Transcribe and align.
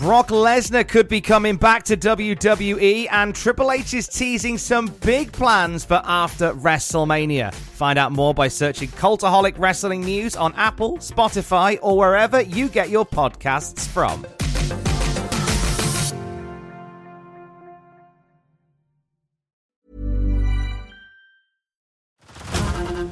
Brock 0.00 0.28
Lesnar 0.28 0.88
could 0.88 1.08
be 1.08 1.20
coming 1.20 1.56
back 1.58 1.82
to 1.82 1.94
WWE, 1.94 3.06
and 3.10 3.34
Triple 3.34 3.70
H 3.70 3.92
is 3.92 4.08
teasing 4.08 4.56
some 4.56 4.86
big 4.86 5.30
plans 5.30 5.84
for 5.84 6.00
after 6.02 6.54
WrestleMania. 6.54 7.52
Find 7.52 7.98
out 7.98 8.10
more 8.10 8.32
by 8.32 8.48
searching 8.48 8.88
Cultaholic 8.88 9.58
Wrestling 9.58 10.00
News 10.00 10.36
on 10.36 10.54
Apple, 10.54 10.96
Spotify, 11.00 11.78
or 11.82 11.98
wherever 11.98 12.40
you 12.40 12.68
get 12.68 12.88
your 12.88 13.04
podcasts 13.04 13.86
from. 13.86 14.24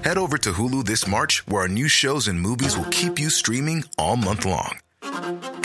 Head 0.02 0.16
over 0.16 0.38
to 0.38 0.52
Hulu 0.52 0.86
this 0.86 1.06
March, 1.06 1.46
where 1.46 1.60
our 1.62 1.68
new 1.68 1.86
shows 1.86 2.28
and 2.28 2.40
movies 2.40 2.78
will 2.78 2.86
keep 2.86 3.18
you 3.18 3.28
streaming 3.28 3.84
all 3.98 4.16
month 4.16 4.46
long. 4.46 4.78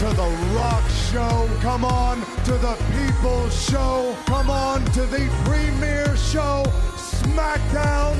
To 0.00 0.06
the 0.06 0.54
rock 0.56 0.88
show. 1.12 1.46
Come 1.60 1.84
on 1.84 2.20
to 2.44 2.52
the 2.52 2.74
people's 2.90 3.68
show. 3.68 4.16
Come 4.24 4.48
on 4.48 4.82
to 4.92 5.02
the 5.02 5.28
premiere 5.44 6.16
show. 6.16 6.62
SmackDown. 6.96 8.18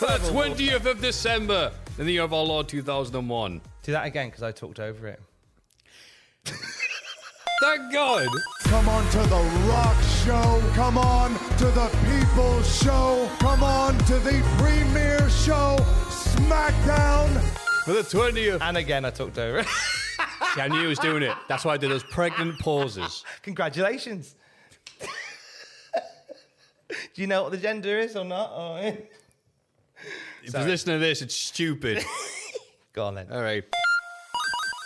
The 0.00 0.18
20th 0.32 0.84
of 0.84 1.00
December 1.00 1.70
in 1.96 2.06
the 2.06 2.12
year 2.14 2.24
of 2.24 2.34
our 2.34 2.42
Lord 2.42 2.66
2001. 2.66 3.60
Do 3.84 3.92
that 3.92 4.04
again 4.04 4.30
because 4.30 4.42
I 4.42 4.50
talked 4.50 4.80
over 4.80 5.06
it. 5.06 5.20
Thank 7.62 7.92
God. 7.92 8.26
Come 8.64 8.88
on 8.88 9.08
to 9.10 9.18
the 9.18 9.68
rock 9.68 10.02
show. 10.24 10.60
Come 10.74 10.98
on 10.98 11.34
to 11.58 11.66
the 11.66 11.88
people's 12.10 12.82
show. 12.82 13.30
Come 13.38 13.62
on 13.62 13.96
to 14.06 14.18
the 14.18 14.42
premiere 14.58 15.30
show. 15.30 15.76
SmackDown. 16.08 17.65
For 17.86 17.92
the 17.92 18.00
20th. 18.00 18.60
And 18.62 18.76
again, 18.76 19.04
I 19.04 19.10
talked 19.10 19.38
over 19.38 19.60
it. 19.60 19.66
See, 20.56 20.60
I 20.60 20.66
knew 20.66 20.80
he 20.80 20.88
was 20.88 20.98
doing 20.98 21.22
it. 21.22 21.32
That's 21.46 21.64
why 21.64 21.74
I 21.74 21.76
did 21.76 21.88
those 21.88 22.02
pregnant 22.02 22.58
pauses. 22.58 23.22
Congratulations. 23.42 24.34
Do 24.98 25.06
you 27.14 27.28
know 27.28 27.44
what 27.44 27.52
the 27.52 27.58
gender 27.58 27.96
is 28.00 28.16
or 28.16 28.24
not? 28.24 28.50
Or... 28.52 28.80
If 30.42 30.52
you 30.52 30.64
listen 30.64 30.94
to 30.94 30.98
this, 30.98 31.22
it's 31.22 31.36
stupid. 31.36 32.04
Go 32.92 33.06
on 33.06 33.14
then. 33.14 33.28
All 33.30 33.42
right. 33.42 33.62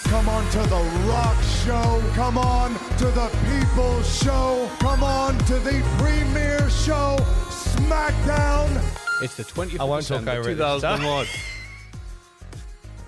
Come 0.04 0.28
on 0.28 0.44
to 0.50 0.58
the 0.58 1.08
rock 1.08 1.42
show. 1.64 2.02
Come 2.12 2.36
on 2.36 2.74
to 2.98 3.06
the 3.06 3.30
people 3.48 4.02
show. 4.02 4.70
Come 4.78 5.02
on 5.02 5.38
to 5.46 5.54
the 5.54 5.82
premiere 5.96 6.68
show. 6.68 7.16
SmackDown. 7.48 8.76
It's 9.22 9.36
the 9.36 9.44
20th 9.44 9.80
I 9.80 9.84
of 9.84 9.88
won't 9.88 10.06
talk 10.06 10.20
December, 10.20 10.32
over 10.32 10.50
it 10.50 10.56
this 10.56 10.82
time. 10.82 10.98
2001. 10.98 11.26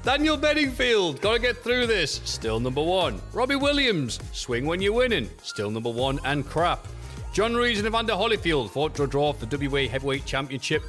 Daniel 0.05 0.37
Bedingfield, 0.37 1.21
gotta 1.21 1.39
get 1.39 1.63
through 1.63 1.87
this. 1.87 2.21
Still 2.25 2.59
number 2.59 2.83
one. 2.83 3.23
Robbie 3.33 3.55
Williams, 3.55 4.19
swing 4.33 4.67
when 4.67 4.83
you're 4.83 4.93
winning. 4.93 5.31
Still 5.45 5.71
number 5.71 5.91
one 5.91 6.19
and 6.25 6.45
crap. 6.45 6.89
John 7.33 7.55
Ruiz 7.55 7.79
and 7.79 7.87
Evander 7.87 8.15
Holyfield 8.15 8.71
fought 8.71 8.97
to 8.97 9.07
draw 9.07 9.33
for 9.33 9.47
the 9.47 9.69
WA 9.69 9.89
Heavyweight 9.89 10.27
Championship. 10.27 10.83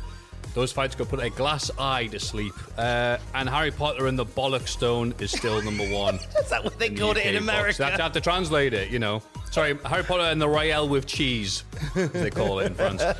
Those 0.53 0.71
fights 0.71 0.93
could 0.93 1.09
put 1.09 1.19
a 1.19 1.29
glass 1.29 1.71
eye 1.79 2.07
to 2.07 2.19
sleep. 2.19 2.53
Uh, 2.77 3.17
and 3.33 3.49
Harry 3.49 3.71
Potter 3.71 4.07
and 4.07 4.17
the 4.17 4.25
Bollock 4.25 4.67
Stone 4.67 5.15
is 5.19 5.31
still 5.31 5.61
number 5.61 5.85
one. 5.89 6.15
Is 6.39 6.49
that 6.49 6.63
what 6.63 6.77
they 6.77 6.89
called 6.89 7.17
it 7.17 7.25
in 7.25 7.35
UK 7.35 7.41
box. 7.41 7.43
America? 7.43 7.77
That's 7.79 8.01
how 8.01 8.09
to 8.09 8.21
translate 8.21 8.73
it, 8.73 8.91
you 8.91 8.99
know. 8.99 9.23
Sorry, 9.51 9.77
Harry 9.85 10.03
Potter 10.03 10.23
and 10.23 10.41
the 10.41 10.49
Royale 10.49 10.87
with 10.87 11.05
cheese, 11.05 11.63
they 11.95 12.29
call 12.29 12.59
it 12.59 12.67
in 12.67 12.75
France. 12.75 13.03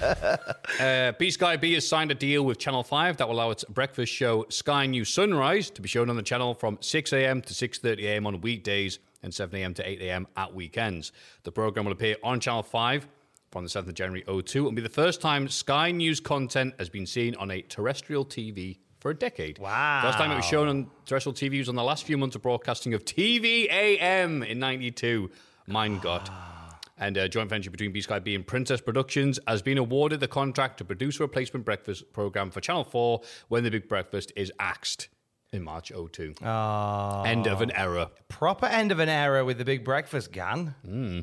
Uh, 0.80 1.12
B 1.20 1.30
Sky 1.30 1.56
B 1.56 1.74
has 1.74 1.88
signed 1.88 2.10
a 2.10 2.16
deal 2.16 2.44
with 2.44 2.58
Channel 2.58 2.84
5 2.84 3.18
that 3.18 3.28
will 3.28 3.36
allow 3.36 3.52
its 3.52 3.64
breakfast 3.66 4.12
show 4.12 4.46
Sky 4.50 4.88
News 4.88 5.10
Sunrise 5.10 5.70
to 5.70 5.82
be 5.82 5.88
shown 5.88 6.10
on 6.10 6.16
the 6.16 6.24
channel 6.24 6.56
from 6.56 6.78
6 6.82 7.14
a.m. 7.14 7.42
to 7.42 7.54
6.30 7.54 8.04
a.m. 8.06 8.26
on 8.26 8.42
weekdays 8.42 8.98
and 9.22 9.32
7 9.32 9.60
a.m. 9.60 9.74
to 9.76 9.88
8 9.88 10.02
a.m. 10.02 10.28
at 10.36 10.54
weekends. 10.54 11.12
The 11.44 11.52
program 11.52 11.86
will 11.86 11.94
appear 11.94 12.16
on 12.24 12.40
Channel 12.40 12.64
5 12.64 13.08
from 13.54 13.64
the 13.64 13.70
7th 13.70 13.88
of 13.88 13.94
January 13.94 14.24
02 14.44 14.66
and 14.68 14.76
be 14.76 14.82
the 14.82 14.90
first 14.90 15.22
time 15.22 15.48
Sky 15.48 15.92
News 15.92 16.20
content 16.20 16.74
has 16.80 16.90
been 16.90 17.06
seen 17.06 17.36
on 17.36 17.52
a 17.52 17.62
terrestrial 17.62 18.26
TV 18.26 18.80
for 19.00 19.12
a 19.12 19.14
decade. 19.14 19.60
Wow. 19.60 20.02
First 20.02 20.18
time 20.18 20.32
it 20.32 20.36
was 20.36 20.44
shown 20.46 20.68
on 20.68 20.90
terrestrial 21.06 21.36
TV 21.36 21.60
was 21.60 21.70
on 21.70 21.76
the 21.76 21.84
last 21.84 22.04
few 22.04 22.18
months 22.18 22.36
of 22.36 22.42
broadcasting 22.42 22.96
of 22.96 23.06
TV 23.06 23.70
AM 23.72 24.42
in 24.42 24.58
92. 24.58 25.30
Mein 25.68 26.00
Gott. 26.00 26.30
Ah. 26.32 26.80
And 26.98 27.16
a 27.16 27.30
joint 27.30 27.48
venture 27.50 27.70
between 27.70 27.92
B 27.92 28.02
Sky 28.02 28.18
B 28.18 28.34
and 28.34 28.46
Princess 28.46 28.82
Productions 28.82 29.40
has 29.48 29.62
been 29.62 29.78
awarded 29.78 30.20
the 30.20 30.28
contract 30.28 30.78
to 30.80 30.86
produce 30.86 31.20
a 31.20 31.24
replacement 31.24 31.64
breakfast 31.64 32.12
program 32.12 32.50
for 32.50 32.60
Channel 32.60 32.86
4 32.86 33.22
when 33.50 33.64
the 33.64 33.70
big 33.70 33.88
breakfast 33.88 34.32
is 34.36 34.52
axed 34.60 35.10
in 35.52 35.62
March 35.64 35.92
02. 36.12 36.34
Oh, 36.44 37.22
End 37.24 37.46
of 37.46 37.62
an 37.62 37.70
era. 37.72 38.10
proper 38.30 38.66
end 38.66 38.92
of 38.92 38.98
an 39.00 39.10
era 39.10 39.46
with 39.46 39.60
the 39.60 39.66
big 39.66 39.84
breakfast, 39.84 40.32
Gan. 40.32 40.74
Hmm. 40.84 41.20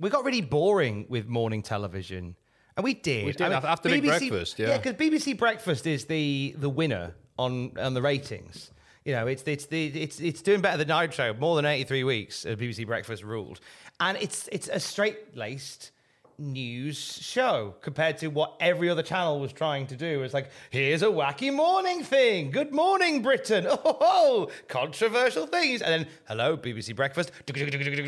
We 0.00 0.10
got 0.10 0.24
really 0.24 0.40
boring 0.40 1.06
with 1.08 1.26
morning 1.26 1.62
television, 1.62 2.36
and 2.76 2.84
we 2.84 2.94
did. 2.94 3.26
We 3.26 3.32
did, 3.32 3.52
af- 3.52 3.64
after 3.64 3.88
Big 3.88 4.04
Breakfast, 4.04 4.58
yeah. 4.58 4.68
yeah, 4.70 4.78
because 4.78 4.94
BBC 4.94 5.38
Breakfast 5.38 5.86
is 5.86 6.06
the 6.06 6.54
the 6.58 6.68
winner 6.68 7.14
on 7.38 7.72
on 7.78 7.94
the 7.94 8.02
ratings. 8.02 8.70
You 9.04 9.12
know, 9.12 9.26
it's 9.26 9.42
it's 9.44 9.66
the 9.66 9.86
it's 9.86 10.18
it's 10.20 10.42
doing 10.42 10.60
better 10.60 10.78
than 10.78 10.88
Night 10.88 11.14
Show. 11.14 11.34
More 11.34 11.56
than 11.56 11.64
eighty 11.66 11.84
three 11.84 12.04
weeks, 12.04 12.44
BBC 12.44 12.86
Breakfast 12.86 13.22
ruled, 13.22 13.60
and 14.00 14.18
it's 14.18 14.48
it's 14.50 14.68
a 14.68 14.80
straight 14.80 15.36
laced 15.36 15.90
news 16.38 16.98
show 17.22 17.74
compared 17.80 18.18
to 18.18 18.28
what 18.28 18.54
every 18.60 18.90
other 18.90 19.02
channel 19.02 19.38
was 19.38 19.52
trying 19.52 19.86
to 19.86 19.96
do. 19.96 20.22
It's 20.22 20.34
like, 20.34 20.50
here's 20.70 21.02
a 21.02 21.06
wacky 21.06 21.54
morning 21.54 22.02
thing. 22.02 22.50
Good 22.50 22.72
morning, 22.72 23.22
Britain. 23.22 23.66
Oh, 23.86 24.48
controversial 24.68 25.46
things. 25.46 25.80
And 25.80 26.04
then, 26.04 26.12
hello, 26.26 26.56
BBC 26.56 26.96
Breakfast. 26.96 27.30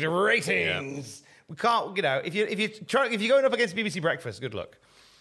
Ratings. 0.09 1.23
We 1.49 1.55
can't, 1.55 1.95
you 1.95 2.03
know, 2.03 2.21
if 2.23 2.35
you 2.35 2.45
if 2.45 2.59
you 2.59 2.67
try 2.67 3.07
if 3.07 3.21
you're 3.21 3.33
going 3.33 3.45
up 3.45 3.53
against 3.53 3.75
BBC 3.75 4.01
Breakfast, 4.01 4.41
good 4.41 4.53
luck. 4.53 4.77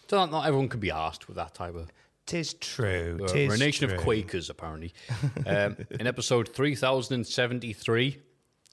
So 0.08 0.16
not, 0.16 0.30
not 0.30 0.46
everyone 0.46 0.68
can 0.68 0.80
be 0.80 0.90
asked 0.90 1.28
with 1.28 1.36
that 1.36 1.54
type 1.54 1.74
of. 1.74 1.90
Tis 2.26 2.54
true. 2.54 3.18
We're, 3.20 3.28
tis 3.28 3.48
we're 3.48 3.54
a 3.54 3.58
nation 3.58 3.88
true. 3.88 3.96
of 3.96 4.02
Quakers, 4.02 4.50
apparently. 4.50 4.92
um, 5.46 5.76
in 5.90 6.08
episode 6.08 6.48
3073, 6.48 8.18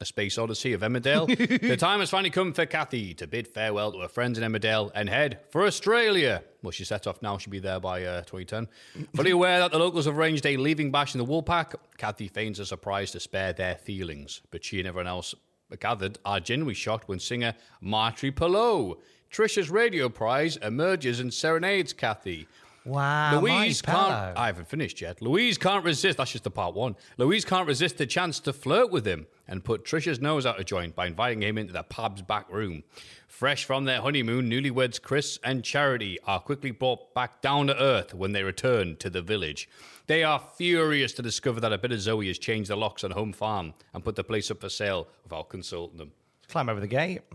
A 0.02 0.06
Space 0.06 0.40
Odyssey 0.40 0.74
of 0.74 0.82
Emmerdale, 0.82 1.28
the 1.62 1.78
time 1.78 2.00
has 2.00 2.10
finally 2.10 2.32
come 2.32 2.52
for 2.54 2.66
Kathy 2.66 3.14
to 3.14 3.28
bid 3.28 3.48
farewell 3.48 3.92
to 3.92 4.00
her 4.00 4.08
friends 4.08 4.40
in 4.40 4.44
Emmerdale 4.52 4.90
and 4.96 5.08
head 5.08 5.42
for 5.52 5.66
Australia. 5.66 6.44
Well, 6.64 6.72
she's 6.72 6.88
set 6.88 7.06
off 7.06 7.22
now. 7.22 7.38
She'll 7.38 7.52
be 7.52 7.60
there 7.60 7.80
by 7.80 8.04
uh, 8.04 8.22
2010. 8.22 8.68
Fully 9.14 9.32
aware 9.32 9.60
that 9.60 9.72
the 9.72 9.78
locals 9.78 10.06
have 10.06 10.18
arranged 10.18 10.48
a 10.48 10.58
leaving 10.58 10.92
bash 10.92 11.14
in 11.14 11.20
the 11.20 11.26
Woolpack, 11.26 11.76
Kathy 11.98 12.28
feigns 12.28 12.58
a 12.58 12.66
surprise 12.66 13.12
to 13.12 13.20
spare 13.20 13.54
their 13.54 13.76
feelings. 13.76 14.42
But 14.50 14.64
she 14.64 14.80
and 14.80 14.88
everyone 14.88 15.08
else 15.08 15.36
gathered 15.80 16.18
are 16.26 16.40
genuinely 16.40 16.74
shocked 16.74 17.08
when 17.08 17.20
singer 17.20 17.54
Marjorie 17.82 18.32
Pillow 18.32 19.00
Trisha's 19.34 19.72
radio 19.72 20.10
prize 20.10 20.58
emerges 20.58 21.20
and 21.20 21.34
serenades 21.34 21.92
Kathy. 21.92 22.48
Wow. 22.86 23.40
Louise 23.40 23.82
can't. 23.82 24.38
I 24.38 24.46
haven't 24.46 24.68
finished 24.68 25.02
yet. 25.02 25.24
Louise 25.24 25.58
can't 25.58 25.84
resist. 25.84 26.20
That's 26.20 26.34
just 26.34 26.44
the 26.44 26.52
part 26.52 26.76
one. 26.76 26.96
Louise 27.18 27.44
can't 27.44 27.68
resist 27.68 27.98
the 27.98 28.06
chance 28.06 28.40
to 28.42 28.54
flirt 28.54 28.92
with 28.92 29.08
him 29.08 29.26
and 29.48 29.64
put 29.64 29.86
Trisha's 29.86 30.22
nose 30.22 30.46
out 30.46 30.60
of 30.60 30.66
joint 30.68 30.94
by 30.96 31.08
inviting 31.08 31.42
him 31.42 31.58
into 31.58 31.74
the 31.74 31.82
pub's 31.82 32.22
back 32.22 32.52
room. 32.52 32.84
Fresh 33.28 33.66
from 33.66 33.86
their 33.86 34.02
honeymoon, 34.02 34.52
newlyweds 34.52 35.02
Chris 35.02 35.40
and 35.44 35.64
Charity 35.64 36.20
are 36.28 36.40
quickly 36.40 36.70
brought 36.70 37.16
back 37.16 37.42
down 37.42 37.68
to 37.68 37.82
earth 37.82 38.14
when 38.14 38.34
they 38.34 38.44
return 38.44 38.98
to 38.98 39.10
the 39.10 39.24
village. 39.24 39.68
They 40.08 40.24
are 40.24 40.42
furious 40.58 41.14
to 41.14 41.22
discover 41.22 41.60
that 41.62 41.72
a 41.72 41.78
bit 41.78 41.92
of 41.92 42.02
Zoe 42.02 42.28
has 42.28 42.38
changed 42.38 42.70
the 42.70 42.76
locks 42.76 43.04
on 43.04 43.12
home 43.12 43.32
farm 43.34 43.74
and 43.94 44.04
put 44.04 44.16
the 44.16 44.24
place 44.24 44.52
up 44.52 44.60
for 44.62 44.70
sale 44.70 45.08
without 45.24 45.50
consulting 45.50 45.98
them. 45.98 46.12
Climb 46.50 46.70
over 46.70 46.80
the 46.80 46.88
gate. 46.88 47.22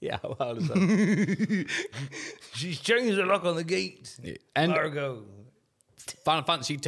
Yeah, 0.00 0.18
how 0.38 0.54
does 0.54 0.68
that? 0.68 1.66
She's 2.54 2.78
changed 2.78 3.16
the 3.16 3.26
lock 3.26 3.44
on 3.44 3.56
the 3.56 3.64
gate. 3.64 4.16
And 4.54 4.70
Margot. 4.70 5.24
Final 6.24 6.44
Fantasy 6.44 6.74
X, 6.76 6.86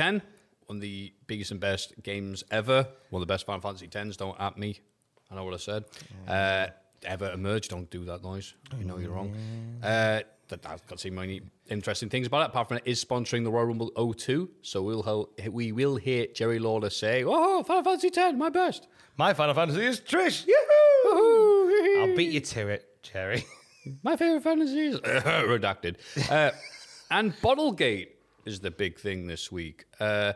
one 0.67 0.76
of 0.76 0.81
the 0.81 1.12
biggest 1.26 1.50
and 1.50 1.58
best 1.58 2.00
games 2.05 2.44
ever. 2.52 2.87
One 3.11 3.20
of 3.20 3.26
the 3.26 3.32
best 3.32 3.46
Final 3.46 3.61
Fantasy 3.61 3.88
X. 3.93 4.17
Don't 4.17 4.38
at 4.40 4.56
me. 4.56 4.78
I 5.28 5.34
know 5.34 5.43
what 5.44 5.55
I 5.55 5.56
said. 5.56 5.84
Uh, 6.28 6.69
ever 7.05 7.32
emerged. 7.32 7.70
Don't 7.70 7.90
do 7.90 8.05
that 8.05 8.22
noise. 8.22 8.55
You 8.78 8.84
know 8.84 8.99
you're 8.99 9.11
wrong. 9.11 9.34
Uh, 9.82 10.20
that, 10.50 10.64
I've 10.67 10.87
got 10.87 11.00
so 11.00 11.11
many 11.11 11.41
interesting 11.69 12.08
things 12.08 12.26
about 12.26 12.43
it. 12.43 12.47
Apart 12.50 12.69
from 12.69 12.76
it 12.79 12.82
is 12.87 13.02
sponsoring 13.05 13.43
the 13.44 13.50
Royal 13.50 13.67
Rumble 13.67 14.14
02. 14.14 14.50
So 14.62 14.82
we'll 14.82 15.02
ho- 15.02 15.31
we 15.50 15.73
will 15.73 15.97
hear 15.97 16.26
Jerry 16.35 16.58
Lawler 16.58 16.91
say, 16.91 17.25
"Oh, 17.26 17.62
Final 17.62 17.82
Fantasy 17.82 18.11
10, 18.11 18.38
my 18.38 18.50
best." 18.50 18.87
My 19.17 19.35
Final 19.35 19.55
Fantasy 19.55 19.85
is 19.85 20.00
Trish. 20.00 20.47
Yoo-hoo! 20.47 22.00
I'll 22.00 22.17
beat 22.17 22.31
you 22.32 22.41
to 22.41 22.69
it, 22.69 23.02
Jerry. 23.02 23.44
My 24.02 24.14
favorite 24.17 24.43
fantasies 24.43 24.97
redacted. 25.00 25.97
Uh, 26.31 26.50
and 27.11 27.32
Bottlegate 27.41 28.08
is 28.44 28.61
the 28.61 28.70
big 28.70 28.99
thing 28.99 29.26
this 29.26 29.50
week. 29.50 29.85
Uh, 29.99 30.35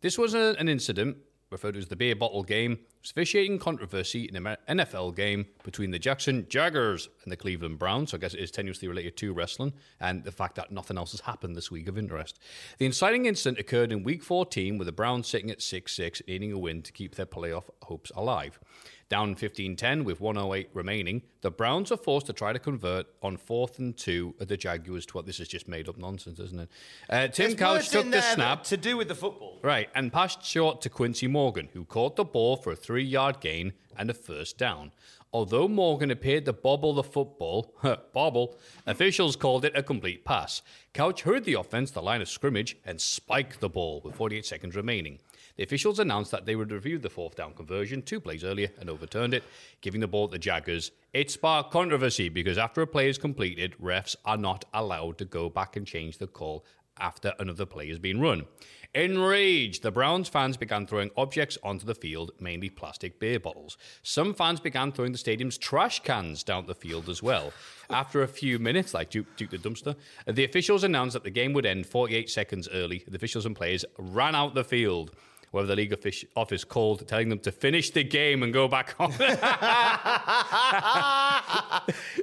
this 0.00 0.16
was 0.18 0.34
a, 0.34 0.54
an 0.58 0.68
incident 0.68 1.18
referred 1.50 1.72
to 1.72 1.78
as 1.78 1.88
the 1.88 1.96
beer 1.96 2.16
bottle 2.16 2.42
game. 2.42 2.78
Officiating 3.02 3.58
controversy 3.58 4.24
in 4.24 4.36
an 4.36 4.56
NFL 4.68 5.16
game 5.16 5.46
between 5.64 5.90
the 5.90 5.98
Jackson 5.98 6.46
Jaggers 6.50 7.08
and 7.22 7.32
the 7.32 7.36
Cleveland 7.36 7.78
Browns. 7.78 8.10
So 8.10 8.18
I 8.18 8.20
guess 8.20 8.34
it 8.34 8.40
is 8.40 8.52
tenuously 8.52 8.88
related 8.88 9.16
to 9.18 9.32
wrestling 9.32 9.72
and 10.00 10.22
the 10.22 10.30
fact 10.30 10.56
that 10.56 10.70
nothing 10.70 10.98
else 10.98 11.12
has 11.12 11.22
happened 11.22 11.56
this 11.56 11.70
week 11.70 11.88
of 11.88 11.96
interest. 11.96 12.38
The 12.76 12.84
inciting 12.84 13.24
incident 13.24 13.58
occurred 13.58 13.90
in 13.90 14.02
Week 14.02 14.22
14 14.22 14.76
with 14.76 14.84
the 14.84 14.92
Browns 14.92 15.28
sitting 15.28 15.50
at 15.50 15.60
6-6, 15.60 16.28
needing 16.28 16.52
a 16.52 16.58
win 16.58 16.82
to 16.82 16.92
keep 16.92 17.14
their 17.14 17.26
playoff 17.26 17.64
hopes 17.82 18.12
alive. 18.14 18.60
Down 19.10 19.34
15-10 19.34 20.04
with 20.04 20.20
108 20.20 20.70
remaining, 20.72 21.22
the 21.40 21.50
Browns 21.50 21.90
are 21.90 21.96
forced 21.96 22.26
to 22.26 22.32
try 22.32 22.52
to 22.52 22.60
convert 22.60 23.08
on 23.22 23.36
fourth 23.36 23.80
and 23.80 23.96
two 23.96 24.36
at 24.40 24.46
the 24.46 24.56
Jaguars. 24.56 25.04
To 25.06 25.14
what 25.14 25.26
this 25.26 25.40
is 25.40 25.48
just 25.48 25.66
made 25.66 25.88
up 25.88 25.98
nonsense, 25.98 26.38
isn't 26.38 26.60
it? 26.60 26.68
Uh, 27.08 27.26
Tim 27.26 27.56
Couch 27.56 27.88
took 27.88 28.08
the 28.08 28.22
snap. 28.22 28.62
to 28.64 28.76
do 28.76 28.96
with 28.96 29.08
the 29.08 29.16
football. 29.16 29.58
Right, 29.62 29.88
and 29.96 30.12
passed 30.12 30.44
short 30.44 30.80
to 30.82 30.88
Quincy 30.88 31.26
Morgan, 31.26 31.68
who 31.72 31.84
caught 31.84 32.14
the 32.14 32.24
ball 32.24 32.56
for 32.56 32.70
a 32.70 32.76
three 32.76 33.02
yard 33.02 33.40
gain 33.40 33.72
and 33.98 34.08
a 34.10 34.14
first 34.14 34.56
down. 34.56 34.92
Although 35.32 35.66
Morgan 35.68 36.10
appeared 36.12 36.44
to 36.44 36.52
bobble 36.52 36.92
the 36.92 37.02
football, 37.02 37.74
bobble, 38.12 38.58
officials 38.86 39.34
called 39.34 39.64
it 39.64 39.76
a 39.76 39.82
complete 39.82 40.24
pass. 40.24 40.62
Couch 40.92 41.22
heard 41.22 41.44
the 41.44 41.54
offense, 41.54 41.90
the 41.90 42.02
line 42.02 42.20
of 42.20 42.28
scrimmage, 42.28 42.76
and 42.84 43.00
spiked 43.00 43.60
the 43.60 43.68
ball 43.68 44.00
with 44.04 44.14
48 44.14 44.46
seconds 44.46 44.74
remaining. 44.76 45.18
The 45.60 45.64
officials 45.64 45.98
announced 45.98 46.30
that 46.30 46.46
they 46.46 46.56
would 46.56 46.72
review 46.72 46.96
the 46.98 47.10
fourth 47.10 47.36
down 47.36 47.52
conversion 47.52 48.00
two 48.00 48.18
plays 48.18 48.44
earlier 48.44 48.70
and 48.80 48.88
overturned 48.88 49.34
it, 49.34 49.44
giving 49.82 50.00
the 50.00 50.08
ball 50.08 50.26
to 50.26 50.32
the 50.32 50.38
Jaggers. 50.38 50.90
It 51.12 51.30
sparked 51.30 51.70
controversy 51.70 52.30
because 52.30 52.56
after 52.56 52.80
a 52.80 52.86
play 52.86 53.10
is 53.10 53.18
completed, 53.18 53.74
refs 53.78 54.16
are 54.24 54.38
not 54.38 54.64
allowed 54.72 55.18
to 55.18 55.26
go 55.26 55.50
back 55.50 55.76
and 55.76 55.86
change 55.86 56.16
the 56.16 56.28
call 56.28 56.64
after 56.98 57.34
another 57.38 57.66
play 57.66 57.90
has 57.90 57.98
been 57.98 58.22
run. 58.22 58.46
Enraged, 58.94 59.82
the 59.82 59.90
Browns 59.90 60.30
fans 60.30 60.56
began 60.56 60.86
throwing 60.86 61.10
objects 61.14 61.58
onto 61.62 61.84
the 61.84 61.94
field, 61.94 62.30
mainly 62.40 62.70
plastic 62.70 63.20
beer 63.20 63.38
bottles. 63.38 63.76
Some 64.02 64.32
fans 64.32 64.60
began 64.60 64.92
throwing 64.92 65.12
the 65.12 65.18
stadium's 65.18 65.58
trash 65.58 66.00
cans 66.00 66.42
down 66.42 66.64
the 66.64 66.74
field 66.74 67.10
as 67.10 67.22
well. 67.22 67.52
After 67.90 68.22
a 68.22 68.28
few 68.28 68.58
minutes, 68.58 68.94
like 68.94 69.10
Duke, 69.10 69.36
Duke 69.36 69.50
the 69.50 69.58
Dumpster, 69.58 69.94
the 70.26 70.44
officials 70.44 70.84
announced 70.84 71.12
that 71.12 71.24
the 71.24 71.30
game 71.30 71.52
would 71.52 71.66
end 71.66 71.84
48 71.84 72.30
seconds 72.30 72.66
early. 72.72 73.04
The 73.06 73.16
officials 73.16 73.44
and 73.44 73.54
players 73.54 73.84
ran 73.98 74.34
out 74.34 74.54
the 74.54 74.64
field. 74.64 75.14
Where 75.50 75.64
the 75.64 75.74
league 75.74 75.92
office 76.36 76.62
called, 76.64 77.08
telling 77.08 77.28
them 77.28 77.40
to 77.40 77.50
finish 77.50 77.90
the 77.90 78.04
game 78.04 78.44
and 78.44 78.52
go 78.52 78.68
back 78.68 78.94
on. 79.00 79.10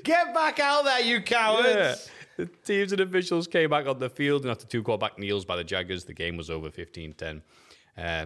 Get 0.03 0.33
back 0.33 0.59
out 0.59 0.85
there, 0.85 1.01
you 1.01 1.21
cowards. 1.21 2.09
The 2.37 2.45
teams 2.65 2.91
and 2.91 3.01
officials 3.01 3.47
came 3.47 3.69
back 3.71 3.87
on 3.87 3.99
the 3.99 4.09
field, 4.09 4.43
and 4.43 4.51
after 4.51 4.65
two 4.65 4.83
quarterback 4.83 5.17
kneels 5.19 5.43
by 5.43 5.55
the 5.57 5.63
Jaggers, 5.63 6.05
the 6.05 6.13
game 6.13 6.37
was 6.37 6.49
over 6.49 6.69
15 6.69 7.13
10. 7.13 7.41
Uh, 7.97 8.25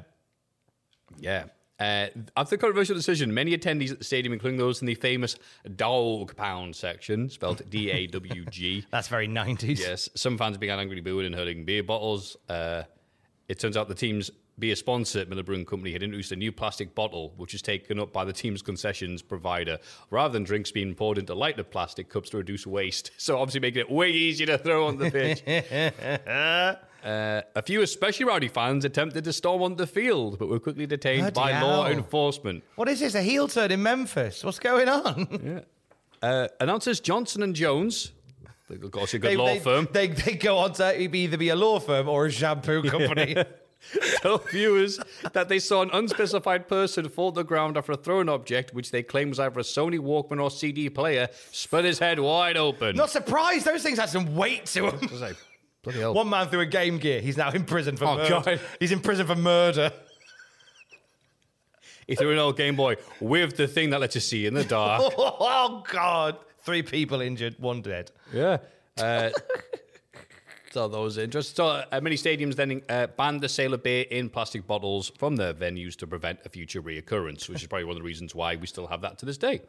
yeah. 1.18 1.46
Uh, 1.80 2.08
after 2.38 2.56
the 2.56 2.60
controversial 2.60 2.96
decision, 2.96 3.34
many 3.34 3.58
attendees 3.58 3.92
at 3.92 3.98
the 3.98 4.04
stadium, 4.06 4.34
including 4.34 4.60
those 4.60 4.82
in 4.82 4.86
the 4.86 4.94
famous 4.94 5.36
dog 5.78 6.36
pound 6.36 6.76
section, 6.76 7.28
spelled 7.30 7.62
D 7.72 7.90
A 7.90 8.06
W 8.08 8.46
G, 8.46 8.86
That's 8.92 9.08
very 9.08 9.28
90s. 9.28 9.80
yes, 9.80 10.10
some 10.14 10.38
fans 10.38 10.58
began 10.60 10.78
angrily 10.78 11.02
booing 11.02 11.26
and 11.26 11.34
hurling 11.34 11.66
beer 11.66 11.82
bottles. 11.82 12.38
Uh, 12.48 12.84
it 13.48 13.58
turns 13.58 13.76
out 13.78 13.88
the 13.88 13.96
team's 13.96 14.30
beer 14.62 14.78
sponsor, 14.78 15.26
Miller 15.26 15.44
Brewing 15.44 15.66
Company, 15.66 15.92
had 15.92 16.04
introduced 16.04 16.32
a 16.32 16.38
new 16.38 16.54
plastic 16.54 16.96
bottle, 16.96 17.34
which 17.36 17.54
is 17.54 17.62
taken 17.62 18.00
up 18.00 18.14
by 18.14 18.24
the 18.24 18.32
team's 18.32 18.62
concessions 18.62 19.22
provider, 19.22 19.78
rather 20.10 20.32
than 20.32 20.44
drinks 20.46 20.72
being 20.72 20.96
poured 20.96 21.18
into 21.18 21.34
lighter 21.36 21.64
plastic 21.64 22.08
cups 22.08 22.30
to 22.30 22.38
reduce 22.38 22.66
waste. 22.66 23.12
So 23.18 23.38
obviously 23.38 23.60
making 23.60 23.82
it 23.82 23.92
way 23.92 24.10
easier 24.10 24.48
to 24.48 24.58
throw 24.58 24.88
on 24.88 24.98
the 24.98 25.12
pitch. 25.12 25.44
Uh, 27.04 27.42
a 27.56 27.64
few 27.64 27.82
especially 27.82 28.26
rowdy 28.26 28.48
fans 28.48 28.86
attempted 28.86 29.24
to 29.24 29.34
storm 29.34 29.64
onto 29.64 29.76
the 29.76 29.88
field, 29.88 30.38
but 30.38 30.48
were 30.48 30.60
quickly 30.60 30.86
detained 30.86 31.34
Bloody 31.34 31.54
by 31.54 31.60
law 31.60 31.88
enforcement. 31.88 32.64
What 32.76 32.88
is 32.90 33.00
this? 33.00 33.16
A 33.16 33.24
heel 33.24 33.48
turn 33.48 33.72
in 33.72 33.82
Memphis? 33.82 34.44
What's 34.44 34.60
going 34.60 34.88
on? 34.88 35.64
Uh, 36.22 36.48
announcers 36.60 37.00
Johnson 37.00 37.42
and 37.42 37.56
Jones, 37.56 38.12
of 38.70 38.92
course, 38.92 39.14
a 39.14 39.20
good 39.20 39.32
They, 39.32 39.38
law 39.38 39.48
they, 39.48 39.60
firm, 39.60 39.88
They, 39.92 40.08
they 40.08 40.34
go 40.34 40.60
on 40.60 40.74
to 40.74 41.02
either 41.02 41.38
be 41.38 41.50
a 41.50 41.56
law 41.56 41.80
firm 41.80 42.08
or 42.08 42.28
a 42.28 42.32
shampoo 42.32 42.84
company. 42.90 43.36
told 44.22 44.50
viewers 44.52 45.00
that 45.34 45.50
they 45.50 45.60
saw 45.60 45.82
an 45.82 45.90
unspecified 45.92 46.68
person 46.68 47.10
fall 47.10 47.32
to 47.32 47.42
the 47.42 47.44
ground 47.44 47.78
after 47.78 47.92
a 47.92 47.98
thrown 47.98 48.30
object, 48.30 48.74
which 48.74 48.92
they 48.92 49.04
claim 49.04 49.30
was 49.30 49.40
either 49.40 49.60
a 49.60 49.64
Sony 49.64 50.00
Walkman 50.00 50.42
or 50.42 50.52
CD 50.52 50.90
player, 50.90 51.28
split 51.52 51.86
his 51.86 52.00
head 52.00 52.20
wide 52.20 52.58
open. 52.58 52.96
Not 52.96 53.10
surprised. 53.10 53.66
Those 53.66 53.84
things 53.84 53.98
had 53.98 54.10
some 54.10 54.36
weight 54.36 54.66
to 54.68 54.92
them. 54.92 55.00
Like, 55.20 55.36
bloody 55.84 56.00
hell. 56.00 56.14
One 56.14 56.30
man 56.30 56.48
threw 56.48 56.60
a 56.62 56.66
Game 56.66 56.98
Gear. 57.00 57.22
He's 57.22 57.38
now 57.38 57.52
in 57.52 57.64
prison 57.66 57.98
for 57.98 58.06
Oh, 58.06 58.18
murder. 58.18 58.30
God. 58.46 58.60
He's 58.80 58.92
in 58.92 59.00
prison 59.00 59.26
for 59.28 59.36
murder. 59.36 59.92
He 62.08 62.16
threw 62.16 62.32
an 62.32 62.40
old 62.40 62.58
Game 62.58 62.76
Boy 62.76 62.98
with 63.20 63.56
the 63.56 63.68
thing 63.68 63.92
that 63.92 64.02
lets 64.02 64.16
you 64.16 64.22
see 64.22 64.46
in 64.46 64.54
the 64.54 64.64
dark. 64.66 65.14
oh 65.18 65.84
God! 65.90 66.38
Three 66.64 66.84
people 66.84 67.22
injured, 67.22 67.56
one 67.58 67.82
dead. 67.82 68.12
Yeah. 68.34 68.58
Uh, 68.98 69.30
so 70.72 70.88
those 70.88 71.18
interesting. 71.18 71.56
So 71.56 71.68
uh, 71.92 72.02
many 72.02 72.16
stadiums 72.16 72.56
then 72.56 72.82
uh, 72.90 73.08
banned 73.08 73.42
the 73.42 73.50
sale 73.50 73.74
of 73.74 73.84
beer 73.84 74.06
in 74.10 74.30
plastic 74.30 74.66
bottles 74.66 75.12
from 75.18 75.36
their 75.36 75.54
venues 75.54 75.96
to 75.98 76.08
prevent 76.08 76.40
a 76.46 76.50
future 76.50 76.82
reoccurrence, 76.82 77.50
which 77.50 77.62
is 77.62 77.68
probably 77.68 77.86
one 77.86 77.96
of 77.98 78.02
the 78.02 78.06
reasons 78.06 78.34
why 78.34 78.56
we 78.56 78.68
still 78.68 78.88
have 78.88 79.02
that 79.02 79.18
to 79.20 79.26
this 79.26 79.38
day. 79.38 79.62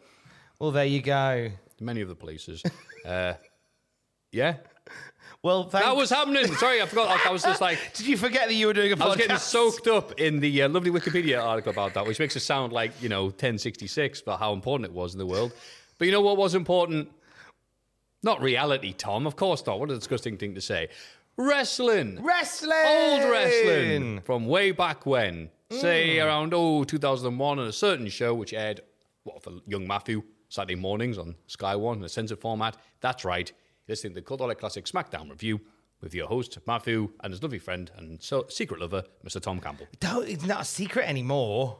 Well, 0.59 0.71
there 0.71 0.85
you 0.85 1.02
go. 1.02 1.50
Many 1.80 2.00
of 2.02 2.09
the 2.09 2.14
places. 2.14 2.62
Uh, 3.04 3.35
yeah. 4.30 4.56
Well, 5.42 5.64
thank- 5.64 5.85
That 5.85 5.97
was 5.97 6.11
happening. 6.11 6.47
Sorry, 6.54 6.80
I 6.80 6.87
forgot. 6.87 7.26
I 7.26 7.30
was 7.32 7.42
just 7.42 7.61
like, 7.61 7.78
Did 7.94 8.06
you 8.06 8.16
forget 8.16 8.47
that 8.49 8.54
you 8.54 8.68
were 8.68 8.73
doing 8.73 8.92
a 8.92 8.97
podcast? 8.97 9.02
I 9.02 9.09
was 9.09 9.16
getting 9.16 9.37
soaked 9.38 9.88
up 9.88 10.21
in 10.21 10.38
the 10.38 10.62
uh, 10.62 10.68
lovely 10.68 10.90
Wikipedia 10.92 11.42
article 11.42 11.73
about 11.73 11.94
that, 11.94 12.06
which 12.06 12.21
makes 12.21 12.37
it 12.37 12.40
sound 12.40 12.73
like, 12.73 12.92
you 13.02 13.09
know, 13.09 13.25
1066 13.25 14.23
but 14.23 14.37
how 14.37 14.52
important 14.52 14.87
it 14.88 14.92
was 14.94 15.14
in 15.14 15.18
the 15.18 15.26
world. 15.26 15.52
But 15.99 16.04
you 16.06 16.12
know 16.12 16.21
what 16.21 16.37
was 16.37 16.54
important? 16.54 17.09
Not 18.23 18.41
reality, 18.41 18.93
Tom. 18.93 19.26
Of 19.26 19.37
course 19.37 19.64
not. 19.67 19.81
What 19.81 19.91
a 19.91 19.95
disgusting 19.97 20.37
thing 20.38 20.55
to 20.55 20.61
say. 20.61 20.88
Wrestling. 21.37 22.23
Wrestling. 22.23 22.73
Old 22.87 23.31
wrestling 23.31 24.21
from 24.21 24.47
way 24.47 24.71
back 24.71 25.07
when. 25.07 25.50
Say 25.71 26.17
Mm. 26.17 26.26
around, 26.26 26.52
oh, 26.55 26.85
2001 26.85 27.59
on 27.59 27.67
a 27.67 27.73
certain 27.73 28.09
show 28.09 28.35
which 28.35 28.52
aired, 28.52 28.83
what, 29.25 29.43
for 29.43 29.52
Young 29.67 29.87
Matthew, 29.87 30.23
Saturday 30.50 30.75
mornings 30.75 31.17
on 31.17 31.35
Sky 31.47 31.75
One 31.75 31.99
in 31.99 32.05
a 32.05 32.09
censored 32.09 32.38
format. 32.41 32.76
That's 33.00 33.25
right. 33.25 33.50
You're 33.87 33.93
listening 33.95 34.12
to 34.14 34.21
the 34.21 34.26
Cultaholic 34.26 34.59
Classic 34.59 34.85
SmackDown 34.85 35.31
review 35.31 35.61
with 36.02 36.14
your 36.14 36.26
host, 36.26 36.59
Matthew, 36.67 37.11
and 37.21 37.33
his 37.33 37.43
lovely 37.43 37.59
friend 37.59 37.91
and 37.97 38.23
so 38.23 38.45
secret 38.50 38.81
lover, 38.81 39.02
Mr. 39.25 39.41
Tom 39.41 39.61
Campbell. 39.61 39.87
Don't, 40.00 40.29
it's 40.29 40.45
not 40.45 40.61
a 40.61 40.64
secret 40.64 41.09
anymore. 41.09 41.79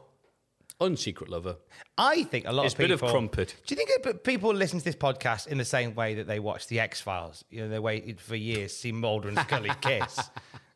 Unsecret 0.83 1.29
lover. 1.29 1.55
I 1.97 2.23
think 2.23 2.45
a 2.47 2.51
lot 2.51 2.65
It's 2.65 2.73
of 2.75 2.79
a 2.79 2.83
people. 2.83 2.97
bit 2.97 3.03
of 3.05 3.11
crumpet. 3.11 3.55
Do 3.65 3.75
you 3.75 3.77
think 3.85 4.03
that 4.03 4.23
people 4.23 4.53
listen 4.53 4.79
to 4.79 4.85
this 4.85 4.95
podcast 4.95 5.47
in 5.47 5.57
the 5.57 5.65
same 5.65 5.95
way 5.95 6.15
that 6.15 6.27
they 6.27 6.39
watch 6.39 6.67
the 6.67 6.79
X 6.79 6.99
Files? 7.01 7.43
You 7.49 7.61
know, 7.61 7.69
they 7.69 7.79
waited 7.79 8.19
for 8.19 8.35
years 8.35 8.73
to 8.73 8.77
see 8.79 8.91
Mulder 8.91 9.29
and 9.29 9.37
Scully 9.39 9.71
kiss. 9.81 10.19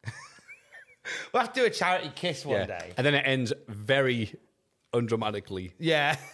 we'll 1.34 1.42
have 1.44 1.54
to 1.54 1.60
do 1.62 1.66
a 1.66 1.70
charity 1.70 2.12
kiss 2.16 2.46
one 2.46 2.68
day. 2.68 2.94
And 2.98 3.06
then 3.06 3.16
it 3.16 3.24
ends 3.26 3.54
very 3.68 4.34
undramatically. 4.94 5.72
Yeah. 5.80 6.16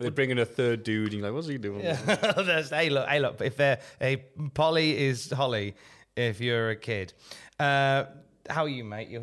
They 0.00 0.08
bring 0.10 0.30
in 0.30 0.40
a 0.40 0.44
third 0.44 0.82
dude. 0.82 1.12
And 1.12 1.20
you're 1.20 1.22
like, 1.22 1.32
what's 1.34 1.46
he 1.46 1.56
doing? 1.56 1.78
There's- 1.82 2.70
hey, 2.70 2.90
look, 2.90 3.08
hey, 3.08 3.20
look. 3.20 3.40
If 3.40 3.56
they're 3.56 3.78
a 4.00 4.16
Polly 4.52 4.98
is 4.98 5.30
Holly, 5.30 5.76
if 6.16 6.40
you're 6.40 6.70
a 6.70 6.76
kid. 6.76 7.12
Uh, 7.60 8.06
how 8.50 8.64
are 8.64 8.68
you, 8.68 8.82
mate? 8.82 9.08
You're. 9.08 9.22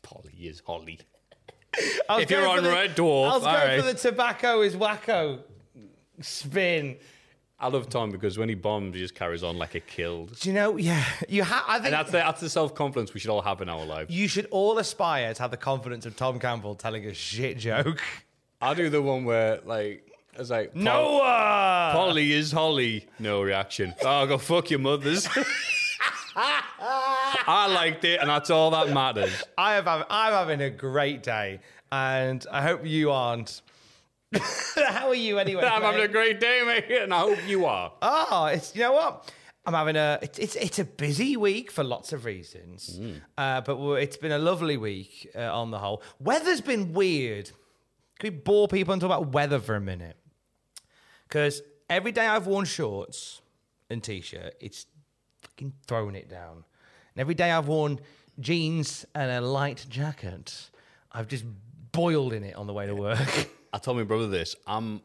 Polly 0.00 0.32
is 0.40 0.62
Holly. 0.66 0.98
If 2.10 2.30
you're 2.30 2.46
on 2.46 2.56
for 2.58 2.62
the- 2.62 2.70
Red 2.70 2.96
Dwarf, 2.96 3.30
I 3.30 3.34
was 3.34 3.42
going 3.42 3.54
right. 3.54 3.80
for 3.80 3.86
the 3.86 3.94
tobacco 3.94 4.60
is 4.62 4.74
wacko 4.76 5.40
spin. 6.20 6.96
I 7.58 7.68
love 7.68 7.88
Tom 7.88 8.10
because 8.10 8.36
when 8.36 8.50
he 8.50 8.54
bombs, 8.54 8.94
he 8.94 9.00
just 9.00 9.14
carries 9.14 9.42
on 9.42 9.56
like 9.56 9.74
a 9.74 9.80
killed. 9.80 10.38
Do 10.40 10.48
you 10.50 10.54
know? 10.54 10.76
Yeah, 10.76 11.02
you 11.28 11.42
have. 11.42 11.64
I 11.66 11.74
think 11.76 11.86
And 11.86 11.94
that's 11.94 12.10
the, 12.10 12.18
that's 12.18 12.40
the 12.40 12.50
self 12.50 12.74
confidence 12.74 13.14
we 13.14 13.20
should 13.20 13.30
all 13.30 13.40
have 13.42 13.62
in 13.62 13.68
our 13.70 13.84
lives. 13.84 14.14
you 14.14 14.28
should 14.28 14.46
all 14.50 14.76
aspire 14.78 15.32
to 15.32 15.40
have 15.42 15.50
the 15.50 15.56
confidence 15.56 16.04
of 16.04 16.16
Tom 16.16 16.38
Campbell 16.38 16.74
telling 16.74 17.06
a 17.06 17.14
shit 17.14 17.56
joke. 17.58 18.02
I 18.60 18.74
do 18.74 18.90
the 18.90 19.00
one 19.00 19.24
where, 19.24 19.60
like, 19.64 20.02
it's 20.38 20.50
like, 20.50 20.76
Noah. 20.76 21.90
Polly 21.94 22.32
is 22.32 22.52
Holly. 22.52 23.06
No 23.18 23.40
reaction. 23.42 23.94
Oh, 24.02 24.26
go 24.26 24.36
fuck 24.38 24.70
your 24.70 24.80
mothers. 24.80 25.26
I 26.38 27.66
liked 27.72 28.04
it, 28.04 28.20
and 28.20 28.28
that's 28.28 28.50
all 28.50 28.70
that 28.72 28.92
matters. 28.92 29.42
I 29.56 29.74
have. 29.74 29.88
I'm 29.88 30.04
having 30.32 30.60
a 30.60 30.68
great 30.68 31.22
day, 31.22 31.60
and 31.90 32.44
I 32.52 32.60
hope 32.60 32.84
you 32.84 33.10
aren't. 33.10 33.62
How 34.76 35.08
are 35.08 35.14
you 35.14 35.38
anyway? 35.38 35.64
I'm 35.64 35.80
having 35.80 36.02
a 36.02 36.08
great 36.08 36.38
day, 36.38 36.62
mate, 36.66 36.90
and 37.00 37.14
I 37.14 37.20
hope 37.20 37.38
you 37.46 37.64
are. 37.64 37.90
Oh, 38.02 38.46
it's 38.52 38.76
you 38.76 38.82
know 38.82 38.92
what? 38.92 39.32
I'm 39.64 39.72
having 39.72 39.96
a 39.96 40.18
it's 40.20 40.38
it's, 40.38 40.56
it's 40.56 40.78
a 40.78 40.84
busy 40.84 41.38
week 41.38 41.70
for 41.70 41.82
lots 41.82 42.12
of 42.12 42.26
reasons, 42.26 43.00
uh, 43.38 43.62
but 43.62 43.78
it's 43.94 44.18
been 44.18 44.32
a 44.32 44.38
lovely 44.38 44.76
week 44.76 45.30
uh, 45.34 45.58
on 45.58 45.70
the 45.70 45.78
whole. 45.78 46.02
Weather's 46.20 46.60
been 46.60 46.92
weird. 46.92 47.50
Can 48.18 48.34
we 48.34 48.38
bore 48.40 48.68
people 48.68 48.92
and 48.92 49.00
talk 49.00 49.08
about 49.08 49.32
weather 49.32 49.58
for 49.58 49.74
a 49.74 49.80
minute? 49.80 50.16
Because 51.26 51.62
every 51.88 52.12
day 52.12 52.26
I've 52.26 52.46
worn 52.46 52.66
shorts 52.66 53.40
and 53.90 54.02
t-shirt, 54.02 54.54
it's 54.60 54.86
fucking 55.46 55.72
thrown 55.86 56.14
it 56.14 56.28
down. 56.28 56.64
And 57.14 57.20
every 57.20 57.34
day 57.34 57.50
I've 57.50 57.68
worn 57.68 58.00
jeans 58.40 59.06
and 59.14 59.30
a 59.30 59.40
light 59.40 59.86
jacket, 59.88 60.70
I've 61.12 61.28
just 61.28 61.44
boiled 61.92 62.32
in 62.32 62.44
it 62.44 62.56
on 62.56 62.66
the 62.66 62.72
way 62.72 62.86
to 62.86 62.94
work. 62.94 63.48
I 63.72 63.78
told 63.78 63.96
my 63.96 64.04
brother 64.04 64.28
this. 64.28 64.56
I'm 64.66 65.00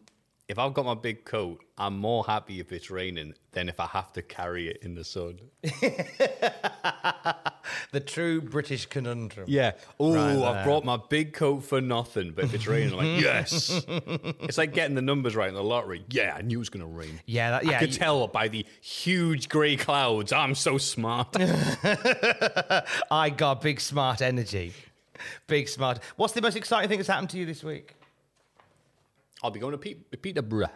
if 0.47 0.59
I've 0.59 0.73
got 0.73 0.85
my 0.85 0.95
big 0.95 1.23
coat, 1.23 1.63
I'm 1.77 1.97
more 1.97 2.25
happy 2.25 2.59
if 2.59 2.73
it's 2.73 2.91
raining 2.91 3.33
than 3.53 3.69
if 3.69 3.79
I 3.79 3.85
have 3.85 4.11
to 4.13 4.21
carry 4.21 4.67
it 4.67 4.79
in 4.81 4.95
the 4.95 5.03
sun. 5.05 5.39
the 7.91 7.99
true 7.99 8.41
British 8.41 8.85
conundrum. 8.85 9.45
Yeah. 9.47 9.71
Oh, 9.99 10.13
Right 10.13 10.35
I've 10.57 10.63
brought 10.65 10.83
my 10.85 10.97
big 11.09 11.33
coat 11.33 11.61
for 11.63 11.81
nothing, 11.81 12.31
but 12.31 12.45
if 12.45 12.53
it's 12.53 12.67
raining, 12.67 12.91
I'm 12.93 12.97
like, 13.13 13.21
yes. 13.23 13.83
it's 13.87 14.57
like 14.57 14.73
getting 14.73 14.95
the 14.95 15.01
numbers 15.01 15.35
right 15.35 15.49
in 15.49 15.55
the 15.55 15.63
lottery. 15.63 16.03
Yeah, 16.09 16.35
I 16.37 16.41
knew 16.41 16.57
it 16.57 16.59
was 16.59 16.69
going 16.69 16.81
to 16.85 16.91
rain. 16.91 17.19
Yeah, 17.25 17.51
that- 17.51 17.65
yeah, 17.65 17.77
I 17.77 17.79
could 17.79 17.93
you- 17.93 17.99
tell 17.99 18.27
by 18.27 18.47
the 18.47 18.65
huge 18.81 19.49
grey 19.49 19.75
clouds. 19.75 20.31
I'm 20.33 20.55
so 20.55 20.77
smart. 20.77 21.35
I 23.11 23.29
got 23.35 23.61
big 23.61 23.79
smart 23.79 24.21
energy. 24.21 24.73
Big 25.47 25.67
smart. 25.69 25.99
What's 26.15 26.33
the 26.33 26.41
most 26.41 26.55
exciting 26.55 26.89
thing 26.89 26.97
that's 26.97 27.09
happened 27.09 27.29
to 27.31 27.37
you 27.37 27.45
this 27.45 27.63
week? 27.63 27.93
I'll 29.43 29.51
be 29.51 29.59
going 29.59 29.71
to 29.73 29.77
Pete, 29.77 30.21
Peterborough. 30.21 30.69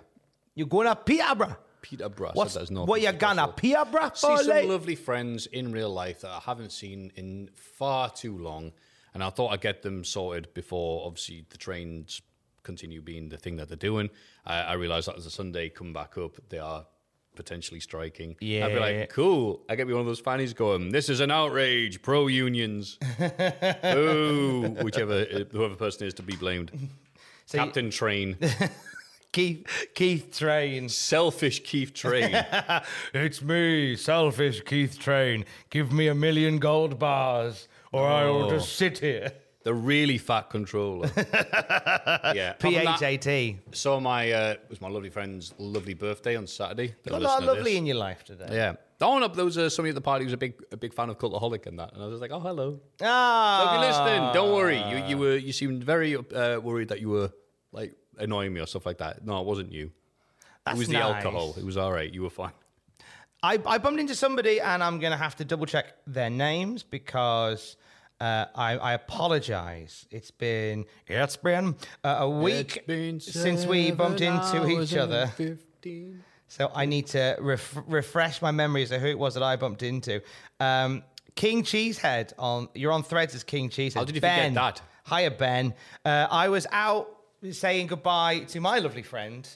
You're 0.55 0.67
going 0.67 0.87
to 0.87 0.95
Peterborough. 0.95 1.57
Peterborough. 1.85 2.31
so 2.33 2.39
What's, 2.39 2.55
that's 2.55 2.71
north 2.71 2.89
what 2.89 2.97
of 2.97 3.03
you 3.05 3.11
gonna 3.19 3.47
Peterborough 3.47 4.11
see 4.15 4.37
some 4.37 4.67
lovely 4.69 4.95
friends 4.95 5.45
in 5.45 5.71
real 5.71 5.91
life 5.93 6.21
that 6.21 6.31
I 6.31 6.39
haven't 6.39 6.71
seen 6.71 7.11
in 7.15 7.49
far 7.53 8.09
too 8.09 8.35
long, 8.39 8.71
and 9.13 9.23
I 9.23 9.29
thought 9.29 9.49
I'd 9.53 9.61
get 9.61 9.83
them 9.83 10.03
sorted 10.03 10.51
before 10.55 11.05
obviously 11.05 11.45
the 11.49 11.57
trains 11.59 12.23
continue 12.63 13.01
being 13.01 13.29
the 13.29 13.37
thing 13.37 13.57
that 13.57 13.67
they're 13.67 13.77
doing. 13.77 14.09
I, 14.47 14.61
I 14.61 14.73
realised 14.73 15.07
that 15.07 15.15
as 15.17 15.27
a 15.27 15.29
Sunday 15.31 15.69
come 15.69 15.93
back 15.93 16.17
up, 16.17 16.37
they 16.49 16.57
are 16.57 16.87
potentially 17.35 17.79
striking. 17.79 18.35
Yeah. 18.39 18.65
I'd 18.65 18.73
be 18.73 18.79
like, 18.79 19.09
cool. 19.09 19.61
I 19.69 19.75
get 19.75 19.85
me 19.87 19.93
one 19.93 19.99
of 19.99 20.07
those 20.07 20.19
fannies 20.21 20.53
going. 20.53 20.89
This 20.89 21.07
is 21.09 21.19
an 21.19 21.29
outrage, 21.29 22.01
pro 22.01 22.25
unions. 22.25 22.97
Ooh, 23.85 24.75
whichever 24.81 25.27
eh, 25.29 25.43
whoever 25.51 25.75
person 25.75 26.07
is 26.07 26.15
to 26.15 26.23
be 26.23 26.35
blamed. 26.35 26.71
So 27.47 27.59
you- 27.59 27.63
Captain 27.65 27.91
Train, 27.91 28.37
Keith, 29.35 29.67
Keith 29.93 30.37
Train. 30.37 30.87
selfish 30.87 31.61
Keith 31.63 31.93
Train. 31.93 32.33
It's 33.13 33.41
me, 33.41 33.95
selfish 33.97 34.61
Keith 34.63 34.97
Train. 34.97 35.43
Give 35.69 35.91
me 35.91 36.07
a 36.07 36.15
million 36.15 36.57
gold 36.57 36.97
bars, 36.97 37.67
or 37.91 38.07
I 38.07 38.25
will 38.25 38.45
Oh. 38.45 38.49
just 38.51 38.69
sit 38.77 38.99
here. 38.99 39.31
the 39.65 39.73
really 39.73 40.17
fat 40.19 40.49
controller. 40.51 41.09
yeah, 41.17 42.51
Apart 42.51 42.61
from 42.61 42.85
that, 42.85 42.99
PHAT. 42.99 43.55
So 43.75 43.99
my 43.99 44.31
uh, 44.31 44.55
was 44.69 44.79
my 44.79 44.87
lovely 44.89 45.09
friend's 45.09 45.53
lovely 45.57 45.95
birthday 45.95 46.35
on 46.37 46.45
Saturday. 46.47 46.93
They 47.03 47.09
Got 47.11 47.21
a 47.21 47.23
lot 47.23 47.41
of 47.41 47.47
lovely 47.47 47.71
this. 47.71 47.79
in 47.79 47.85
your 47.87 47.95
life 47.97 48.23
today. 48.23 48.47
Yeah. 48.51 48.73
Oh, 49.01 49.17
no, 49.19 49.27
there 49.27 49.43
was 49.43 49.57
uh, 49.57 49.67
somebody 49.69 49.89
at 49.89 49.95
the 49.95 50.01
party 50.11 50.23
who 50.23 50.27
was 50.27 50.33
a 50.33 50.37
big, 50.45 50.53
a 50.71 50.77
big 50.77 50.93
fan 50.93 51.09
of 51.09 51.17
Cultaholic 51.17 51.65
and 51.65 51.79
that, 51.79 51.91
and 51.93 52.01
I 52.03 52.05
was 52.07 52.21
like, 52.21 52.31
"Oh, 52.31 52.39
hello." 52.39 52.79
Ah. 53.01 53.05
So 53.05 53.07
Ah. 53.09 53.65
if 53.65 53.71
you're 53.73 53.89
listening, 53.89 54.33
don't 54.37 54.53
worry. 54.59 54.77
You, 54.91 54.97
you 55.09 55.17
were, 55.17 55.35
you 55.35 55.51
seemed 55.51 55.83
very 55.83 56.15
uh, 56.15 56.59
worried 56.59 56.89
that 56.89 57.01
you 57.01 57.09
were 57.09 57.31
like 57.73 57.91
annoying 58.17 58.53
me 58.53 58.61
or 58.61 58.67
stuff 58.67 58.85
like 58.85 58.97
that. 58.99 59.25
No, 59.25 59.39
it 59.39 59.45
wasn't 59.45 59.71
you. 59.71 59.91
That's 60.65 60.75
it 60.75 60.79
was 60.79 60.87
the 60.87 60.93
nice. 60.93 61.15
alcohol. 61.15 61.55
It 61.57 61.63
was 61.63 61.77
all 61.77 61.91
right. 61.91 62.11
You 62.11 62.23
were 62.23 62.29
fine. 62.29 62.51
I, 63.43 63.59
I 63.65 63.77
bumped 63.77 63.99
into 63.99 64.15
somebody 64.15 64.59
and 64.59 64.83
I'm 64.83 64.99
going 64.99 65.11
to 65.11 65.17
have 65.17 65.35
to 65.35 65.45
double 65.45 65.67
check 65.67 65.93
their 66.07 66.31
names 66.31 66.81
because 66.81 67.77
uh, 68.19 68.45
I, 68.55 68.77
I 68.77 68.93
apologize. 68.93 70.07
It's 70.09 70.31
been 70.31 70.85
it's 71.07 71.37
been 71.37 71.75
uh, 72.03 72.17
a 72.19 72.29
week 72.29 72.83
since 73.19 73.65
we 73.65 73.91
bumped 73.91 74.21
into 74.21 74.67
each 74.67 74.95
other. 74.95 75.27
15. 75.27 76.23
So 76.47 76.71
I 76.73 76.85
need 76.85 77.07
to 77.07 77.35
ref- 77.39 77.77
refresh 77.87 78.41
my 78.41 78.51
memories 78.51 78.91
of 78.91 79.01
who 79.01 79.07
it 79.07 79.19
was 79.19 79.33
that 79.33 79.43
I 79.43 79.55
bumped 79.55 79.83
into. 79.83 80.21
Um, 80.59 81.03
King 81.35 81.63
Cheesehead 81.63 82.33
on 82.39 82.69
you're 82.73 82.93
on 82.93 83.03
Threads 83.03 83.35
as 83.35 83.43
King 83.43 83.69
Cheesehead. 83.69 83.95
How 83.95 84.05
did 84.05 84.15
you 84.15 84.21
ben, 84.21 84.53
forget 84.53 84.75
that? 84.75 84.81
Hiya 85.07 85.31
Ben. 85.31 85.73
Uh, 86.03 86.27
I 86.31 86.49
was 86.49 86.65
out 86.71 87.14
saying 87.53 87.87
goodbye 87.87 88.39
to 88.39 88.59
my 88.59 88.79
lovely 88.79 89.03
friend 89.03 89.47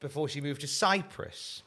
before 0.00 0.28
she 0.28 0.40
moved 0.40 0.60
to 0.62 0.66
Cyprus 0.66 1.62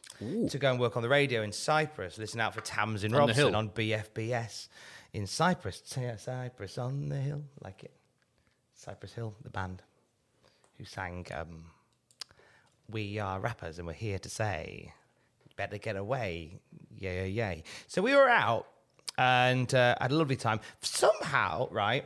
to 0.50 0.58
go 0.58 0.72
and 0.72 0.80
work 0.80 0.96
on 0.96 1.04
the 1.04 1.10
radio 1.10 1.42
in 1.42 1.52
Cyprus. 1.52 2.18
Listen 2.18 2.40
out 2.40 2.54
for 2.54 2.62
Tamsin 2.62 3.12
the 3.12 3.18
Robson 3.18 3.56
on 3.56 3.70
BFBS 3.70 4.68
in 5.14 5.28
Cyprus. 5.28 5.82
Yeah, 6.00 6.16
Cyprus 6.18 6.78
on 6.78 7.10
the 7.10 7.18
hill, 7.18 7.44
like 7.64 7.84
it. 7.84 7.92
Cypress 8.74 9.14
Hill, 9.14 9.34
the 9.42 9.50
band 9.50 9.82
who 10.78 10.86
sang 10.86 11.26
um, 11.34 11.66
we 12.90 13.20
are 13.20 13.40
rappers 13.40 13.78
and 13.78 13.88
we're 13.88 13.94
here 13.94 14.20
to 14.20 14.30
say, 14.30 14.94
better 15.56 15.78
get 15.78 15.96
away. 15.96 16.60
Yay, 16.98 17.16
yay, 17.16 17.30
yay. 17.30 17.64
So 17.88 18.02
we 18.02 18.14
were 18.16 18.30
out 18.30 18.68
and 19.18 19.74
uh, 19.74 19.96
had 20.00 20.12
a 20.12 20.16
lovely 20.16 20.36
time. 20.36 20.60
Somehow, 20.82 21.68
right, 21.72 22.06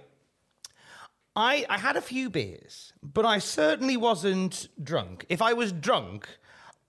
I, 1.36 1.66
I 1.70 1.78
had 1.78 1.96
a 1.96 2.02
few 2.02 2.30
beers, 2.30 2.94
but 3.02 3.26
I 3.26 3.40
certainly 3.40 3.98
wasn't 3.98 4.68
drunk. 4.84 5.26
If 5.30 5.42
I 5.42 5.54
was 5.54 5.72
drunk, 5.72 6.28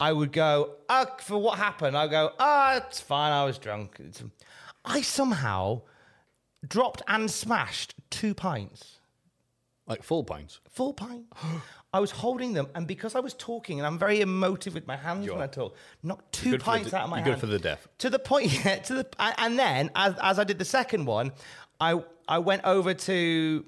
I 0.01 0.13
would 0.13 0.33
go, 0.33 0.75
uh, 0.89 1.07
for 1.21 1.39
what 1.39 1.59
happened, 1.59 1.97
I'd 1.97 2.11
go, 2.11 2.33
ah, 2.39 2.77
it's 2.77 3.01
fine, 3.01 3.33
I 3.33 3.45
was 3.45 3.59
drunk. 3.59 3.97
It's- 4.01 4.23
I 4.85 5.03
somehow 5.03 5.83
dropped 6.67 7.03
and 7.07 7.31
smashed 7.31 7.95
two 8.09 8.35
pints 8.35 8.99
Like 9.87 10.03
full 10.03 10.25
pints. 10.25 10.61
full 10.71 10.95
pint. 10.95 11.27
I 11.93 11.99
was 12.01 12.13
holding 12.13 12.53
them, 12.55 12.69
and 12.77 12.87
because 12.87 13.15
I 13.17 13.21
was 13.21 13.35
talking, 13.35 13.79
and 13.81 13.87
I'm 13.87 13.99
very 13.99 14.21
emotive 14.21 14.75
with 14.75 14.87
my 14.87 14.97
hands 14.97 15.29
when. 15.29 15.41
I 15.43 15.49
talk, 15.49 15.77
knocked 16.05 16.33
two 16.33 16.53
for 16.53 16.59
the 16.59 16.65
pints 16.65 16.95
out 16.95 17.05
of 17.05 17.11
my 17.11 17.17
you're 17.19 17.25
hand. 17.25 17.35
good 17.35 17.41
for 17.41 17.47
the 17.47 17.59
deaf. 17.59 17.87
To 17.99 18.09
the 18.11 18.19
point, 18.21 18.65
yeah, 18.65 18.77
to 18.77 18.95
the 18.95 19.07
and- 19.19 19.35
and 19.39 19.59
then 19.59 19.91
as 19.97 20.15
as 20.23 20.39
I 20.39 20.45
did 20.45 20.59
the 20.59 20.65
second 20.65 21.05
one, 21.07 21.33
I 21.81 22.01
I 22.29 22.39
went 22.39 22.63
over 22.65 22.95
to 22.95 23.65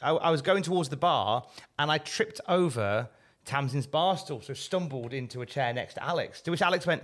I, 0.00 0.10
I 0.10 0.30
was 0.30 0.42
going 0.42 0.62
towards 0.62 0.88
the 0.88 0.96
bar, 0.96 1.44
and 1.78 1.90
I 1.90 1.98
tripped 1.98 2.40
over 2.48 3.08
Tamsin's 3.44 3.86
bar 3.86 4.16
stool, 4.16 4.40
so 4.40 4.54
stumbled 4.54 5.12
into 5.12 5.42
a 5.42 5.46
chair 5.46 5.72
next 5.72 5.94
to 5.94 6.04
Alex. 6.04 6.40
To 6.42 6.50
which 6.50 6.62
Alex 6.62 6.86
went, 6.86 7.02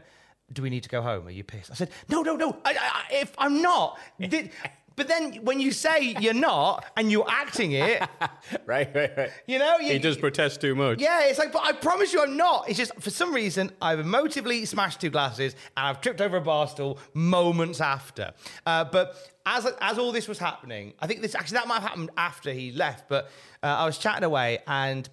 "Do 0.53 0.63
we 0.63 0.71
need 0.71 0.83
to 0.85 0.89
go 0.89 1.03
home? 1.03 1.27
Are 1.27 1.31
you 1.31 1.45
pissed?" 1.45 1.71
I 1.71 1.75
said, 1.75 1.91
"No, 2.09 2.23
no, 2.23 2.37
no. 2.37 2.57
I, 2.65 2.77
I, 2.79 3.15
if 3.15 3.35
I'm 3.39 3.61
not." 3.63 3.99
Did, 4.21 4.51
but 4.99 5.09
then 5.09 5.37
when 5.45 5.59
you 5.61 5.73
say 5.73 6.15
you're 6.21 6.35
not 6.35 6.85
and 6.97 7.11
you're 7.11 7.25
acting 7.31 7.73
it, 7.73 8.03
Right, 8.67 8.95
right, 8.95 9.17
right. 9.17 9.31
you 9.47 9.59
know, 9.59 9.79
you, 9.79 9.93
He 9.95 9.99
does 9.99 10.19
protest 10.19 10.61
too 10.61 10.75
much. 10.75 11.01
yeah, 11.01 11.25
it's 11.25 11.39
like, 11.39 11.53
but 11.53 11.63
I 11.65 11.73
promise 11.73 12.13
you 12.13 12.23
I'm 12.23 12.37
not. 12.37 12.69
It's 12.69 12.77
just 12.79 12.93
for 13.01 13.09
some 13.11 13.33
reason 13.33 13.71
I've 13.81 13.99
emotively 14.01 14.67
smashed 14.67 15.01
two 15.01 15.09
glasses 15.09 15.55
and 15.77 15.87
I've 15.87 16.01
tripped 16.03 16.21
over 16.21 16.37
a 16.37 16.41
bar 16.43 16.69
stool 16.69 16.99
moments 17.15 17.81
after. 17.81 18.33
Uh, 18.67 18.85
but 18.85 19.17
as 19.47 19.67
as 19.81 19.97
all 19.99 20.13
this 20.13 20.29
was 20.29 20.39
happening, 20.39 20.93
I 21.01 21.07
think 21.07 21.23
this 21.23 21.35
actually 21.35 21.55
that 21.59 21.69
might 21.69 21.81
have 21.81 21.85
happened 21.91 22.11
after 22.19 22.53
he 22.53 22.73
left. 22.73 23.09
But 23.09 23.31
uh, 23.63 23.67
I 23.67 23.87
was 23.87 23.97
chatting 23.97 24.25
away 24.25 24.59
and 24.67 25.09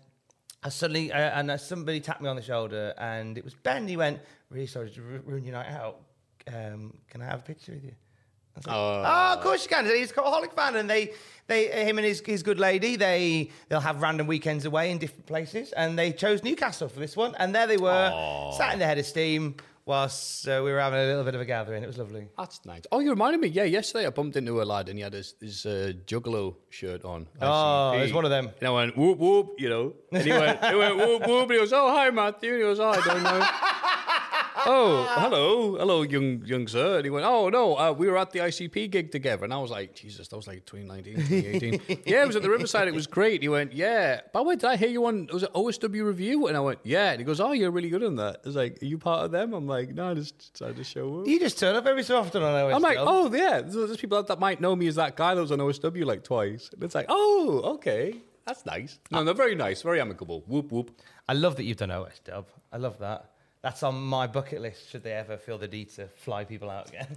I 0.63 0.70
suddenly 0.70 1.12
uh, 1.13 1.18
and 1.18 1.51
uh, 1.51 1.58
somebody 1.58 2.00
tapped 2.01 2.22
me 2.22 2.27
on 2.27 2.36
the 2.36 2.42
shoulder 2.42 2.94
and 2.98 3.38
it 3.38 3.44
was 3.46 3.54
Ben. 3.54 3.88
He 3.88 3.96
went, 3.98 4.20
"Really 4.50 4.68
sorry 4.68 4.89
to 4.92 5.01
ru- 5.01 5.22
ruin 5.25 5.44
your 5.46 5.54
night 5.54 5.72
out. 5.72 6.01
Um, 6.48 6.98
can 7.10 7.22
I 7.22 7.25
have 7.25 7.39
a 7.39 7.44
picture 7.44 7.72
with 7.74 7.84
you?" 7.86 7.94
Oh, 8.68 9.34
of 9.34 9.42
course 9.42 9.64
you 9.64 9.70
can. 9.70 9.86
He's 9.86 10.12
a 10.12 10.14
Cultaholic 10.14 10.54
fan, 10.54 10.76
and 10.76 10.90
they, 10.90 11.14
they, 11.48 11.68
him 11.88 11.98
and 11.98 12.06
his, 12.06 12.22
his 12.26 12.44
good 12.44 12.60
lady, 12.60 12.96
they, 12.96 13.50
they'll 13.70 13.80
have 13.80 14.02
random 14.02 14.28
weekends 14.28 14.66
away 14.66 14.92
in 14.92 14.98
different 14.98 15.26
places, 15.26 15.72
and 15.74 15.98
they 15.98 16.12
chose 16.12 16.44
Newcastle 16.44 16.88
for 16.88 17.00
this 17.00 17.16
one, 17.16 17.36
and 17.38 17.54
there 17.54 17.68
they 17.68 17.78
were, 17.78 18.52
sat 18.58 18.74
in 18.74 18.80
the 18.80 18.86
head 18.86 18.98
of 18.98 19.06
steam, 19.06 19.56
whilst 19.86 20.48
uh, 20.48 20.62
we 20.64 20.72
were 20.72 20.80
having 20.80 21.00
a 21.00 21.04
little 21.04 21.24
bit 21.24 21.36
of 21.36 21.42
a 21.42 21.46
gathering. 21.46 21.84
It 21.84 21.88
was 21.88 21.98
lovely. 21.98 22.28
That's 22.38 22.66
nice. 22.66 22.82
Oh, 22.92 23.00
you 23.00 23.12
reminded 23.12 23.40
me. 23.40 23.50
Yeah, 23.50 23.64
yesterday 23.64 24.08
I 24.08 24.10
bumped 24.10 24.36
into 24.36 24.62
a 24.62 24.64
lad 24.64 24.90
and 24.90 24.98
he 24.98 25.04
had 25.04 25.14
his, 25.14 25.36
his 25.40 25.66
uh, 25.66 25.94
Juggalo 26.08 26.56
shirt 26.70 27.06
on. 27.06 27.28
Oh, 27.42 27.46
ICP. 27.46 28.00
it 28.00 28.02
was 28.02 28.14
one 28.14 28.26
of 28.26 28.32
them. 28.32 28.50
And 28.60 28.68
I 28.68 28.72
went 28.72 28.98
whoop 28.98 29.20
whoop, 29.20 29.56
you 29.60 29.70
know. 29.70 29.94
And 30.12 30.24
he 30.24 30.32
went, 30.32 30.64
he 30.66 30.76
went 30.76 30.98
whoop 30.98 31.28
whoop. 31.28 31.44
And 31.44 31.52
he 31.52 31.58
goes, 31.58 31.74
oh 31.74 31.92
hi 31.96 32.10
Matthew. 32.10 32.54
And 32.54 32.60
he 32.62 32.64
goes, 32.64 32.80
oh 32.80 32.90
I 32.90 33.02
don't 33.06 33.24
know. 33.24 33.48
oh 34.66 35.08
hello, 35.18 35.78
hello 35.78 36.02
young 36.04 36.44
young 36.46 36.68
sir. 36.68 36.98
And 36.98 37.06
he 37.06 37.10
went, 37.10 37.26
oh 37.26 37.50
no, 37.50 37.78
uh, 37.78 37.92
we 37.92 38.08
were 38.08 38.18
at 38.18 38.32
the 38.32 38.40
ICP 38.40 38.90
gig 38.90 39.12
together. 39.12 39.44
And 39.44 39.54
I 39.54 39.58
was 39.58 39.72
like, 39.72 39.96
Jesus, 39.96 40.28
that 40.28 40.36
was 40.36 40.48
like 40.48 40.66
2019, 40.66 41.16
2018. 41.16 42.02
yeah, 42.06 42.24
it 42.24 42.28
was 42.28 42.36
at 42.36 42.42
the 42.42 42.50
Riverside. 42.50 42.88
It 42.88 42.94
was 42.94 43.08
great. 43.08 43.42
He 43.42 43.50
went, 43.50 43.74
yeah. 43.74 44.22
By 44.34 44.40
the 44.40 44.44
way, 44.44 44.56
did 44.56 44.66
I 44.66 44.76
hear 44.76 44.90
you 44.90 45.06
on? 45.06 45.28
Was 45.32 45.44
it 45.44 45.54
OSW 45.54 46.06
review? 46.06 46.48
And 46.48 46.58
I 46.58 46.60
went, 46.60 46.80
yeah. 46.84 47.12
And 47.12 47.20
he 47.20 47.26
goes, 47.26 47.40
oh, 47.40 47.52
you're 47.52 47.72
really 47.72 47.90
good 47.90 48.04
on 48.04 48.16
that. 48.16 48.42
I 48.44 48.48
was 48.48 48.56
like, 48.56 48.82
are 48.82 48.86
you 48.86 48.98
part 48.98 49.26
of 49.26 49.32
them? 49.32 49.54
I'm 49.54 49.68
like, 49.68 49.94
no, 49.94 50.12
I 50.12 50.14
just 50.14 50.54
decided 50.54 50.78
to 50.78 50.84
show 50.84 51.22
up. 51.22 51.28
You 51.28 51.40
just 51.40 51.60
turn 51.60 51.76
up 51.76 51.86
every 51.86 52.04
so 52.04 52.18
often 52.18 52.44
on 52.44 52.54
OS. 52.54 52.76
I'm 52.76 52.82
like, 52.82 52.98
oh 53.00 53.34
yeah, 53.34 53.62
there's 53.62 53.74
there's 53.74 53.98
people 53.98 54.22
that 54.22 54.40
might 54.40 54.62
know 54.62 54.76
me 54.76 54.88
as 54.88 54.96
that 54.96 55.16
guy 55.16 55.36
that 55.36 55.42
was 55.42 55.52
on 55.52 55.60
OSW 55.60 56.06
like 56.06 56.24
twice. 56.24 56.70
And 56.74 56.84
it's 56.84 56.96
like, 56.96 57.08
oh, 57.10 57.62
okay, 57.76 58.16
that's 58.46 58.66
nice. 58.66 59.00
No, 59.12 59.24
they're 59.24 59.34
very 59.34 59.56
nice, 59.56 59.82
very 59.82 60.00
amicable. 60.00 60.44
Whoop 60.48 60.72
whoop. 60.72 60.92
I 61.28 61.34
love 61.34 61.56
that 61.56 61.64
you've 61.64 61.78
done 61.78 61.92
OS 61.92 62.20
Dub. 62.24 62.48
I 62.72 62.78
love 62.78 63.00
that. 63.00 63.32
That's 63.66 63.82
on 63.82 64.00
my 64.00 64.28
bucket 64.28 64.62
list. 64.62 64.92
Should 64.92 65.02
they 65.02 65.14
ever 65.14 65.38
feel 65.38 65.58
the 65.58 65.68
need 65.68 65.90
to 65.96 66.06
fly 66.06 66.44
people 66.46 66.70
out 66.70 66.88
again? 66.90 67.08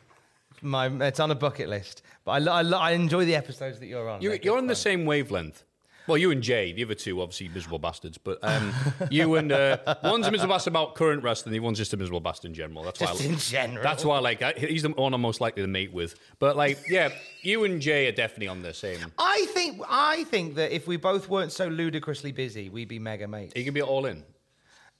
My, 0.60 0.88
it's 1.06 1.20
on 1.20 1.30
a 1.30 1.34
bucket 1.34 1.70
list. 1.70 2.02
But 2.22 2.32
I, 2.32 2.38
lo- 2.38 2.52
I, 2.52 2.60
lo- 2.60 2.78
I 2.78 2.90
enjoy 2.90 3.24
the 3.24 3.34
episodes 3.34 3.78
that 3.80 3.86
you're 3.86 4.06
on. 4.06 4.20
You're, 4.20 4.32
They're 4.32 4.42
you're 4.44 4.54
good 4.56 4.58
on 4.58 4.66
the 4.66 4.74
fun. 4.74 4.82
same 4.82 5.06
wavelength. 5.06 5.64
Well, 6.06 6.18
you 6.18 6.30
and 6.32 6.42
Jay, 6.42 6.70
the 6.74 6.84
other 6.84 6.94
two, 6.94 7.22
obviously 7.22 7.48
miserable 7.48 7.78
bastards. 7.78 8.18
But 8.18 8.40
um, 8.42 8.74
you 9.10 9.36
and 9.36 9.50
uh, 9.50 9.78
one's 10.04 10.26
a 10.26 10.30
miserable 10.30 10.54
bastard 10.54 10.72
about 10.74 10.96
current 10.96 11.22
wrestling, 11.22 11.54
the 11.54 11.60
one's 11.60 11.78
just 11.78 11.94
a 11.94 11.96
miserable 11.96 12.20
bastard 12.20 12.50
in 12.50 12.54
general. 12.54 12.84
That's 12.84 13.00
why. 13.00 13.06
Just 13.06 13.22
I, 13.22 13.24
in 13.24 13.36
general. 13.38 13.82
That's 13.82 14.04
why, 14.04 14.18
like, 14.18 14.42
I, 14.42 14.52
he's 14.52 14.82
the 14.82 14.90
one 14.90 15.14
I'm 15.14 15.22
most 15.22 15.40
likely 15.40 15.62
to 15.62 15.66
mate 15.66 15.94
with. 15.94 16.14
But 16.38 16.58
like, 16.58 16.78
yeah, 16.90 17.08
you 17.40 17.64
and 17.64 17.80
Jay 17.80 18.06
are 18.06 18.12
definitely 18.12 18.48
on 18.48 18.60
the 18.60 18.74
same. 18.74 18.98
I 19.18 19.46
think 19.54 19.80
I 19.88 20.24
think 20.24 20.56
that 20.56 20.72
if 20.72 20.86
we 20.86 20.98
both 20.98 21.30
weren't 21.30 21.52
so 21.52 21.68
ludicrously 21.68 22.32
busy, 22.32 22.68
we'd 22.68 22.88
be 22.88 22.98
mega 22.98 23.26
mates. 23.26 23.54
You 23.56 23.64
can 23.64 23.72
be 23.72 23.80
all 23.80 24.04
in. 24.04 24.22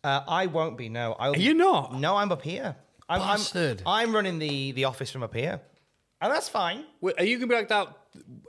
Uh, 0.06 0.22
I 0.28 0.46
won't 0.46 0.78
be. 0.78 0.88
No, 0.88 1.16
I'll 1.18 1.32
Are 1.32 1.36
you 1.36 1.52
not? 1.52 1.94
No, 1.94 2.14
I'm 2.14 2.30
up 2.30 2.42
here. 2.42 2.76
I'm, 3.08 3.20
I'm, 3.20 3.38
Bastard. 3.38 3.82
I'm 3.84 4.14
running 4.14 4.38
the 4.38 4.70
the 4.70 4.84
office 4.84 5.10
from 5.10 5.24
up 5.24 5.34
here, 5.34 5.60
and 6.20 6.32
that's 6.32 6.48
fine. 6.48 6.84
Wait, 7.00 7.16
Are 7.18 7.24
you 7.24 7.38
gonna 7.38 7.48
be 7.48 7.56
like 7.56 7.68
that 7.68 7.88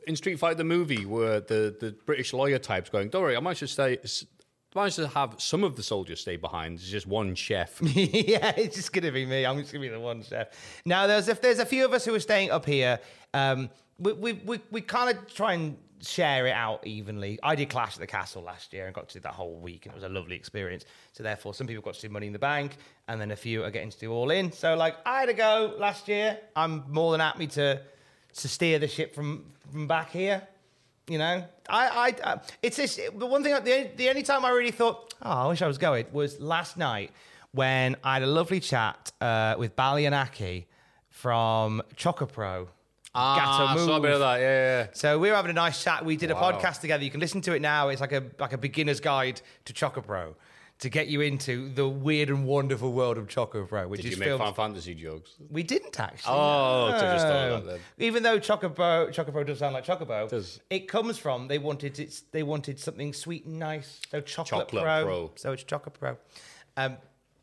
in 0.06 0.16
Street 0.16 0.38
Fighter 0.38 0.54
the 0.54 0.64
movie 0.64 1.06
where 1.06 1.40
the, 1.40 1.76
the 1.80 1.96
British 2.06 2.32
lawyer 2.32 2.60
type's 2.60 2.92
going, 2.92 3.10
Don't 3.10 3.24
worry, 3.24 3.36
I 3.36 3.40
might 3.40 3.58
just 3.58 3.74
stay 3.74 3.98
I 4.76 4.80
might 4.80 4.94
just 4.94 5.14
have 5.14 5.36
some 5.40 5.64
of 5.64 5.76
the 5.76 5.82
soldiers 5.82 6.22
stay 6.22 6.36
behind. 6.36 6.76
It's 6.76 6.90
just 6.90 7.08
one 7.08 7.34
chef. 7.34 7.82
yeah, 7.82 8.54
it's 8.56 8.76
just 8.76 8.94
gonna 8.94 9.12
be 9.12 9.26
me. 9.26 9.44
I'm 9.44 9.58
just 9.60 9.74
gonna 9.74 9.82
be 9.82 9.90
the 9.90 10.00
one 10.00 10.22
chef. 10.22 10.50
Now, 10.86 11.08
there's 11.08 11.28
if 11.28 11.42
there's 11.42 11.58
a 11.58 11.66
few 11.66 11.86
of 11.86 11.94
us 11.94 12.06
who 12.06 12.14
are 12.14 12.20
staying 12.20 12.52
up 12.52 12.68
here. 12.68 13.00
Um, 13.34 13.72
we 13.98 14.14
we 14.14 14.34
we, 14.34 14.60
we 14.70 14.82
kind 14.82 15.18
of 15.18 15.34
try 15.34 15.54
and 15.54 15.76
share 16.02 16.48
it 16.48 16.52
out 16.52 16.86
evenly. 16.86 17.40
I 17.42 17.56
did 17.56 17.70
Clash 17.70 17.96
at 17.96 18.00
the 18.00 18.08
Castle 18.08 18.44
last 18.44 18.74
year 18.74 18.86
and 18.86 18.94
got 18.94 19.10
to 19.10 19.14
do 19.16 19.20
that 19.22 19.34
whole 19.34 19.56
week, 19.56 19.86
and 19.86 19.94
it 19.94 19.96
was 19.96 20.04
a 20.04 20.10
lovely 20.10 20.36
experience. 20.36 20.86
So 21.14 21.24
therefore, 21.24 21.54
some 21.54 21.68
people 21.68 21.84
got 21.84 21.96
to 21.96 22.02
do 22.02 22.10
Money 22.10 22.28
in 22.28 22.34
the 22.34 22.40
Bank, 22.40 22.78
and 23.08 23.20
then 23.20 23.32
a 23.32 23.36
few 23.36 23.64
are 23.64 23.72
getting 23.72 23.90
to 23.90 24.00
do 24.00 24.12
All 24.12 24.30
In. 24.30 24.52
So 24.52 24.76
like, 24.76 24.96
I 25.06 25.22
had 25.22 25.30
a 25.30 25.34
go 25.34 25.76
last 25.78 26.08
year. 26.08 26.38
I'm 26.56 26.84
more 26.90 27.12
than 27.12 27.22
happy 27.22 27.48
to 27.48 27.82
to 28.36 28.48
steer 28.48 28.78
the 28.78 28.88
ship 28.88 29.16
from 29.16 29.46
from 29.72 29.88
back 29.88 30.12
here. 30.12 30.48
You 31.08 31.18
know, 31.18 31.44
I, 31.70 31.88
I, 31.88 32.30
uh, 32.30 32.38
it's 32.62 32.76
this. 32.76 32.98
The 32.98 33.26
one 33.26 33.42
thing, 33.42 33.54
the, 33.64 33.90
the 33.96 34.10
only 34.10 34.24
time 34.24 34.44
I 34.44 34.50
really 34.50 34.72
thought, 34.72 35.14
oh, 35.22 35.32
I 35.32 35.48
wish 35.48 35.62
I 35.62 35.68
was 35.68 35.78
going, 35.78 36.06
was 36.12 36.40
last 36.42 36.76
night 36.76 37.12
when 37.54 37.96
I 38.04 38.16
had 38.16 38.24
a 38.24 38.28
lovely 38.28 38.60
chat 38.60 39.14
uh, 39.22 39.56
with 39.58 39.76
Baliyan 39.78 40.12
Akki 40.12 40.66
from 41.10 41.82
Chocopro. 41.96 42.68
Ah, 43.20 43.74
I 43.74 43.78
saw 43.78 43.98
a 43.98 44.00
bit 44.00 44.12
of 44.12 44.20
that. 44.20 44.40
Yeah, 44.40 44.82
yeah. 44.82 44.88
So 44.94 45.18
we 45.18 45.30
were 45.30 45.36
having 45.36 45.50
a 45.50 45.54
nice 45.54 45.84
chat. 45.84 46.06
We 46.06 46.18
did 46.18 46.30
a 46.30 46.36
podcast 46.36 46.82
together. 46.82 47.04
You 47.04 47.10
can 47.10 47.20
listen 47.20 47.42
to 47.42 47.54
it 47.54 47.62
now. 47.62 47.90
It's 47.90 48.02
like 48.02 48.12
a 48.12 48.24
like 48.40 48.54
a 48.54 48.58
beginner's 48.58 49.00
guide 49.00 49.42
to 49.66 49.74
Chocopro 49.74 50.36
to 50.80 50.90
get 50.90 51.08
you 51.08 51.22
into 51.22 51.70
the 51.74 51.88
weird 51.88 52.30
and 52.30 52.46
wonderful 52.46 52.94
world 52.94 53.18
of 53.18 53.28
Chocopro, 53.28 53.88
which 53.90 54.02
Did 54.02 54.08
is 54.08 54.14
you 54.14 54.20
make 54.20 54.28
filmed. 54.28 54.40
Final 54.40 54.54
Fantasy 54.54 54.94
jokes? 54.94 55.36
We 55.50 55.64
didn't 55.64 56.00
actually. 56.00 56.36
Oh, 56.36 56.90
so 56.92 57.00
just 57.00 57.26
thought 57.26 57.52
of 57.52 57.66
that 57.66 57.72
then. 57.72 57.80
Even 57.98 58.22
though 58.22 58.40
Chocobo, 58.40 59.10
Chocobo 59.12 59.46
does 59.46 59.60
sound 59.60 59.74
like 59.74 59.86
Chocobo, 59.86 60.30
does. 60.30 60.60
it 60.70 60.88
comes 60.88 61.18
from 61.18 61.48
they 61.48 61.58
wanted 61.58 61.98
it's 62.00 62.22
they 62.32 62.44
wanted 62.44 62.80
something 62.80 63.14
sweet 63.14 63.46
and 63.46 63.58
nice. 63.58 64.00
So 64.12 64.22
Chocolate, 64.22 64.68
Chocolate 64.68 64.84
Pro. 64.84 65.04
Pro. 65.04 65.32
So 65.36 65.52
it's 65.54 65.64
Chocolate 65.64 66.00
Pro. 66.00 66.18
Um, 66.78 66.98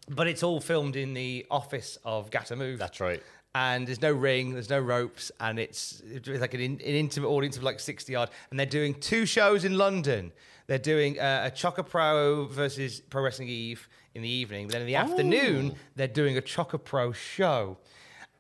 but 0.09 0.29
it's 0.29 0.42
all 0.42 0.61
filmed 0.61 0.96
in 0.96 1.14
the 1.14 1.46
office 1.51 1.99
of 2.05 2.31
Gatoh 2.31 2.57
Move. 2.57 2.79
That's 2.79 3.01
right. 3.01 3.22
And 3.55 3.87
there's 3.87 4.03
no 4.03 4.12
ring, 4.12 4.53
there's 4.53 4.71
no 4.71 4.81
ropes, 4.81 5.31
and 5.38 5.61
it's, 5.61 6.03
it's 6.05 6.29
like 6.29 6.55
an, 6.55 6.61
in, 6.61 6.73
an 6.73 6.81
intimate 6.81 7.29
audience 7.29 7.57
of 7.57 7.62
like 7.62 7.79
60 7.79 8.14
odd. 8.17 8.31
And 8.51 8.59
they're 8.59 8.67
doing 8.67 8.95
two 8.95 9.27
shows 9.27 9.64
in 9.64 9.79
London. 9.79 10.33
They're 10.67 10.79
doing 10.79 11.21
uh, 11.21 11.43
a 11.45 11.51
Choco 11.51 11.83
Pro 11.83 12.47
versus 12.47 13.01
Pro 13.01 13.23
Wrestling 13.23 13.49
Eve 13.49 13.88
in 14.14 14.23
the 14.23 14.29
evening. 14.29 14.67
But 14.67 14.73
then 14.73 14.81
in 14.83 14.87
the 14.87 14.97
afternoon, 14.97 15.75
they're 15.95 16.09
doing 16.09 16.37
a 16.37 16.40
Choco 16.40 16.79
Pro 16.79 17.12
show. 17.12 17.77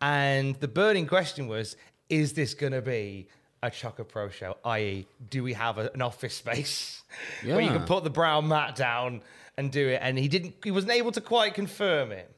And 0.00 0.54
the 0.56 0.68
burning 0.68 1.06
question 1.06 1.46
was 1.46 1.76
is 2.08 2.34
this 2.34 2.54
going 2.54 2.72
to 2.72 2.82
be 2.82 3.28
a 3.62 3.70
Choco 3.70 4.04
Pro 4.04 4.28
show? 4.28 4.56
I.e., 4.64 5.06
do 5.30 5.42
we 5.42 5.54
have 5.54 5.78
a, 5.78 5.90
an 5.94 6.02
office 6.02 6.34
space 6.34 7.02
where 7.44 7.60
you 7.60 7.70
can 7.70 7.84
put 7.84 8.04
the 8.04 8.10
brown 8.10 8.48
mat 8.48 8.76
down 8.76 9.22
and 9.56 9.70
do 9.70 9.88
it? 9.88 10.00
And 10.02 10.18
he 10.18 10.28
didn't, 10.28 10.54
he 10.62 10.70
wasn't 10.70 10.92
able 10.92 11.12
to 11.12 11.20
quite 11.20 11.54
confirm 11.54 12.12
it, 12.12 12.30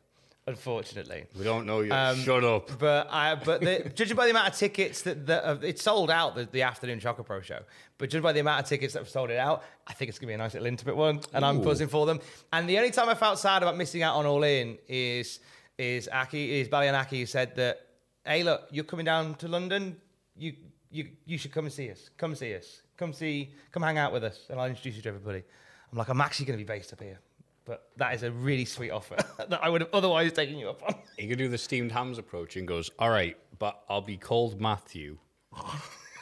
unfortunately. 0.47 1.27
We 1.37 1.45
don't 1.45 1.67
know 1.67 1.81
yet. 1.81 2.17
Shut 2.19 2.45
up. 2.45 2.79
But 2.79 3.09
I, 3.11 3.35
but 3.35 3.61
the, 3.61 3.91
judging 3.95 4.17
by 4.17 4.27
the 4.27 4.31
amount 4.31 4.49
of 4.49 4.55
tickets 4.55 5.03
that, 5.03 5.27
that 5.27 5.45
uh, 5.45 5.57
it 5.63 5.79
sold 5.79 6.11
out 6.11 6.35
the, 6.35 6.45
the 6.45 6.63
afternoon 6.63 7.01
Choco 7.01 7.23
Pro 7.23 7.41
show, 7.41 7.61
but 7.99 8.11
judging 8.11 8.23
by 8.23 8.33
the 8.33 8.41
amount 8.41 8.63
of 8.63 8.69
tickets 8.69 8.93
that 8.95 9.01
have 9.01 9.09
sold 9.09 9.31
it 9.31 9.39
out, 9.39 9.65
I 9.87 9.93
think 9.93 10.09
it's 10.09 10.19
gonna 10.19 10.29
be 10.29 10.35
a 10.35 10.39
nice 10.39 10.55
little 10.55 10.67
intimate 10.67 10.97
one, 10.97 11.21
and 11.33 11.45
I'm 11.45 11.63
buzzing 11.63 11.89
for 11.89 12.07
them. 12.07 12.21
And 12.53 12.69
the 12.69 12.79
only 12.79 12.91
time 12.91 13.09
I 13.09 13.15
felt 13.15 13.39
sad 13.39 13.63
about 13.63 13.77
missing 13.77 14.03
out 14.03 14.17
on 14.17 14.27
All 14.27 14.43
In 14.45 14.79
is 14.89 15.41
is 15.79 16.09
Akki 16.13 16.49
is 16.49 16.69
Baliyan 16.69 16.95
Akki 16.95 17.21
who 17.21 17.27
said 17.27 17.55
that, 17.57 17.81
hey 18.25 18.43
look, 18.43 18.69
you're 18.71 18.85
coming 18.85 19.05
down 19.05 19.35
to 19.37 19.49
London, 19.49 19.97
you 20.37 20.55
you 20.91 21.09
you 21.25 21.39
should 21.39 21.53
come 21.53 21.65
and 21.65 21.73
see 21.73 21.91
us, 21.91 22.11
come 22.17 22.35
see 22.35 22.55
us, 22.55 22.83
come 22.97 23.13
see, 23.13 23.53
come 23.73 23.83
hang 23.83 23.99
out 23.99 24.13
with 24.13 24.25
us, 24.25 24.47
and 24.49 24.61
I'll 24.61 24.69
introduce 24.69 24.97
you 24.97 25.03
to 25.03 25.09
everybody. 25.09 25.43
I'm 25.91 25.99
like, 25.99 26.09
I'm 26.09 26.21
actually 26.21 26.47
gonna 26.47 26.59
be 26.59 26.65
based 26.65 26.93
up 26.93 27.01
here. 27.01 27.19
But 27.67 27.89
that 27.97 28.15
is 28.15 28.23
a 28.23 28.31
really 28.31 28.65
sweet 28.65 28.91
offer 28.91 29.17
that 29.49 29.63
I 29.63 29.69
would 29.69 29.81
have 29.83 29.91
otherwise 29.93 30.33
taken 30.33 30.57
you 30.57 30.71
up 30.71 30.83
on. 30.85 30.95
He 31.19 31.27
could 31.27 31.39
do 31.39 31.49
the 31.49 31.59
steamed 31.59 31.93
hams 31.93 32.17
approach 32.17 32.57
and 32.57 32.67
goes, 32.67 32.91
All 32.99 33.11
right, 33.11 33.37
but 33.59 33.83
I'll 33.89 34.01
be 34.01 34.17
called 34.17 34.61
Matthew. 34.61 35.19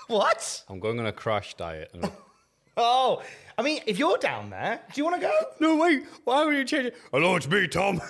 What? 0.07 0.64
I'm 0.68 0.80
going 0.80 1.00
on 1.00 1.07
a 1.07 1.12
crash 1.12 1.54
diet. 1.54 1.90
And 1.94 2.11
Oh, 2.76 3.22
I 3.57 3.62
mean, 3.62 3.80
if 3.87 3.98
you're 3.98 4.18
down 4.18 4.50
there, 4.50 4.83
do 4.92 5.00
you 5.00 5.04
want 5.04 5.16
to 5.20 5.26
go? 5.26 5.33
no, 5.61 5.76
wait, 5.76 6.04
why 6.24 6.44
would 6.44 6.54
you 6.54 6.64
change 6.64 6.87
it? 6.87 6.96
Hello, 7.12 7.37
it's 7.37 7.48
me, 7.48 7.66
Tom. 7.68 8.00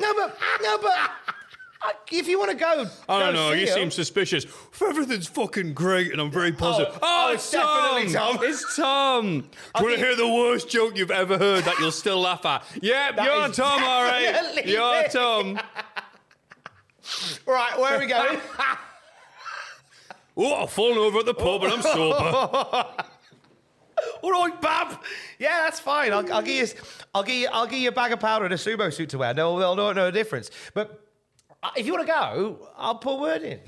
No, 0.00 0.14
but 0.14 0.38
no, 0.62 0.78
but 0.78 1.10
if 2.10 2.28
you 2.28 2.38
want 2.38 2.50
to 2.50 2.56
go, 2.56 2.86
I 3.08 3.20
don't 3.20 3.34
know. 3.34 3.52
You 3.52 3.66
seem 3.66 3.90
suspicious. 3.90 4.46
Everything's 4.80 5.26
fucking 5.26 5.74
great, 5.74 6.12
and 6.12 6.20
I'm 6.20 6.30
very 6.30 6.52
oh, 6.52 6.56
positive. 6.56 6.98
Oh, 7.00 7.28
oh, 7.28 7.32
it's 7.34 7.50
definitely 7.50 8.12
Tom. 8.12 8.38
It's 8.42 8.76
Tom. 8.76 9.40
Do 9.40 9.46
you 9.78 9.84
want 9.84 9.98
to 9.98 10.04
hear 10.04 10.16
the 10.16 10.28
worst 10.28 10.68
joke 10.68 10.96
you've 10.96 11.10
ever 11.10 11.38
heard 11.38 11.64
that 11.64 11.78
you'll 11.78 11.92
still 11.92 12.20
laugh 12.20 12.44
at? 12.44 12.64
Yep, 12.82 13.16
That 13.16 13.24
you're 13.24 13.50
is 13.50 13.56
Tom, 13.56 13.82
all 13.82 14.02
right. 14.04 14.22
definitely 14.22 14.72
You're. 14.72 15.04
Tom. 15.08 15.60
Right, 17.46 17.76
where 17.78 17.96
are 17.96 17.98
we 17.98 18.06
going? 18.06 18.38
Oh, 20.36 20.62
I've 20.62 20.70
fallen 20.70 20.96
over 20.96 21.18
at 21.18 21.26
the 21.26 21.34
pub 21.34 21.64
and 21.64 21.72
I'm 21.72 21.82
sober. 21.82 22.14
All 24.22 24.30
right, 24.30 24.60
Bab. 24.62 25.02
Yeah, 25.38 25.62
that's 25.64 25.80
fine. 25.80 26.12
I'll, 26.12 26.32
I'll 26.32 26.40
give 26.40 26.68
you, 26.68 26.74
I'll 27.14 27.22
give 27.22 27.34
you, 27.34 27.48
I'll 27.52 27.66
give 27.66 27.80
you 27.80 27.88
a 27.88 27.92
bag 27.92 28.12
of 28.12 28.20
powder 28.20 28.44
and 28.44 28.54
a 28.54 28.56
sumo 28.56 28.92
suit 28.92 29.10
to 29.10 29.18
wear. 29.18 29.34
No, 29.34 29.58
they'll 29.58 29.74
not 29.76 29.96
know 29.96 30.06
the 30.06 30.12
difference. 30.12 30.50
But 30.72 31.09
if 31.76 31.86
you 31.86 31.92
want 31.92 32.06
to 32.06 32.12
go, 32.12 32.68
I'll 32.76 32.96
put 32.96 33.12
a 33.14 33.16
word 33.20 33.42
in. 33.42 33.60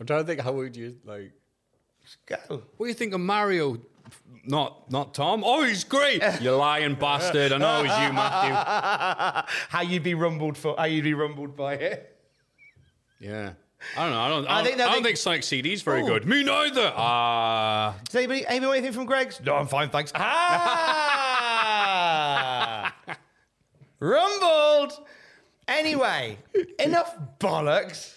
I'm 0.00 0.06
trying 0.06 0.20
to 0.22 0.26
think. 0.26 0.40
How 0.40 0.52
would 0.52 0.76
you 0.76 0.96
like? 1.04 1.32
Go. 2.26 2.36
What 2.76 2.86
do 2.86 2.88
you 2.88 2.94
think 2.94 3.14
of 3.14 3.20
Mario? 3.20 3.78
Not, 4.44 4.90
not 4.90 5.14
Tom. 5.14 5.44
Oh, 5.46 5.62
he's 5.62 5.84
great. 5.84 6.20
You 6.40 6.50
lying 6.56 6.96
bastard. 6.96 7.52
I 7.52 7.58
know 7.58 7.78
it 7.80 7.82
was 7.88 7.98
you, 8.00 8.12
Matthew. 8.12 8.54
How 9.68 9.82
you'd 9.82 10.02
be 10.02 10.14
rumbled 10.14 10.56
for? 10.58 10.74
How 10.76 10.84
you'd 10.84 11.04
be 11.04 11.14
rumbled 11.14 11.56
by 11.56 11.74
it? 11.74 12.18
Yeah. 13.20 13.52
I 13.96 14.02
don't 14.04 14.12
know. 14.12 14.20
I 14.20 14.28
don't. 14.28 14.46
I, 14.46 14.50
I 14.50 14.54
don't, 14.56 14.64
think 14.64 14.74
I 14.74 14.78
they'll 14.78 14.86
don't 14.86 14.94
think- 14.94 15.06
think 15.06 15.16
Sonic 15.18 15.42
CD's 15.44 15.82
very 15.82 16.02
Ooh. 16.02 16.06
good. 16.06 16.26
Me 16.26 16.42
neither. 16.42 16.92
Ah. 16.94 17.94
Does 18.04 18.14
anybody, 18.16 18.44
anybody 18.46 18.78
anything 18.78 18.92
from 18.94 19.06
Greg's? 19.06 19.40
No, 19.40 19.54
I'm 19.56 19.66
fine, 19.68 19.88
thanks. 19.90 20.12
Ah! 21.74 22.94
Rumbled. 24.00 24.92
Anyway, 25.68 26.38
enough 26.78 27.16
bollocks. 27.38 28.14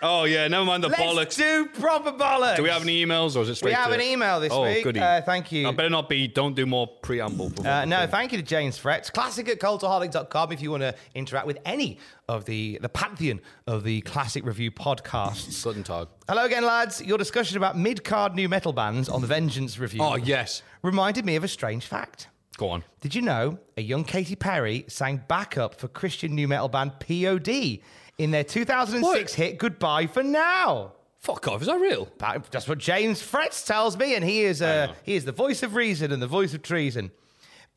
Oh 0.00 0.24
yeah, 0.24 0.46
never 0.46 0.64
mind 0.64 0.84
the 0.84 0.88
Let's 0.88 1.02
bollocks. 1.02 1.36
do 1.36 1.66
proper 1.80 2.12
bollocks. 2.12 2.56
Do 2.56 2.62
we 2.62 2.68
have 2.68 2.82
any 2.82 3.04
emails 3.04 3.34
or 3.34 3.42
is 3.42 3.48
it 3.48 3.56
straight 3.56 3.70
We 3.70 3.74
have 3.74 3.88
to- 3.88 3.94
an 3.94 4.00
email 4.00 4.38
this 4.38 4.52
oh, 4.52 4.62
week. 4.62 4.84
Goody. 4.84 5.00
Uh, 5.00 5.20
thank 5.22 5.50
you. 5.50 5.66
I 5.68 5.72
better 5.72 5.90
not 5.90 6.08
be. 6.08 6.28
Don't 6.28 6.54
do 6.54 6.66
more 6.66 6.86
preamble. 6.86 7.52
Uh, 7.66 7.84
no, 7.84 8.06
thank 8.06 8.30
you 8.30 8.38
to 8.38 8.44
James 8.44 8.78
Fretz. 8.78 9.12
Classic 9.12 9.48
at 9.48 9.58
cultaholic.com 9.58 10.52
if 10.52 10.62
you 10.62 10.70
want 10.70 10.82
to 10.84 10.94
interact 11.16 11.48
with 11.48 11.58
any 11.64 11.98
of 12.28 12.44
the, 12.44 12.78
the 12.80 12.88
pantheon 12.88 13.40
of 13.66 13.82
the 13.82 14.00
classic 14.02 14.46
review 14.46 14.70
podcasts. 14.70 15.64
Guten 15.64 15.82
Tag. 15.82 16.06
Hello 16.28 16.44
again, 16.44 16.64
lads. 16.64 17.02
Your 17.02 17.18
discussion 17.18 17.56
about 17.56 17.76
mid 17.76 18.04
card 18.04 18.34
new 18.36 18.48
metal 18.48 18.72
bands 18.72 19.08
on 19.08 19.20
the 19.20 19.26
Vengeance 19.26 19.80
review 19.80 20.00
Oh 20.02 20.14
yes. 20.14 20.62
reminded 20.82 21.24
me 21.24 21.34
of 21.34 21.42
a 21.42 21.48
strange 21.48 21.84
fact. 21.86 22.28
Go 22.58 22.68
on. 22.70 22.84
Did 23.00 23.14
you 23.14 23.22
know 23.22 23.58
a 23.78 23.80
young 23.82 24.04
Katy 24.04 24.36
Perry 24.36 24.84
sang 24.88 25.22
backup 25.28 25.74
for 25.76 25.88
Christian 25.88 26.34
new 26.34 26.46
metal 26.48 26.68
band 26.68 26.92
POD 27.00 27.78
in 28.18 28.30
their 28.32 28.44
2006 28.44 29.02
What? 29.02 29.30
hit 29.30 29.58
Goodbye 29.58 30.06
for 30.08 30.22
Now? 30.22 30.92
Fuck 31.20 31.48
off. 31.48 31.62
Is 31.62 31.68
that 31.68 31.80
real? 31.80 32.08
That- 32.18 32.50
That's 32.50 32.68
what 32.68 32.78
James 32.78 33.22
Fretz 33.22 33.64
tells 33.66 33.96
me, 33.96 34.14
and 34.14 34.24
he 34.24 34.42
is 34.42 34.60
uh, 34.60 34.92
he 35.04 35.14
is 35.14 35.24
the 35.24 35.32
voice 35.32 35.62
of 35.62 35.74
reason 35.74 36.12
and 36.12 36.20
the 36.20 36.26
voice 36.26 36.52
of 36.52 36.62
treason. 36.62 37.10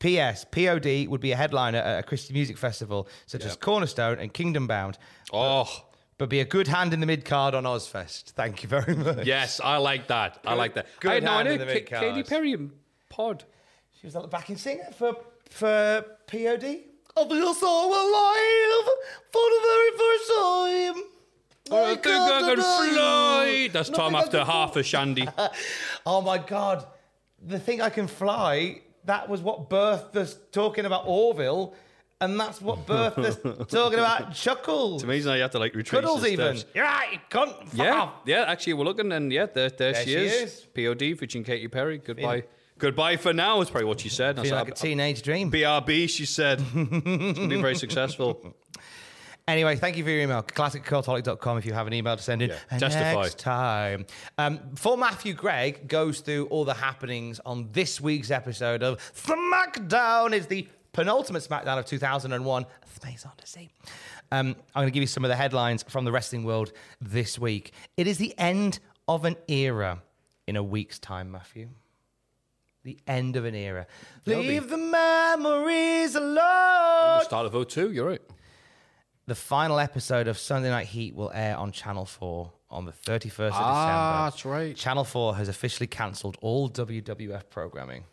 P.S. 0.00 0.44
POD 0.50 1.06
would 1.08 1.20
be 1.20 1.30
a 1.30 1.36
headliner 1.36 1.78
at 1.78 2.00
a 2.00 2.02
Christian 2.02 2.34
music 2.34 2.58
festival 2.58 3.08
such 3.26 3.44
as 3.44 3.54
Cornerstone 3.56 4.18
and 4.18 4.32
Kingdom 4.34 4.66
Bound, 4.66 4.98
Oh 5.32 5.68
but 6.18 6.28
be 6.28 6.40
a 6.40 6.44
good 6.44 6.66
hand 6.68 6.92
in 6.92 6.98
the 7.00 7.06
mid 7.06 7.24
card 7.24 7.54
on 7.54 7.64
Ozzfest. 7.64 8.30
Thank 8.32 8.62
you 8.64 8.68
very 8.68 8.94
much. 8.96 9.26
yes, 9.26 9.60
I 9.62 9.76
like 9.76 10.08
that. 10.08 10.38
I 10.44 10.54
like 10.54 10.74
that. 10.74 10.86
good 11.00 11.10
I 11.10 11.14
had 11.14 11.22
no 11.24 11.30
hand 11.32 11.48
in 11.48 11.54
idea. 11.54 11.66
the 11.66 11.72
Ka- 11.80 12.00
mid-card. 12.00 12.14
Katy 12.16 12.28
Perry 12.28 12.52
and 12.52 12.70
Pod. 13.08 13.44
She 14.02 14.06
was 14.08 14.14
like 14.16 14.24
the 14.24 14.28
backing 14.28 14.56
singer 14.56 14.88
for 14.98 15.14
for 15.48 16.04
POD. 16.26 16.64
I 17.16 17.28
feel 17.28 17.54
so 17.54 17.86
alive 17.86 18.88
for 19.30 19.42
the 19.54 19.60
very 19.68 19.90
first 20.02 20.28
time. 20.28 21.04
Oh, 21.70 21.84
I 21.84 21.94
think 21.94 22.06
I 22.06 22.40
can 22.40 22.56
fly. 22.62 23.68
That's 23.72 23.88
Tom 23.90 24.12
Nothing 24.12 24.16
I 24.16 24.20
after 24.24 24.38
can 24.38 24.46
half 24.46 24.76
a 24.76 24.82
shandy. 24.92 25.28
Oh 26.04 26.20
my 26.20 26.38
god, 26.38 26.84
the 27.40 27.60
thing 27.60 27.80
I 27.80 27.90
can 27.90 28.08
fly. 28.08 28.80
That 29.04 29.28
was 29.28 29.40
what 29.40 29.70
birthed 29.70 30.16
us 30.16 30.36
talking 30.52 30.84
about 30.84 31.04
Orville, 31.06 31.74
and 32.20 32.38
that's 32.40 32.60
what 32.60 32.86
birthed 32.86 33.18
us 33.18 33.36
talking 33.68 33.98
about 34.00 34.34
Chuckles. 34.34 34.94
It's 34.96 35.04
amazing 35.04 35.30
how 35.30 35.36
you 35.36 35.42
have 35.42 35.50
to 35.52 35.58
like 35.60 35.74
retrace 35.76 36.00
Cuddles 36.00 36.26
even. 36.26 36.56
steps. 36.56 36.72
You're 36.74 36.84
right, 36.84 37.12
you 37.12 37.18
cunt. 37.30 37.56
Fuck 37.68 37.74
Yeah, 37.74 38.00
off. 38.00 38.12
yeah. 38.26 38.44
Actually, 38.48 38.74
we're 38.74 38.84
looking, 38.84 39.12
and 39.12 39.32
yeah, 39.32 39.46
there, 39.46 39.70
there, 39.70 39.94
she, 39.94 40.04
she 40.10 40.14
is. 40.14 40.32
is. 40.42 40.66
POD 40.74 41.18
featuring 41.18 41.44
Katy 41.44 41.68
Perry. 41.68 41.98
Goodbye. 41.98 42.44
Goodbye 42.78 43.16
for 43.16 43.32
now 43.32 43.60
is 43.60 43.70
probably 43.70 43.86
what 43.86 44.00
she 44.00 44.08
said. 44.08 44.40
Feel 44.40 44.56
like 44.56 44.68
a 44.68 44.72
teenage 44.72 45.22
dream. 45.22 45.50
BRB, 45.50 46.08
she 46.08 46.26
said. 46.26 46.60
it's 46.60 46.72
going 46.74 47.34
to 47.34 47.48
be 47.48 47.60
very 47.60 47.76
successful. 47.76 48.56
Anyway, 49.48 49.74
thank 49.76 49.96
you 49.96 50.04
for 50.04 50.10
your 50.10 50.20
email. 50.20 50.42
ClassicCultaholic.com 50.42 51.58
if 51.58 51.66
you 51.66 51.72
have 51.72 51.86
an 51.88 51.92
email 51.92 52.16
to 52.16 52.22
send 52.22 52.42
in. 52.42 52.50
Yeah, 52.50 52.56
And 52.70 52.80
testify. 52.80 53.22
Next 53.22 53.38
time. 53.38 54.06
Um, 54.38 54.60
before 54.74 54.96
Matthew 54.96 55.34
Gregg 55.34 55.88
goes 55.88 56.20
through 56.20 56.46
all 56.46 56.64
the 56.64 56.74
happenings 56.74 57.40
on 57.44 57.68
this 57.72 58.00
week's 58.00 58.30
episode 58.30 58.82
of 58.84 58.98
SmackDown, 59.14 60.32
is 60.32 60.46
the 60.46 60.68
penultimate 60.92 61.42
SmackDown 61.42 61.78
of 61.78 61.86
2001, 61.86 62.66
Space 62.94 63.26
Odyssey. 63.26 63.72
Um, 64.30 64.56
I'm 64.74 64.82
going 64.82 64.86
to 64.86 64.92
give 64.92 65.02
you 65.02 65.06
some 65.08 65.24
of 65.24 65.28
the 65.28 65.36
headlines 65.36 65.82
from 65.88 66.04
the 66.04 66.12
wrestling 66.12 66.44
world 66.44 66.72
this 67.00 67.38
week. 67.38 67.72
It 67.96 68.06
is 68.06 68.18
the 68.18 68.34
end 68.38 68.78
of 69.08 69.24
an 69.24 69.36
era 69.48 70.02
in 70.46 70.56
a 70.56 70.62
week's 70.62 70.98
time, 70.98 71.30
Matthew. 71.32 71.68
The 72.84 72.98
end 73.06 73.36
of 73.36 73.44
an 73.44 73.54
era. 73.54 73.86
Will 74.26 74.42
be. 74.42 74.48
Leave 74.48 74.68
the 74.68 74.76
memories 74.76 76.14
alone. 76.16 77.22
Start 77.24 77.46
of 77.52 77.68
02, 77.68 77.92
you're 77.92 78.08
right. 78.08 78.22
The 79.26 79.34
final 79.36 79.78
episode 79.78 80.26
of 80.26 80.36
Sunday 80.36 80.68
Night 80.70 80.88
Heat 80.88 81.14
will 81.14 81.30
air 81.32 81.56
on 81.56 81.70
Channel 81.70 82.04
4 82.06 82.52
on 82.70 82.84
the 82.86 82.92
31st 82.92 83.46
of 83.48 83.52
Ah, 83.54 84.30
December. 84.30 84.30
that's 84.30 84.44
right. 84.44 84.76
Channel 84.76 85.04
4 85.04 85.36
has 85.36 85.48
officially 85.48 85.86
cancelled 85.86 86.36
all 86.40 86.68
WWF 86.68 87.48
programming. 87.50 88.04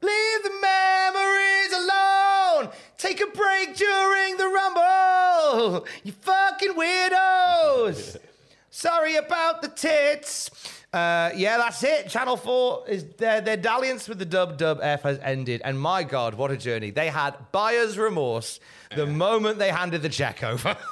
Leave 0.00 0.42
the 0.42 0.52
memories 0.62 1.72
alone! 1.74 2.70
Take 2.96 3.20
a 3.20 3.26
break 3.26 3.76
during 3.76 4.36
the 4.38 4.46
Rumble! 4.46 5.86
You 6.04 6.12
fucking 6.12 6.72
weirdos! 6.72 8.16
Sorry 8.70 9.16
about 9.16 9.60
the 9.60 9.68
tits. 9.68 10.50
Uh, 10.92 11.30
yeah, 11.36 11.56
that's 11.56 11.82
it. 11.84 12.08
Channel 12.08 12.36
4 12.36 12.88
is 12.88 13.04
their, 13.18 13.40
their 13.40 13.56
dalliance 13.56 14.08
with 14.08 14.18
the 14.18 14.24
Dub 14.24 14.58
Dub 14.58 14.80
F 14.82 15.02
has 15.02 15.20
ended. 15.20 15.62
And 15.64 15.78
my 15.80 16.02
God, 16.02 16.34
what 16.34 16.50
a 16.50 16.56
journey. 16.56 16.90
They 16.90 17.08
had 17.08 17.34
buyer's 17.52 17.96
remorse 17.96 18.58
the 18.96 19.06
moment 19.06 19.58
they 19.58 19.70
handed 19.70 20.02
the 20.02 20.08
check 20.08 20.42
over. 20.42 20.76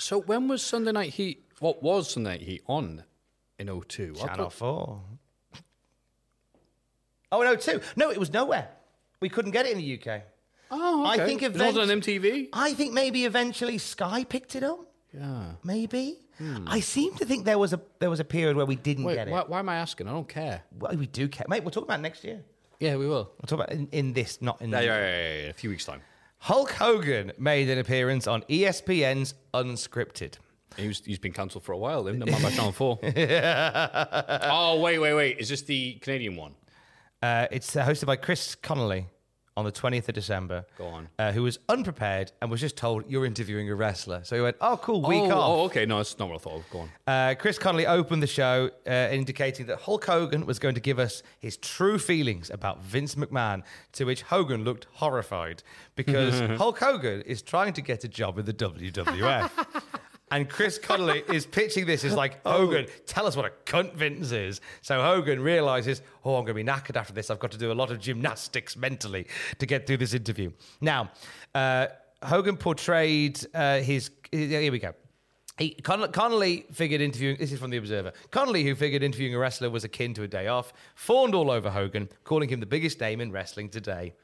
So 0.00 0.20
when 0.20 0.46
was 0.46 0.62
Sunday 0.62 0.92
Night 0.92 1.10
Heat? 1.14 1.44
What 1.58 1.82
was 1.82 2.08
Sunday 2.12 2.30
Night 2.30 2.42
Heat 2.42 2.62
on 2.68 3.02
in 3.58 3.66
02? 3.66 4.14
I 4.22 4.26
Channel 4.28 4.50
thought- 4.50 4.52
4. 4.52 5.62
Oh, 7.32 7.42
no, 7.42 7.56
two. 7.56 7.80
No, 7.96 8.08
it 8.12 8.16
was 8.18 8.32
nowhere. 8.32 8.68
We 9.20 9.28
couldn't 9.28 9.50
get 9.50 9.66
it 9.66 9.72
in 9.72 9.78
the 9.78 10.00
UK. 10.00 10.22
Oh, 10.70 11.04
I 11.04 11.16
okay. 11.16 11.26
think 11.26 11.42
it 11.42 11.52
wasn't 11.52 11.78
on 11.78 11.90
event- 11.90 12.04
MTV. 12.04 12.48
I 12.52 12.74
think 12.74 12.92
maybe 12.92 13.24
eventually 13.24 13.76
Sky 13.78 14.22
picked 14.22 14.54
it 14.54 14.62
up. 14.62 14.87
Yeah. 15.12 15.52
Maybe. 15.64 16.18
I 16.66 16.80
seem 16.80 17.14
to 17.16 17.24
think 17.24 17.44
there 17.44 17.58
was 17.58 17.72
a 17.72 17.80
there 17.98 18.10
was 18.10 18.20
a 18.20 18.24
period 18.24 18.56
where 18.56 18.66
we 18.66 18.76
didn't 18.76 19.04
Wait, 19.04 19.16
get 19.16 19.26
it. 19.28 19.32
why, 19.32 19.42
why 19.46 19.58
am 19.58 19.68
I 19.68 19.76
asking? 19.76 20.06
I 20.06 20.12
don't 20.12 20.28
care. 20.28 20.62
Well, 20.78 20.94
we 20.96 21.06
do 21.06 21.26
care, 21.26 21.46
mate. 21.48 21.64
We'll 21.64 21.72
talk 21.72 21.82
about 21.82 21.98
it 21.98 22.02
next 22.02 22.22
year. 22.22 22.44
Yeah, 22.78 22.94
we 22.94 23.08
will. 23.08 23.32
We'll 23.40 23.46
talk 23.46 23.58
about 23.58 23.72
it 23.72 23.78
in, 23.78 23.88
in 23.90 24.12
this, 24.12 24.40
not 24.40 24.62
in. 24.62 24.70
Yeah, 24.70 24.80
yeah, 24.80 24.86
yeah, 24.86 25.16
yeah, 25.16 25.42
yeah. 25.42 25.48
A 25.48 25.52
few 25.52 25.70
weeks' 25.70 25.84
time. 25.84 26.00
Hulk 26.38 26.70
Hogan 26.70 27.32
made 27.38 27.68
an 27.68 27.78
appearance 27.78 28.28
on 28.28 28.42
ESPN's 28.42 29.34
Unscripted. 29.52 30.34
He 30.76 30.86
was, 30.86 31.02
he's 31.04 31.18
been 31.18 31.32
cancelled 31.32 31.64
for 31.64 31.72
a 31.72 31.78
while, 31.78 32.06
isn't 32.06 32.22
he? 32.22 32.30
Man 32.30 32.40
by 32.40 32.50
Channel 32.50 32.70
4. 32.70 32.98
oh, 34.44 34.80
wait, 34.80 34.98
wait, 35.00 35.14
wait. 35.14 35.38
Is 35.40 35.48
this 35.48 35.62
the 35.62 35.94
Canadian 35.94 36.36
one? 36.36 36.54
Uh, 37.20 37.48
it's 37.50 37.74
uh, 37.74 37.84
hosted 37.84 38.06
by 38.06 38.14
Chris 38.14 38.54
Connelly 38.54 39.08
on 39.58 39.64
the 39.64 39.72
20th 39.72 40.08
of 40.08 40.14
December. 40.14 40.64
Go 40.78 40.86
on. 40.86 41.08
Uh, 41.18 41.32
who 41.32 41.42
was 41.42 41.58
unprepared 41.68 42.30
and 42.40 42.48
was 42.48 42.60
just 42.60 42.76
told, 42.76 43.10
You're 43.10 43.26
interviewing 43.26 43.68
a 43.68 43.74
wrestler. 43.74 44.22
So 44.22 44.36
he 44.36 44.42
went, 44.42 44.56
Oh, 44.60 44.78
cool, 44.80 45.02
week 45.02 45.24
oh, 45.24 45.30
off. 45.32 45.48
Oh, 45.48 45.64
okay. 45.64 45.84
No, 45.84 45.98
it's 45.98 46.16
not 46.18 46.28
what 46.28 46.36
I 46.36 46.38
thought. 46.38 46.62
Go 46.70 46.78
on. 46.80 46.90
Uh, 47.06 47.34
Chris 47.36 47.58
Connelly 47.58 47.86
opened 47.86 48.22
the 48.22 48.28
show 48.28 48.70
uh, 48.86 48.90
indicating 49.10 49.66
that 49.66 49.80
Hulk 49.80 50.04
Hogan 50.04 50.46
was 50.46 50.60
going 50.60 50.76
to 50.76 50.80
give 50.80 51.00
us 51.00 51.24
his 51.40 51.56
true 51.56 51.98
feelings 51.98 52.50
about 52.50 52.82
Vince 52.84 53.16
McMahon, 53.16 53.64
to 53.92 54.04
which 54.04 54.22
Hogan 54.22 54.62
looked 54.62 54.86
horrified 54.92 55.64
because 55.96 56.38
Hulk 56.58 56.78
Hogan 56.78 57.22
is 57.22 57.42
trying 57.42 57.72
to 57.72 57.82
get 57.82 58.04
a 58.04 58.08
job 58.08 58.38
in 58.38 58.46
the 58.46 58.54
WWF. 58.54 59.50
And 60.30 60.48
Chris 60.48 60.78
Connelly 60.78 61.22
is 61.32 61.46
pitching 61.46 61.86
this 61.86 62.04
as 62.04 62.14
like, 62.14 62.42
Hogan, 62.46 62.86
tell 63.06 63.26
us 63.26 63.36
what 63.36 63.46
a 63.46 63.52
cunt 63.64 63.94
Vince 63.94 64.32
is. 64.32 64.60
So 64.82 65.02
Hogan 65.02 65.40
realizes, 65.40 66.02
oh, 66.24 66.36
I'm 66.36 66.44
going 66.44 66.56
to 66.56 66.64
be 66.64 66.64
knackered 66.64 66.96
after 66.96 67.12
this. 67.12 67.30
I've 67.30 67.38
got 67.38 67.50
to 67.52 67.58
do 67.58 67.72
a 67.72 67.74
lot 67.74 67.90
of 67.90 68.00
gymnastics 68.00 68.76
mentally 68.76 69.26
to 69.58 69.66
get 69.66 69.86
through 69.86 69.98
this 69.98 70.14
interview. 70.14 70.52
Now, 70.80 71.10
uh, 71.54 71.86
Hogan 72.22 72.56
portrayed 72.56 73.44
uh, 73.54 73.78
his. 73.78 74.10
Here 74.30 74.72
we 74.72 74.78
go. 74.78 74.92
He, 75.58 75.70
Con- 75.70 76.12
Connelly 76.12 76.66
figured 76.70 77.00
interviewing, 77.00 77.36
this 77.38 77.50
is 77.50 77.58
from 77.58 77.70
The 77.70 77.78
Observer. 77.78 78.12
Connelly, 78.30 78.62
who 78.62 78.76
figured 78.76 79.02
interviewing 79.02 79.34
a 79.34 79.38
wrestler 79.38 79.70
was 79.70 79.82
akin 79.82 80.14
to 80.14 80.22
a 80.22 80.28
day 80.28 80.46
off, 80.46 80.72
fawned 80.94 81.34
all 81.34 81.50
over 81.50 81.70
Hogan, 81.70 82.08
calling 82.22 82.48
him 82.48 82.60
the 82.60 82.66
biggest 82.66 83.00
name 83.00 83.20
in 83.20 83.32
wrestling 83.32 83.68
today. 83.68 84.14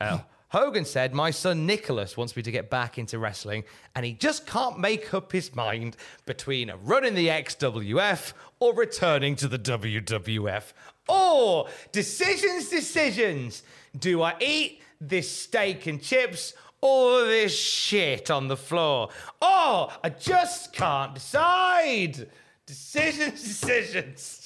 Uh, 0.00 0.18
Hogan 0.50 0.84
said, 0.84 1.12
My 1.12 1.30
son 1.30 1.66
Nicholas 1.66 2.16
wants 2.16 2.36
me 2.36 2.42
to 2.42 2.52
get 2.52 2.70
back 2.70 2.98
into 2.98 3.18
wrestling, 3.18 3.64
and 3.94 4.06
he 4.06 4.12
just 4.12 4.46
can't 4.46 4.78
make 4.78 5.12
up 5.12 5.32
his 5.32 5.54
mind 5.54 5.96
between 6.24 6.72
running 6.82 7.14
the 7.14 7.28
XWF 7.28 8.32
or 8.60 8.74
returning 8.74 9.34
to 9.36 9.48
the 9.48 9.58
WWF. 9.58 10.72
Or 11.08 11.68
decisions, 11.92 12.68
decisions. 12.68 13.62
Do 13.98 14.22
I 14.22 14.34
eat 14.40 14.82
this 15.00 15.30
steak 15.30 15.86
and 15.86 16.00
chips 16.00 16.54
or 16.80 17.24
this 17.24 17.56
shit 17.58 18.30
on 18.30 18.48
the 18.48 18.56
floor? 18.56 19.10
Oh, 19.42 19.96
I 20.02 20.10
just 20.10 20.72
can't 20.72 21.14
decide. 21.14 22.28
Decisions, 22.66 23.42
decisions. 23.60 24.45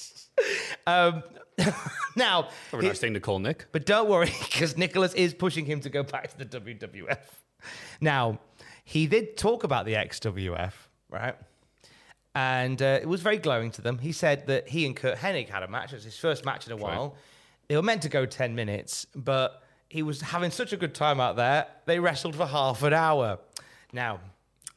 Um, 0.87 1.23
now, 2.15 2.49
a 2.71 2.81
nice 2.81 2.99
thing 2.99 3.13
to 3.13 3.19
call 3.19 3.39
Nick. 3.39 3.65
but 3.71 3.85
don't 3.85 4.09
worry, 4.09 4.31
because 4.51 4.77
Nicholas 4.77 5.13
is 5.13 5.33
pushing 5.33 5.65
him 5.65 5.79
to 5.81 5.89
go 5.89 6.03
back 6.03 6.31
to 6.31 6.37
the 6.37 6.59
WWF. 6.59 7.19
Now, 7.99 8.39
he 8.83 9.07
did 9.07 9.37
talk 9.37 9.63
about 9.63 9.85
the 9.85 9.93
XWF, 9.93 10.73
right? 11.09 11.35
And 12.33 12.81
uh, 12.81 12.99
it 13.01 13.07
was 13.07 13.21
very 13.21 13.37
glowing 13.37 13.71
to 13.71 13.81
them. 13.81 13.97
He 13.97 14.11
said 14.11 14.47
that 14.47 14.69
he 14.69 14.85
and 14.85 14.95
Curt 14.95 15.17
Hennig 15.17 15.49
had 15.49 15.63
a 15.63 15.67
match. 15.67 15.91
It 15.91 15.97
was 15.97 16.05
his 16.05 16.17
first 16.17 16.45
match 16.45 16.65
in 16.65 16.73
a 16.73 16.77
while. 16.77 17.15
They 17.67 17.75
were 17.75 17.81
meant 17.83 18.01
to 18.03 18.09
go 18.09 18.25
10 18.25 18.55
minutes, 18.55 19.05
but 19.15 19.61
he 19.89 20.03
was 20.03 20.21
having 20.21 20.51
such 20.51 20.71
a 20.73 20.77
good 20.77 20.95
time 20.95 21.19
out 21.19 21.35
there, 21.35 21.67
they 21.85 21.99
wrestled 21.99 22.35
for 22.35 22.45
half 22.45 22.81
an 22.83 22.93
hour. 22.93 23.39
Now, 23.91 24.21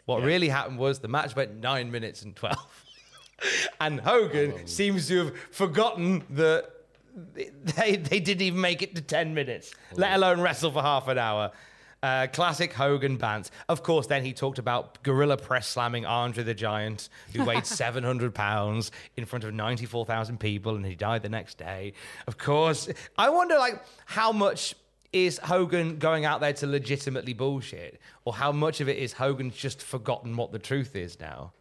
what 0.07 0.23
really 0.23 0.49
happened 0.49 0.79
was 0.79 0.99
the 0.99 1.09
match 1.09 1.35
went 1.37 1.61
nine 1.61 1.91
minutes 1.91 2.23
and 2.23 2.35
12. 2.35 2.84
And 3.81 4.01
Hogan 4.01 4.67
seems 4.67 5.09
to 5.09 5.27
have 5.27 5.39
forgotten 5.51 6.23
that 6.31 6.71
they, 7.15 7.97
they 7.97 8.21
didn't 8.21 8.43
even 8.43 8.61
make 8.61 8.83
it 8.83 8.95
to 8.97 9.03
10 9.03 9.35
minutes, 9.35 9.73
let 9.95 10.15
alone 10.15 10.41
wrestle 10.41 10.71
for 10.71 10.83
half 10.83 11.09
an 11.09 11.19
hour. 11.19 11.53
Uh, 12.03 12.27
classic 12.27 12.71
Hogan 12.75 13.17
bants. 13.17 13.49
Of 13.67 13.83
course, 13.83 14.07
then 14.07 14.23
he 14.23 14.35
talked 14.35 14.59
about 14.59 15.03
gorilla 15.03 15.39
press 15.39 15.67
slamming 15.67 16.05
Andre 16.05 16.45
the 16.45 16.53
Giant, 16.53 17.09
who 17.33 17.45
weighed 17.45 17.65
700 17.67 18.35
pounds 18.35 18.91
in 19.17 19.25
front 19.25 19.45
of 19.45 19.55
94,000 19.55 20.39
people, 20.39 20.77
and 20.77 20.85
he 20.85 20.95
died 20.97 21.23
the 21.23 21.31
next 21.31 21.57
day. 21.57 21.95
Of 22.27 22.37
course, 22.37 22.91
I 23.17 23.31
wonder, 23.31 23.57
like, 23.57 23.83
how 24.05 24.33
much 24.33 24.75
is 25.15 25.39
Hogan 25.39 25.99
going 25.99 26.27
out 26.27 26.41
there 26.41 26.53
to 26.53 26.67
legitimately 26.67 27.33
bullshit, 27.33 27.99
or 28.27 28.35
how 28.35 28.53
much 28.53 28.83
of 28.83 28.89
it 28.91 28.99
is 28.99 29.15
Hogan's 29.15 29.57
just 29.57 29.81
forgotten 29.81 30.37
what 30.37 30.53
the 30.53 30.59
truth 30.59 30.97
is 30.97 31.19
now? 31.19 31.53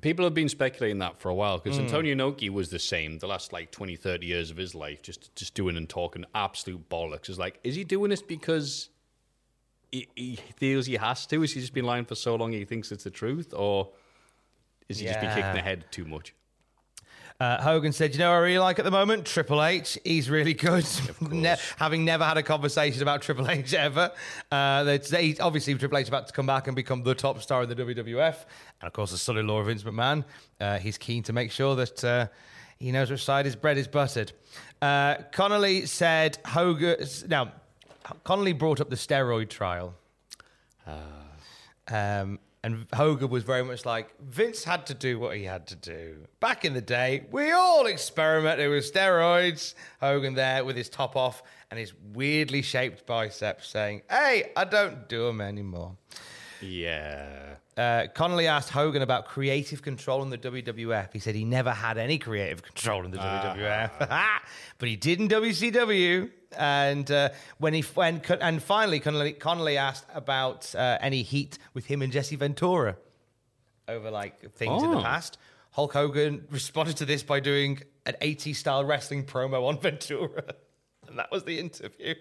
People 0.00 0.24
have 0.24 0.34
been 0.34 0.48
speculating 0.48 0.98
that 0.98 1.18
for 1.20 1.30
a 1.30 1.34
while 1.34 1.58
because 1.58 1.78
hmm. 1.78 1.84
Antonio 1.84 2.14
Inoki 2.14 2.48
was 2.48 2.70
the 2.70 2.78
same 2.78 3.18
the 3.18 3.26
last 3.26 3.52
like 3.52 3.72
20, 3.72 3.96
30 3.96 4.26
years 4.26 4.50
of 4.50 4.56
his 4.56 4.74
life, 4.74 5.02
just 5.02 5.34
just 5.34 5.54
doing 5.54 5.76
and 5.76 5.88
talking 5.88 6.24
absolute 6.34 6.88
bollocks. 6.88 7.28
It's 7.28 7.38
like, 7.38 7.58
is 7.64 7.74
he 7.74 7.82
doing 7.82 8.10
this 8.10 8.22
because 8.22 8.88
he, 9.90 10.08
he 10.14 10.38
feels 10.56 10.86
he 10.86 10.94
has 10.94 11.26
to? 11.26 11.40
Has 11.40 11.52
he 11.52 11.60
just 11.60 11.74
been 11.74 11.86
lying 11.86 12.04
for 12.04 12.14
so 12.14 12.36
long 12.36 12.52
he 12.52 12.64
thinks 12.64 12.92
it's 12.92 13.04
the 13.04 13.10
truth? 13.10 13.52
Or 13.52 13.90
is 14.88 15.00
he 15.00 15.06
just 15.06 15.20
been 15.20 15.34
kicking 15.34 15.54
the 15.54 15.62
head 15.62 15.86
too 15.90 16.04
much? 16.04 16.34
Uh, 17.40 17.58
Hogan 17.62 17.90
said, 17.90 18.12
"You 18.12 18.18
know, 18.18 18.28
what 18.28 18.36
I 18.36 18.40
really 18.40 18.58
like 18.58 18.78
at 18.78 18.84
the 18.84 18.90
moment 18.90 19.24
Triple 19.24 19.64
H. 19.64 19.98
He's 20.04 20.28
really 20.28 20.52
good. 20.52 20.86
Ne- 21.30 21.56
having 21.78 22.04
never 22.04 22.22
had 22.22 22.36
a 22.36 22.42
conversation 22.42 23.00
about 23.00 23.22
Triple 23.22 23.48
H 23.48 23.72
ever, 23.72 24.12
uh, 24.52 24.98
he, 24.98 25.38
obviously 25.40 25.74
Triple 25.74 25.96
H 25.96 26.08
about 26.08 26.26
to 26.26 26.34
come 26.34 26.44
back 26.44 26.66
and 26.66 26.76
become 26.76 27.02
the 27.02 27.14
top 27.14 27.40
star 27.40 27.62
in 27.62 27.68
the 27.70 27.74
WWF, 27.74 28.44
and 28.82 28.86
of 28.86 28.92
course 28.92 29.10
the 29.10 29.16
son-in-law 29.18 29.60
of 29.60 29.66
Vince 29.66 29.82
McMahon. 29.84 30.22
Uh, 30.60 30.78
he's 30.78 30.98
keen 30.98 31.22
to 31.22 31.32
make 31.32 31.50
sure 31.50 31.74
that 31.76 32.04
uh, 32.04 32.26
he 32.78 32.92
knows 32.92 33.10
which 33.10 33.24
side 33.24 33.46
his 33.46 33.56
bread 33.56 33.78
is 33.78 33.88
buttered." 33.88 34.32
Uh, 34.82 35.14
Connelly 35.32 35.86
said, 35.86 36.36
"Hogan." 36.44 36.96
Now, 37.26 37.52
Connelly 38.22 38.52
brought 38.52 38.82
up 38.82 38.90
the 38.90 38.96
steroid 38.96 39.48
trial. 39.48 39.94
Um, 41.88 42.38
and 42.62 42.86
Hogan 42.92 43.30
was 43.30 43.42
very 43.42 43.64
much 43.64 43.86
like 43.86 44.14
Vince 44.20 44.64
had 44.64 44.86
to 44.86 44.94
do 44.94 45.18
what 45.18 45.36
he 45.36 45.44
had 45.44 45.66
to 45.68 45.76
do. 45.76 46.26
Back 46.40 46.64
in 46.64 46.74
the 46.74 46.82
day, 46.82 47.24
we 47.30 47.52
all 47.52 47.86
experimented 47.86 48.68
with 48.68 48.92
steroids. 48.92 49.74
Hogan 50.00 50.34
there 50.34 50.64
with 50.64 50.76
his 50.76 50.90
top 50.90 51.16
off 51.16 51.42
and 51.70 51.80
his 51.80 51.94
weirdly 52.12 52.60
shaped 52.60 53.06
biceps 53.06 53.68
saying, 53.68 54.02
Hey, 54.10 54.52
I 54.56 54.64
don't 54.64 55.08
do 55.08 55.26
them 55.26 55.40
anymore. 55.40 55.96
Yeah. 56.62 57.54
Uh, 57.76 58.06
Connelly 58.14 58.46
asked 58.46 58.70
Hogan 58.70 59.00
about 59.02 59.26
creative 59.26 59.80
control 59.82 60.22
in 60.22 60.30
the 60.30 60.38
WWF. 60.38 61.12
He 61.12 61.18
said 61.18 61.34
he 61.34 61.44
never 61.44 61.70
had 61.70 61.96
any 61.98 62.18
creative 62.18 62.62
control 62.62 63.04
in 63.04 63.10
the 63.10 63.18
WWF, 63.18 63.90
but 64.78 64.88
he 64.88 64.96
did 64.96 65.20
in 65.20 65.28
WCW. 65.28 66.30
And 66.58 67.08
uh, 67.10 67.28
when 67.58 67.72
he 67.74 67.82
when 67.94 68.20
and 68.40 68.62
finally 68.62 68.98
Connelly, 69.00 69.32
Connelly 69.34 69.76
asked 69.78 70.04
about 70.12 70.74
uh, 70.74 70.98
any 71.00 71.22
heat 71.22 71.58
with 71.74 71.86
him 71.86 72.02
and 72.02 72.12
Jesse 72.12 72.36
Ventura 72.36 72.96
over 73.88 74.10
like 74.10 74.52
things 74.54 74.82
in 74.82 74.90
the 74.90 74.98
Oh. 74.98 75.02
past. 75.02 75.38
Hulk 75.72 75.92
Hogan 75.92 76.44
responded 76.50 76.96
to 76.96 77.04
this 77.06 77.22
by 77.22 77.38
doing 77.38 77.80
an 78.04 78.16
80s 78.20 78.56
style 78.56 78.84
wrestling 78.84 79.24
promo 79.24 79.68
on 79.68 79.78
Ventura, 79.80 80.42
and 81.06 81.16
that 81.18 81.30
was 81.30 81.44
the 81.44 81.58
interview. 81.60 82.14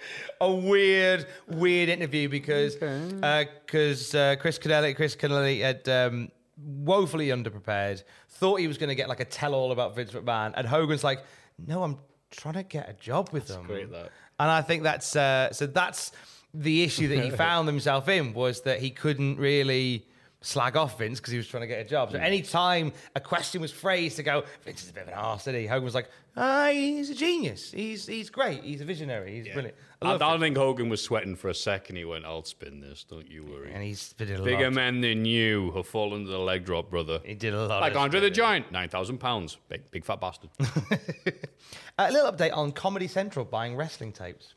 A 0.40 0.52
weird, 0.52 1.26
weird 1.48 1.88
interview 1.88 2.28
because 2.28 2.74
because 2.74 4.14
uh, 4.14 4.36
Chris 4.38 4.58
Connelly, 4.58 4.94
Chris 4.94 5.14
Connelly 5.14 5.60
had 5.60 5.88
um, 5.88 6.30
woefully 6.58 7.28
underprepared, 7.28 8.02
thought 8.28 8.60
he 8.60 8.66
was 8.66 8.78
going 8.78 8.88
to 8.88 8.94
get 8.94 9.08
like 9.08 9.20
a 9.20 9.24
tell 9.24 9.54
all 9.54 9.72
about 9.72 9.96
Vince 9.96 10.12
McMahon, 10.12 10.52
and 10.56 10.66
Hogan's 10.66 11.04
like, 11.04 11.24
"No, 11.66 11.82
I'm 11.82 11.98
trying 12.30 12.54
to 12.54 12.62
get 12.62 12.88
a 12.88 12.92
job 12.94 13.30
with 13.32 13.48
them." 13.48 13.64
great, 13.64 13.90
that. 13.90 14.10
And 14.38 14.50
I 14.50 14.62
think 14.62 14.82
that's 14.82 15.16
uh, 15.16 15.52
so. 15.52 15.66
That's 15.66 16.12
the 16.52 16.82
issue 16.82 17.08
that 17.08 17.24
he 17.24 17.30
found 17.44 17.68
himself 17.68 18.08
in 18.08 18.32
was 18.32 18.62
that 18.62 18.80
he 18.80 18.90
couldn't 18.90 19.38
really 19.38 20.06
slag 20.46 20.76
off 20.76 20.96
Vince 20.98 21.18
because 21.18 21.32
he 21.32 21.36
was 21.38 21.48
trying 21.48 21.62
to 21.62 21.66
get 21.66 21.80
a 21.84 21.88
job. 21.88 22.12
So 22.12 22.18
any 22.18 22.40
time 22.40 22.92
a 23.16 23.20
question 23.20 23.60
was 23.60 23.72
phrased 23.72 24.16
to 24.16 24.22
go, 24.22 24.44
Vince 24.64 24.84
is 24.84 24.90
a 24.90 24.92
bit 24.92 25.02
of 25.02 25.08
an 25.08 25.14
arse, 25.14 25.42
isn't 25.42 25.54
he? 25.60 25.66
Hogan 25.66 25.84
was 25.84 25.94
like, 25.94 26.08
ah, 26.36 26.68
he's 26.72 27.10
a 27.10 27.14
genius. 27.14 27.72
He's 27.72 28.06
he's 28.06 28.30
great. 28.30 28.62
He's 28.62 28.80
a 28.80 28.84
visionary. 28.84 29.42
He's 29.42 29.52
brilliant. 29.52 29.76
I 30.02 30.12
I, 30.14 30.18
Vince. 30.18 30.40
think 30.40 30.56
Hogan 30.56 30.88
was 30.88 31.02
sweating 31.02 31.34
for 31.34 31.48
a 31.48 31.54
second. 31.54 31.96
He 31.96 32.04
went, 32.04 32.24
I'll 32.24 32.44
spin 32.44 32.80
this, 32.80 33.02
don't 33.04 33.28
you 33.28 33.44
worry. 33.44 33.72
and 33.72 33.82
he's 33.82 34.12
did 34.12 34.30
a 34.30 34.42
Bigger 34.42 34.64
lot. 34.64 34.74
men 34.74 35.00
than 35.00 35.24
you 35.24 35.72
have 35.72 35.86
fallen 35.88 36.24
to 36.26 36.30
the 36.30 36.38
leg 36.38 36.64
drop, 36.64 36.90
brother. 36.90 37.20
He 37.24 37.34
did 37.34 37.52
a 37.52 37.66
lot. 37.66 37.80
Like 37.80 37.96
Andre 37.96 38.20
the. 38.20 38.30
Giant, 38.30 38.70
9,000 38.70 39.18
pounds. 39.18 39.56
Big, 39.68 39.90
big 39.90 40.04
fat 40.04 40.20
bastard. 40.20 40.50
A 41.98 42.12
little 42.12 42.30
update 42.30 42.54
on 42.56 42.72
Comedy 42.72 43.08
Central 43.08 43.44
buying 43.44 43.74
wrestling 43.74 44.12
tapes 44.12 44.52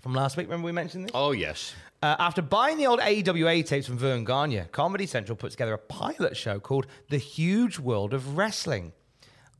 from 0.00 0.14
last 0.14 0.36
week. 0.38 0.46
Remember 0.46 0.64
we 0.64 0.72
mentioned 0.72 1.04
this? 1.04 1.10
oh, 1.14 1.32
yes. 1.32 1.74
Uh, 2.02 2.16
after 2.18 2.42
buying 2.42 2.78
the 2.78 2.86
old 2.86 2.98
AWA 2.98 3.62
tapes 3.62 3.86
from 3.86 3.96
Verne 3.96 4.24
Gagne, 4.24 4.64
Comedy 4.72 5.06
Central 5.06 5.36
put 5.36 5.52
together 5.52 5.74
a 5.74 5.78
pilot 5.78 6.36
show 6.36 6.58
called 6.58 6.88
The 7.10 7.18
Huge 7.18 7.78
World 7.78 8.12
of 8.12 8.36
Wrestling. 8.36 8.92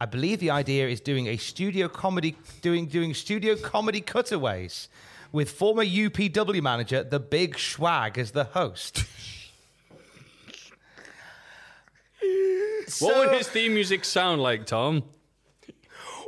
I 0.00 0.06
believe 0.06 0.40
the 0.40 0.50
idea 0.50 0.88
is 0.88 1.00
doing 1.00 1.28
a 1.28 1.36
studio 1.36 1.86
comedy, 1.86 2.34
doing 2.60 2.86
doing 2.86 3.14
studio 3.14 3.54
comedy 3.54 4.00
cutaways, 4.00 4.88
with 5.30 5.52
former 5.52 5.84
UPW 5.84 6.60
manager 6.60 7.04
The 7.04 7.20
Big 7.20 7.54
Schwag 7.54 8.18
as 8.18 8.32
the 8.32 8.44
host. 8.44 9.04
What 12.98 13.16
would 13.18 13.38
his 13.38 13.48
theme 13.48 13.74
music 13.74 14.04
sound 14.04 14.42
like, 14.42 14.66
Tom? 14.66 15.04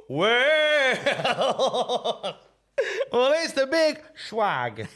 Well, 0.09 0.27
well, 3.13 3.33
it's 3.43 3.55
the 3.55 3.67
Big 3.67 4.01
Schwag. 4.29 4.87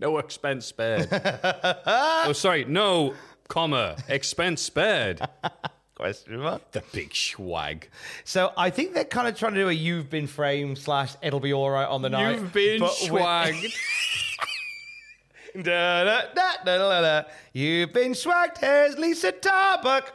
No 0.00 0.16
expense 0.18 0.66
spared. 0.66 1.08
oh, 1.12 2.32
sorry. 2.32 2.64
No, 2.64 3.14
comma, 3.48 3.96
expense 4.08 4.62
spared. 4.62 5.20
Question 5.94 6.40
mark. 6.40 6.72
The 6.72 6.82
big 6.92 7.14
swag. 7.14 7.90
So 8.24 8.54
I 8.56 8.70
think 8.70 8.94
they're 8.94 9.04
kind 9.04 9.28
of 9.28 9.36
trying 9.36 9.52
to 9.52 9.60
do 9.60 9.68
a 9.68 9.72
"You've 9.72 10.08
Been 10.08 10.26
Framed" 10.26 10.78
slash 10.78 11.14
"It'll 11.22 11.40
Be 11.40 11.52
All 11.52 11.70
Right 11.70 11.86
on 11.86 12.00
the 12.00 12.08
Night." 12.08 12.36
You've 12.36 12.52
been 12.52 12.80
but 12.80 12.92
swagged. 12.92 13.76
Da, 15.54 16.04
da, 16.04 16.52
da, 16.64 17.00
da. 17.00 17.22
You've 17.52 17.92
been 17.92 18.12
swagged. 18.12 18.58
Here's 18.58 18.96
Lisa 18.96 19.32
Tarbuck. 19.32 20.12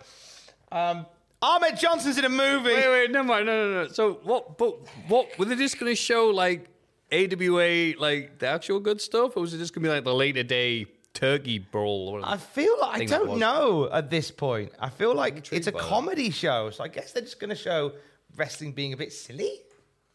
Um, 0.72 1.06
Ahmed 1.42 1.78
Johnson's 1.78 2.18
in 2.18 2.26
a 2.26 2.30
movie. 2.30 2.70
wait, 2.70 2.90
wait, 2.90 3.12
never 3.12 3.28
mind. 3.28 3.46
No, 3.46 3.68
no, 3.68 3.84
no. 3.84 3.88
So 3.90 4.14
what? 4.24 4.58
But 4.58 4.80
what? 5.08 5.38
Were 5.38 5.46
they 5.46 5.56
just 5.56 5.80
going 5.80 5.92
to 5.92 5.96
show 5.96 6.30
like 6.30 6.70
AWA, 7.12 7.94
like 8.00 8.40
the 8.40 8.48
actual 8.48 8.80
good 8.80 9.02
stuff, 9.02 9.38
or 9.38 9.42
was 9.42 9.54
it 9.54 9.58
just 9.60 9.74
going 9.74 9.84
to 9.84 9.90
be 9.90 9.94
like 9.94 10.04
the 10.04 10.14
later 10.14 10.44
day 10.44 10.88
turkey 11.14 11.60
brawl? 11.60 12.10
or 12.10 12.14
whatever? 12.14 12.34
I 12.34 12.38
feel 12.38 12.80
like 12.80 13.02
I 13.02 13.06
don't 13.06 13.38
know 13.40 13.90
at 13.92 14.10
this 14.10 14.32
point. 14.32 14.72
I 14.80 14.90
feel 14.90 15.14
like 15.14 15.52
it's 15.52 15.68
a 15.68 15.72
by 15.72 15.80
that. 15.80 15.88
comedy 15.88 16.30
show, 16.30 16.70
so 16.70 16.84
I 16.84 16.88
guess 16.88 17.12
they're 17.12 17.24
just 17.24 17.40
going 17.40 17.50
to 17.50 17.56
show 17.56 17.94
wrestling 18.36 18.72
being 18.72 18.94
a 18.94 18.98
bit 18.98 19.14
silly. 19.14 19.62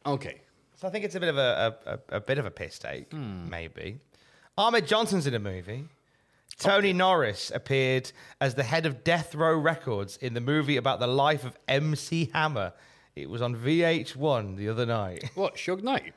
okay. 0.07 0.43
So 0.77 0.89
I 0.89 0.91
think 0.91 1.05
it's 1.05 1.15
a 1.15 1.21
bit 1.21 1.29
of 1.29 1.37
a, 1.37 1.77
a, 1.85 1.91
a, 1.93 2.17
a 2.17 2.21
bit 2.21 2.39
of 2.39 2.47
a 2.47 2.51
piss 2.51 2.79
take, 2.79 3.13
hmm. 3.13 3.51
maybe. 3.51 3.99
Ahmed 4.57 4.87
Johnson's 4.87 5.27
in 5.27 5.35
a 5.35 5.39
movie. 5.39 5.85
Tony 6.59 6.95
Norris 6.95 7.51
appeared 7.55 8.11
as 8.41 8.55
the 8.55 8.63
head 8.63 8.87
of 8.87 9.05
Death 9.05 9.35
Row 9.35 9.57
Records 9.57 10.17
in 10.19 10.35
the 10.35 10.41
movie 10.41 10.79
about 10.79 10.99
the 10.99 11.07
life 11.07 11.45
of 11.45 11.57
MC 11.69 12.31
Hammer. 12.33 12.73
It 13.15 13.29
was 13.29 13.43
on 13.43 13.57
VH1 13.57 14.57
the 14.57 14.69
other 14.69 14.87
night. 14.87 15.31
What? 15.35 15.57
Suge 15.57 15.83
Knight? 15.83 16.15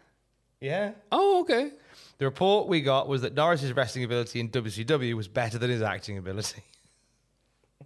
Yeah. 0.64 0.92
Oh, 1.12 1.42
okay. 1.42 1.72
The 2.20 2.26
report 2.26 2.70
we 2.70 2.80
got 2.80 3.10
was 3.10 3.22
that 3.24 3.34
Norris's 3.34 3.74
wrestling 3.74 4.06
ability 4.06 4.40
in 4.40 4.48
WCW 4.50 5.14
was 5.14 5.28
better 5.28 5.58
than 5.58 5.70
his 5.70 5.82
acting 5.82 6.18
ability. 6.18 6.64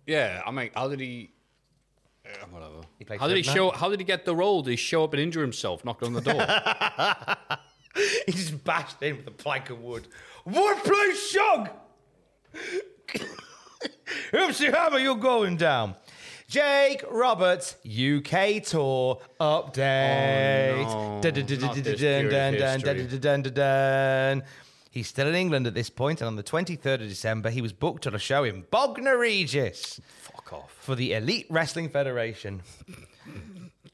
Yeah, 0.06 0.42
I 0.46 0.52
mean, 0.52 0.70
how 0.74 0.88
did 0.88 1.02
he? 1.02 1.32
Uh, 2.26 2.46
whatever. 2.50 2.76
He 2.98 3.04
played 3.04 3.20
how 3.20 3.28
did 3.28 3.36
he 3.36 3.44
show? 3.44 3.72
How 3.72 3.90
did 3.90 4.00
he 4.00 4.06
get 4.06 4.24
the 4.24 4.34
role? 4.34 4.62
Did 4.62 4.72
he 4.72 4.78
show 4.78 5.04
up 5.04 5.12
and 5.12 5.22
injure 5.22 5.42
himself, 5.42 5.84
knock 5.84 6.02
on 6.02 6.14
the 6.14 6.22
door? 6.22 6.46
he 8.26 8.32
just 8.32 8.64
bashed 8.64 9.04
in 9.04 9.18
with 9.18 9.28
a 9.28 9.32
plank 9.32 9.70
of 9.70 9.82
wood. 9.82 10.08
Wood, 10.46 10.78
please, 10.78 11.30
shug! 11.30 11.70
MC 14.32 14.66
Hammer, 14.68 15.00
you're 15.00 15.18
going 15.18 15.58
down. 15.58 15.96
Jake 16.48 17.04
Roberts 17.12 17.76
UK 17.86 18.64
tour 18.64 19.20
update. 19.38 20.86
He's 24.90 25.10
still 25.10 25.28
in 25.28 25.36
England 25.36 25.68
at 25.68 25.74
this 25.74 25.90
point, 25.90 26.22
and 26.22 26.28
on 26.30 26.38
the 26.38 26.44
23rd 26.44 27.02
of 27.02 27.10
December, 27.10 27.50
he 27.50 27.62
was 27.62 27.74
booked 27.74 28.08
on 28.08 28.16
a 28.16 28.20
show 28.20 28.46
in 28.46 28.66
Bognor 28.72 29.18
Regis 29.18 30.00
Fuck 30.22 30.54
off. 30.54 30.72
for 30.80 30.96
the 30.96 31.14
Elite 31.14 31.48
Wrestling 31.50 31.90
Federation. 31.90 32.64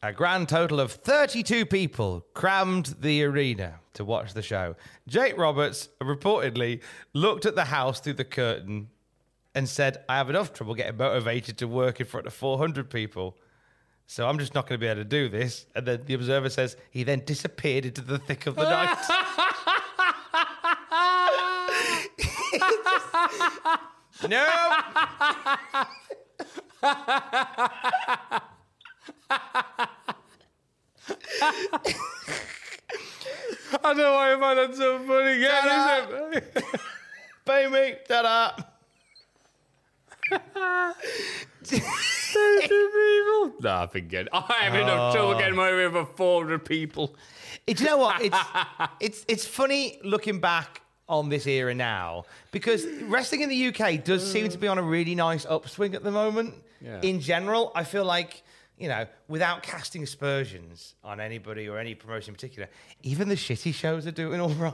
A 0.03 0.13
grand 0.13 0.47
total 0.47 0.79
of 0.79 0.91
32 0.91 1.65
people 1.65 2.23
crammed 2.35 2.93
the 2.99 3.23
arena 3.23 3.79
to 3.93 4.05
watch 4.05 4.35
the 4.35 4.43
show. 4.43 4.75
Jake 5.07 5.37
Roberts 5.39 5.89
reportedly 6.01 6.81
looked 7.13 7.47
at 7.47 7.55
the 7.55 7.65
house 7.65 7.99
through 7.99 8.13
the 8.13 8.23
curtain 8.25 8.89
and 9.55 9.69
said, 9.69 10.03
I 10.09 10.17
have 10.17 10.29
enough 10.29 10.53
trouble 10.53 10.75
getting 10.75 10.97
motivated 10.97 11.57
to 11.59 11.67
work 11.67 11.99
in 11.99 12.05
front 12.05 12.27
of 12.27 12.33
400 12.33 12.89
people. 12.89 13.37
So 14.07 14.27
I'm 14.27 14.37
just 14.37 14.53
not 14.53 14.67
going 14.67 14.79
to 14.79 14.83
be 14.83 14.87
able 14.87 15.01
to 15.01 15.05
do 15.05 15.29
this. 15.29 15.65
And 15.75 15.85
then 15.85 16.01
the 16.05 16.13
observer 16.13 16.49
says 16.49 16.75
he 16.91 17.03
then 17.03 17.23
disappeared 17.25 17.85
into 17.85 18.01
the 18.01 18.19
thick 18.19 18.47
of 18.47 18.55
the 18.55 18.63
night. 18.63 18.97
No. 24.29 24.37
I 24.39 25.57
don't 33.83 33.97
know 33.97 34.13
why 34.13 34.33
I 34.33 34.39
find 34.39 34.59
that 34.59 34.75
so 34.75 34.99
funny. 34.99 35.37
Listen. 36.33 36.63
Pay 37.45 37.67
me. 37.67 37.95
Ta-da. 38.07 38.51
People. 42.93 43.61
Nah, 43.61 43.87
forget. 43.87 44.25
it. 44.25 44.29
I 44.33 44.59
have 44.61 44.75
enough 44.75 45.13
trouble 45.13 45.35
oh. 45.35 45.39
getting 45.39 45.55
my 45.55 45.71
way 45.71 45.89
for 45.89 46.05
400 46.05 46.65
people. 46.65 47.15
Do 47.67 47.73
you 47.73 47.85
know 47.85 47.97
what? 47.97 48.21
It's 48.21 48.37
it's 48.99 49.25
it's 49.27 49.45
funny 49.45 49.99
looking 50.03 50.39
back 50.39 50.81
on 51.07 51.29
this 51.29 51.45
era 51.47 51.73
now 51.73 52.23
because 52.51 52.85
wrestling 53.03 53.41
in 53.41 53.49
the 53.49 53.67
UK 53.67 54.03
does 54.03 54.29
seem 54.29 54.49
to 54.49 54.57
be 54.57 54.67
on 54.67 54.77
a 54.77 54.81
really 54.81 55.15
nice 55.15 55.45
upswing 55.45 55.95
at 55.95 56.03
the 56.03 56.11
moment. 56.11 56.55
Yeah. 56.81 56.99
In 57.01 57.19
general, 57.19 57.71
I 57.75 57.83
feel 57.83 58.05
like 58.05 58.43
you 58.77 58.89
know, 58.89 59.05
without 59.27 59.63
casting 59.63 60.03
aspersions 60.03 60.95
on 61.03 61.19
anybody 61.19 61.69
or 61.69 61.77
any 61.77 61.95
promotion 61.95 62.31
in 62.31 62.35
particular, 62.35 62.67
even 63.03 63.29
the 63.29 63.35
shitty 63.35 63.73
shows 63.73 64.07
are 64.07 64.11
doing 64.11 64.41
all 64.41 64.49
right. 64.49 64.73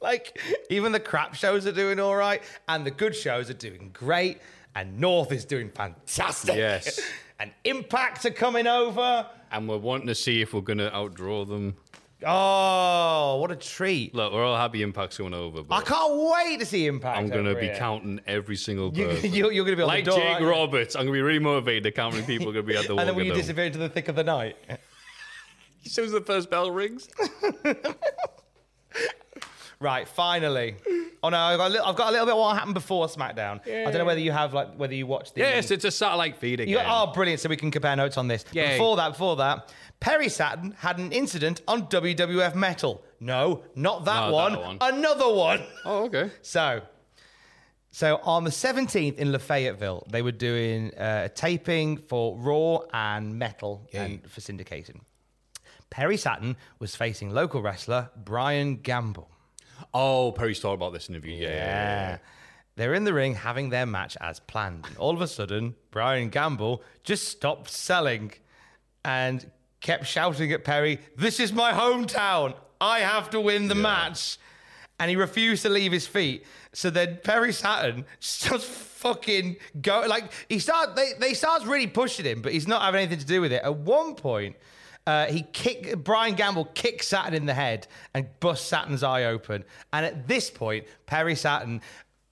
Like 0.00 0.40
even 0.70 0.92
the 0.92 1.00
crap 1.00 1.34
shows 1.34 1.66
are 1.66 1.72
doing 1.72 1.98
all 2.00 2.16
right, 2.16 2.42
and 2.68 2.84
the 2.84 2.90
good 2.90 3.14
shows 3.14 3.50
are 3.50 3.54
doing 3.54 3.90
great, 3.92 4.38
and 4.74 4.98
North 4.98 5.32
is 5.32 5.44
doing 5.44 5.70
fantastic. 5.70 6.56
Yes. 6.56 7.00
and 7.40 7.52
Impact 7.64 8.24
are 8.26 8.30
coming 8.30 8.66
over. 8.66 9.26
And 9.50 9.68
we're 9.68 9.78
wanting 9.78 10.06
to 10.08 10.14
see 10.14 10.40
if 10.40 10.52
we're 10.52 10.60
going 10.60 10.78
to 10.78 10.90
outdraw 10.90 11.46
them. 11.46 11.76
Oh, 12.26 13.36
what 13.40 13.50
a 13.50 13.56
treat! 13.56 14.14
Look, 14.14 14.32
we're 14.32 14.44
all 14.44 14.56
happy 14.56 14.82
Impact's 14.82 15.18
going 15.18 15.34
over. 15.34 15.62
But 15.62 15.74
I 15.74 15.82
can't 15.82 16.14
wait 16.16 16.60
to 16.60 16.66
see 16.66 16.86
Impact. 16.86 17.18
I'm 17.18 17.28
going 17.28 17.44
to 17.44 17.54
be 17.54 17.66
here. 17.66 17.76
counting 17.76 18.20
every 18.26 18.56
single 18.56 18.96
You, 18.96 19.08
person. 19.08 19.32
you're, 19.34 19.52
you're 19.52 19.64
going 19.64 19.76
to 19.76 19.82
be 19.82 19.86
like 19.86 20.04
door, 20.04 20.18
Jake? 20.18 20.40
Roberts, 20.40 20.96
I'm 20.96 21.02
going 21.02 21.12
to 21.12 21.18
be 21.18 21.22
really 21.22 21.38
motivated 21.38 21.82
to 21.84 21.92
count 21.92 22.14
how 22.14 22.20
many 22.20 22.26
people 22.26 22.48
are 22.48 22.54
going 22.54 22.66
to 22.66 22.72
be 22.72 22.78
at 22.78 22.86
the 22.86 22.96
and 22.96 23.08
then 23.08 23.14
will 23.14 23.24
you 23.24 23.34
disappear 23.34 23.64
into 23.64 23.78
the 23.78 23.88
thick 23.90 24.08
of 24.08 24.16
the 24.16 24.24
night? 24.24 24.56
As 25.84 25.92
soon 25.92 26.06
as 26.06 26.12
the 26.12 26.22
first 26.22 26.50
bell 26.50 26.70
rings. 26.70 27.08
Right, 29.80 30.06
finally. 30.06 30.76
Oh 31.22 31.30
no, 31.30 31.38
I've 31.38 31.58
got, 31.58 31.66
a 31.66 31.70
little, 31.70 31.86
I've 31.86 31.96
got 31.96 32.08
a 32.08 32.12
little 32.12 32.26
bit 32.26 32.32
of 32.32 32.38
what 32.38 32.56
happened 32.56 32.74
before 32.74 33.06
SmackDown. 33.06 33.60
I 33.66 33.84
don't 33.84 33.94
know 33.98 34.04
whether 34.04 34.20
you 34.20 34.32
have 34.32 34.52
like 34.52 34.74
whether 34.76 34.94
you 34.94 35.06
watched 35.06 35.34
the. 35.34 35.40
yes, 35.40 35.70
it's 35.70 35.84
a 35.84 35.90
satellite 35.90 36.36
feed 36.36 36.60
again. 36.60 36.72
You 36.72 36.80
oh, 36.84 37.12
brilliant! 37.14 37.40
So 37.40 37.48
we 37.48 37.56
can 37.56 37.70
compare 37.70 37.96
notes 37.96 38.18
on 38.18 38.28
this. 38.28 38.44
Yay. 38.52 38.72
Before 38.72 38.96
that, 38.96 39.12
before 39.12 39.36
that, 39.36 39.72
Perry 40.00 40.28
Saturn 40.28 40.74
had 40.78 40.98
an 40.98 41.12
incident 41.12 41.62
on 41.66 41.86
WWF 41.88 42.54
Metal. 42.54 43.02
No, 43.20 43.62
not 43.74 44.04
that, 44.04 44.30
Not 44.30 44.50
that 44.50 44.60
one. 44.60 44.78
Another 44.80 45.32
one. 45.32 45.62
oh, 45.86 46.04
okay. 46.04 46.30
So, 46.42 46.82
so 47.90 48.20
on 48.22 48.44
the 48.44 48.50
17th 48.50 49.16
in 49.16 49.28
Lafayetteville, 49.28 50.06
they 50.10 50.20
were 50.20 50.32
doing 50.32 50.92
uh, 50.98 51.22
a 51.24 51.28
taping 51.30 51.96
for 51.96 52.36
Raw 52.36 52.80
and 52.92 53.38
Metal 53.38 53.88
and 53.94 54.28
for 54.30 54.42
syndication. 54.42 55.00
Perry 55.88 56.16
Saturn 56.16 56.56
was 56.78 56.96
facing 56.96 57.30
local 57.30 57.62
wrestler 57.62 58.10
Brian 58.14 58.76
Gamble. 58.76 59.30
Oh, 59.92 60.32
Perry's 60.32 60.60
talked 60.60 60.74
about 60.74 60.92
this 60.92 61.08
interview. 61.08 61.34
Yeah. 61.34 61.48
yeah, 61.48 61.56
yeah. 61.56 62.18
They're 62.76 62.94
in 62.94 63.04
the 63.04 63.14
ring 63.14 63.34
having 63.34 63.70
their 63.70 63.86
match 63.86 64.16
as 64.20 64.40
planned. 64.40 64.86
And 64.86 64.96
all 64.96 65.14
of 65.14 65.20
a 65.20 65.28
sudden, 65.28 65.76
Brian 65.90 66.28
Gamble 66.28 66.82
just 67.04 67.28
stopped 67.28 67.70
selling 67.70 68.32
and 69.04 69.48
kept 69.80 70.06
shouting 70.06 70.50
at 70.52 70.64
Perry, 70.64 70.98
This 71.16 71.38
is 71.38 71.52
my 71.52 71.72
hometown. 71.72 72.54
I 72.80 73.00
have 73.00 73.30
to 73.30 73.40
win 73.40 73.68
the 73.68 73.74
match. 73.74 74.38
And 74.98 75.10
he 75.10 75.16
refused 75.16 75.62
to 75.62 75.68
leave 75.68 75.92
his 75.92 76.06
feet. 76.06 76.44
So 76.72 76.88
then 76.88 77.18
Perry 77.22 77.52
Saturn 77.52 78.04
starts 78.20 78.64
fucking 78.64 79.56
go 79.82 80.04
like 80.08 80.32
he 80.48 80.58
start 80.58 80.96
they, 80.96 81.10
they 81.18 81.34
starts 81.34 81.66
really 81.66 81.86
pushing 81.86 82.24
him, 82.24 82.42
but 82.42 82.52
he's 82.52 82.66
not 82.66 82.82
having 82.82 83.00
anything 83.00 83.18
to 83.18 83.26
do 83.26 83.40
with 83.40 83.52
it. 83.52 83.62
At 83.62 83.76
one 83.76 84.14
point, 84.14 84.56
uh, 85.06 85.26
he 85.26 85.42
kick 85.52 85.98
Brian 85.98 86.34
Gamble 86.34 86.66
kicks 86.74 87.08
Saturn 87.08 87.34
in 87.34 87.46
the 87.46 87.54
head 87.54 87.86
and 88.14 88.26
busts 88.40 88.66
Saturn's 88.66 89.02
eye 89.02 89.24
open. 89.24 89.64
And 89.92 90.06
at 90.06 90.26
this 90.26 90.50
point, 90.50 90.86
Perry 91.06 91.34
Saturn, 91.34 91.82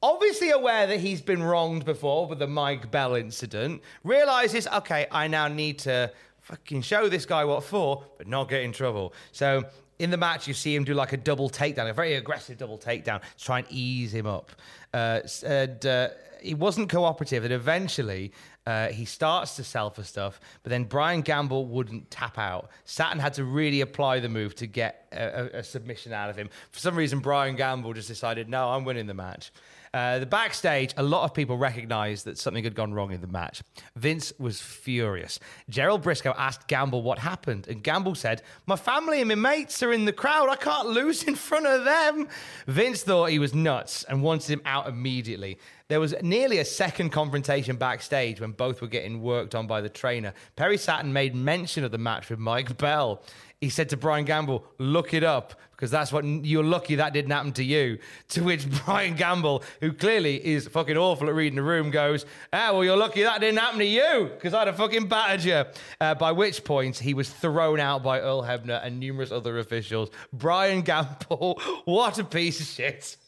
obviously 0.03 0.51
aware 0.51 0.87
that 0.87 1.01
he's 1.01 1.21
been 1.21 1.43
wronged 1.43 1.85
before 1.85 2.27
with 2.27 2.39
the 2.39 2.47
Mike 2.47 2.91
Bell 2.91 3.15
incident, 3.15 3.83
realizes, 4.05 4.67
okay, 4.69 5.07
I 5.11 5.29
now 5.29 5.49
need 5.49 5.79
to 5.81 6.13
fucking 6.41 6.83
show 6.83 7.09
this 7.09 7.27
guy 7.27 7.45
what 7.45 7.63
for, 7.63 8.05
but 8.19 8.27
not 8.27 8.49
get 8.49 8.63
in 8.63 8.73
trouble. 8.73 9.13
So 9.33 9.65
in 9.99 10.11
the 10.11 10.17
match, 10.17 10.49
you 10.49 10.55
see 10.55 10.75
him 10.75 10.85
do 10.85 10.95
like 10.95 11.13
a 11.13 11.17
double 11.17 11.49
takedown, 11.49 11.89
a 11.89 11.93
very 11.93 12.15
aggressive 12.15 12.59
double 12.59 12.79
takedown 12.79 13.21
to 13.21 13.45
try 13.45 13.59
and 13.59 13.67
ease 13.71 14.13
him 14.13 14.27
up. 14.27 14.51
Uh, 14.93 15.21
and 15.47 15.87
uh, 15.87 16.09
he 16.43 16.55
wasn't 16.55 16.89
cooperative, 16.89 17.45
and 17.45 17.53
eventually 17.53 18.33
uh, 18.67 18.89
he 18.89 19.05
starts 19.05 19.57
to 19.57 19.65
sell 19.65 19.91
for 19.91 20.03
stuff, 20.03 20.41
but 20.63 20.71
then 20.71 20.85
Brian 20.85 21.23
Gamble 21.23 21.67
wouldn't 21.67 22.11
tap 22.11 22.39
out. 22.39 22.71
Saturn 22.85 23.19
had 23.19 23.35
to 23.35 23.45
really 23.45 23.81
apply 23.81 24.21
the 24.21 24.29
move 24.29 24.55
to 24.57 24.67
get 24.67 25.09
a, 25.13 25.25
a, 25.25 25.59
a 25.59 25.63
submission 25.65 26.13
out 26.13 26.31
of 26.31 26.37
him. 26.37 26.49
For 26.71 26.79
some 26.79 26.95
reason, 26.95 27.19
Brian 27.19 27.57
Gamble 27.57 27.93
just 27.93 28.09
decided, 28.09 28.49
no, 28.49 28.69
I'm 28.71 28.85
winning 28.85 29.07
the 29.07 29.15
match. 29.15 29.51
Uh, 29.95 30.19
the 30.19 30.27
backstage, 30.27 30.95
a 30.97 31.03
lot 31.03 31.25
of 31.25 31.35
people 31.35 31.59
recognized 31.59 32.25
that 32.25 32.39
something 32.39 32.65
had 32.65 32.75
gone 32.75 32.95
wrong 32.95 33.13
in 33.13 33.21
the 33.21 33.27
match. 33.27 33.63
Vince 33.95 34.33
was 34.39 34.59
furious. 34.59 35.39
Gerald 35.69 36.03
Brisco 36.03 36.35
asked 36.39 36.67
Gamble 36.67 37.03
what 37.03 37.19
happened, 37.19 37.69
and 37.69 37.83
Gamble 37.83 38.15
said, 38.15 38.41
My 38.65 38.77
family 38.77 39.21
and 39.21 39.29
my 39.29 39.35
mates 39.35 39.83
are 39.83 39.93
in 39.93 40.07
the 40.07 40.13
crowd. 40.13 40.49
I 40.49 40.57
can't 40.57 40.89
lose 40.89 41.25
in 41.25 41.35
front 41.35 41.67
of 41.67 41.85
them. 41.85 42.29
Vince 42.67 43.03
thought 43.03 43.31
he 43.31 43.39
was 43.39 43.53
nuts 43.53 44.03
and 44.05 44.23
wanted 44.23 44.49
him 44.49 44.63
out 44.65 44.89
immediately. 44.89 45.59
There 45.93 46.01
was 46.01 46.15
nearly 46.23 46.57
a 46.57 46.65
second 46.65 47.11
confrontation 47.11 47.77
backstage 47.77 48.41
when 48.41 48.53
both 48.53 48.81
were 48.81 48.89
getting 48.89 49.21
worked 49.21 49.55
on 49.55 49.67
by 49.67 49.83
the 49.83 49.91
trainer. 49.91 50.33
Perry 50.57 50.79
Saturn 50.79 51.13
made 51.13 51.35
mention 51.35 51.85
of 51.85 51.91
the 51.91 51.99
match 51.99 52.31
with 52.31 52.39
Mike 52.39 52.79
Bell. 52.79 53.23
He 53.61 53.69
said 53.69 53.91
to 53.91 53.99
Brian 53.99 54.25
Gamble, 54.25 54.65
Look 54.79 55.13
it 55.13 55.23
up, 55.23 55.53
because 55.73 55.91
that's 55.91 56.11
what 56.11 56.25
you're 56.25 56.65
lucky 56.65 56.95
that 56.95 57.13
didn't 57.13 57.31
happen 57.31 57.53
to 57.53 57.63
you. 57.63 57.99
To 58.31 58.43
which 58.43 58.67
Brian 58.87 59.17
Gamble, 59.17 59.65
who 59.83 59.93
clearly 59.93 60.43
is 60.43 60.67
fucking 60.67 60.97
awful 60.97 61.29
at 61.29 61.35
reading 61.35 61.57
the 61.57 61.63
room, 61.63 61.91
goes, 61.91 62.25
Ah, 62.55 62.71
well, 62.73 62.85
you're 62.85 62.97
lucky 62.97 63.25
that 63.25 63.43
didn't 63.43 63.59
happen 63.61 63.81
to 63.81 63.85
you, 63.85 64.31
because 64.33 64.55
I'd 64.55 64.69
have 64.69 64.79
fucking 64.79 65.09
battered 65.09 65.45
you. 65.45 65.65
Uh, 66.01 66.15
by 66.15 66.33
which 66.33 66.65
point, 66.65 66.97
he 66.97 67.13
was 67.13 67.29
thrown 67.29 67.81
out 67.81 68.03
by 68.03 68.19
Earl 68.19 68.45
Hebner 68.45 68.83
and 68.83 68.99
numerous 68.99 69.31
other 69.31 69.59
officials. 69.59 70.09
Brian 70.33 70.81
Gamble, 70.81 71.61
what 71.85 72.19
a 72.19 72.25
piece 72.25 72.61
of 72.61 72.67
shit. 72.67 73.19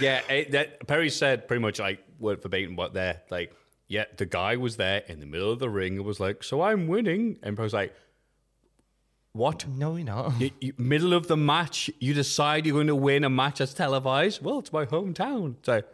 Yeah, 0.00 0.20
it, 0.28 0.52
that 0.52 0.86
Perry 0.86 1.10
said 1.10 1.48
pretty 1.48 1.60
much 1.60 1.78
like 1.78 2.02
word 2.18 2.42
verbatim 2.42 2.76
what 2.76 2.94
there. 2.94 3.22
Like, 3.30 3.52
yeah, 3.88 4.04
the 4.16 4.26
guy 4.26 4.56
was 4.56 4.76
there 4.76 5.02
in 5.06 5.20
the 5.20 5.26
middle 5.26 5.50
of 5.50 5.58
the 5.58 5.68
ring 5.68 5.96
and 5.96 6.04
was 6.04 6.20
like, 6.20 6.42
"So 6.42 6.62
I'm 6.62 6.86
winning," 6.86 7.38
and 7.42 7.56
Perry's 7.56 7.74
like, 7.74 7.94
"What? 9.32 9.66
No, 9.68 9.96
you're 9.96 10.06
not. 10.06 10.40
You, 10.40 10.50
you, 10.60 10.72
middle 10.78 11.12
of 11.12 11.26
the 11.28 11.36
match, 11.36 11.90
you 12.00 12.14
decide 12.14 12.66
you're 12.66 12.74
going 12.74 12.86
to 12.86 12.96
win 12.96 13.24
a 13.24 13.30
match 13.30 13.58
that's 13.58 13.74
televised? 13.74 14.42
Well, 14.42 14.60
it's 14.60 14.72
my 14.72 14.86
hometown." 14.86 15.56
It's 15.58 15.68
like, 15.68 15.86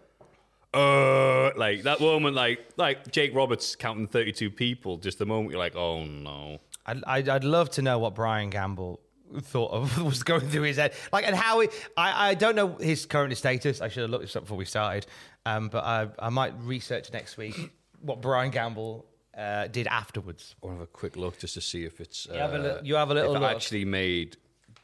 uh, 0.75 1.51
like 1.57 1.83
that 1.83 2.01
moment, 2.01 2.37
like 2.37 2.69
like 2.77 3.11
Jake 3.11 3.35
Roberts 3.35 3.75
counting 3.75 4.07
32 4.07 4.51
people. 4.51 4.99
Just 4.99 5.19
the 5.19 5.27
moment 5.27 5.51
you're 5.51 5.59
like, 5.59 5.77
"Oh 5.77 6.05
no." 6.05 6.59
I'd, 6.87 7.05
I'd, 7.05 7.29
I'd 7.29 7.45
love 7.45 7.69
to 7.73 7.83
know 7.83 7.99
what 7.99 8.15
Brian 8.15 8.49
Gamble 8.49 9.01
thought 9.41 9.73
of 9.73 10.03
was 10.03 10.23
going 10.23 10.49
through 10.49 10.63
his 10.63 10.77
head. 10.77 10.93
Like, 11.13 11.27
and 11.27 11.37
how 11.37 11.61
he, 11.61 11.69
I, 11.97 12.31
I 12.31 12.35
don't 12.35 12.57
know 12.57 12.77
his 12.77 13.07
current 13.07 13.37
status. 13.37 13.81
I 13.81 13.89
should 13.89 14.03
have 14.03 14.11
looked 14.11 14.25
this 14.25 14.37
up 14.37 14.45
before 14.45 14.57
we 14.59 14.65
started. 14.65 15.07
Um, 15.47 15.69
but 15.69 15.85
I, 15.85 16.09
I 16.19 16.29
might 16.29 16.55
research 16.61 17.13
next 17.13 17.37
week 17.37 17.73
what 18.01 18.21
Brian 18.21 18.51
Gamble 18.51 19.07
uh, 19.37 19.67
did 19.69 19.87
afterwards. 19.87 20.55
I'll 20.63 20.71
have 20.71 20.81
a 20.81 20.87
quick 20.87 21.17
look 21.17 21.39
just 21.39 21.55
to 21.55 21.61
see 21.61 21.85
if 21.85 22.01
it's. 22.01 22.29
Uh, 22.29 22.35
have 22.35 22.55
a 22.55 22.59
li- 22.59 22.81
you 22.85 22.97
have 22.97 23.11
a 23.11 23.15
little 23.15 23.35
if 23.35 23.41
look. 23.41 23.51
actually 23.51 23.85
made 23.85 24.37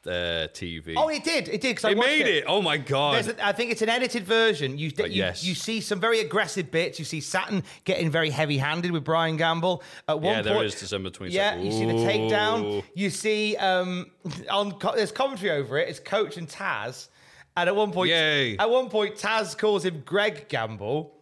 the 0.04 0.50
TV. 0.54 0.94
Oh, 0.96 1.08
it 1.08 1.24
did. 1.24 1.48
It 1.48 1.60
did. 1.60 1.76
'cause 1.76 1.84
I 1.86 1.90
it 1.90 1.96
watched 1.96 2.08
made 2.10 2.26
it. 2.26 2.44
Oh 2.46 2.62
my 2.62 2.76
god. 2.76 3.26
A, 3.26 3.46
I 3.46 3.52
think 3.52 3.72
it's 3.72 3.82
an 3.82 3.88
edited 3.88 4.24
version. 4.24 4.78
You, 4.78 4.92
you, 4.96 5.04
yes. 5.06 5.42
you 5.42 5.54
see 5.54 5.80
some 5.80 5.98
very 5.98 6.20
aggressive 6.20 6.70
bits. 6.70 6.98
You 6.98 7.04
see 7.04 7.20
Saturn 7.20 7.62
getting 7.84 8.10
very 8.10 8.30
heavy-handed 8.30 8.90
with 8.92 9.02
Brian 9.04 9.36
Gamble. 9.36 9.82
At 10.06 10.20
one 10.20 10.36
Yeah, 10.36 10.42
there 10.42 10.54
point, 10.54 10.66
is 10.66 10.74
December 10.76 11.10
22nd. 11.10 11.32
Yeah, 11.32 11.56
you 11.56 11.72
see 11.72 11.86
the 11.86 11.92
takedown. 11.94 12.84
You 12.94 13.10
see 13.10 13.56
um, 13.56 14.10
on 14.50 14.78
there's 14.94 15.10
commentary 15.12 15.50
over 15.50 15.78
it. 15.78 15.88
It's 15.88 15.98
Coach 16.00 16.36
and 16.36 16.48
Taz, 16.48 17.08
and 17.56 17.68
at 17.68 17.74
one 17.74 17.90
point, 17.90 18.10
Yay. 18.10 18.56
at 18.58 18.68
one 18.70 18.88
point, 18.90 19.16
Taz 19.16 19.56
calls 19.56 19.84
him 19.84 20.02
Greg 20.04 20.48
Gamble. 20.48 21.12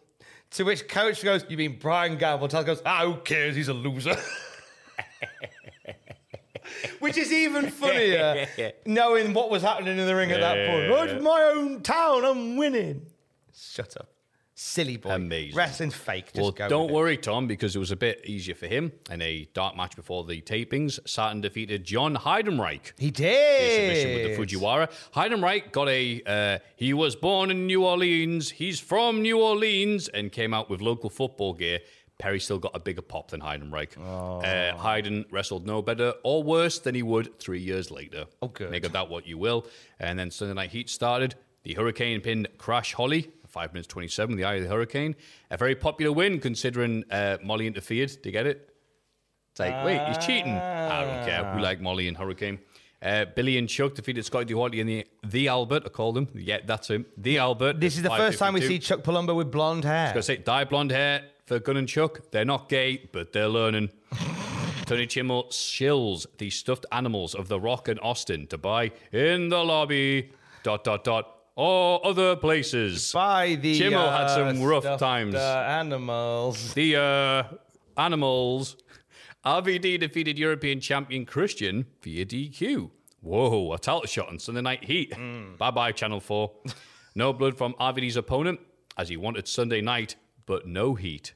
To 0.51 0.63
which 0.65 0.87
Coach 0.87 1.23
goes, 1.23 1.43
"You 1.49 1.57
mean 1.57 1.79
Brian 1.79 2.15
Gamble?" 2.17 2.47
Taz 2.47 2.65
goes, 2.65 2.81
"Ah, 2.85 3.05
who 3.05 3.15
cares? 3.21 3.55
He's 3.55 3.69
a 3.69 3.73
loser." 3.73 4.15
Which 6.99 7.17
is 7.17 7.31
even 7.31 7.69
funnier, 7.69 8.47
knowing 8.85 9.33
what 9.33 9.49
was 9.49 9.61
happening 9.63 9.97
in 9.97 10.05
the 10.07 10.15
ring 10.15 10.31
at 10.31 10.39
that 10.41 10.67
point. 10.69 10.91
Oh, 10.91 11.03
it's 11.03 11.23
my 11.23 11.51
own 11.55 11.81
town. 11.81 12.25
I'm 12.25 12.57
winning. 12.57 13.05
Shut 13.53 13.95
up. 13.97 14.09
Silly 14.55 14.97
boy. 14.97 15.09
Amazing. 15.09 15.57
Wrestling's 15.57 15.95
fake. 15.95 16.27
Just 16.27 16.39
well, 16.39 16.51
go 16.51 16.69
don't 16.69 16.91
worry, 16.91 17.17
Tom, 17.17 17.47
because 17.47 17.75
it 17.75 17.79
was 17.79 17.89
a 17.89 17.95
bit 17.95 18.21
easier 18.23 18.53
for 18.53 18.67
him. 18.67 18.91
In 19.09 19.19
a 19.21 19.49
dark 19.53 19.75
match 19.75 19.95
before 19.95 20.23
the 20.25 20.41
tapings, 20.41 20.99
Saturn 21.07 21.41
defeated 21.41 21.83
John 21.83 22.15
Heidenreich. 22.15 22.93
He 22.99 23.07
His 23.07 23.15
submission 23.15 24.09
did. 24.09 24.37
with 24.37 24.49
the 24.49 24.57
Fujiwara. 24.57 24.91
Heidenreich 25.15 25.71
got 25.71 25.89
a, 25.89 26.21
uh, 26.25 26.59
he 26.75 26.93
was 26.93 27.15
born 27.15 27.49
in 27.49 27.65
New 27.65 27.83
Orleans, 27.83 28.51
he's 28.51 28.79
from 28.79 29.23
New 29.23 29.39
Orleans, 29.41 30.07
and 30.07 30.31
came 30.31 30.53
out 30.53 30.69
with 30.69 30.81
local 30.81 31.09
football 31.09 31.53
gear. 31.53 31.79
Perry 32.23 32.39
still 32.39 32.57
got 32.57 32.71
a 32.73 32.79
bigger 32.79 33.01
pop 33.01 33.31
than 33.31 33.41
Heidenreich. 33.41 33.97
Uh, 33.97 34.77
Hayden 34.77 35.25
wrestled 35.29 35.67
no 35.67 35.81
better 35.81 36.13
or 36.23 36.41
worse 36.41 36.79
than 36.79 36.95
he 36.95 37.03
would 37.03 37.37
three 37.37 37.59
years 37.59 37.91
later. 37.91 38.27
Oh, 38.41 38.47
good. 38.47 38.71
Make 38.71 38.85
of 38.85 38.93
that 38.93 39.09
what 39.09 39.27
you 39.27 39.37
will. 39.37 39.67
And 39.99 40.17
then 40.17 40.31
Sunday 40.31 40.53
Night 40.53 40.69
Heat 40.69 40.89
started. 40.89 41.35
The 41.63 41.73
Hurricane 41.73 42.21
pinned 42.21 42.47
Crash 42.57 42.93
Holly, 42.93 43.29
5 43.49 43.73
minutes 43.73 43.87
27, 43.87 44.37
the 44.37 44.45
eye 44.45 44.53
of 44.53 44.63
the 44.63 44.69
Hurricane. 44.69 45.17
A 45.51 45.57
very 45.57 45.75
popular 45.75 46.13
win 46.13 46.39
considering 46.39 47.03
uh, 47.11 47.39
Molly 47.43 47.67
interfered 47.67 48.07
to 48.23 48.31
get 48.31 48.47
it. 48.47 48.69
It's 49.51 49.59
like, 49.59 49.83
wait, 49.83 50.01
he's 50.07 50.25
cheating. 50.25 50.53
I 50.53 51.01
don't 51.03 51.27
care. 51.27 51.53
We 51.57 51.61
like 51.61 51.81
Molly 51.81 52.07
and 52.07 52.15
Hurricane. 52.15 52.59
Uh, 53.01 53.25
Billy 53.35 53.57
and 53.57 53.67
Chuck 53.67 53.95
defeated 53.95 54.23
Scotty 54.23 54.45
2 54.45 54.55
Hotty 54.55 54.79
in 54.79 54.87
the 54.87 55.05
the 55.27 55.49
Albert. 55.49 55.83
I 55.85 55.89
called 55.89 56.17
him. 56.17 56.29
Yeah, 56.33 56.59
that's 56.65 56.89
him. 56.89 57.05
The 57.17 57.37
Albert. 57.39 57.81
This 57.81 57.97
is 57.97 58.03
the 58.03 58.09
first 58.11 58.39
time 58.39 58.53
we 58.53 58.61
see 58.61 58.79
Chuck 58.79 59.01
Palumbo 59.01 59.35
with 59.35 59.51
blonde 59.51 59.83
hair. 59.83 60.03
I 60.03 60.03
was 60.03 60.11
gonna 60.13 60.23
say 60.23 60.37
dye 60.37 60.63
blonde 60.63 60.91
hair 60.91 61.23
for 61.45 61.59
Gunn 61.59 61.77
and 61.77 61.87
Chuck. 61.87 62.31
They're 62.31 62.45
not 62.45 62.69
gay, 62.69 63.09
but 63.11 63.33
they're 63.33 63.47
learning. 63.49 63.89
Tony 64.85 65.07
Chimel 65.07 65.47
shills 65.49 66.25
the 66.37 66.49
stuffed 66.49 66.85
animals 66.91 67.33
of 67.35 67.47
The 67.47 67.59
Rock 67.59 67.87
and 67.87 67.99
Austin 68.01 68.47
to 68.47 68.57
buy 68.57 68.91
in 69.11 69.49
the 69.49 69.63
lobby. 69.63 70.31
Dot 70.63 70.83
dot 70.83 71.03
dot. 71.03 71.29
Or 71.55 72.05
other 72.05 72.35
places. 72.35 73.11
By 73.13 73.55
the 73.55 73.77
Chimmel 73.77 74.09
had 74.09 74.25
uh, 74.25 74.53
some 74.53 74.63
rough 74.63 74.99
times. 74.99 75.35
Uh, 75.35 75.65
animals. 75.67 76.73
The 76.75 76.95
uh, 76.97 77.43
animals. 77.95 78.75
RVD 79.45 79.99
defeated 79.99 80.39
European 80.39 80.79
champion 80.79 81.25
Christian 81.25 81.85
via 82.01 82.25
DQ. 82.25 82.89
Whoa, 83.21 83.71
a 83.73 83.77
title 83.77 84.05
shot 84.05 84.29
on 84.29 84.39
Sunday 84.39 84.61
Night 84.61 84.83
Heat. 84.83 85.13
Bye 85.57 85.71
bye, 85.71 85.91
Channel 85.91 86.19
4. 86.19 86.51
no 87.15 87.31
blood 87.33 87.57
from 87.57 87.73
RVD's 87.75 88.17
opponent, 88.17 88.59
as 88.97 89.09
he 89.09 89.17
wanted 89.17 89.47
Sunday 89.47 89.81
night, 89.81 90.15
but 90.45 90.67
no 90.67 90.95
heat. 90.95 91.33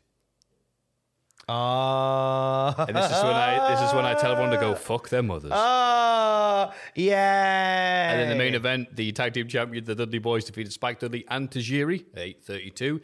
Ah. 1.50 2.86
And 2.88 2.96
this 2.96 3.06
is 3.06 3.24
when 3.24 3.34
I 3.34 3.72
this 3.76 3.82
is 3.88 3.94
when 3.94 4.06
I 4.06 4.14
tell 4.16 4.32
everyone 4.34 4.52
to 4.54 4.60
go 4.60 4.76
fuck 4.76 5.10
their 5.10 5.24
mothers. 5.24 5.52
Ah. 5.54 6.74
yeah. 6.96 8.12
And 8.12 8.22
in 8.22 8.30
the 8.30 8.36
main 8.36 8.54
event, 8.56 8.96
the 8.96 9.12
tag 9.14 9.34
team 9.34 9.48
champion, 9.48 9.86
the 9.86 9.96
Dudley 9.96 10.20
Boyz, 10.20 10.46
defeated 10.46 10.74
Spike 10.74 11.00
Dudley 11.00 11.26
and 11.30 11.50
Tajiri, 11.50 12.06
832. 12.16 13.02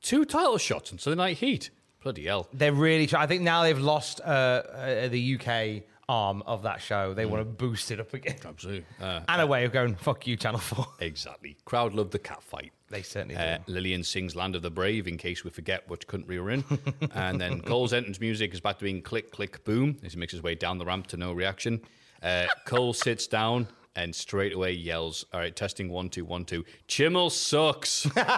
Two 0.00 0.24
title 0.24 0.58
shots 0.58 0.92
on 0.92 0.98
Sunday 0.98 1.16
Night 1.16 1.36
Heat. 1.38 1.70
Bloody 2.02 2.24
hell. 2.26 2.48
They're 2.52 2.72
really 2.72 3.06
trying. 3.06 3.22
I 3.22 3.26
think 3.26 3.42
now 3.42 3.62
they've 3.62 3.78
lost 3.78 4.20
uh, 4.20 4.24
uh, 4.24 5.08
the 5.08 5.38
UK 5.40 5.84
arm 6.06 6.42
of 6.46 6.64
that 6.64 6.82
show. 6.82 7.14
They 7.14 7.24
want 7.24 7.40
to 7.40 7.44
boost 7.46 7.90
it 7.90 7.98
up 8.00 8.12
again. 8.12 8.36
Absolutely. 8.44 8.84
Uh, 9.00 9.20
And 9.26 9.40
a 9.40 9.46
way 9.46 9.64
of 9.64 9.72
going, 9.72 9.94
fuck 9.94 10.26
you, 10.26 10.36
Channel 10.36 10.60
4. 10.60 10.86
exactly. 11.00 11.56
Crowd 11.64 11.94
loved 11.94 12.10
the 12.10 12.18
cat 12.18 12.42
fight. 12.42 12.72
They 12.94 13.02
certainly 13.02 13.34
Uh, 13.34 13.58
do. 13.66 13.72
Lilian 13.72 14.04
sings 14.04 14.36
Land 14.36 14.54
of 14.54 14.62
the 14.62 14.70
Brave 14.70 15.08
in 15.08 15.16
case 15.18 15.42
we 15.42 15.50
forget 15.50 15.82
which 15.88 16.06
country 16.06 16.38
we're 16.38 16.50
in. 16.50 16.64
and 17.12 17.40
then 17.40 17.60
Cole's 17.60 17.92
entrance 17.92 18.20
music 18.20 18.54
is 18.54 18.60
back 18.60 18.78
to 18.78 18.84
being 18.84 19.02
click, 19.02 19.32
click, 19.32 19.64
boom 19.64 19.98
as 20.04 20.12
he 20.12 20.18
makes 20.20 20.30
his 20.30 20.44
way 20.44 20.54
down 20.54 20.78
the 20.78 20.84
ramp 20.84 21.08
to 21.08 21.16
no 21.16 21.32
reaction. 21.32 21.80
Uh, 22.22 22.46
Cole 22.66 22.92
sits 22.92 23.26
down 23.26 23.66
and 23.96 24.14
straight 24.14 24.52
away 24.54 24.70
yells, 24.72 25.24
All 25.32 25.40
right, 25.40 25.54
testing 25.56 25.88
one, 25.88 26.08
two, 26.08 26.24
one, 26.24 26.44
two. 26.44 26.64
Chimel 26.86 27.32
sucks. 27.32 28.04
That's 28.14 28.28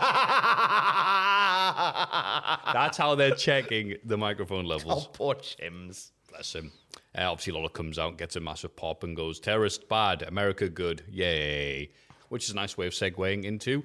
how 2.97 3.15
they're 3.15 3.35
checking 3.35 3.97
the 4.05 4.17
microphone 4.17 4.65
levels. 4.65 5.05
Oh, 5.07 5.11
poor 5.13 5.35
Chims. 5.35 6.13
Bless 6.31 6.55
him. 6.55 6.73
Uh, 7.17 7.31
obviously, 7.31 7.53
Lawler 7.53 7.69
comes 7.69 7.99
out, 7.99 8.17
gets 8.17 8.37
a 8.37 8.41
massive 8.41 8.75
pop, 8.75 9.05
and 9.05 9.15
goes, 9.15 9.39
Terrorist 9.39 9.87
bad, 9.89 10.23
America 10.23 10.71
good, 10.71 11.03
yay. 11.11 11.91
Which 12.31 12.45
is 12.45 12.51
a 12.51 12.55
nice 12.57 12.77
way 12.79 12.87
of 12.87 12.95
segueing 12.95 13.45
into 13.45 13.85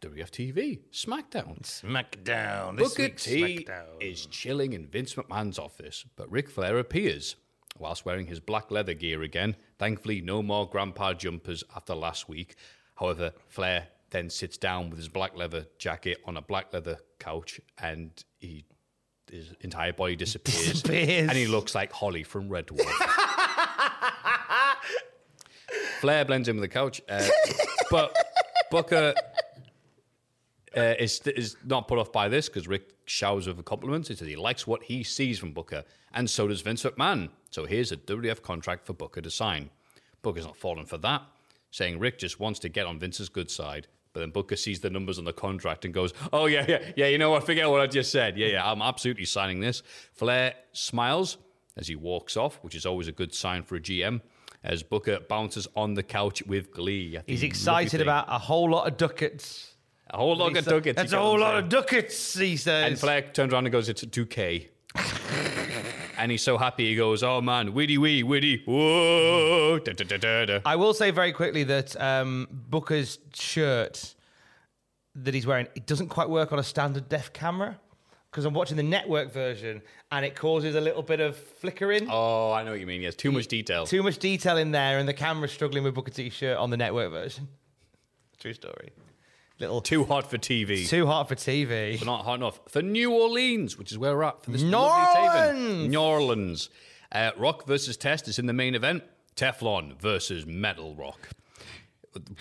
WFTV, 0.00 0.80
SmackDown. 0.92 1.60
Smackdown. 1.62 2.76
This 2.76 2.94
Booker 2.94 3.08
T 3.14 3.64
Smackdown. 3.66 3.86
is 4.00 4.26
chilling 4.26 4.72
in 4.72 4.86
Vince 4.86 5.14
McMahon's 5.14 5.58
office, 5.58 6.04
but 6.16 6.30
Ric 6.30 6.48
Flair 6.48 6.78
appears 6.78 7.36
whilst 7.78 8.04
wearing 8.04 8.26
his 8.26 8.40
black 8.40 8.70
leather 8.70 8.94
gear 8.94 9.22
again. 9.22 9.56
Thankfully, 9.78 10.20
no 10.20 10.42
more 10.42 10.68
grandpa 10.68 11.14
jumpers 11.14 11.62
after 11.76 11.94
last 11.94 12.28
week. 12.28 12.54
However, 12.96 13.32
Flair 13.48 13.88
then 14.10 14.30
sits 14.30 14.56
down 14.56 14.90
with 14.90 14.98
his 14.98 15.08
black 15.08 15.36
leather 15.36 15.66
jacket 15.78 16.18
on 16.24 16.36
a 16.36 16.42
black 16.42 16.72
leather 16.72 16.98
couch 17.18 17.60
and 17.78 18.10
he 18.38 18.64
his 19.30 19.52
entire 19.60 19.92
body 19.92 20.16
disappears, 20.16 20.80
Disappears. 20.82 21.28
and 21.28 21.36
he 21.36 21.46
looks 21.46 21.74
like 21.74 21.92
Holly 21.92 22.22
from 22.22 22.48
Red 22.48 22.66
Dwarf. 22.68 22.80
Flair 26.00 26.24
blends 26.24 26.48
in 26.48 26.56
with 26.56 26.62
the 26.62 26.68
couch, 26.68 27.02
uh, 27.10 27.26
but 27.90 28.16
Booker 28.70 29.12
uh, 30.76 30.94
is 30.98 31.20
is 31.26 31.56
not 31.64 31.88
put 31.88 31.98
off 31.98 32.12
by 32.12 32.28
this 32.28 32.48
because 32.48 32.68
Rick 32.68 32.90
showers 33.06 33.46
with 33.46 33.64
compliments. 33.64 34.08
He 34.08 34.14
says 34.14 34.28
he 34.28 34.36
likes 34.36 34.66
what 34.66 34.82
he 34.82 35.02
sees 35.02 35.38
from 35.38 35.52
Booker, 35.52 35.84
and 36.12 36.28
so 36.28 36.48
does 36.48 36.60
Vince 36.60 36.82
McMahon. 36.84 37.30
So 37.50 37.64
here's 37.64 37.92
a 37.92 37.96
WWF 37.96 38.42
contract 38.42 38.86
for 38.86 38.92
Booker 38.92 39.20
to 39.20 39.30
sign. 39.30 39.70
Booker's 40.22 40.44
not 40.44 40.56
falling 40.56 40.86
for 40.86 40.98
that, 40.98 41.22
saying 41.70 41.98
Rick 41.98 42.18
just 42.18 42.40
wants 42.40 42.58
to 42.60 42.68
get 42.68 42.86
on 42.86 42.98
Vince's 42.98 43.28
good 43.28 43.50
side. 43.50 43.86
But 44.12 44.20
then 44.20 44.30
Booker 44.30 44.56
sees 44.56 44.80
the 44.80 44.90
numbers 44.90 45.18
on 45.18 45.24
the 45.24 45.32
contract 45.32 45.84
and 45.84 45.94
goes, 45.94 46.12
"Oh 46.32 46.46
yeah, 46.46 46.64
yeah, 46.68 46.92
yeah. 46.96 47.06
You 47.06 47.18
know 47.18 47.30
what? 47.30 47.44
Forget 47.44 47.68
what 47.68 47.80
I 47.80 47.86
just 47.86 48.10
said. 48.10 48.36
Yeah, 48.36 48.48
yeah. 48.48 48.70
I'm 48.70 48.82
absolutely 48.82 49.26
signing 49.26 49.60
this." 49.60 49.82
Flair 50.12 50.54
smiles 50.72 51.38
as 51.76 51.86
he 51.86 51.94
walks 51.94 52.36
off, 52.36 52.58
which 52.62 52.74
is 52.74 52.84
always 52.84 53.08
a 53.08 53.12
good 53.12 53.34
sign 53.34 53.62
for 53.62 53.76
a 53.76 53.80
GM. 53.80 54.20
As 54.64 54.82
Booker 54.82 55.20
bounces 55.20 55.68
on 55.76 55.94
the 55.94 56.02
couch 56.02 56.42
with 56.42 56.72
glee. 56.72 57.16
He's 57.26 57.44
excited 57.44 58.00
about 58.00 58.26
a 58.28 58.38
whole 58.38 58.68
lot 58.68 58.88
of 58.88 58.96
ducats. 58.96 59.74
A 60.10 60.16
whole 60.16 60.36
lot 60.36 60.56
of 60.56 60.64
ducats. 60.64 60.96
That's 60.96 61.12
a 61.12 61.18
whole 61.18 61.38
lot 61.38 61.56
of 61.56 61.68
ducats, 61.68 62.34
he 62.38 62.56
says. 62.56 62.86
And 62.86 62.98
Flair 62.98 63.22
turns 63.22 63.52
around 63.52 63.66
and 63.66 63.72
goes, 63.72 63.88
"It's 63.88 64.02
a 64.02 64.06
2K." 64.06 64.68
and 66.18 66.30
he's 66.30 66.42
so 66.42 66.58
happy. 66.58 66.88
He 66.88 66.96
goes, 66.96 67.22
"Oh 67.22 67.40
man, 67.40 67.72
widdy 67.72 67.98
wee, 67.98 68.22
widdy, 68.22 68.64
whoa!" 68.64 69.78
Da, 69.78 69.92
da, 69.92 70.16
da, 70.16 70.44
da. 70.44 70.60
I 70.64 70.76
will 70.76 70.94
say 70.94 71.10
very 71.10 71.32
quickly 71.32 71.64
that 71.64 72.00
um, 72.00 72.48
Booker's 72.50 73.18
shirt 73.34 74.14
that 75.14 75.34
he's 75.34 75.46
wearing 75.46 75.66
it 75.74 75.86
doesn't 75.86 76.08
quite 76.08 76.28
work 76.28 76.52
on 76.52 76.58
a 76.58 76.62
standard 76.62 77.08
def 77.08 77.32
camera 77.32 77.78
because 78.30 78.44
I'm 78.44 78.54
watching 78.54 78.76
the 78.76 78.82
network 78.82 79.32
version 79.32 79.82
and 80.12 80.24
it 80.24 80.36
causes 80.36 80.74
a 80.74 80.80
little 80.80 81.02
bit 81.02 81.20
of 81.20 81.36
flickering. 81.36 82.08
Oh, 82.10 82.52
I 82.52 82.62
know 82.62 82.72
what 82.72 82.80
you 82.80 82.86
mean. 82.86 83.00
Yes, 83.00 83.14
too 83.14 83.32
much 83.32 83.46
detail. 83.46 83.86
Too 83.86 84.02
much 84.02 84.18
detail 84.18 84.56
in 84.56 84.70
there, 84.70 84.98
and 84.98 85.08
the 85.08 85.14
camera's 85.14 85.52
struggling 85.52 85.84
with 85.84 85.94
Booker 85.94 86.10
T 86.10 86.30
shirt 86.30 86.58
on 86.58 86.70
the 86.70 86.76
network 86.76 87.10
version. 87.10 87.48
True 88.38 88.52
story. 88.52 88.92
Little 89.60 89.80
Too 89.80 90.04
hot 90.04 90.30
for 90.30 90.38
TV. 90.38 90.88
too 90.88 91.06
hot 91.06 91.28
for 91.28 91.34
TV. 91.34 91.98
but 91.98 92.06
not 92.06 92.24
hot 92.24 92.34
enough 92.34 92.60
for 92.68 92.80
New 92.82 93.12
Orleans, 93.12 93.76
which 93.76 93.90
is 93.90 93.98
where 93.98 94.16
we're 94.16 94.22
at 94.24 94.42
for 94.44 94.50
this 94.52 94.62
New 94.62 94.70
lovely. 94.70 95.22
Orleans! 95.22 95.88
New 95.88 96.00
Orleans. 96.00 96.70
Uh, 97.10 97.30
Rock 97.36 97.66
versus 97.66 97.96
Test 97.96 98.28
is 98.28 98.38
in 98.38 98.46
the 98.46 98.52
main 98.52 98.74
event. 98.74 99.02
Teflon 99.34 99.98
versus 100.00 100.46
Metal 100.46 100.94
Rock. 100.94 101.28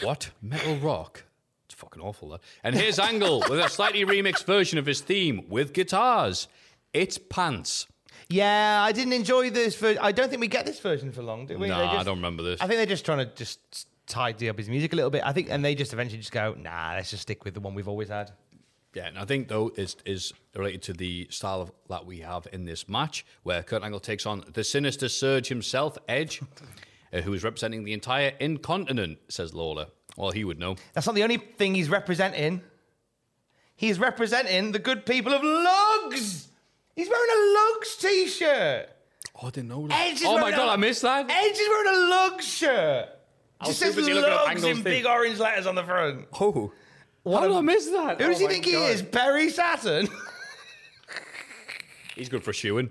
What? 0.02 0.32
Metal 0.42 0.76
Rock? 0.78 1.24
It's 1.66 1.76
fucking 1.76 2.02
awful, 2.02 2.30
that. 2.30 2.42
And 2.64 2.76
here's 2.76 3.00
Angle 3.00 3.40
with 3.50 3.60
a 3.60 3.70
slightly 3.70 4.04
remixed 4.06 4.46
version 4.46 4.78
of 4.80 4.86
his 4.86 5.02
theme 5.02 5.46
with 5.50 5.74
guitars. 5.74 6.48
It's 6.94 7.18
Pants. 7.18 7.88
Yeah, 8.30 8.82
I 8.84 8.92
didn't 8.92 9.14
enjoy 9.14 9.50
this. 9.52 9.76
Ver- 9.76 9.98
I 10.02 10.12
don't 10.12 10.30
think 10.30 10.42
we 10.42 10.48
get 10.48 10.66
this 10.66 10.80
version 10.80 11.12
for 11.12 11.22
long, 11.22 11.46
do 11.46 11.58
we? 11.58 11.68
Nah, 11.68 11.90
I 11.92 11.94
just- 11.96 12.06
don't 12.06 12.18
remember 12.18 12.44
this. 12.44 12.60
I 12.62 12.68
think 12.68 12.78
they're 12.78 12.86
just 12.86 13.06
trying 13.06 13.20
to 13.20 13.26
just 13.36 13.88
tidy 14.08 14.50
up 14.50 14.58
his 14.58 14.70
music 14.70 14.94
a 14.94 14.96
little 14.96 15.12
bit. 15.12 15.22
I 15.26 15.34
think, 15.34 15.50
and 15.50 15.64
they 15.64 15.76
just 15.76 15.94
eventually 15.94 16.20
just 16.20 16.32
go, 16.32 16.56
nah, 16.58 16.94
let's 16.96 17.12
just 17.12 17.24
stick 17.24 17.44
with 17.46 17.54
the 17.54 17.60
one 17.60 17.76
we've 17.76 17.88
always 17.88 18.10
had. 18.10 18.32
Yeah, 18.94 19.08
and 19.08 19.20
I 19.20 19.26
think 19.26 19.48
though 19.48 19.72
is 19.76 19.96
is 20.06 20.34
related 20.56 20.82
to 20.84 20.94
the 20.94 21.28
style 21.30 21.62
of, 21.62 21.72
that 21.90 22.06
we 22.06 22.20
have 22.22 22.48
in 22.52 22.66
this 22.66 22.90
match, 22.90 23.26
where 23.44 23.62
Kurt 23.62 23.84
Angle 23.84 24.00
takes 24.00 24.26
on 24.26 24.44
the 24.54 24.64
sinister 24.64 25.08
Surge 25.08 25.50
himself, 25.50 25.98
Edge, 26.08 26.42
uh, 27.14 27.22
who 27.22 27.34
is 27.34 27.44
representing 27.44 27.84
the 27.84 27.94
entire 27.94 28.34
incontinent. 28.40 29.20
Says 29.30 29.54
Lawler. 29.54 29.88
Well, 30.16 30.32
he 30.32 30.44
would 30.44 30.58
know. 30.58 30.78
That's 30.94 31.06
not 31.06 31.14
the 31.14 31.22
only 31.22 31.38
thing 31.38 31.76
he's 31.76 31.90
representing. 31.90 32.62
He's 33.76 34.00
representing 34.00 34.72
the 34.72 34.80
good 34.80 35.06
people 35.06 35.32
of 35.32 35.44
Lugs. 35.44 36.48
He's 36.96 37.08
wearing 37.08 37.30
a 37.32 37.76
Lugs 37.76 37.96
t-shirt. 37.98 38.90
Oh, 39.36 39.48
I 39.48 39.50
didn't 39.52 39.70
know 39.70 39.88
that. 39.88 40.08
Edge 40.08 40.22
is 40.22 40.26
oh 40.26 40.40
my 40.40 40.50
god, 40.50 40.70
a- 40.70 40.72
I 40.72 40.76
missed 40.78 41.04
that. 41.04 41.30
Edge 41.30 41.56
is 41.56 41.68
wearing 41.70 41.96
a 41.96 42.10
Lugs 42.10 42.48
shirt. 42.48 43.10
I 43.60 43.66
Just 43.66 43.80
says 43.80 43.96
too 43.96 44.02
looking 44.02 44.18
at 44.18 44.24
Lugs 44.24 44.50
Angle's 44.50 44.66
in 44.78 44.84
thing. 44.84 44.84
big 44.84 45.06
orange 45.06 45.40
letters 45.40 45.66
on 45.66 45.76
the 45.76 45.84
front. 45.84 46.28
Oh, 46.40 46.72
how 47.26 47.42
did 47.42 47.52
I 47.52 47.62
miss 47.62 47.86
that? 47.88 48.22
Who 48.22 48.28
does 48.28 48.36
Oh 48.36 48.40
he 48.40 48.46
my 48.46 48.52
think 48.52 48.66
he 48.66 48.72
God. 48.74 48.90
is? 48.92 49.02
Barry 49.02 49.50
Saturn? 49.50 50.08
He's 52.16 52.30
good 52.30 52.44
for 52.44 52.52
shoeing. 52.54 52.90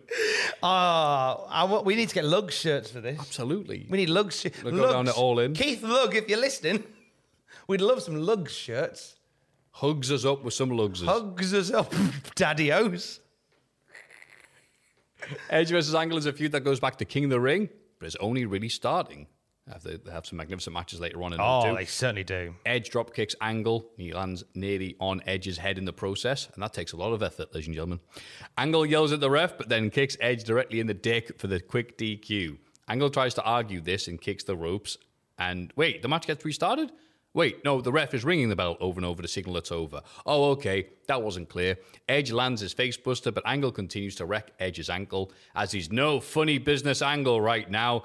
Ah, 0.63 1.45
I 1.49 1.65
want- 1.65 1.85
we 1.85 1.97
need 1.97 2.09
to 2.11 2.15
get 2.15 2.25
Lug 2.25 2.53
shirts 2.53 2.91
for 2.91 3.01
this. 3.01 3.19
Absolutely. 3.19 3.87
We 3.91 3.99
need 3.99 4.09
Lug 4.09 4.33
shirts. 4.33 4.63
We'll 4.63 4.77
go 4.77 4.87
down 4.93 5.07
Lugs. 5.07 5.15
to 5.17 5.21
All 5.21 5.39
In. 5.41 5.53
Keith 5.55 5.83
Lug, 5.83 6.15
if 6.15 6.29
you're 6.29 6.39
listening, 6.41 6.85
we'd 7.69 7.81
love 7.81 8.03
some 8.03 8.15
Lug 8.17 8.49
shirts. 8.49 9.17
hugs 9.73 10.13
us 10.13 10.25
up 10.25 10.45
with 10.45 10.55
some 10.55 10.71
lugs. 10.71 11.03
Hugs 11.03 11.53
us 11.55 11.73
up, 11.73 11.93
daddy 12.37 12.71
O's. 12.73 13.21
Edge 15.51 15.71
versus 15.71 15.95
Angle 15.95 16.19
is 16.19 16.27
a 16.27 16.33
feud 16.33 16.53
that 16.53 16.61
goes 16.61 16.79
back 16.79 16.97
to 16.99 17.05
King 17.05 17.25
of 17.25 17.31
the 17.31 17.41
Ring, 17.41 17.69
but 17.99 18.07
it's 18.07 18.17
only 18.17 18.45
really 18.47 18.69
starting. 18.69 19.27
After 19.73 19.99
they 19.99 20.13
have 20.13 20.25
some 20.27 20.37
magnificent 20.37 20.75
matches 20.75 21.01
later 21.01 21.23
on 21.25 21.33
in 21.33 21.41
Oh, 21.41 21.75
they 21.75 21.87
certainly 21.87 22.23
do. 22.23 22.55
Edge 22.65 22.89
drop 22.89 23.13
kicks 23.13 23.35
Angle. 23.41 23.91
He 23.97 24.13
lands 24.13 24.45
nearly 24.55 24.95
on 25.01 25.23
Edge's 25.27 25.59
head 25.59 25.77
in 25.77 25.85
the 25.85 25.93
process, 25.93 26.49
and 26.55 26.63
that 26.63 26.73
takes 26.73 26.93
a 26.93 26.97
lot 26.97 27.13
of 27.13 27.23
effort, 27.23 27.53
ladies 27.53 27.67
and 27.67 27.75
gentlemen. 27.75 28.01
Angle 28.57 28.87
yells 28.87 29.11
at 29.11 29.19
the 29.21 29.31
ref, 29.31 29.59
but 29.59 29.69
then 29.69 29.91
kicks 29.91 30.17
Edge 30.21 30.45
directly 30.45 30.79
in 30.79 30.87
the 30.87 30.95
dick 30.95 31.41
for 31.41 31.49
the 31.49 31.59
quick 31.59 31.99
DQ. 31.99 32.59
Angle 32.89 33.11
tries 33.11 33.35
to 33.35 33.43
argue 33.43 33.81
this 33.81 34.07
and 34.07 34.21
kicks 34.21 34.45
the 34.45 34.57
ropes. 34.57 34.99
And 35.39 35.73
wait, 35.75 36.01
the 36.01 36.09
match 36.09 36.29
gets 36.29 36.45
restarted? 36.45 36.93
Wait, 37.35 37.63
no, 37.67 37.83
the 37.83 37.93
ref 37.93 38.15
is 38.15 38.25
ringing 38.25 38.49
the 38.49 38.57
bell 38.57 38.79
over 38.81 38.99
and 38.99 39.05
over 39.05 39.21
to 39.21 39.29
signal 39.29 39.59
it's 39.59 39.71
over. 39.71 40.01
Oh, 40.25 40.53
okay, 40.53 40.87
that 41.07 41.23
wasn't 41.23 41.51
clear. 41.51 41.77
Edge 42.09 42.33
lands 42.33 42.63
his 42.63 42.73
facebuster, 42.73 43.35
but 43.35 43.43
Angle 43.45 43.73
continues 43.73 44.15
to 44.15 44.25
wreck 44.25 44.53
Edge's 44.59 44.89
ankle, 44.89 45.31
as 45.55 45.73
he's 45.73 45.93
no 45.93 46.19
funny 46.19 46.57
business 46.57 47.03
Angle 47.03 47.43
right 47.43 47.71
now. 47.71 48.05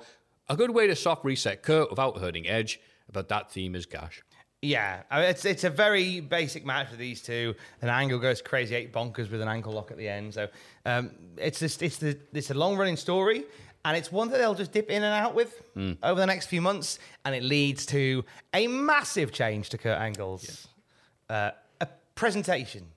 A 0.52 0.56
good 0.58 0.72
way 0.72 0.86
to 0.86 0.98
soft 0.98 1.24
reset 1.24 1.64
Kurt 1.64 1.90
without 1.90 2.18
hurting 2.18 2.46
Edge, 2.46 2.82
but 3.10 3.30
that 3.30 3.50
theme 3.50 3.74
is 3.74 3.86
gash. 3.86 4.22
Yeah, 4.62 5.04
I 5.10 5.22
mean, 5.22 5.30
it's 5.30 5.46
it's 5.46 5.64
a 5.64 5.70
very 5.70 6.20
basic 6.20 6.66
match 6.66 6.90
for 6.90 6.98
these 6.98 7.22
two. 7.22 7.56
An 7.82 7.88
angle 7.88 8.20
goes 8.20 8.42
crazy 8.42 8.76
eight 8.76 8.92
bonkers 8.92 9.32
with 9.32 9.40
an 9.40 9.48
ankle 9.48 9.72
lock 9.72 9.92
at 9.92 9.98
the 9.98 10.10
end. 10.10 10.34
So 10.34 10.50
um, 10.86 11.12
it's 11.38 11.60
just 11.60 11.82
it's 11.82 12.00
the 12.00 12.20
it's 12.34 12.52
a 12.52 12.54
long 12.54 12.76
running 12.76 12.98
story, 12.98 13.46
and 13.86 13.96
it's 13.96 14.12
one 14.12 14.28
that 14.28 14.40
they'll 14.40 14.54
just 14.54 14.74
dip 14.74 14.90
in 14.90 15.04
and 15.04 15.26
out 15.26 15.36
with 15.36 15.64
over 16.04 16.20
the 16.20 16.28
next 16.28 16.48
few 16.48 16.62
months, 16.62 17.00
and 17.24 17.34
it 17.34 17.44
leads 17.44 17.86
to 17.86 18.26
a 18.54 18.68
massive 18.68 19.32
change 19.32 19.70
to 19.70 19.78
Kurt 19.78 20.00
Angle's 20.00 20.68
uh, 21.30 21.52
a 21.80 21.88
presentation. 22.16 22.88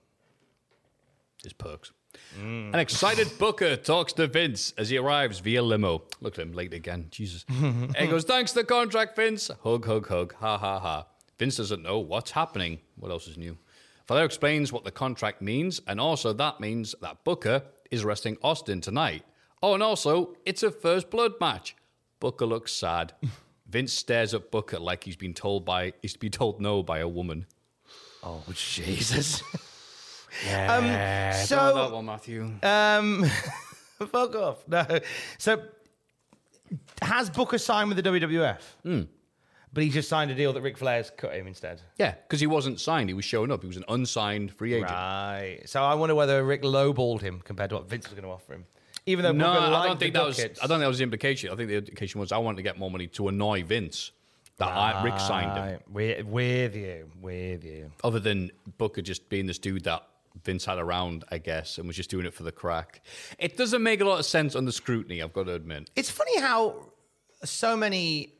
His 1.44 1.52
perks. 1.52 1.92
Mm. 2.41 2.74
An 2.74 2.80
excited 2.80 3.30
Booker 3.39 3.76
talks 3.76 4.12
to 4.14 4.26
Vince 4.26 4.72
as 4.76 4.89
he 4.91 4.97
arrives 4.97 5.41
via 5.41 5.62
limo. 5.62 6.03
Look 6.20 6.39
at 6.39 6.43
him 6.43 6.53
late 6.53 6.74
again. 6.74 7.07
Jesus. 7.11 7.45
and 7.49 7.97
he 7.97 8.07
goes, 8.07 8.24
Thanks 8.24 8.53
for 8.53 8.61
the 8.61 8.64
contract, 8.66 9.16
Vince. 9.16 9.51
Hug, 9.62 9.87
hug, 9.87 10.09
hug. 10.09 10.35
Ha, 10.35 10.59
ha, 10.59 10.78
ha. 10.78 11.07
Vince 11.39 11.57
doesn't 11.57 11.82
know 11.82 11.99
what's 11.99 12.32
happening. 12.32 12.78
What 12.97 13.11
else 13.11 13.26
is 13.28 13.37
new? 13.37 13.57
Flair 14.07 14.24
explains 14.24 14.72
what 14.72 14.85
the 14.85 14.91
contract 14.91 15.41
means, 15.41 15.80
and 15.87 16.01
also 16.01 16.32
that 16.35 16.61
means 16.61 16.95
that 17.01 17.24
Booker 17.24 17.62
is 17.91 18.05
wrestling 18.05 18.37
Austin 18.43 18.80
tonight. 18.80 19.24
Oh, 19.62 19.74
and 19.74 19.82
also, 19.82 20.37
it's 20.45 20.62
a 20.62 20.70
first 20.70 21.11
blood 21.11 21.32
match. 21.41 21.74
Booker 22.20 22.47
looks 22.47 22.72
sad. 22.72 23.14
Vince 23.66 23.93
stares 23.93 24.35
at 24.35 24.51
Booker 24.51 24.78
like 24.78 25.05
he's 25.05 25.16
been 25.16 25.35
told 25.35 25.64
by 25.64 25.95
he's 26.03 26.16
been 26.16 26.30
told 26.30 26.61
no 26.61 26.82
by 26.82 26.99
a 26.99 27.09
woman. 27.09 27.47
Oh 28.22 28.43
Jesus! 28.53 29.43
Yeah, 30.47 31.32
so- 31.32 31.74
that 31.74 31.93
one, 31.93 32.07
Matthew. 32.07 32.51
um, 32.62 33.24
fuck 34.11 34.35
off. 34.35 34.66
No. 34.68 34.87
So 35.39 35.62
has 37.03 37.30
Booker 37.30 37.59
signed 37.59 37.89
with 37.89 38.03
the 38.03 38.11
WWF? 38.11 39.07
But 39.72 39.82
he 39.82 39.91
just 39.91 40.09
signed 40.09 40.30
a 40.30 40.35
deal 40.37 40.53
that 40.53 40.62
Ric 40.62 40.78
Flair's 40.78 41.11
cut 41.11 41.35
him 41.35 41.49
instead. 41.49 41.82
Yeah, 41.99 42.12
because 42.12 42.39
he 42.39 42.47
wasn't 42.47 42.78
signed. 42.78 43.11
He 43.11 43.14
was 43.14 43.24
showing 43.24 43.51
up. 43.51 43.61
He 43.61 43.66
was 43.66 43.76
an 43.76 43.85
unsigned 43.89 44.53
free 44.53 44.74
agent. 44.74 44.91
Right. 44.93 45.62
So 45.66 45.82
I 45.82 45.95
wonder 45.95 46.14
whether 46.14 46.45
Rick 46.45 46.62
lowballed 46.62 47.22
him 47.22 47.41
compared 47.43 47.70
to 47.70 47.76
what 47.76 47.89
Vince 47.89 48.07
was 48.09 48.14
going 48.14 48.22
to 48.24 48.30
offer 48.30 48.53
him. 48.55 48.66
Even 49.07 49.24
though 49.24 49.32
No, 49.32 49.53
Booker 49.53 49.74
I 49.74 49.87
don't 49.87 49.99
think 49.99 50.14
that 50.14 50.24
was. 50.24 50.39
I 50.39 50.43
don't 50.45 50.55
think 50.68 50.80
that 50.80 50.87
was 50.87 50.99
the 50.99 51.05
implication. 51.05 51.51
I 51.51 51.57
think 51.57 51.68
the 51.68 51.76
implication 51.76 52.20
was 52.20 52.30
I 52.30 52.39
wanted 52.39 52.59
to 52.59 52.62
get 52.62 52.78
more 52.78 52.91
money 52.91 53.09
to 53.09 53.26
annoy 53.28 53.64
Vince. 53.64 54.12
That 54.59 54.68
I, 54.68 55.03
Rick 55.03 55.18
signed 55.18 55.59
him. 55.59 55.64
Right. 55.66 55.91
With, 55.91 56.26
with 56.26 56.76
you. 56.76 57.11
With 57.20 57.64
you. 57.64 57.91
Other 58.05 58.20
than 58.20 58.53
Booker 58.78 59.03
just 59.03 59.28
being 59.28 59.47
this 59.47 59.59
dude 59.59 59.82
that 59.85 60.07
Vince 60.43 60.64
had 60.64 60.78
around, 60.78 61.24
I 61.30 61.39
guess, 61.39 61.78
and 61.78 61.87
was 61.87 61.97
just 61.97 62.11
doing 62.11 62.26
it 62.26 62.35
for 62.35 62.43
the 62.43 62.53
crack. 62.53 63.03
It 63.39 63.57
doesn't 63.57 63.82
make 63.82 64.01
a 64.01 64.05
lot 64.05 64.18
of 64.18 64.26
sense 64.26 64.57
under 64.57 64.72
scrutiny. 64.72 65.22
I've 65.22 65.32
got 65.32 65.45
to 65.47 65.55
admit. 65.55 65.91
It's 65.97 66.11
funny 66.11 66.41
how 66.41 66.91
so 67.45 67.76
many 67.76 68.35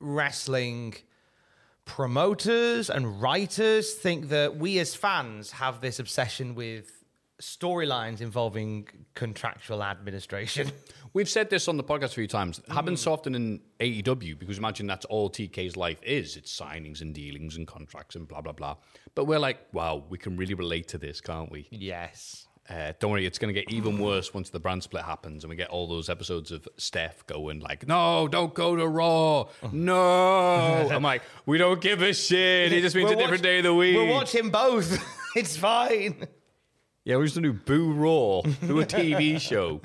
wrestling 0.00 0.94
promoters 1.84 2.88
and 2.88 3.20
writers 3.20 3.94
think 3.94 4.28
that 4.28 4.56
we 4.56 4.78
as 4.78 4.94
fans 4.94 5.50
have 5.50 5.80
this 5.80 5.98
obsession 5.98 6.54
with 6.54 7.04
storylines 7.40 8.20
involving 8.20 8.86
contractual 9.14 9.82
administration. 9.82 10.70
We've 11.12 11.28
said 11.28 11.50
this 11.50 11.66
on 11.66 11.76
the 11.76 11.82
podcast 11.82 12.04
a 12.04 12.08
few 12.08 12.28
times. 12.28 12.60
It 12.60 12.72
happens 12.72 13.00
so 13.00 13.12
often 13.12 13.34
in 13.34 13.60
AEW 13.80 14.38
because 14.38 14.58
imagine 14.58 14.86
that's 14.86 15.04
all 15.06 15.28
TK's 15.28 15.76
life 15.76 16.00
is. 16.04 16.36
It's 16.36 16.56
signings 16.56 17.00
and 17.00 17.12
dealings 17.14 17.56
and 17.56 17.66
contracts 17.66 18.14
and 18.14 18.28
blah 18.28 18.40
blah 18.40 18.52
blah. 18.52 18.76
But 19.14 19.24
we're 19.24 19.40
like, 19.40 19.58
wow, 19.72 20.04
we 20.08 20.18
can 20.18 20.36
really 20.36 20.54
relate 20.54 20.88
to 20.88 20.98
this, 20.98 21.20
can't 21.20 21.50
we? 21.50 21.68
yes. 21.70 22.46
Uh, 22.68 22.92
don't 23.00 23.10
worry, 23.10 23.26
it's 23.26 23.38
going 23.38 23.52
to 23.52 23.60
get 23.60 23.72
even 23.72 23.98
worse 23.98 24.32
once 24.32 24.50
the 24.50 24.60
brand 24.60 24.80
split 24.80 25.02
happens 25.02 25.42
and 25.42 25.50
we 25.50 25.56
get 25.56 25.68
all 25.70 25.88
those 25.88 26.08
episodes 26.08 26.52
of 26.52 26.68
Steph 26.76 27.26
going 27.26 27.58
like, 27.58 27.88
"No, 27.88 28.28
don't 28.28 28.54
go 28.54 28.76
to 28.76 28.86
Raw, 28.86 29.48
no." 29.72 30.88
I'm 30.88 31.02
like, 31.02 31.22
we 31.46 31.58
don't 31.58 31.80
give 31.80 32.00
a 32.02 32.14
shit. 32.14 32.72
It 32.72 32.82
just 32.82 32.94
means 32.94 33.10
We'll 33.10 33.18
a 33.18 33.22
different 33.22 33.42
day 33.42 33.58
of 33.58 33.64
the 33.64 33.74
week. 33.74 33.96
We'll 33.96 34.14
watch 34.14 34.32
him 34.32 34.50
both. 34.50 35.02
it's 35.34 35.56
fine. 35.56 36.28
Yeah, 37.04 37.16
we're 37.16 37.24
just 37.24 37.34
going 37.34 37.44
to 37.44 37.52
do 37.54 37.58
Boo 37.64 37.92
Raw, 37.92 38.42
do 38.66 38.78
a 38.78 38.86
TV 38.86 39.40
show. 39.40 39.80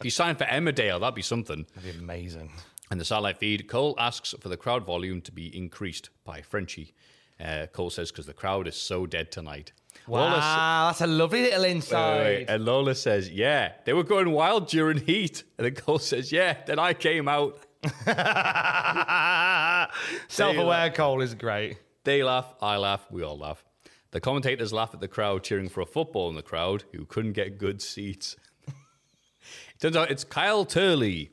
If 0.00 0.04
you 0.04 0.10
sign 0.10 0.36
for 0.36 0.44
Emmerdale, 0.44 1.00
that'd 1.00 1.14
be 1.14 1.22
something. 1.22 1.66
That'd 1.74 1.92
be 1.92 1.98
amazing. 1.98 2.50
And 2.90 3.00
the 3.00 3.04
satellite 3.04 3.38
feed, 3.38 3.68
Cole 3.68 3.94
asks 3.98 4.34
for 4.40 4.48
the 4.48 4.56
crowd 4.56 4.84
volume 4.84 5.20
to 5.22 5.32
be 5.32 5.54
increased 5.56 6.10
by 6.24 6.42
Frenchie. 6.42 6.94
Uh, 7.38 7.66
Cole 7.72 7.90
says, 7.90 8.10
because 8.10 8.26
the 8.26 8.34
crowd 8.34 8.66
is 8.66 8.76
so 8.76 9.06
dead 9.06 9.30
tonight. 9.30 9.72
Lawler 10.08 10.38
Wow, 10.38 10.86
that's 10.88 11.00
a 11.00 11.06
lovely 11.06 11.42
little 11.42 11.62
Wait, 11.62 11.70
insight. 11.70 12.18
wait, 12.24 12.36
wait. 12.38 12.46
And 12.48 12.64
Lawler 12.64 12.94
says, 12.94 13.30
yeah, 13.30 13.72
they 13.84 13.92
were 13.92 14.02
going 14.04 14.30
wild 14.30 14.68
during 14.68 14.98
heat. 14.98 15.44
And 15.58 15.66
then 15.66 15.74
Cole 15.74 15.98
says, 15.98 16.32
yeah, 16.32 16.56
then 16.66 16.78
I 16.78 16.94
came 16.94 17.28
out. 17.28 17.58
Self-aware 20.28 20.90
Cole 20.90 21.22
is 21.22 21.34
great. 21.34 21.78
They 22.04 22.22
laugh, 22.22 22.54
I 22.60 22.76
laugh, 22.76 23.06
we 23.10 23.22
all 23.22 23.38
laugh. 23.38 23.64
The 24.10 24.20
commentators 24.20 24.72
laugh 24.72 24.90
at 24.94 25.00
the 25.00 25.08
crowd 25.08 25.44
cheering 25.44 25.68
for 25.68 25.80
a 25.82 25.86
football 25.86 26.28
in 26.28 26.34
the 26.34 26.42
crowd 26.42 26.84
who 26.92 27.04
couldn't 27.04 27.34
get 27.34 27.58
good 27.58 27.80
seats. 27.80 28.36
Turns 29.80 29.96
out 29.96 30.10
it's 30.10 30.24
Kyle 30.24 30.64
Turley, 30.64 31.30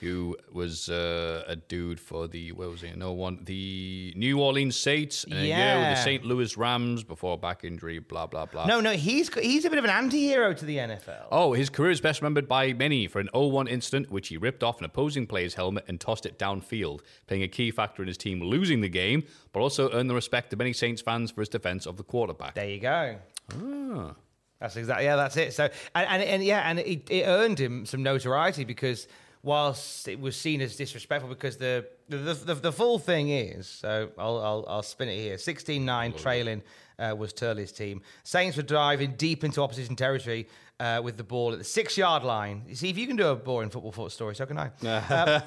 who 0.00 0.36
was 0.52 0.88
uh, 0.88 1.42
a 1.46 1.56
dude 1.56 1.98
for 1.98 2.28
the, 2.28 2.52
where 2.52 2.68
was 2.68 2.82
he? 2.82 2.92
No 2.92 3.12
one, 3.12 3.40
the 3.44 4.12
New 4.16 4.40
Orleans 4.40 4.76
Saints. 4.76 5.24
And 5.24 5.34
a 5.34 5.46
year 5.46 5.78
with 5.78 5.96
the 5.96 6.02
St. 6.02 6.24
Louis 6.24 6.56
Rams 6.56 7.02
before 7.02 7.36
back 7.36 7.64
injury, 7.64 7.98
blah, 7.98 8.26
blah, 8.26 8.46
blah. 8.46 8.66
No, 8.66 8.80
no, 8.80 8.92
he's 8.92 9.32
he's 9.34 9.64
a 9.64 9.70
bit 9.70 9.78
of 9.78 9.84
an 9.84 9.90
anti-hero 9.90 10.52
to 10.54 10.64
the 10.64 10.76
NFL. 10.76 11.26
Oh, 11.32 11.52
his 11.52 11.68
career 11.68 11.90
is 11.90 12.00
best 12.00 12.20
remembered 12.20 12.46
by 12.46 12.72
many 12.72 13.08
for 13.08 13.18
an 13.18 13.28
0-1 13.34 13.68
incident 13.68 14.10
which 14.10 14.28
he 14.28 14.36
ripped 14.36 14.62
off 14.62 14.78
an 14.78 14.84
opposing 14.84 15.26
player's 15.26 15.54
helmet 15.54 15.84
and 15.88 16.00
tossed 16.00 16.26
it 16.26 16.38
downfield, 16.38 17.00
playing 17.26 17.42
a 17.42 17.48
key 17.48 17.70
factor 17.70 18.02
in 18.02 18.08
his 18.08 18.18
team 18.18 18.40
losing 18.40 18.80
the 18.80 18.88
game, 18.88 19.24
but 19.52 19.60
also 19.60 19.90
earned 19.92 20.08
the 20.08 20.14
respect 20.14 20.52
of 20.52 20.58
many 20.58 20.72
Saints 20.72 21.02
fans 21.02 21.30
for 21.32 21.40
his 21.40 21.48
defense 21.48 21.86
of 21.86 21.96
the 21.96 22.04
quarterback. 22.04 22.54
There 22.54 22.68
you 22.68 22.80
go. 22.80 23.16
Ah. 23.52 24.14
That's 24.60 24.76
exactly 24.76 25.04
yeah. 25.04 25.16
That's 25.16 25.36
it. 25.36 25.52
So 25.54 25.68
and 25.94 26.08
and, 26.08 26.22
and 26.22 26.44
yeah, 26.44 26.68
and 26.68 26.78
it, 26.80 27.08
it 27.10 27.24
earned 27.26 27.58
him 27.58 27.86
some 27.86 28.02
notoriety 28.02 28.64
because 28.64 29.06
whilst 29.42 30.08
it 30.08 30.20
was 30.20 30.36
seen 30.36 30.60
as 30.60 30.76
disrespectful, 30.76 31.28
because 31.28 31.56
the 31.56 31.86
the 32.08 32.16
the, 32.18 32.54
the 32.54 32.72
full 32.72 32.98
thing 32.98 33.28
is 33.30 33.68
so 33.68 34.10
I'll 34.18 34.38
I'll, 34.38 34.64
I'll 34.68 34.82
spin 34.82 35.08
it 35.08 35.16
here. 35.16 35.36
16-9 35.36 36.16
trailing 36.16 36.62
uh, 36.98 37.14
was 37.16 37.32
Turley's 37.32 37.72
team. 37.72 38.02
Saints 38.24 38.56
were 38.56 38.62
driving 38.62 39.14
deep 39.16 39.44
into 39.44 39.62
opposition 39.62 39.96
territory. 39.96 40.48
Uh, 40.80 41.00
with 41.02 41.16
the 41.16 41.24
ball 41.24 41.50
at 41.52 41.58
the 41.58 41.64
six 41.64 41.98
yard 41.98 42.22
line. 42.22 42.62
You 42.68 42.76
see, 42.76 42.88
if 42.88 42.96
you 42.96 43.08
can 43.08 43.16
do 43.16 43.26
a 43.26 43.34
boring 43.34 43.68
football 43.68 43.90
foot 43.90 44.12
story, 44.12 44.36
so 44.36 44.46
can 44.46 44.58
I. 44.58 44.66
Um, 44.66 45.42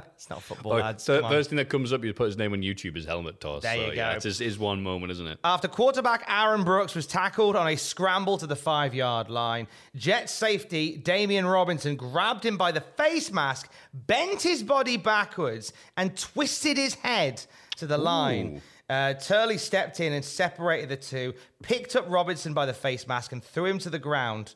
it's 0.16 0.28
not 0.28 0.42
football, 0.42 0.72
Oh, 0.72 0.76
lads. 0.78 1.04
so 1.04 1.18
come 1.18 1.26
on. 1.26 1.30
first 1.30 1.50
thing 1.50 1.56
that 1.58 1.68
comes 1.68 1.92
up, 1.92 2.02
you 2.02 2.12
put 2.12 2.26
his 2.26 2.36
name 2.36 2.52
on 2.54 2.60
YouTube, 2.62 2.96
his 2.96 3.04
helmet 3.04 3.40
toss. 3.40 3.62
There 3.62 3.76
so, 3.76 3.80
you 3.82 3.92
yeah, 3.92 4.10
go. 4.10 4.16
It's 4.16 4.24
his, 4.24 4.38
his 4.40 4.58
one 4.58 4.82
moment, 4.82 5.12
isn't 5.12 5.26
it? 5.28 5.38
After 5.44 5.68
quarterback 5.68 6.24
Aaron 6.28 6.64
Brooks 6.64 6.96
was 6.96 7.06
tackled 7.06 7.54
on 7.54 7.68
a 7.68 7.76
scramble 7.76 8.36
to 8.38 8.48
the 8.48 8.56
five 8.56 8.94
yard 8.96 9.30
line, 9.30 9.68
Jet 9.94 10.28
safety 10.28 10.96
Damien 10.96 11.46
Robinson 11.46 11.94
grabbed 11.94 12.44
him 12.44 12.56
by 12.56 12.72
the 12.72 12.80
face 12.80 13.30
mask, 13.32 13.70
bent 13.94 14.42
his 14.42 14.64
body 14.64 14.96
backwards, 14.96 15.72
and 15.96 16.16
twisted 16.16 16.76
his 16.76 16.94
head 16.94 17.44
to 17.76 17.86
the 17.86 17.98
line. 17.98 18.60
Uh, 18.88 19.14
Turley 19.14 19.58
stepped 19.58 20.00
in 20.00 20.12
and 20.12 20.24
separated 20.24 20.88
the 20.88 20.96
two, 20.96 21.34
picked 21.62 21.96
up 21.96 22.04
Robinson 22.08 22.54
by 22.54 22.66
the 22.66 22.72
face 22.72 23.06
mask, 23.06 23.32
and 23.32 23.42
threw 23.42 23.66
him 23.66 23.78
to 23.80 23.90
the 23.90 23.98
ground 23.98 24.54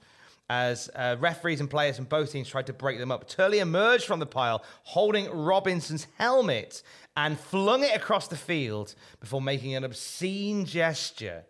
as 0.48 0.90
uh, 0.96 1.16
referees 1.20 1.60
and 1.60 1.70
players 1.70 1.96
from 1.96 2.06
both 2.06 2.32
teams 2.32 2.48
tried 2.48 2.66
to 2.66 2.72
break 2.72 2.98
them 2.98 3.12
up. 3.12 3.28
Turley 3.28 3.60
emerged 3.60 4.04
from 4.04 4.18
the 4.18 4.26
pile 4.26 4.64
holding 4.82 5.30
Robinson's 5.30 6.08
helmet 6.18 6.82
and 7.16 7.38
flung 7.38 7.84
it 7.84 7.94
across 7.94 8.26
the 8.26 8.36
field 8.36 8.94
before 9.20 9.40
making 9.40 9.76
an 9.76 9.84
obscene 9.84 10.64
gesture. 10.64 11.44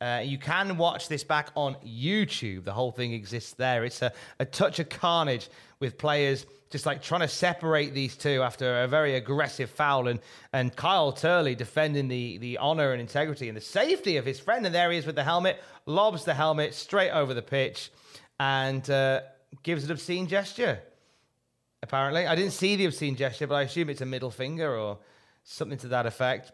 Uh, 0.00 0.20
you 0.24 0.38
can 0.38 0.76
watch 0.76 1.06
this 1.06 1.22
back 1.22 1.50
on 1.54 1.76
YouTube. 1.86 2.64
The 2.64 2.72
whole 2.72 2.90
thing 2.90 3.12
exists 3.12 3.52
there. 3.52 3.84
It's 3.84 4.02
a, 4.02 4.12
a 4.40 4.44
touch 4.44 4.80
of 4.80 4.88
carnage 4.88 5.48
with 5.78 5.96
players 5.96 6.44
just 6.72 6.86
like 6.86 7.02
trying 7.02 7.20
to 7.20 7.28
separate 7.28 7.92
these 7.92 8.16
two 8.16 8.42
after 8.42 8.82
a 8.82 8.88
very 8.88 9.14
aggressive 9.14 9.70
foul, 9.70 10.08
and 10.08 10.18
and 10.52 10.74
Kyle 10.74 11.12
Turley 11.12 11.54
defending 11.54 12.08
the 12.08 12.38
the 12.38 12.58
honor 12.58 12.92
and 12.92 13.00
integrity 13.00 13.48
and 13.48 13.56
the 13.56 13.60
safety 13.60 14.16
of 14.16 14.24
his 14.24 14.40
friend. 14.40 14.64
And 14.64 14.74
there 14.74 14.90
he 14.90 14.98
is 14.98 15.06
with 15.06 15.14
the 15.14 15.22
helmet, 15.22 15.62
lobs 15.86 16.24
the 16.24 16.34
helmet 16.34 16.74
straight 16.74 17.10
over 17.10 17.34
the 17.34 17.42
pitch, 17.42 17.92
and 18.40 18.88
uh, 18.90 19.20
gives 19.62 19.84
an 19.84 19.92
obscene 19.92 20.26
gesture. 20.26 20.80
Apparently, 21.82 22.26
I 22.26 22.34
didn't 22.34 22.52
see 22.52 22.76
the 22.76 22.86
obscene 22.86 23.16
gesture, 23.16 23.46
but 23.46 23.56
I 23.56 23.62
assume 23.62 23.90
it's 23.90 24.00
a 24.00 24.06
middle 24.06 24.30
finger 24.30 24.76
or 24.76 24.98
something 25.44 25.78
to 25.78 25.88
that 25.88 26.06
effect. 26.06 26.52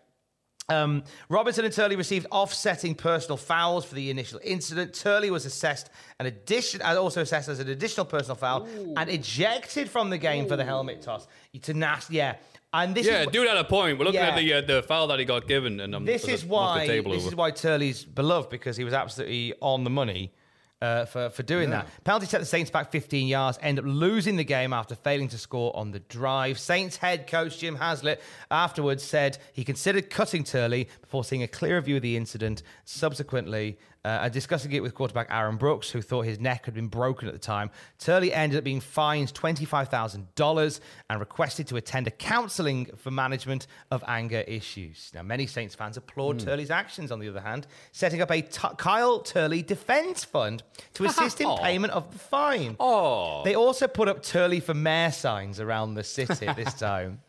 Um, 0.70 1.02
Robinson 1.30 1.64
and 1.64 1.72
Turley 1.72 1.96
received 1.96 2.26
offsetting 2.30 2.94
personal 2.94 3.38
fouls 3.38 3.86
for 3.86 3.94
the 3.94 4.10
initial 4.10 4.38
incident. 4.44 4.92
Turley 4.92 5.30
was 5.30 5.46
assessed 5.46 5.88
an 6.20 6.26
addition, 6.26 6.82
uh, 6.82 6.94
also 6.96 7.22
assessed 7.22 7.48
as 7.48 7.58
an 7.58 7.70
additional 7.70 8.04
personal 8.04 8.36
foul 8.36 8.68
and 8.98 9.08
ejected 9.08 9.88
from 9.88 10.10
the 10.10 10.18
game 10.18 10.46
for 10.46 10.56
the 10.56 10.64
helmet 10.64 11.00
toss. 11.00 11.26
To 11.62 11.72
nasty, 11.72 12.16
yeah. 12.16 12.34
And 12.74 12.94
this 12.94 13.06
Yeah, 13.06 13.22
is, 13.22 13.28
do 13.28 13.46
that 13.46 13.56
at 13.56 13.64
a 13.64 13.68
point. 13.68 13.98
We're 13.98 14.04
looking 14.04 14.20
Yeah. 14.20 14.28
at 14.28 14.36
the 14.36 14.52
uh, 14.52 14.60
the 14.60 14.82
foul 14.82 15.06
that 15.06 15.18
he 15.18 15.24
got 15.24 15.48
given, 15.48 15.80
and 15.80 15.94
I'm 15.94 16.04
this 16.04 16.28
is 16.28 16.42
knock 16.44 16.50
why 16.52 16.80
the 16.80 16.92
table 16.92 17.12
this 17.12 17.22
over. 17.22 17.28
is 17.28 17.34
why 17.34 17.50
Turley's 17.50 18.04
beloved 18.04 18.50
because 18.50 18.76
he 18.76 18.84
was 18.84 18.92
absolutely 18.92 19.54
on 19.62 19.84
the 19.84 19.90
money 19.90 20.34
uh, 20.80 21.04
for 21.06 21.30
for 21.30 21.42
doing 21.42 21.70
that. 21.70 21.88
Penalty 22.04 22.26
set 22.26 22.40
the 22.40 22.46
Saints 22.46 22.70
back 22.70 22.90
15 22.90 23.26
yards, 23.26 23.58
end 23.62 23.78
up 23.78 23.84
losing 23.86 24.36
the 24.36 24.44
game 24.44 24.72
after 24.72 24.94
failing 24.94 25.28
to 25.28 25.38
score 25.38 25.74
on 25.76 25.90
the 25.90 26.00
drive. 26.00 26.58
Saints 26.58 26.96
head 26.96 27.26
coach 27.26 27.58
Jim 27.58 27.76
Haslett 27.76 28.20
afterwards 28.50 29.02
said 29.02 29.38
he 29.52 29.64
considered 29.64 30.10
cutting 30.10 30.44
Turley 30.44 30.88
before 31.00 31.24
seeing 31.24 31.42
a 31.42 31.48
clearer 31.48 31.80
view 31.80 31.96
of 31.96 32.02
the 32.02 32.16
incident. 32.16 32.62
Subsequently, 32.84 33.78
uh, 34.05 34.20
and 34.22 34.32
discussing 34.32 34.72
it 34.72 34.82
with 34.82 34.94
quarterback 34.94 35.26
Aaron 35.30 35.57
Brooks, 35.57 35.90
who 35.90 36.01
thought 36.01 36.24
his 36.24 36.38
neck 36.38 36.64
had 36.64 36.74
been 36.74 36.86
broken 36.88 37.28
at 37.28 37.34
the 37.34 37.40
time, 37.40 37.70
Turley 37.99 38.32
ended 38.32 38.59
up 38.59 38.64
being 38.64 38.80
fined 38.80 39.32
$25,000 39.34 40.80
and 41.11 41.20
requested 41.20 41.66
to 41.68 41.76
attend 41.76 42.07
a 42.07 42.11
counselling 42.11 42.86
for 42.96 43.11
management 43.11 43.66
of 43.90 44.03
anger 44.07 44.40
issues. 44.46 45.11
Now, 45.14 45.22
many 45.22 45.46
Saints 45.46 45.74
fans 45.74 45.96
applaud 45.96 46.38
Turley's 46.40 46.70
actions, 46.70 47.11
on 47.11 47.18
the 47.18 47.28
other 47.28 47.40
hand, 47.40 47.66
setting 47.92 48.22
up 48.22 48.30
a 48.30 48.40
T- 48.42 48.68
Kyle 48.76 49.20
Turley 49.20 49.62
Defence 49.62 50.24
Fund 50.24 50.62
to 50.94 51.05
assist 51.05 51.40
in 51.40 51.55
payment 51.62 51.92
of 51.92 52.11
the 52.12 52.18
fine. 52.18 52.76
Oh, 52.80 53.42
They 53.44 53.55
also 53.55 53.88
put 53.88 54.09
up 54.09 54.22
Turley 54.22 54.61
for 54.61 54.74
mayor 54.74 55.11
signs 55.11 55.61
around 55.61 55.94
the 55.94 56.05
city 56.05 56.46
this 56.57 56.74
time. 56.74 57.20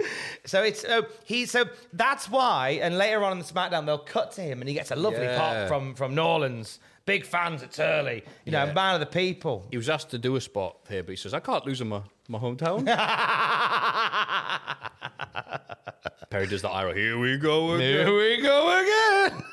So 0.46 0.62
it's 0.62 0.80
so 0.80 1.06
he 1.24 1.44
so 1.46 1.64
that's 1.92 2.28
why, 2.30 2.80
and 2.82 2.96
later 2.96 3.22
on 3.24 3.32
in 3.32 3.38
the 3.38 3.44
SmackDown 3.44 3.84
they'll 3.86 3.98
cut 3.98 4.32
to 4.32 4.40
him 4.40 4.60
and 4.60 4.68
he 4.68 4.74
gets 4.74 4.90
a 4.90 4.96
lovely 4.96 5.24
Yeah. 5.24 5.38
pop 5.38 5.68
from 5.68 5.94
from 5.94 6.14
Norlands. 6.14 6.78
Big 7.06 7.24
fans 7.24 7.62
at 7.62 7.72
Turley, 7.72 8.22
you 8.44 8.52
know, 8.52 8.64
Yeah. 8.64 8.72
man 8.72 8.94
of 8.94 9.00
the 9.00 9.06
people. 9.06 9.66
he 9.70 9.76
was 9.76 9.88
asked 9.88 10.10
to 10.10 10.18
do 10.18 10.36
a 10.36 10.40
spot 10.40 10.76
here, 10.88 11.02
but 11.02 11.10
he 11.10 11.16
says, 11.16 11.34
"I 11.34 11.40
can't 11.40 11.66
lose 11.66 11.80
in 11.80 11.88
my 11.88 12.02
my 12.28 12.38
hometown." 12.38 12.84
Perry 16.30 16.46
does 16.46 16.62
the 16.62 16.70
ira. 16.70 16.94
Here 16.94 17.18
we 17.18 17.36
go 17.36 17.72
again. 17.74 18.06
Here 18.06 18.16
we 18.16 18.40
go 18.42 18.80
again. 18.80 19.42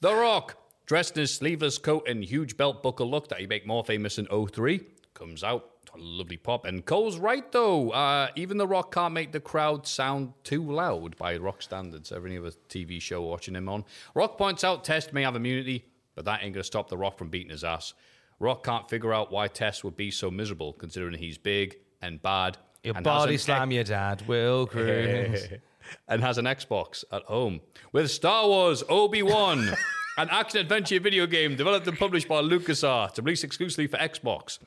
The 0.00 0.14
Rock, 0.14 0.54
dressed 0.86 1.16
in 1.16 1.22
his 1.22 1.34
sleeveless 1.34 1.76
coat 1.76 2.06
and 2.08 2.22
huge 2.22 2.56
belt 2.56 2.84
buckle 2.84 3.10
look 3.10 3.26
that 3.30 3.40
he 3.40 3.48
made 3.48 3.66
more 3.66 3.82
famous 3.82 4.16
in 4.16 4.26
03, 4.26 4.80
comes 5.12 5.42
out. 5.42 5.70
A 5.94 5.98
lovely 5.98 6.36
pop. 6.36 6.64
And 6.64 6.84
Cole's 6.84 7.18
right, 7.18 7.50
though. 7.50 7.90
Uh, 7.90 8.28
even 8.36 8.58
The 8.58 8.66
Rock 8.66 8.92
can't 8.92 9.14
make 9.14 9.32
the 9.32 9.40
crowd 9.40 9.86
sound 9.86 10.32
too 10.44 10.62
loud 10.62 11.16
by 11.16 11.36
Rock 11.36 11.62
standards. 11.62 12.12
Every 12.12 12.36
other 12.36 12.52
TV 12.68 13.00
show 13.00 13.22
watching 13.22 13.54
him 13.54 13.68
on. 13.68 13.84
Rock 14.14 14.36
points 14.38 14.64
out 14.64 14.84
Test 14.84 15.12
may 15.12 15.22
have 15.22 15.36
immunity, 15.36 15.84
but 16.14 16.24
that 16.26 16.42
ain't 16.42 16.54
going 16.54 16.62
to 16.62 16.64
stop 16.64 16.88
The 16.88 16.96
Rock 16.96 17.18
from 17.18 17.30
beating 17.30 17.50
his 17.50 17.64
ass. 17.64 17.94
Rock 18.40 18.64
can't 18.64 18.88
figure 18.88 19.12
out 19.12 19.32
why 19.32 19.48
Test 19.48 19.82
would 19.84 19.96
be 19.96 20.10
so 20.10 20.30
miserable, 20.30 20.72
considering 20.72 21.18
he's 21.18 21.38
big 21.38 21.78
and 22.00 22.22
bad. 22.22 22.58
Your 22.84 22.94
and 22.94 23.04
body 23.04 23.36
slam 23.36 23.72
your 23.72 23.84
dad, 23.84 24.26
Will 24.28 24.66
Cruz. 24.66 25.48
and 26.08 26.22
has 26.22 26.38
an 26.38 26.44
Xbox 26.44 27.04
at 27.10 27.22
home 27.24 27.60
with 27.92 28.10
Star 28.10 28.46
Wars 28.46 28.84
Obi 28.88 29.22
Wan, 29.22 29.68
an 30.18 30.28
action 30.30 30.60
adventure 30.60 31.00
video 31.00 31.26
game 31.26 31.56
developed 31.56 31.88
and 31.88 31.98
published 31.98 32.28
by 32.28 32.40
LucasArts, 32.40 33.18
released 33.18 33.44
exclusively 33.44 33.86
for 33.86 33.96
Xbox. 33.96 34.58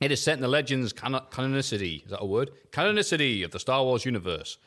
It 0.00 0.12
is 0.12 0.22
set 0.22 0.34
in 0.34 0.40
the 0.40 0.48
Legends 0.48 0.92
canon- 0.92 1.22
canonicity. 1.30 2.04
Is 2.04 2.10
that 2.10 2.20
a 2.22 2.26
word? 2.26 2.50
Canonicity 2.70 3.44
of 3.44 3.50
the 3.50 3.58
Star 3.58 3.82
Wars 3.82 4.04
universe. 4.04 4.58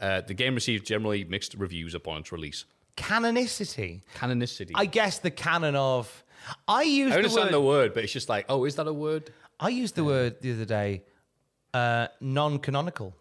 Uh, 0.00 0.20
the 0.20 0.34
game 0.34 0.54
received 0.54 0.84
generally 0.86 1.24
mixed 1.24 1.54
reviews 1.54 1.94
upon 1.94 2.20
its 2.20 2.32
release. 2.32 2.64
Canonicity. 2.96 4.02
Canonicity. 4.16 4.72
I 4.74 4.86
guess 4.86 5.18
the 5.18 5.30
canon 5.30 5.74
of. 5.76 6.22
I 6.68 6.82
used 6.82 7.12
I 7.12 7.14
the 7.14 7.18
understand 7.18 7.46
word. 7.46 7.52
the 7.54 7.60
word, 7.60 7.94
but 7.94 8.04
it's 8.04 8.12
just 8.12 8.28
like, 8.28 8.44
oh, 8.48 8.64
is 8.64 8.74
that 8.76 8.86
a 8.86 8.92
word? 8.92 9.30
I 9.58 9.70
used 9.70 9.94
the 9.94 10.04
word 10.04 10.36
the 10.42 10.52
other 10.52 10.64
day. 10.66 11.02
Uh, 11.72 12.06
non-canonical, 12.20 13.14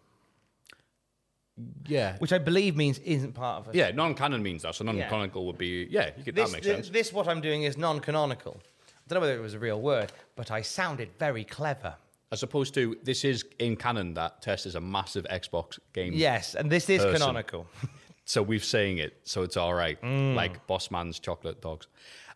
Yeah. 1.88 2.18
which 2.20 2.34
I 2.34 2.38
believe 2.38 2.76
means 2.76 3.00
isn't 3.00 3.34
part 3.34 3.62
of 3.62 3.70
it. 3.70 3.76
Yeah, 3.76 3.92
non-canon 3.92 4.44
means 4.44 4.64
that. 4.64 4.76
So 4.76 4.84
non-canonical 4.84 5.46
would 5.48 5.58
be 5.58 5.88
yeah. 5.90 6.12
You 6.18 6.24
get 6.24 6.36
This, 6.36 6.50
that 6.52 6.56
makes 6.58 6.68
sense. 6.68 6.90
this, 6.90 7.14
what 7.14 7.28
I'm 7.28 7.42
doing 7.42 7.64
is 7.64 7.78
non-canonical. 7.78 8.62
I 9.06 9.10
don't 9.10 9.18
know 9.18 9.22
whether 9.28 9.38
it 9.38 9.42
was 9.42 9.54
a 9.54 9.60
real 9.60 9.82
word, 9.82 10.12
but 10.36 10.52
I 10.52 10.62
sounded 10.62 11.10
very 11.20 11.44
clever. 11.44 11.96
As 12.32 12.42
opposed 12.42 12.74
to 12.76 12.98
this 13.04 13.24
is 13.26 13.46
in 13.60 13.76
canon 13.76 14.14
that 14.16 14.42
Test 14.42 14.66
is 14.66 14.76
a 14.76 14.82
massive 14.82 15.26
Xbox 15.26 15.78
game. 15.94 16.14
Yes, 16.14 16.56
and 16.56 16.72
this 16.72 16.90
is 16.90 17.02
Person. 17.04 17.20
canonical. 17.20 17.68
So 18.26 18.42
we've 18.42 18.64
saying 18.64 19.00
it, 19.00 19.18
so 19.26 19.42
it's 19.44 19.58
all 19.58 19.74
right. 19.74 20.02
Mm. 20.02 20.34
Like 20.34 20.66
Bossman's 20.66 21.20
chocolate 21.20 21.62
dogs. 21.62 21.88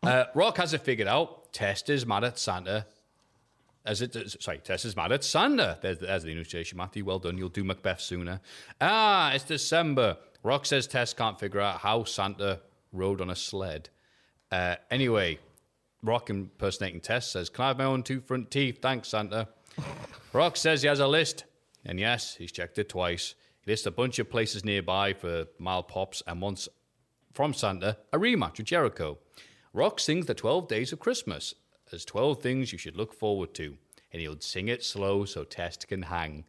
Uh, 0.03 0.25
Rock 0.35 0.57
has 0.57 0.73
it 0.73 0.81
figured 0.81 1.07
out. 1.07 1.53
Test 1.53 1.89
is 1.89 2.05
mad 2.05 2.25
at 2.25 2.37
Santa. 2.37 2.85
As 3.85 4.01
it 4.01 4.13
sorry, 4.41 4.57
Test 4.57 4.83
is 4.83 4.97
mad 4.97 5.13
at 5.13 5.23
Santa. 5.23 5.77
There's, 5.81 5.99
there's 5.99 6.23
the 6.23 6.31
enunciation, 6.31 6.77
Matthew. 6.77 7.05
Well 7.05 7.19
done. 7.19 7.37
You'll 7.37 7.47
do 7.47 7.63
Macbeth 7.63 8.01
sooner. 8.01 8.41
Ah, 8.81 9.31
it's 9.31 9.45
December. 9.45 10.17
Rock 10.43 10.65
says 10.65 10.87
Test 10.87 11.15
can't 11.15 11.39
figure 11.39 11.61
out 11.61 11.79
how 11.79 12.03
Santa 12.03 12.59
rode 12.91 13.21
on 13.21 13.29
a 13.29 13.35
sled. 13.35 13.87
Uh, 14.51 14.75
anyway, 14.91 15.39
Rock 16.07 16.29
impersonating 16.29 17.01
Test 17.01 17.31
says, 17.31 17.49
"Can 17.49 17.65
I 17.65 17.67
have 17.69 17.77
my 17.77 17.83
own 17.83 18.01
two 18.01 18.21
front 18.21 18.49
teeth? 18.49 18.79
Thanks, 18.81 19.09
Santa." 19.09 19.49
Rock 20.33 20.57
says 20.57 20.81
he 20.81 20.87
has 20.87 20.99
a 20.99 21.07
list, 21.07 21.43
and 21.85 21.99
yes, 21.99 22.35
he's 22.35 22.51
checked 22.51 22.79
it 22.79 22.89
twice. 22.89 23.35
He 23.61 23.71
lists 23.71 23.85
a 23.85 23.91
bunch 23.91 24.17
of 24.17 24.29
places 24.29 24.63
nearby 24.65 25.13
for 25.13 25.47
mild 25.59 25.87
pops 25.87 26.23
and 26.25 26.41
wants 26.41 26.69
from 27.33 27.53
Santa 27.53 27.97
a 28.11 28.17
rematch 28.17 28.57
with 28.57 28.67
Jericho. 28.67 29.19
Rock 29.73 29.99
sings 29.99 30.25
the 30.25 30.33
12 30.33 30.67
Days 30.67 30.91
of 30.91 30.99
Christmas 30.99 31.53
as 31.91 32.03
12 32.05 32.41
things 32.41 32.71
you 32.71 32.77
should 32.77 32.97
look 32.97 33.13
forward 33.13 33.53
to, 33.55 33.77
and 34.11 34.21
he'll 34.21 34.39
sing 34.39 34.69
it 34.69 34.83
slow 34.83 35.25
so 35.25 35.43
Test 35.43 35.87
can 35.87 36.03
hang. 36.03 36.45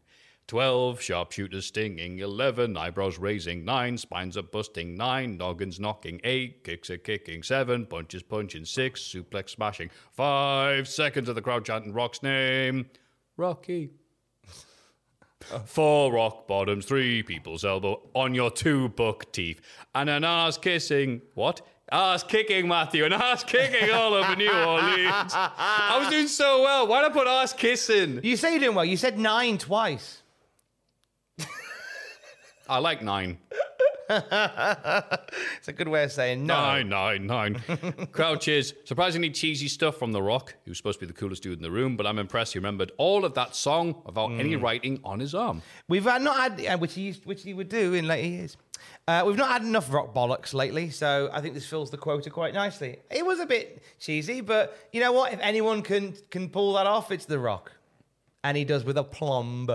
12 0.48 0.98
sharpshooters 0.98 1.66
stinging, 1.66 2.18
11 2.20 2.74
eyebrows 2.74 3.18
raising, 3.18 3.66
9 3.66 3.98
spines 3.98 4.34
are 4.34 4.42
busting, 4.42 4.96
9 4.96 5.36
noggins 5.36 5.78
knocking, 5.78 6.20
8 6.24 6.64
kicks 6.64 6.88
are 6.88 6.96
kicking, 6.96 7.42
7 7.42 7.84
punches 7.84 8.22
punching, 8.22 8.64
6 8.64 9.00
suplex 9.00 9.50
smashing, 9.50 9.90
5 10.12 10.88
seconds 10.88 11.28
of 11.28 11.34
the 11.34 11.42
crowd 11.42 11.66
chanting 11.66 11.92
Rock's 11.92 12.22
name, 12.22 12.86
Rocky. 13.36 13.90
Four 15.66 16.12
rock 16.12 16.48
bottoms, 16.48 16.84
three 16.84 17.22
people's 17.22 17.64
elbow 17.64 18.00
on 18.14 18.34
your 18.34 18.50
two 18.50 18.88
buck 18.88 19.30
teeth, 19.30 19.60
and 19.94 20.10
an 20.10 20.24
ass 20.24 20.58
kissing. 20.58 21.22
What? 21.34 21.60
Ass 21.92 22.24
kicking, 22.24 22.66
Matthew, 22.66 23.04
and 23.04 23.14
ass 23.14 23.44
kicking 23.44 23.90
all 23.90 24.14
over 24.14 24.34
New 24.34 24.50
Orleans. 24.50 25.32
I 25.32 25.96
was 26.00 26.08
doing 26.08 26.26
so 26.26 26.62
well. 26.62 26.86
Why 26.88 27.02
did 27.02 27.12
I 27.12 27.14
put 27.14 27.26
ass 27.28 27.52
kissing? 27.52 28.20
You 28.22 28.36
say 28.36 28.50
you're 28.50 28.60
doing 28.60 28.74
well. 28.74 28.84
You 28.84 28.96
said 28.96 29.18
nine 29.18 29.58
twice. 29.58 30.22
I 32.68 32.78
like 32.78 33.02
nine. 33.02 33.38
It's 34.10 35.68
a 35.68 35.72
good 35.72 35.88
way 35.88 36.04
of 36.04 36.12
saying 36.12 36.46
no. 36.46 36.54
Nine, 36.54 36.88
nine, 36.88 37.26
nine. 37.26 37.62
Crowd 38.12 38.40
cheers. 38.40 38.72
Surprisingly 38.84 39.28
cheesy 39.28 39.68
stuff 39.68 39.98
from 39.98 40.12
The 40.12 40.22
Rock, 40.22 40.54
who's 40.64 40.78
supposed 40.78 40.98
to 41.00 41.06
be 41.06 41.12
the 41.12 41.18
coolest 41.18 41.42
dude 41.42 41.58
in 41.58 41.62
the 41.62 41.70
room, 41.70 41.94
but 41.94 42.06
I'm 42.06 42.18
impressed 42.18 42.54
he 42.54 42.58
remembered 42.58 42.90
all 42.96 43.26
of 43.26 43.34
that 43.34 43.54
song 43.54 44.00
without 44.06 44.30
any 44.32 44.56
writing 44.56 44.98
on 45.04 45.20
his 45.20 45.34
arm. 45.34 45.60
We've 45.88 46.04
had 46.04 46.22
not 46.22 46.36
had, 46.36 46.66
uh, 46.66 46.78
which 46.78 46.94
he 46.94 47.02
used, 47.02 47.26
which 47.26 47.42
he 47.42 47.52
would 47.52 47.68
do 47.68 47.92
in 47.92 48.06
later 48.06 48.28
years. 48.28 48.56
Uh, 49.06 49.24
we've 49.26 49.36
not 49.36 49.50
had 49.50 49.62
enough 49.62 49.92
rock 49.92 50.14
bollocks 50.14 50.54
lately, 50.54 50.88
so 50.88 51.28
I 51.32 51.42
think 51.42 51.52
this 51.52 51.66
fills 51.66 51.90
the 51.90 51.98
quota 51.98 52.30
quite 52.30 52.54
nicely. 52.54 52.98
It 53.10 53.26
was 53.26 53.40
a 53.40 53.46
bit 53.46 53.82
cheesy, 53.98 54.40
but 54.40 54.78
you 54.92 55.00
know 55.00 55.12
what? 55.12 55.32
If 55.34 55.40
anyone 55.40 55.82
can 55.82 56.14
can 56.30 56.48
pull 56.48 56.72
that 56.74 56.86
off, 56.86 57.10
it's 57.10 57.26
The 57.26 57.38
Rock, 57.38 57.72
and 58.42 58.56
he 58.56 58.64
does 58.64 58.84
with 58.84 58.96
a 58.96 59.04
plumb. 59.04 59.68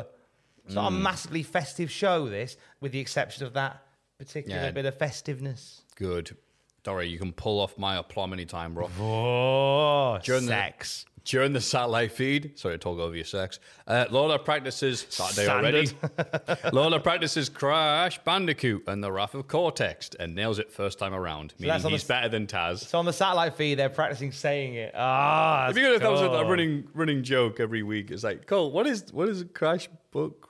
It's 0.65 0.75
not 0.75 0.91
a 0.91 0.95
mm. 0.95 1.01
massively 1.01 1.43
festive 1.43 1.91
show, 1.91 2.27
this, 2.29 2.57
with 2.79 2.91
the 2.91 2.99
exception 2.99 3.45
of 3.45 3.53
that 3.53 3.85
particular 4.17 4.61
Yeah. 4.61 4.71
bit 4.71 4.85
of 4.85 4.97
festiveness. 4.97 5.81
Good. 5.95 6.37
Dory, 6.83 7.07
you 7.07 7.17
can 7.17 7.31
pull 7.33 7.59
off 7.59 7.77
my 7.77 7.97
aplomb 7.97 8.33
anytime, 8.33 8.77
Rock. 8.77 8.91
Oh, 8.99 10.19
During 10.23 10.45
the- 10.45 10.51
sex. 10.51 11.05
During 11.25 11.53
the 11.53 11.61
satellite 11.61 12.11
feed, 12.11 12.59
sorry 12.59 12.75
to 12.75 12.77
talk 12.77 12.99
over 12.99 13.15
your 13.15 13.23
sex, 13.23 13.59
uh, 13.87 14.05
Lawler 14.11 14.37
practices 14.37 15.05
Saturday 15.09 15.47
already. 15.47 15.87
Lawler 16.73 16.99
practices 16.99 17.47
Crash 17.47 18.19
Bandicoot 18.25 18.83
and 18.87 19.01
the 19.01 19.09
Wrath 19.09 19.33
of 19.33 19.47
Cortex 19.47 20.09
and 20.19 20.35
nails 20.35 20.59
it 20.59 20.69
first 20.69 20.99
time 20.99 21.13
around, 21.13 21.53
meaning 21.59 21.71
that's 21.71 21.85
on 21.85 21.91
the 21.91 21.95
he's 21.95 22.01
s- 22.03 22.07
better 22.09 22.27
than 22.27 22.45
Taz. 22.45 22.79
So 22.79 22.99
on 22.99 23.05
the 23.05 23.13
satellite 23.13 23.55
feed, 23.55 23.75
they're 23.75 23.87
practicing 23.87 24.33
saying 24.33 24.73
it. 24.73 24.91
Ah, 24.97 25.63
It'd 25.67 25.75
be 25.75 25.81
good 25.81 25.93
if 25.95 26.01
that 26.01 26.11
was 26.11 26.19
a, 26.19 26.43
running 26.45 26.89
running 26.93 27.23
joke 27.23 27.61
every 27.61 27.83
week. 27.83 28.11
It's 28.11 28.25
like, 28.25 28.45
Cole, 28.45 28.69
what 28.73 28.85
is 28.85 29.05
what 29.13 29.29
is 29.29 29.45
Crash 29.53 29.87
book 30.11 30.49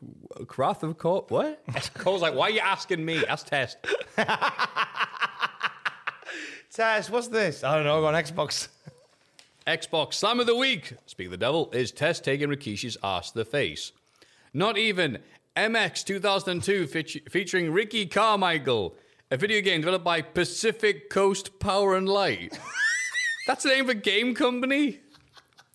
Wrath 0.58 0.82
of 0.82 0.98
Cort? 0.98 1.30
What? 1.30 1.62
Cole's 1.94 2.24
like, 2.24 2.34
why 2.34 2.48
are 2.48 2.52
you 2.52 2.62
asking 2.62 3.06
me? 3.06 3.24
Ask 3.28 3.46
Test. 3.46 3.78
Tess, 6.72 7.10
what's 7.12 7.28
this? 7.28 7.64
I 7.64 7.76
don't 7.76 7.84
know. 7.86 8.04
on 8.06 8.16
Xbox. 8.16 8.70
Xbox 9.68 10.16
Slam 10.16 10.40
of 10.40 10.46
the 10.48 10.56
Week, 10.56 10.94
speak 11.06 11.28
of 11.28 11.32
the 11.32 11.38
devil, 11.38 11.70
is 11.72 11.92
Test 11.92 12.24
taking 12.24 12.50
Rikishi's 12.50 12.98
ass 13.04 13.32
to 13.32 13.40
the 13.40 13.46
face. 13.46 13.92
Not 14.54 14.78
even 14.78 15.20
MX 15.56 16.04
2002 16.04 16.86
featu- 16.88 17.32
featuring 17.32 17.72
Ricky 17.72 18.06
Carmichael, 18.06 18.96
a 19.32 19.38
video 19.38 19.62
game 19.62 19.82
developed 19.82 20.04
by 20.04 20.22
Pacific 20.22 21.10
Coast 21.10 21.60
Power 21.60 21.96
and 21.96 22.10
Light. 22.10 22.60
That's 23.48 23.64
the 23.64 23.70
name 23.70 23.86
of 23.86 23.90
a 23.90 23.96
game 23.96 24.36
company? 24.36 25.00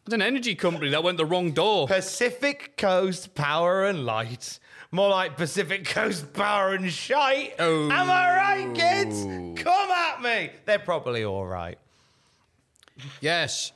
It's 0.05 0.14
an 0.14 0.22
energy 0.22 0.55
company 0.55 0.91
that 0.91 1.03
went 1.03 1.18
the 1.18 1.26
wrong 1.26 1.53
door. 1.53 1.86
Pacific 1.86 2.76
Coast 2.76 3.34
Power 3.34 3.84
and 3.84 4.05
Light. 4.07 4.59
More 4.91 5.11
like 5.11 5.36
Pacific 5.36 5.84
Coast 5.86 6.32
Power 6.32 6.72
and 6.72 6.91
Shite. 6.91 7.55
Oh. 7.59 7.91
Am 7.91 8.11
I 8.11 8.36
right, 8.36 8.74
kids? 8.74 9.24
Oh. 9.26 9.55
Come 9.57 9.91
at 9.91 10.22
me. 10.22 10.51
They're 10.64 10.78
probably 10.78 11.24
all 11.24 11.47
right. 11.47 11.78
Yes. 13.20 13.72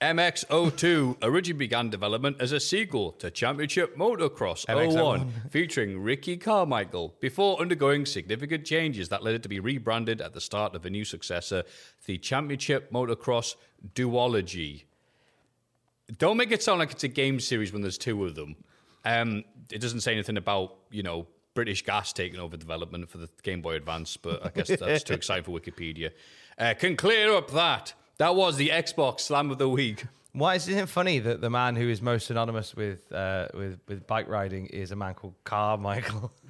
MX02 0.00 1.18
originally 1.22 1.58
began 1.58 1.90
development 1.90 2.38
as 2.40 2.52
a 2.52 2.60
sequel 2.60 3.12
to 3.12 3.30
Championship 3.30 3.98
Motocross 3.98 4.64
MX-01. 4.64 4.94
01, 4.94 5.32
featuring 5.50 6.00
Ricky 6.02 6.38
Carmichael, 6.38 7.14
before 7.20 7.60
undergoing 7.60 8.06
significant 8.06 8.64
changes 8.64 9.10
that 9.10 9.22
led 9.22 9.34
it 9.34 9.42
to 9.42 9.48
be 9.48 9.60
rebranded 9.60 10.22
at 10.22 10.32
the 10.32 10.40
start 10.40 10.74
of 10.74 10.86
a 10.86 10.90
new 10.90 11.04
successor, 11.04 11.64
the 12.06 12.16
Championship 12.16 12.90
Motocross 12.90 13.56
Duology. 13.94 14.84
Don't 16.16 16.38
make 16.38 16.50
it 16.50 16.62
sound 16.62 16.78
like 16.78 16.92
it's 16.92 17.04
a 17.04 17.08
game 17.08 17.38
series 17.38 17.70
when 17.70 17.82
there's 17.82 17.98
two 17.98 18.24
of 18.24 18.34
them. 18.34 18.56
Um, 19.04 19.44
it 19.70 19.80
doesn't 19.82 20.00
say 20.00 20.12
anything 20.12 20.38
about, 20.38 20.76
you 20.90 21.02
know, 21.02 21.26
British 21.52 21.84
Gas 21.84 22.14
taking 22.14 22.40
over 22.40 22.56
development 22.56 23.10
for 23.10 23.18
the 23.18 23.28
Game 23.42 23.60
Boy 23.60 23.74
Advance, 23.74 24.16
but 24.16 24.44
I 24.46 24.48
guess 24.48 24.68
that's 24.68 25.04
too 25.04 25.14
exciting 25.14 25.44
for 25.44 25.50
Wikipedia. 25.58 26.10
Uh, 26.58 26.72
can 26.78 26.96
clear 26.96 27.34
up 27.34 27.50
that. 27.50 27.92
That 28.20 28.36
was 28.36 28.56
the 28.58 28.68
Xbox 28.68 29.20
Slam 29.20 29.50
of 29.50 29.56
the 29.56 29.66
Week. 29.66 30.04
Why 30.34 30.54
isn't 30.56 30.76
it 30.76 30.90
funny 30.90 31.20
that 31.20 31.40
the 31.40 31.48
man 31.48 31.74
who 31.74 31.88
is 31.88 32.02
most 32.02 32.26
synonymous 32.26 32.76
with 32.76 33.10
uh, 33.10 33.48
with 33.54 33.80
with 33.88 34.06
bike 34.06 34.28
riding 34.28 34.66
is 34.66 34.90
a 34.90 34.96
man 34.96 35.14
called 35.14 35.32
Carmichael? 35.44 36.30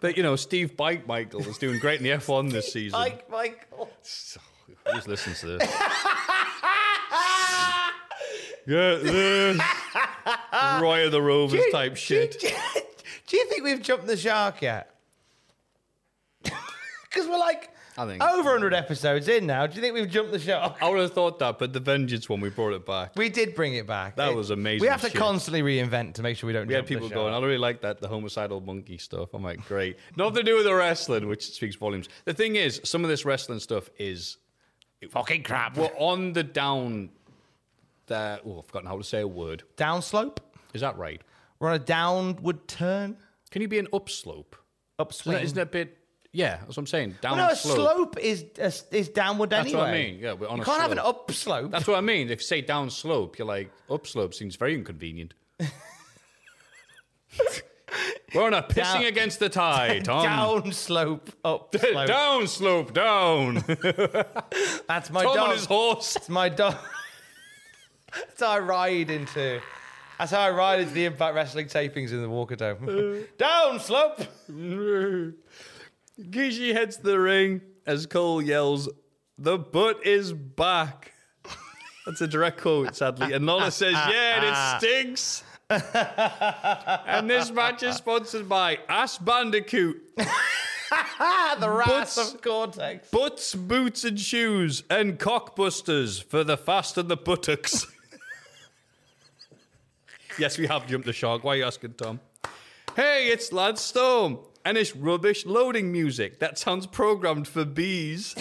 But, 0.00 0.18
you 0.18 0.22
know, 0.22 0.36
Steve 0.36 0.76
Bike 0.76 1.06
Michael 1.06 1.40
is 1.40 1.56
doing 1.56 1.78
great 1.78 2.00
in 2.00 2.04
the 2.04 2.10
F1 2.10 2.52
this 2.52 2.70
season. 2.70 3.00
Bike 3.00 3.30
Michael. 3.30 3.88
Who's 4.02 5.08
listening 5.08 5.36
to 5.36 5.46
this? 5.46 5.62
Get 8.66 9.02
this. 9.02 9.58
Roy 10.82 11.06
of 11.06 11.12
the 11.12 11.22
Rovers 11.22 11.62
type 11.72 11.96
shit. 11.96 12.38
Do 13.26 13.38
you 13.38 13.46
think 13.46 13.64
we've 13.64 13.80
jumped 13.80 14.06
the 14.06 14.18
shark 14.18 14.60
yet? 14.60 14.94
Because 16.42 17.26
we're 17.26 17.38
like 17.38 17.70
I 18.02 18.06
think- 18.06 18.22
over 18.22 18.50
100 18.50 18.72
episodes 18.74 19.28
in 19.28 19.46
now. 19.46 19.66
Do 19.66 19.74
you 19.76 19.80
think 19.82 19.94
we've 19.94 20.08
jumped 20.08 20.32
the 20.32 20.38
shark? 20.38 20.76
I 20.82 20.88
would 20.88 20.98
have 21.00 21.12
thought 21.12 21.38
that, 21.40 21.58
but 21.58 21.72
the 21.72 21.80
Vengeance 21.80 22.28
one, 22.28 22.40
we 22.40 22.50
brought 22.50 22.72
it 22.72 22.86
back. 22.86 23.12
We 23.16 23.28
did 23.28 23.54
bring 23.54 23.74
it 23.74 23.86
back. 23.86 24.16
That 24.16 24.30
It- 24.30 24.36
was 24.36 24.50
amazing 24.50 24.80
We 24.82 24.88
have 24.88 25.00
to 25.02 25.08
shit. 25.10 25.16
constantly 25.18 25.62
reinvent 25.62 26.14
to 26.14 26.22
make 26.22 26.36
sure 26.36 26.46
we 26.46 26.52
don't. 26.52 26.66
We 26.66 26.74
had 26.74 26.80
jump 26.80 26.88
the 26.88 26.94
people 26.94 27.08
shark. 27.08 27.14
going, 27.16 27.34
I 27.34 27.38
really 27.44 27.58
like 27.58 27.80
that, 27.82 28.00
the 28.00 28.08
homicidal 28.08 28.60
monkey 28.60 28.98
stuff. 28.98 29.34
I'm 29.34 29.42
like, 29.42 29.64
great. 29.66 29.98
Nothing 30.16 30.36
to 30.36 30.42
do 30.42 30.56
with 30.56 30.64
the 30.64 30.74
wrestling, 30.74 31.28
which 31.28 31.50
speaks 31.52 31.76
volumes. 31.76 32.08
The 32.24 32.34
thing 32.34 32.56
is, 32.56 32.80
some 32.84 33.04
of 33.04 33.10
this 33.10 33.24
wrestling 33.24 33.60
stuff 33.60 33.90
is 33.98 34.38
Fucking 35.10 35.42
crap. 35.42 35.76
we're 35.76 35.86
on 35.98 36.32
the 36.32 36.42
down. 36.42 37.10
The, 38.06 38.40
oh, 38.44 38.58
I've 38.58 38.66
forgotten 38.66 38.88
how 38.88 38.98
to 38.98 39.04
say 39.04 39.20
a 39.20 39.28
word. 39.28 39.62
Downslope. 39.76 40.38
Is 40.74 40.80
that 40.80 40.96
right? 40.98 41.20
We're 41.58 41.68
on 41.68 41.74
a 41.76 41.78
downward 41.78 42.66
turn. 42.66 43.16
Can 43.50 43.62
you 43.62 43.68
be 43.68 43.78
an 43.78 43.88
upslope? 43.92 44.56
Upswing. 44.98 45.40
Isn't 45.42 45.54
that 45.56 45.62
a 45.62 45.66
bit? 45.66 45.96
Yeah, 46.32 46.56
that's 46.58 46.68
what 46.68 46.78
I'm 46.78 46.86
saying. 46.86 47.16
Down 47.20 47.36
Well, 47.38 47.46
no, 47.48 47.52
a 47.52 47.56
slope. 47.56 47.76
slope 47.76 48.18
is 48.20 48.44
is, 48.56 48.84
is 48.92 49.08
downward 49.08 49.50
That's 49.50 49.66
anyway. 49.66 49.80
That's 49.80 49.90
what 49.90 49.94
I 49.94 50.02
mean. 50.12 50.18
Yeah, 50.20 50.32
we're 50.34 50.48
on 50.48 50.56
you 50.58 50.62
a 50.62 50.64
can't 50.64 50.80
have 50.80 50.92
an 50.92 50.98
slope. 50.98 51.24
upslope. 51.28 51.70
That's 51.72 51.86
what 51.88 51.96
I 51.98 52.00
mean. 52.02 52.30
If 52.30 52.38
you 52.40 52.44
say 52.46 52.60
down 52.60 52.88
slope, 52.90 53.36
you're 53.38 53.48
like 53.48 53.70
upslope 53.90 54.32
seems 54.34 54.54
very 54.56 54.74
inconvenient. 54.74 55.34
We're 58.32 58.44
on 58.44 58.54
a 58.54 58.62
pissing 58.62 58.74
Down- 59.00 59.04
against 59.06 59.40
the 59.40 59.48
tide, 59.48 60.04
Tom. 60.04 60.22
down 60.22 60.72
slope, 60.72 61.30
up 61.44 61.74
slope. 61.80 62.06
down 62.06 62.46
slope, 62.46 62.92
down. 62.94 63.64
That's 64.86 65.10
my 65.10 65.24
Tom 65.24 65.34
dog. 65.34 65.38
on 65.38 65.50
his 65.50 65.64
horse. 65.64 66.14
It's 66.14 66.28
my 66.28 66.48
dog. 66.48 66.76
That's 68.14 68.40
how 68.40 68.50
I 68.50 68.58
ride 68.60 69.10
into. 69.10 69.60
That's 70.16 70.30
how 70.30 70.42
I 70.42 70.50
ride 70.50 70.78
into 70.80 70.94
the 70.94 71.06
Impact 71.06 71.34
Wrestling 71.34 71.66
tapings 71.66 72.12
in 72.12 72.22
the 72.22 72.28
Walker 72.28 72.54
Dome. 72.54 73.24
down 73.36 73.80
slope. 73.80 74.20
Kishi 76.30 76.72
heads 76.72 76.96
to 76.98 77.02
the 77.02 77.18
ring 77.20 77.60
as 77.86 78.06
Cole 78.06 78.42
yells, 78.42 78.88
"The 79.38 79.58
butt 79.58 80.04
is 80.06 80.32
back." 80.32 81.12
That's 82.06 82.20
a 82.20 82.26
direct 82.26 82.60
quote, 82.60 82.96
sadly. 82.96 83.32
And 83.32 83.46
Lawler 83.46 83.70
says, 83.70 83.92
"Yeah, 84.08 84.42
and 84.42 84.44
it 84.44 84.80
stinks." 84.80 85.42
and 85.70 87.30
this 87.30 87.50
match 87.50 87.82
is 87.82 87.96
sponsored 87.96 88.48
by 88.48 88.78
Ass 88.88 89.18
Bandicoot, 89.18 90.02
the 90.16 91.70
wrath 91.70 91.86
Butts. 91.86 92.18
of 92.34 92.42
Cortex. 92.42 93.08
Butts, 93.10 93.54
Boots, 93.54 94.04
and 94.04 94.18
Shoes, 94.18 94.82
and 94.90 95.18
Cockbusters 95.18 96.22
for 96.22 96.42
the 96.42 96.56
fast 96.56 96.98
and 96.98 97.08
the 97.08 97.16
buttocks. 97.16 97.86
yes, 100.38 100.58
we 100.58 100.66
have 100.66 100.88
jumped 100.88 101.06
the 101.06 101.12
shark. 101.12 101.44
Why 101.44 101.54
are 101.54 101.56
you 101.58 101.64
asking, 101.64 101.94
Tom? 101.94 102.18
Hey, 102.96 103.28
it's 103.28 103.52
Lance 103.52 103.80
Storm, 103.80 104.40
and 104.64 104.76
it's 104.78 104.94
rubbish 104.94 105.46
loading 105.46 105.90
music 105.92 106.38
that 106.40 106.58
sounds 106.58 106.86
programmed 106.86 107.48
for 107.48 107.64
bees. 107.64 108.34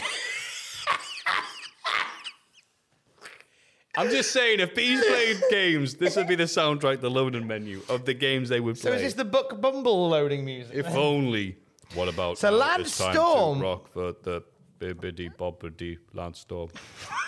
I'm 3.97 4.09
just 4.09 4.31
saying, 4.31 4.59
if 4.61 4.75
bees 4.75 5.03
played 5.05 5.41
games, 5.49 5.95
this 5.95 6.15
would 6.15 6.27
be 6.27 6.35
the 6.35 6.43
soundtrack, 6.43 7.01
the 7.01 7.09
loading 7.09 7.45
menu 7.47 7.81
of 7.89 8.05
the 8.05 8.13
games 8.13 8.47
they 8.47 8.59
would 8.59 8.79
play. 8.79 8.91
So 8.91 8.95
is 8.95 9.01
this 9.01 9.13
the 9.15 9.25
Buck 9.25 9.59
Bumble 9.59 10.07
loading 10.09 10.45
music? 10.45 10.73
If 10.75 10.87
only. 10.87 11.57
What 11.95 12.07
about 12.07 12.37
So 12.37 12.49
now? 12.51 12.57
Lance 12.57 12.93
Storm- 12.93 13.59
to 13.59 13.63
rock 13.65 13.91
for 13.91 14.13
the 14.23 14.43
bibbidi 14.79 15.35
bobbidi 15.35 15.97
Lance 16.13 16.39
Storm. 16.39 16.69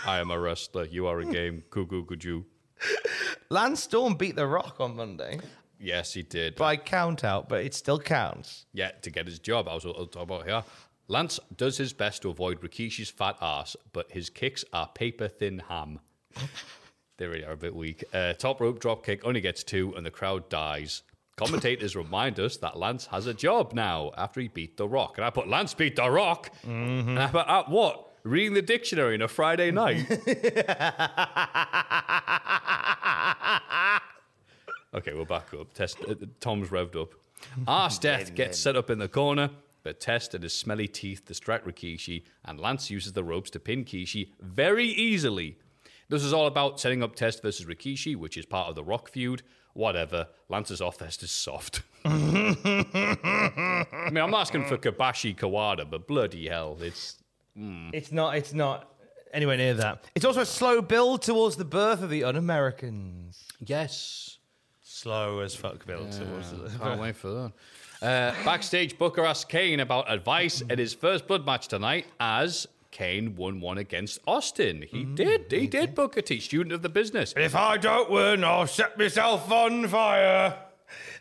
I 0.05 0.19
am 0.19 0.31
a 0.31 0.39
wrestler. 0.39 0.85
You 0.85 1.07
are 1.07 1.19
a 1.19 1.25
game. 1.25 1.63
Cuckoo 1.71 2.05
could 2.05 2.23
you? 2.23 2.45
Lance 3.49 3.83
Storm 3.83 4.13
beat 4.15 4.35
The 4.35 4.45
Rock 4.47 4.77
on 4.79 4.95
Monday 4.95 5.39
Yes, 5.81 6.13
he 6.13 6.21
did. 6.21 6.55
by 6.55 6.77
count 6.77 7.23
out, 7.23 7.49
but 7.49 7.65
it 7.65 7.73
still 7.73 7.99
counts. 7.99 8.65
yeah, 8.73 8.91
to 9.01 9.09
get 9.09 9.25
his 9.25 9.39
job. 9.39 9.67
I 9.67 9.73
was 9.73 9.85
I'll 9.85 10.05
talk 10.05 10.23
about 10.23 10.45
here. 10.45 10.63
Lance 11.07 11.39
does 11.57 11.77
his 11.77 11.91
best 11.91 12.21
to 12.21 12.29
avoid 12.29 12.61
Rikishi's 12.61 13.09
fat 13.09 13.35
ass, 13.41 13.75
but 13.91 14.11
his 14.11 14.29
kicks 14.29 14.63
are 14.71 14.87
paper 14.87 15.27
thin 15.27 15.63
ham. 15.67 15.99
they 17.17 17.25
really 17.27 17.43
are 17.43 17.53
a 17.53 17.57
bit 17.57 17.75
weak. 17.75 18.03
Uh, 18.13 18.33
top 18.33 18.61
rope 18.61 18.79
drop 18.79 19.03
kick 19.05 19.25
only 19.25 19.41
gets 19.41 19.63
two, 19.63 19.93
and 19.97 20.05
the 20.05 20.11
crowd 20.11 20.47
dies. 20.49 21.01
Commentators 21.35 21.95
remind 22.05 22.39
us 22.39 22.55
that 22.57 22.77
Lance 22.77 23.07
has 23.07 23.25
a 23.25 23.33
job 23.33 23.73
now 23.73 24.11
after 24.17 24.39
he 24.39 24.47
beat 24.47 24.77
The 24.77 24.87
Rock. 24.87 25.17
And 25.17 25.25
I 25.25 25.31
put 25.31 25.49
Lance 25.49 25.73
beat 25.73 25.95
The 25.97 26.09
Rock. 26.09 26.51
And 26.63 27.19
I 27.19 27.27
put, 27.27 27.47
uh, 27.47 27.63
what? 27.67 28.07
Reading 28.23 28.53
the 28.53 28.61
dictionary 28.61 29.15
on 29.15 29.21
a 29.23 29.27
Friday 29.27 29.71
night. 29.71 30.05
okay, 34.93 35.13
we're 35.13 35.25
back 35.25 35.53
up. 35.59 35.73
Test, 35.73 35.97
uh, 36.07 36.15
Tom's 36.39 36.69
revved 36.69 36.95
up. 37.01 37.13
Arse 37.67 37.97
Death 37.97 38.35
gets 38.35 38.59
set 38.59 38.75
up 38.75 38.89
in 38.89 38.99
the 38.99 39.07
corner, 39.07 39.49
but 39.83 39.99
Test 39.99 40.33
and 40.33 40.43
his 40.43 40.53
smelly 40.53 40.87
teeth 40.87 41.25
distract 41.25 41.65
Rikishi, 41.65 42.23
and 42.45 42.59
Lance 42.59 42.89
uses 42.91 43.13
the 43.13 43.23
ropes 43.23 43.49
to 43.51 43.59
pin 43.59 43.83
Kishi 43.83 44.29
very 44.39 44.85
easily. 44.87 45.57
This 46.09 46.23
is 46.23 46.33
all 46.33 46.45
about 46.45 46.79
setting 46.79 47.01
up 47.01 47.15
Test 47.15 47.41
versus 47.41 47.65
Rikishi, 47.65 48.15
which 48.15 48.37
is 48.37 48.45
part 48.45 48.67
of 48.69 48.75
the 48.75 48.83
Rock 48.83 49.09
feud. 49.09 49.41
Whatever. 49.73 50.27
Lance's 50.49 50.81
off 50.81 50.97
Test 50.97 51.23
is 51.23 51.31
soft. 51.31 51.81
I 52.05 52.09
mean, 54.11 54.17
I'm 54.17 54.31
not 54.31 54.41
asking 54.41 54.65
for 54.65 54.77
Kobashi 54.77 55.33
Kawada, 55.35 55.89
but 55.89 56.07
bloody 56.07 56.49
hell, 56.49 56.77
it's 56.81 57.15
It's 57.55 58.11
not. 58.11 58.35
It's 58.35 58.53
not 58.53 58.91
anywhere 59.33 59.55
near 59.55 59.73
that. 59.75 60.03
It's 60.13 60.25
also 60.25 60.41
a 60.41 60.45
slow 60.45 60.81
build 60.81 61.21
towards 61.21 61.55
the 61.55 61.63
birth 61.63 62.03
of 62.03 62.09
the 62.09 62.25
Un-Americans. 62.25 63.45
yes. 63.65 64.37
Slow 65.01 65.39
as 65.39 65.55
fuck 65.55 65.83
build 65.87 66.11
towards 66.11 66.51
the. 66.51 66.69
Can't 66.77 67.01
wait 67.01 67.15
for 67.15 67.29
that. 67.29 67.51
Uh, 68.01 68.33
backstage, 68.43 68.97
Booker 68.97 69.23
asks 69.23 69.45
Kane 69.45 69.79
about 69.79 70.11
advice 70.11 70.61
in 70.61 70.79
his 70.79 70.91
first 70.91 71.27
blood 71.27 71.45
match 71.45 71.67
tonight 71.67 72.07
as 72.19 72.65
Kane 72.89 73.35
won 73.35 73.61
one 73.61 73.77
against 73.77 74.17
Austin. 74.25 74.83
He 74.89 75.03
did. 75.03 75.51
He 75.51 75.67
did, 75.67 75.93
Booker 75.93 76.23
T, 76.23 76.39
student 76.39 76.73
of 76.73 76.81
the 76.81 76.89
business. 76.89 77.31
If 77.37 77.55
I 77.55 77.77
don't 77.77 78.09
win, 78.09 78.43
I'll 78.43 78.65
set 78.65 78.97
myself 78.97 79.51
on 79.51 79.87
fire. 79.87 80.57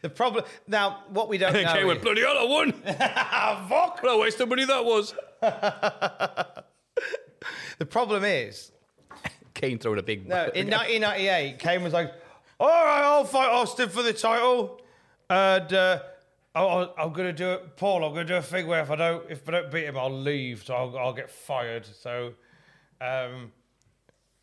The 0.00 0.08
problem 0.08 0.46
now, 0.66 1.04
what 1.10 1.28
we 1.28 1.36
don't 1.36 1.54
And 1.54 1.66
know. 1.66 1.72
Kane 1.74 1.86
went, 1.86 2.00
bloody 2.00 2.22
hell, 2.22 2.38
I 2.38 2.44
won. 2.44 2.72
Ah, 2.98 3.66
fuck. 3.68 4.02
What 4.02 4.12
a 4.14 4.18
waste 4.18 4.40
of 4.40 4.48
money 4.48 4.64
that 4.64 4.82
was. 4.82 5.14
The 7.78 7.86
problem 7.86 8.24
is, 8.24 8.72
Kane 9.52 9.78
throwing 9.78 9.98
a 9.98 10.02
big. 10.02 10.26
no, 10.26 10.44
in 10.54 10.70
1998, 10.70 11.58
Kane 11.58 11.82
was 11.82 11.92
like, 11.92 12.10
"All 12.60 12.68
right, 12.68 13.02
I'll 13.02 13.24
fight 13.24 13.48
Austin 13.48 13.88
for 13.88 14.02
the 14.02 14.12
title, 14.12 14.80
and 15.28 15.72
uh, 15.72 16.00
I- 16.54 16.90
I'm 16.98 17.12
going 17.12 17.26
to 17.28 17.32
do 17.32 17.52
it, 17.52 17.76
Paul. 17.76 18.04
I'm 18.04 18.12
going 18.14 18.26
to 18.26 18.32
do 18.34 18.36
a 18.36 18.42
thing 18.42 18.66
where 18.66 18.80
if 18.82 18.90
I 18.90 18.96
don't, 18.96 19.30
if 19.30 19.48
I 19.48 19.52
don't 19.52 19.70
beat 19.70 19.84
him, 19.86 19.96
I'll 19.96 20.10
leave, 20.10 20.62
so 20.64 20.74
I'll, 20.74 20.98
I'll 20.98 21.12
get 21.12 21.30
fired." 21.30 21.86
So, 21.86 22.34
um, 23.00 23.50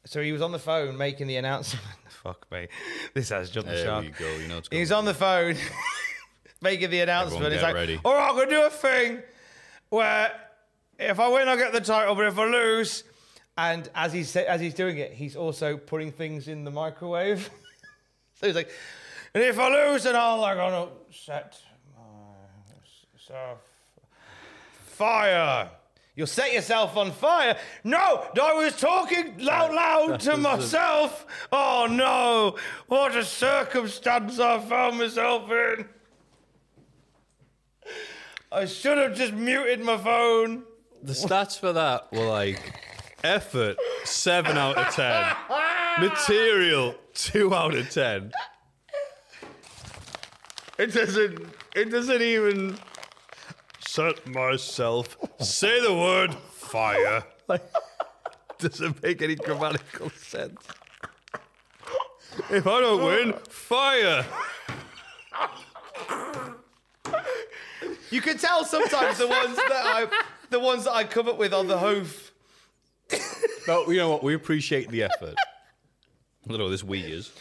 so 0.05 0.21
he 0.21 0.31
was 0.31 0.41
on 0.41 0.51
the 0.51 0.59
phone 0.59 0.97
making 0.97 1.27
the 1.27 1.35
announcement. 1.37 1.85
Fuck 2.09 2.47
me, 2.51 2.67
this 3.13 3.29
has 3.29 3.49
jumped 3.49 3.69
the 3.69 3.75
There 3.75 3.85
shark. 3.85 4.05
we 4.05 4.09
go. 4.11 4.35
You 4.37 4.47
know 4.47 4.57
it's 4.57 4.67
He's 4.71 4.91
on 4.91 5.05
the 5.05 5.13
phone 5.13 5.55
making 6.61 6.89
the 6.89 7.01
announcement. 7.01 7.53
He's 7.53 7.61
like, 7.61 7.75
ready. 7.75 7.99
all 8.03 8.15
right, 8.15 8.29
I'm 8.29 8.35
going 8.35 8.49
to 8.49 8.55
do 8.55 8.65
a 8.65 8.69
thing 8.69 9.21
where 9.89 10.31
if 10.99 11.19
I 11.19 11.27
win, 11.29 11.47
I 11.47 11.55
get 11.55 11.71
the 11.71 11.81
title, 11.81 12.15
but 12.15 12.25
if 12.25 12.39
I 12.39 12.45
lose, 12.45 13.03
and 13.57 13.87
as 13.93 14.11
he's 14.13 14.35
as 14.35 14.59
he's 14.59 14.73
doing 14.73 14.97
it, 14.97 15.13
he's 15.13 15.35
also 15.35 15.77
putting 15.77 16.11
things 16.11 16.47
in 16.47 16.63
the 16.63 16.71
microwave. 16.71 17.49
so 18.39 18.47
he's 18.47 18.55
like, 18.55 18.69
and 19.33 19.43
if 19.43 19.59
I 19.59 19.91
lose, 19.91 20.03
then 20.03 20.15
I'll 20.15 20.39
like 20.39 20.57
gonna 20.57 20.87
set 21.11 21.59
myself 23.13 23.59
fire. 24.97 25.69
You'll 26.15 26.25
set 26.25 26.51
yourself 26.51 26.97
on 26.97 27.11
fire. 27.11 27.57
No, 27.83 28.25
I 28.41 28.53
was 28.53 28.75
talking 28.75 29.37
loud, 29.37 29.73
loud 29.73 30.19
to 30.21 30.37
myself. 30.37 31.27
Oh 31.51 31.87
no, 31.89 32.57
what 32.87 33.15
a 33.15 33.23
circumstance 33.23 34.39
I 34.39 34.59
found 34.59 34.97
myself 34.97 35.49
in. 35.51 35.85
I 38.51 38.65
should 38.65 38.97
have 38.97 39.15
just 39.15 39.33
muted 39.33 39.81
my 39.81 39.97
phone. 39.97 40.63
The 41.03 41.13
stats 41.13 41.59
for 41.59 41.73
that 41.73 42.11
were 42.11 42.25
like 42.25 42.73
effort, 43.23 43.77
7 44.03 44.57
out 44.57 44.77
of 44.77 44.93
10. 44.93 45.35
Material, 46.09 46.95
2 47.17 47.53
out 47.53 47.73
of 47.73 47.89
10. 47.89 48.31
It 50.77 50.93
doesn't, 50.93 51.39
it 51.75 51.89
doesn't 51.89 52.21
even 52.21 52.77
set 53.79 54.27
myself, 54.27 55.17
say 55.39 55.81
the 55.81 55.93
word 55.93 56.35
fire. 56.35 57.23
Like, 57.47 57.63
doesn't 58.59 59.01
make 59.01 59.21
any 59.23 59.35
grammatical 59.35 60.11
sense. 60.11 60.61
If 62.51 62.67
I 62.67 62.81
don't 62.81 63.03
win, 63.03 63.33
fire. 63.49 64.23
You 68.11 68.21
can 68.21 68.37
tell 68.37 68.63
sometimes 68.63 69.17
the 69.17 69.27
ones 69.27 69.55
that 69.55 69.71
I, 69.71 70.07
the 70.51 70.59
ones 70.59 70.83
that 70.83 70.93
I 70.93 71.03
come 71.03 71.27
up 71.27 71.39
with 71.39 71.53
on 71.53 71.67
the 71.67 71.79
hoof. 71.79 72.31
But 73.65 73.87
you 73.87 73.97
know 73.97 74.11
what? 74.11 74.23
We 74.23 74.35
appreciate 74.35 74.89
the 74.89 75.03
effort. 75.03 75.35
I 76.47 76.51
don't 76.51 76.57
know 76.59 76.63
what 76.65 76.71
this 76.71 76.83
we 76.83 77.01
is. 77.01 77.31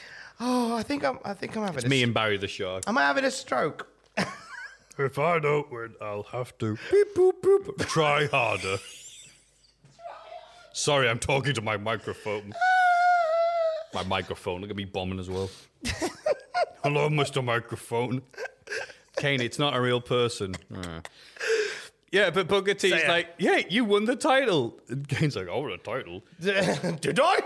Oh, 0.41 0.75
I 0.77 0.83
think 0.83 1.05
I'm. 1.05 1.19
I 1.25 1.33
think 1.35 1.57
I'm 1.57 1.63
having. 1.65 1.85
a 1.85 1.89
Me 1.89 1.99
s- 2.01 2.05
and 2.05 2.13
Barry 2.15 2.37
the 2.39 2.49
Shark. 2.49 2.85
Am 2.87 2.99
I 2.99 3.03
having 3.03 3.25
a 3.25 3.31
stroke? 3.31 3.89
If 4.99 5.19
I 5.19 5.39
don't 5.41 5.71
win, 5.71 5.93
I'll 6.01 6.23
have 6.23 6.57
to 6.57 6.79
beep, 6.91 7.15
boop, 7.15 7.33
boop, 7.43 7.87
try 7.87 8.25
harder. 8.29 8.79
Sorry, 10.73 11.07
I'm 11.09 11.19
talking 11.19 11.53
to 11.55 11.61
my 11.63 11.77
microphone. 11.77 12.55
My 13.95 14.03
microphone. 14.05 14.61
Look 14.61 14.69
at 14.71 14.77
me 14.77 14.85
bombing 14.85 15.19
as 15.19 15.29
well. 15.31 15.49
Hello, 16.83 17.09
Mr. 17.09 17.43
Microphone. 17.43 18.21
Kane, 19.17 19.41
it's 19.41 19.59
not 19.59 19.75
a 19.75 19.81
real 19.81 20.01
person. 20.03 20.55
Uh. 20.75 21.01
Yeah, 22.13 22.29
but 22.31 22.47
Booker 22.49 22.75
T's 22.75 22.93
like, 23.07 23.29
yeah, 23.39 23.63
you 23.71 23.85
won 23.87 24.05
the 24.05 24.17
title. 24.17 24.79
And 24.89 25.07
Kane's 25.09 25.35
like, 25.37 25.49
oh, 25.49 25.71
the 25.71 25.79
title. 25.79 26.23
Did 26.41 27.21
I? 27.21 27.39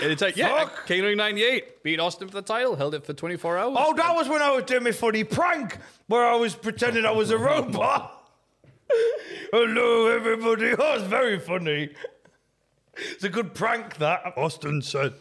And 0.00 0.10
it's 0.10 0.22
like, 0.22 0.36
yeah, 0.36 0.48
Fuck. 0.48 0.86
Kane 0.86 1.02
winning 1.02 1.18
98, 1.18 1.82
beat 1.82 2.00
Austin 2.00 2.28
for 2.28 2.34
the 2.34 2.42
title, 2.42 2.76
held 2.76 2.94
it 2.94 3.04
for 3.04 3.12
24 3.12 3.58
hours. 3.58 3.76
Oh, 3.78 3.94
that 3.94 4.14
was 4.14 4.28
when 4.28 4.40
I 4.40 4.50
was 4.50 4.64
doing 4.64 4.84
my 4.84 4.92
funny 4.92 5.24
prank 5.24 5.78
where 6.06 6.24
I 6.24 6.34
was 6.36 6.54
pretending 6.54 7.04
I 7.04 7.10
was 7.10 7.30
a 7.30 7.38
robot. 7.38 8.30
Hello, 9.52 10.06
everybody. 10.08 10.72
Oh, 10.72 10.76
that 10.76 10.94
was 10.94 11.02
very 11.04 11.38
funny. 11.38 11.90
It's 12.94 13.24
a 13.24 13.28
good 13.28 13.54
prank, 13.54 13.96
that. 13.98 14.22
Austin 14.36 14.82
said, 14.82 15.14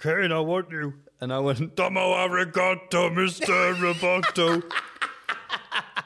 Kane, 0.00 0.32
I 0.32 0.40
want 0.40 0.70
you. 0.70 0.94
And 1.20 1.32
I 1.32 1.38
went, 1.38 1.76
Domo 1.76 2.14
arigato, 2.14 3.10
Mr. 3.12 3.74
Roboto. 3.76 4.62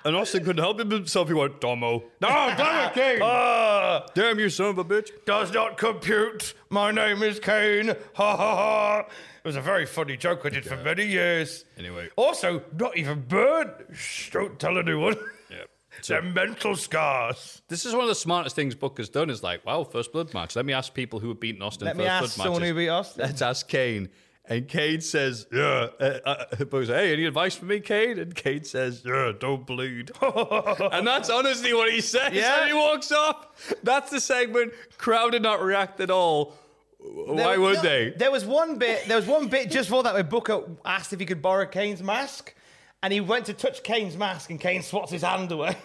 and 0.07 0.17
Austin 0.17 0.45
couldn't 0.45 0.63
help 0.63 0.79
himself. 0.79 1.29
He 1.29 1.35
went, 1.35 1.61
Domo. 1.61 2.05
No, 2.21 2.29
damn 2.29 2.89
it, 2.89 2.95
Kane. 2.95 3.19
Ah, 3.23 4.07
damn 4.15 4.39
you, 4.39 4.49
son 4.49 4.67
of 4.67 4.79
a 4.79 4.85
bitch. 4.85 5.11
does 5.27 5.53
not 5.53 5.77
compute. 5.77 6.55
My 6.71 6.91
name 6.93 7.23
is 7.23 7.41
Kane. 7.41 7.89
Ha 8.15 8.37
ha 8.37 8.57
ha. 8.57 9.01
It 9.01 9.45
was 9.45 9.57
a 9.57 9.61
very 9.61 9.85
funny 9.85 10.17
joke 10.17 10.43
I 10.45 10.51
did 10.51 10.65
for 10.65 10.77
many 10.77 11.07
years. 11.07 11.65
Anyway. 11.77 12.09
Also, 12.17 12.63
not 12.79 12.97
even 12.97 13.23
burned. 13.23 13.73
Shh, 13.93 14.31
don't 14.31 14.59
tell 14.59 14.79
anyone. 14.79 15.17
Yeah. 15.51 15.65
They're 16.07 16.23
mental 16.23 16.77
scars. 16.77 17.63
This 17.69 17.85
is 17.87 17.93
one 17.93 18.03
of 18.03 18.09
the 18.09 18.15
smartest 18.15 18.55
things 18.55 18.75
Booker's 18.75 19.09
done 19.09 19.31
is 19.31 19.43
like, 19.43 19.65
wow, 19.67 19.83
first 19.85 20.13
blood 20.13 20.33
match. 20.35 20.55
Let 20.55 20.67
me 20.67 20.73
ask 20.73 20.93
people 20.95 21.21
who 21.21 21.29
have 21.29 21.41
beaten 21.41 21.63
Austin 21.63 21.87
Let 21.87 21.97
first 21.97 22.05
me 22.05 22.09
ask 22.09 22.21
blood 22.21 22.31
someone 22.45 22.61
matches. 22.63 22.71
who 22.73 22.77
beat 22.79 22.89
Austin. 22.89 23.23
Let's 23.25 23.43
ask 23.43 23.69
Kane. 23.69 24.09
And 24.49 24.69
Kane 24.69 25.01
says, 25.01 25.47
yeah. 25.53 25.89
Uh, 25.99 26.19
uh, 26.25 26.45
hey, 26.71 27.13
any 27.13 27.25
advice 27.25 27.57
for 27.57 27.65
me, 27.65 27.81
Kane? 27.81 28.19
And 28.19 28.35
Kane 28.35 28.63
says, 28.63 29.03
yeah, 29.05 29.33
don't 29.37 29.67
bleed. 29.67 30.13
and 30.23 31.07
that's 31.07 31.31
honestly 31.31 31.75
what 31.75 31.91
he 31.91 32.01
says. 32.01 32.33
Yeah. 32.33 32.61
And 32.61 32.69
he 32.69 32.75
walks 32.75 33.11
off. 33.11 33.75
That's 33.83 34.11
the 34.11 34.21
segment. 34.21 34.73
Crowd 34.99 35.33
did 35.33 35.43
not 35.43 35.61
react 35.63 36.01
at 36.01 36.11
all. 36.11 36.55
Why 36.99 37.37
There- 37.37 37.61
would 37.61 37.77
no, 37.77 37.83
they? 37.83 38.11
There 38.17 38.31
was 38.31 38.45
one 38.45 38.79
bit. 38.79 39.07
There 39.09 39.17
was 39.17 39.27
one 39.27 39.49
bit 39.49 39.71
just 39.71 39.89
before 39.89 40.05
that 40.05 40.15
where 40.15 40.25
Booker 40.25 40.63
asked 40.85 41.13
if 41.13 41.19
he 41.21 41.27
could 41.27 41.43
borrow 41.43 41.67
Kane's 41.67 42.03
mask, 42.03 42.55
and 43.03 43.13
he 43.13 43.21
went 43.21 43.47
to 43.47 43.53
touch 43.53 43.83
Kane's 43.83 44.17
mask, 44.17 44.51
and 44.51 44.61
Kane 44.61 44.83
swats 44.83 45.11
his 45.11 45.23
hand 45.23 45.51
away. 45.51 45.77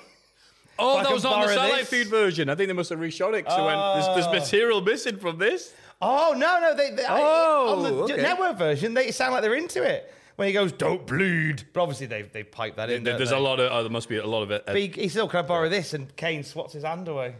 Oh, 0.79 1.03
that 1.03 1.11
was 1.11 1.25
on 1.25 1.41
the 1.41 1.47
satellite 1.49 1.81
this. 1.81 1.89
feed 1.89 2.07
version. 2.07 2.49
I 2.49 2.55
think 2.55 2.67
they 2.67 2.73
must 2.73 2.89
have 2.89 2.99
reshot 2.99 3.33
it. 3.33 3.45
So 3.47 3.65
went, 3.65 4.15
there's, 4.15 4.25
there's 4.25 4.49
material 4.49 4.81
missing 4.81 5.17
from 5.17 5.37
this. 5.37 5.73
Oh 6.01 6.33
no, 6.37 6.59
no, 6.59 6.75
they. 6.75 6.91
they 6.91 7.05
Oh, 7.07 7.75
on 7.77 7.83
the 7.83 8.13
okay. 8.13 8.21
network 8.21 8.57
version, 8.57 8.93
they 8.93 9.11
sound 9.11 9.33
like 9.33 9.41
they're 9.43 9.53
into 9.55 9.83
it 9.83 10.11
when 10.35 10.47
he 10.47 10.53
goes, 10.53 10.71
"Don't 10.71 11.05
bleed." 11.05 11.63
But 11.73 11.81
obviously, 11.83 12.07
they 12.07 12.23
they 12.23 12.43
pipe 12.43 12.75
that 12.77 12.89
in. 12.89 13.03
There- 13.03 13.17
There's 13.17 13.29
they? 13.29 13.35
a 13.35 13.39
lot 13.39 13.59
of. 13.59 13.71
Oh, 13.71 13.83
there 13.83 13.91
must 13.91 14.09
be 14.09 14.17
a 14.17 14.25
lot 14.25 14.41
of 14.43 14.51
it. 14.51 14.65
But 14.65 14.75
he, 14.77 14.87
he 14.87 15.07
still 15.09 15.27
can 15.27 15.39
I 15.39 15.47
borrow 15.47 15.69
this, 15.69 15.93
and 15.93 16.13
Kane 16.15 16.43
swats 16.43 16.73
his 16.73 16.83
hand 16.83 17.07
away. 17.07 17.35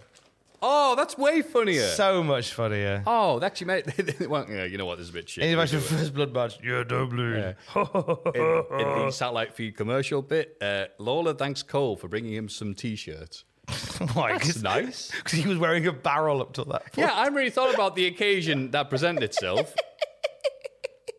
oh, 0.62 0.96
that's 0.96 1.18
way 1.18 1.42
funnier. 1.42 1.88
So 1.88 2.24
much 2.24 2.54
funnier. 2.54 3.02
oh, 3.08 3.40
that 3.40 3.48
actually 3.48 3.68
made. 3.68 3.86
It 3.98 4.30
well, 4.30 4.46
yeah, 4.48 4.66
you 4.66 4.78
know 4.78 4.86
what? 4.86 5.00
This 5.00 5.06
is 5.06 5.10
a 5.10 5.14
bit 5.14 5.28
shit. 5.30 5.44
Any 5.44 5.54
We 5.54 5.58
match 5.62 5.72
do 5.72 5.78
of 5.78 5.92
it. 5.92 5.96
first 5.96 6.14
blood 6.14 6.32
match? 6.34 6.60
Yeah, 6.64 6.84
don't 6.84 7.10
bleed. 7.10 7.36
in, 7.36 7.56
in 8.36 9.06
the 9.06 9.12
satellite 9.12 9.54
feed 9.56 9.76
commercial 9.76 10.22
bit, 10.22 10.58
uh, 10.62 10.86
Lawler 11.00 11.34
thanks 11.34 11.64
Cole 11.64 11.96
for 11.96 12.08
bringing 12.08 12.34
him 12.34 12.48
some 12.48 12.76
t-shirts. 12.76 13.44
Why? 14.14 14.34
That's 14.34 14.62
nice. 14.62 15.12
Because 15.12 15.40
he 15.40 15.48
was 15.48 15.58
wearing 15.58 15.86
a 15.88 15.92
barrel 15.94 16.42
up 16.42 16.54
till 16.54 16.66
that 16.66 16.92
point. 16.94 17.08
Yeah, 17.08 17.14
I 17.14 17.28
really 17.28 17.50
thought 17.50 17.74
about 17.74 17.96
the 17.96 18.08
occasion 18.08 18.72
that 18.72 18.90
presented 18.90 19.24
itself. 19.24 19.74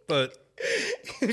But 0.08 0.36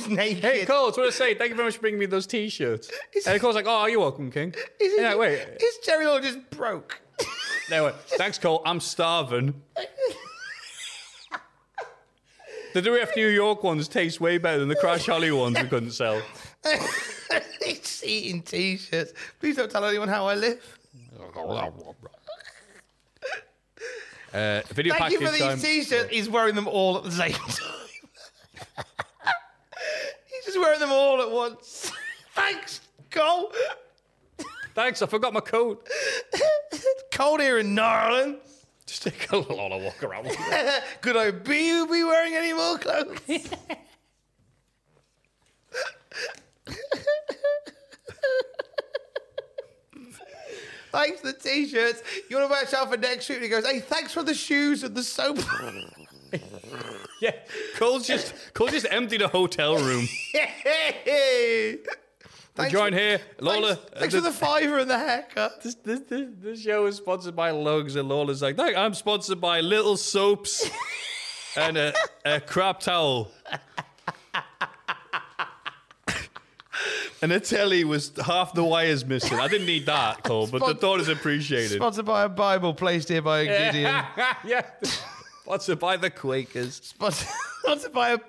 naked. 0.08 0.44
hey, 0.44 0.66
Cole, 0.66 0.88
it's 0.88 0.98
what 0.98 1.08
I 1.08 1.10
say. 1.10 1.34
Thank 1.34 1.50
you 1.50 1.56
very 1.56 1.68
much 1.68 1.76
for 1.76 1.82
bringing 1.82 2.00
me 2.00 2.06
those 2.06 2.26
t-shirts. 2.26 2.90
And 3.28 3.42
Cole's 3.42 3.56
like, 3.56 3.66
"Oh, 3.68 3.72
are 3.72 3.90
you're 3.90 4.00
welcome, 4.00 4.32
King." 4.32 4.54
Is 4.80 4.94
Yeah, 4.98 5.16
wait. 5.16 5.40
His 5.60 5.80
Jerry 5.86 6.06
Lawler 6.06 6.22
just 6.22 6.50
broke. 6.52 7.02
Wait. 7.70 7.94
Thanks, 8.18 8.38
Cole. 8.38 8.62
I'm 8.66 8.80
starving. 8.80 9.54
The 12.74 12.82
WF 12.82 13.16
New 13.16 13.28
York 13.28 13.64
ones 13.64 13.88
taste 13.88 14.22
way 14.22 14.38
better 14.38 14.60
than 14.60 14.70
the 14.70 14.76
Crash 14.76 15.08
Holly 15.08 15.32
ones 15.32 15.60
we 15.60 15.68
couldn't 15.68 15.92
sell. 15.92 16.22
He's 17.66 18.04
eating 18.06 18.44
t-shirts. 18.44 19.12
Please 19.40 19.56
don't 19.56 19.72
tell 19.72 19.84
anyone 19.84 20.08
how 20.08 20.28
I 20.28 20.36
live. 20.36 20.79
Uh, 24.34 24.62
video 24.70 24.94
Thank 24.94 25.14
you 25.14 25.26
for 25.26 25.32
these 25.32 25.42
time. 25.42 25.60
t-shirts. 25.60 26.10
He's 26.12 26.30
wearing 26.30 26.56
them 26.56 26.68
all 26.68 26.98
at 26.98 27.04
the 27.04 27.12
same 27.12 27.32
time. 27.32 27.76
He's 30.28 30.46
just 30.46 30.60
wearing 30.60 30.80
them 30.80 30.92
all 30.92 31.22
at 31.22 31.32
once. 31.32 31.92
Thanks, 32.36 32.82
Cole. 33.10 33.52
Thanks, 34.76 35.02
I 35.02 35.08
forgot 35.08 35.34
my 35.34 35.40
coat. 35.40 35.88
It's 36.72 37.04
cold 37.12 37.42
here 37.42 37.58
in 37.58 37.78
Ireland. 37.78 38.38
Just 38.86 39.04
take 39.04 39.32
a 39.32 39.38
lot 39.38 39.72
of 39.72 39.82
walk 39.82 40.04
around. 40.04 40.30
Could 41.02 41.18
I 41.18 41.32
be 41.32 41.86
be 41.86 42.04
wearing 42.04 42.36
any 42.36 42.54
more 42.54 42.78
clothes? 42.78 43.20
Thanks 50.92 51.22
for 51.22 51.28
the 51.28 51.34
t-shirts. 51.34 52.02
You 52.30 52.38
want 52.38 52.50
to 52.50 52.54
watch 52.54 52.74
out 52.74 52.90
for 52.92 52.98
next 52.98 53.30
week? 53.30 53.38
And 53.38 53.44
he 53.46 53.50
goes, 53.50 53.66
hey, 53.66 53.80
thanks 53.80 54.12
for 54.14 54.24
the 54.24 54.34
shoes 54.34 54.84
and 54.84 54.96
the 54.96 55.04
soap. 55.04 55.38
Yeah, 57.22 57.32
Cole's 57.76 58.08
just 58.08 58.34
Cole 58.54 58.68
just 58.70 58.86
emptied 58.90 59.22
a 59.22 59.28
hotel 59.28 59.76
room. 59.76 60.08
Thanks 62.56 62.72
join 62.72 62.92
for- 62.94 62.98
here, 62.98 63.20
Lawler. 63.42 63.76
Thanks, 63.76 64.00
thanks 64.00 64.16
for 64.16 64.20
uh, 64.22 64.24
the 64.24 64.32
fiver 64.32 64.78
and 64.80 64.90
the 64.90 64.98
haircut. 64.98 65.52
This, 65.64 65.76
this, 65.76 66.00
this, 66.08 66.30
this 66.40 66.62
show 66.62 66.86
is 66.86 66.96
sponsored 66.98 67.36
by 67.36 67.52
Lugs, 67.52 67.96
and 67.98 68.08
Lawler's 68.08 68.42
like, 68.42 68.56
"Thank- 68.58 68.78
I'm 68.78 68.94
sponsored 68.94 69.42
by 69.42 69.60
Little 69.60 69.98
Soaps 69.98 70.70
and 71.58 71.78
a, 71.78 71.94
a 72.24 72.40
crap 72.40 72.80
towel. 72.80 73.32
And 77.22 77.32
the 77.32 77.40
telly 77.40 77.84
was 77.84 78.12
half 78.26 78.54
the 78.54 78.64
wires 78.64 79.06
missing. 79.06 79.40
I 79.40 79.48
didn't 79.48 79.68
need 79.68 79.86
that, 79.86 80.24
Cole, 80.24 80.48
but 80.48 80.66
the 80.66 80.76
thought 80.76 81.00
is 81.00 81.08
appreciated. 81.08 81.78
Sponsored 81.78 82.06
by 82.06 82.24
a 82.24 82.30
Bible 82.30 82.74
placed 82.74 83.10
here 83.10 83.22
by 83.22 83.42
a 83.42 83.46
Gideon. 83.46 84.04
yeah. 84.46 84.66
Sponsored 85.44 85.80
by 85.80 85.98
the 85.98 86.10
Quakers. 86.10 86.76
Sponsored, 86.84 87.28
sponsored 87.62 87.94
by 87.94 88.12
a 88.12 88.20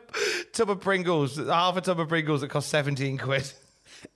tub 0.52 0.70
of 0.70 0.80
Pringles, 0.80 1.36
half 1.36 1.76
a 1.76 1.80
tub 1.80 2.00
of 2.00 2.08
Pringles 2.08 2.40
that 2.40 2.48
cost 2.48 2.68
17 2.70 3.18
quid. 3.18 3.52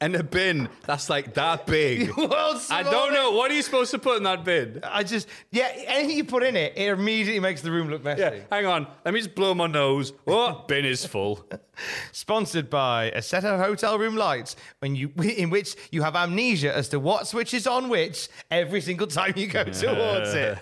And 0.00 0.14
a 0.16 0.22
bin 0.22 0.68
that's 0.86 1.08
like 1.10 1.34
that 1.34 1.66
big. 1.66 2.14
World's 2.16 2.70
I 2.70 2.82
don't 2.82 3.12
know. 3.12 3.32
What 3.32 3.50
are 3.50 3.54
you 3.54 3.62
supposed 3.62 3.90
to 3.92 3.98
put 3.98 4.16
in 4.18 4.22
that 4.24 4.44
bin? 4.44 4.80
I 4.82 5.02
just, 5.02 5.28
yeah, 5.50 5.70
anything 5.86 6.16
you 6.16 6.24
put 6.24 6.42
in 6.42 6.56
it, 6.56 6.72
it 6.76 6.88
immediately 6.88 7.40
makes 7.40 7.60
the 7.60 7.70
room 7.70 7.88
look 7.88 8.02
messy. 8.04 8.22
Yeah, 8.22 8.34
hang 8.50 8.66
on. 8.66 8.86
Let 9.04 9.14
me 9.14 9.20
just 9.20 9.34
blow 9.34 9.54
my 9.54 9.66
nose. 9.66 10.12
Oh, 10.26 10.64
bin 10.68 10.84
is 10.84 11.04
full. 11.04 11.44
Sponsored 12.12 12.70
by 12.70 13.10
a 13.14 13.22
set 13.22 13.44
of 13.44 13.58
hotel 13.60 13.98
room 13.98 14.16
lights 14.16 14.56
when 14.78 14.94
you, 14.94 15.10
in 15.22 15.50
which 15.50 15.76
you 15.90 16.02
have 16.02 16.16
amnesia 16.16 16.74
as 16.74 16.88
to 16.90 17.00
what 17.00 17.26
switches 17.26 17.66
on 17.66 17.88
which 17.88 18.28
every 18.50 18.80
single 18.80 19.06
time 19.06 19.32
you 19.36 19.46
go 19.46 19.64
towards 19.64 20.34
it. 20.34 20.58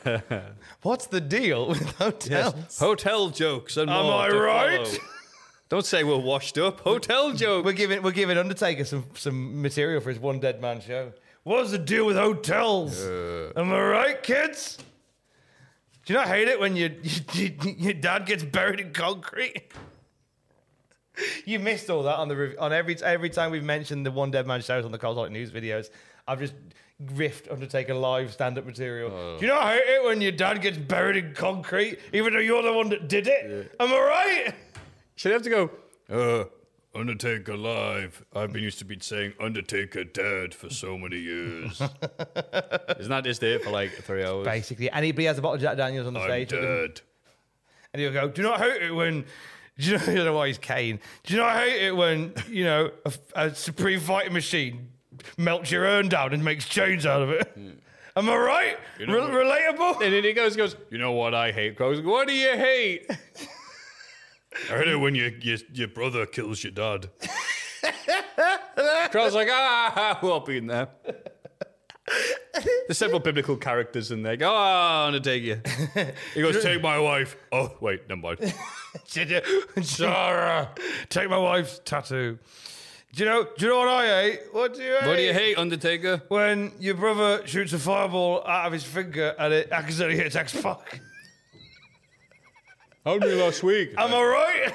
What's 0.82 1.06
the 1.06 1.20
deal 1.20 1.68
with 1.68 1.90
hotels? 1.96 2.78
Hotel 2.78 3.28
jokes 3.28 3.76
and 3.76 3.90
Am 3.90 4.04
more 4.04 4.22
I 4.22 4.28
to 4.28 4.38
right? 4.38 4.98
Don't 5.72 5.86
say 5.86 6.04
we're 6.04 6.18
washed 6.18 6.58
up. 6.58 6.80
Hotel 6.80 7.32
joke. 7.32 7.64
We're 7.64 7.72
giving 7.72 8.02
we're 8.02 8.10
giving 8.10 8.36
Undertaker 8.36 8.84
some 8.84 9.06
some 9.14 9.62
material 9.62 10.02
for 10.02 10.10
his 10.10 10.18
one 10.18 10.38
dead 10.38 10.60
man 10.60 10.82
show. 10.82 11.14
What's 11.44 11.70
the 11.70 11.78
deal 11.78 12.04
with 12.04 12.14
hotels? 12.14 13.02
Uh. 13.02 13.52
Am 13.56 13.72
I 13.72 13.80
right, 13.80 14.22
kids? 14.22 14.76
Do 16.04 16.12
you 16.12 16.18
not 16.18 16.28
hate 16.28 16.48
it 16.48 16.60
when 16.60 16.76
your 16.76 16.90
your, 17.32 17.50
your 17.78 17.94
dad 17.94 18.26
gets 18.26 18.44
buried 18.44 18.80
in 18.80 18.92
concrete? 18.92 19.72
You 21.46 21.58
missed 21.58 21.88
all 21.88 22.02
that 22.02 22.16
on 22.16 22.28
the 22.28 22.54
on 22.60 22.74
every 22.74 23.02
every 23.02 23.30
time 23.30 23.50
we've 23.50 23.64
mentioned 23.64 24.04
the 24.04 24.10
one 24.10 24.30
dead 24.30 24.46
man 24.46 24.60
shows 24.60 24.84
on 24.84 24.92
the 24.92 24.98
Cosmic 24.98 25.32
News 25.32 25.50
videos. 25.52 25.88
I've 26.28 26.38
just 26.40 26.52
riffed 27.02 27.50
Undertaker 27.50 27.94
live 27.94 28.30
stand 28.30 28.58
up 28.58 28.66
material. 28.66 29.10
Oh. 29.10 29.38
Do 29.38 29.46
you 29.46 29.50
not 29.50 29.72
hate 29.72 29.88
it 29.88 30.04
when 30.04 30.20
your 30.20 30.32
dad 30.32 30.60
gets 30.60 30.76
buried 30.76 31.16
in 31.16 31.32
concrete, 31.32 31.98
even 32.12 32.34
though 32.34 32.40
you're 32.40 32.62
the 32.62 32.74
one 32.74 32.90
that 32.90 33.08
did 33.08 33.26
it? 33.26 33.74
Am 33.80 33.90
I 33.90 33.98
right? 33.98 34.54
Should 35.16 35.32
I 35.32 35.34
have 35.34 35.42
to 35.42 35.50
go? 35.50 35.70
Uh, 36.10 36.44
Undertaker 36.98 37.56
live. 37.56 38.24
I've 38.34 38.52
been 38.52 38.62
used 38.62 38.78
to 38.80 38.84
be 38.84 38.98
saying 39.00 39.32
Undertaker 39.40 40.04
dead 40.04 40.54
for 40.54 40.68
so 40.70 40.98
many 40.98 41.18
years. 41.18 41.80
Isn't 42.98 43.08
that 43.10 43.22
just 43.24 43.42
it 43.42 43.64
for 43.64 43.70
like 43.70 43.92
three 43.92 44.24
hours? 44.24 44.44
Basically, 44.46 44.90
anybody 44.90 45.24
has 45.26 45.38
a 45.38 45.42
bottle 45.42 45.54
of 45.56 45.60
Jack 45.62 45.76
Daniels 45.76 46.06
on 46.06 46.14
the 46.14 46.20
I'm 46.20 46.28
stage. 46.28 46.50
dead. 46.50 47.00
And 47.92 48.00
he'll 48.02 48.12
go, 48.12 48.28
Do 48.28 48.42
you 48.42 48.48
not 48.48 48.60
hate 48.60 48.82
it 48.82 48.90
when. 48.94 49.24
Do 49.78 49.90
you 49.90 49.96
know, 49.96 50.02
I 50.06 50.06
don't 50.14 50.24
know 50.26 50.32
why 50.34 50.48
he's 50.48 50.58
Kane. 50.58 51.00
Do 51.24 51.34
you 51.34 51.40
not 51.40 51.56
hate 51.56 51.86
it 51.86 51.96
when, 51.96 52.34
you 52.48 52.64
know, 52.64 52.90
a, 53.06 53.12
a 53.34 53.54
Supreme 53.54 54.00
Fighting 54.00 54.32
Machine 54.34 54.88
melts 55.38 55.70
your 55.70 55.84
urn 55.84 56.08
down 56.08 56.34
and 56.34 56.44
makes 56.44 56.68
chains 56.68 57.06
out 57.06 57.22
of 57.22 57.30
it? 57.30 57.56
Am 58.14 58.28
I 58.28 58.36
right? 58.36 58.78
know 59.00 59.28
Re- 59.28 59.44
relatable? 59.44 60.02
And 60.02 60.12
then 60.12 60.24
he 60.24 60.34
goes, 60.34 60.56
goes, 60.56 60.76
you 60.90 60.98
know 60.98 61.12
what 61.12 61.34
I 61.34 61.52
hate? 61.52 61.76
Goes, 61.76 62.02
what 62.02 62.28
do 62.28 62.34
you 62.34 62.50
hate? 62.50 63.10
I 64.70 64.72
heard 64.72 64.88
it 64.88 64.96
when 64.96 65.14
your, 65.14 65.28
your, 65.40 65.58
your 65.72 65.88
brother 65.88 66.26
kills 66.26 66.62
your 66.62 66.72
dad. 66.72 67.08
Crowd's 69.10 69.34
like, 69.34 69.48
ah, 69.50 70.18
we'll 70.22 70.40
be 70.40 70.58
in 70.58 70.66
there. 70.66 70.88
There's 72.86 72.98
several 72.98 73.20
biblical 73.20 73.56
characters 73.56 74.10
in 74.10 74.22
there. 74.22 74.36
Go, 74.36 74.50
ah, 74.52 75.06
Undertaker. 75.06 75.62
He 76.34 76.42
goes, 76.42 76.62
take 76.62 76.82
my 76.82 76.98
wife. 76.98 77.36
Oh, 77.50 77.76
wait, 77.80 78.08
never 78.08 78.20
mind. 78.20 78.54
Sarah, 79.82 80.70
take 81.08 81.30
my 81.30 81.38
wife's 81.38 81.80
tattoo. 81.84 82.38
Do 83.14 83.24
you 83.24 83.28
know? 83.28 83.44
Do 83.44 83.66
you 83.66 83.70
know 83.70 83.78
what 83.78 83.88
I 83.88 84.06
hate? 84.06 84.40
What 84.52 84.74
do 84.74 84.82
you 84.82 84.92
hate? 84.98 85.06
What 85.06 85.16
do 85.16 85.22
you 85.22 85.32
hate, 85.34 85.58
Undertaker? 85.58 86.22
When 86.28 86.72
your 86.78 86.94
brother 86.94 87.46
shoots 87.46 87.74
a 87.74 87.78
fireball 87.78 88.42
out 88.46 88.66
of 88.66 88.72
his 88.72 88.84
finger 88.84 89.34
and 89.38 89.52
it 89.52 89.70
accidentally 89.70 90.16
hits 90.16 90.34
X 90.34 90.58
Pac. 90.60 91.00
How 93.04 93.18
did 93.18 93.36
last 93.36 93.64
week? 93.64 93.94
I'm 93.98 94.14
I 94.14 94.22
right? 94.22 94.72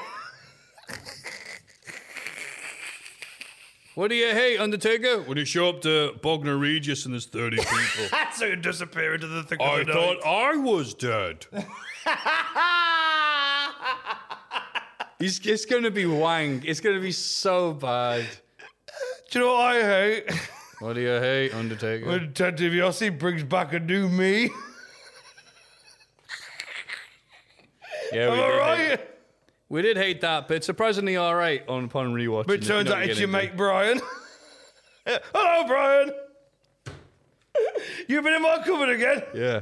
What 3.95 4.09
do 4.09 4.15
you 4.15 4.27
hate, 4.27 4.59
Undertaker? 4.59 5.21
When 5.21 5.37
you 5.37 5.45
show 5.45 5.69
up 5.69 5.81
to 5.83 6.11
Bognor 6.21 6.57
Regis 6.57 7.05
and 7.05 7.13
there's 7.13 7.25
30 7.25 7.55
people. 7.55 7.77
That's 8.11 8.41
how 8.41 8.47
you 8.47 8.57
disappear 8.57 9.13
into 9.15 9.27
the 9.27 9.43
thick 9.43 9.61
I 9.61 9.79
of 9.79 9.87
the 9.87 9.93
thought 9.93 10.17
night. 10.25 10.29
I 10.29 10.57
was 10.57 10.93
dead. 10.93 11.45
He's, 15.19 15.39
it's 15.47 15.65
going 15.65 15.83
to 15.83 15.91
be 15.91 16.05
wang. 16.05 16.63
It's 16.65 16.81
going 16.81 16.97
to 16.97 17.01
be 17.01 17.13
so 17.13 17.71
bad. 17.73 18.25
Do 19.31 19.39
you 19.39 19.45
know 19.45 19.53
what 19.53 19.61
I 19.61 19.81
hate? 19.81 20.31
What 20.79 20.93
do 20.93 21.01
you 21.01 21.07
hate, 21.07 21.53
Undertaker? 21.53 22.05
When 22.05 22.33
Ted 22.33 22.57
DiBiase 22.57 23.17
brings 23.17 23.43
back 23.43 23.73
a 23.73 23.79
new 23.79 24.09
me. 24.09 24.51
yeah, 28.13 28.31
we 28.31 28.39
Am 28.39 28.43
I 28.43 28.47
did, 28.47 28.57
right? 28.57 28.99
hate, 28.99 29.07
we 29.69 29.81
did 29.81 29.97
hate 29.97 30.21
that, 30.21 30.47
but 30.47 30.63
surprisingly 30.63 31.17
all 31.17 31.35
right 31.35 31.67
on 31.67 31.85
upon 31.85 32.13
rewatch. 32.13 32.47
But 32.47 32.63
it 32.63 32.65
turns 32.65 32.89
out 32.89 33.03
it's 33.03 33.19
your 33.19 33.27
mate 33.29 33.55
Brian. 33.57 33.99
Hello, 35.05 35.67
Brian. 35.67 36.11
You've 38.07 38.23
been 38.23 38.33
in 38.33 38.41
my 38.41 38.61
cupboard 38.65 38.89
again. 38.89 39.23
Yeah. 39.33 39.61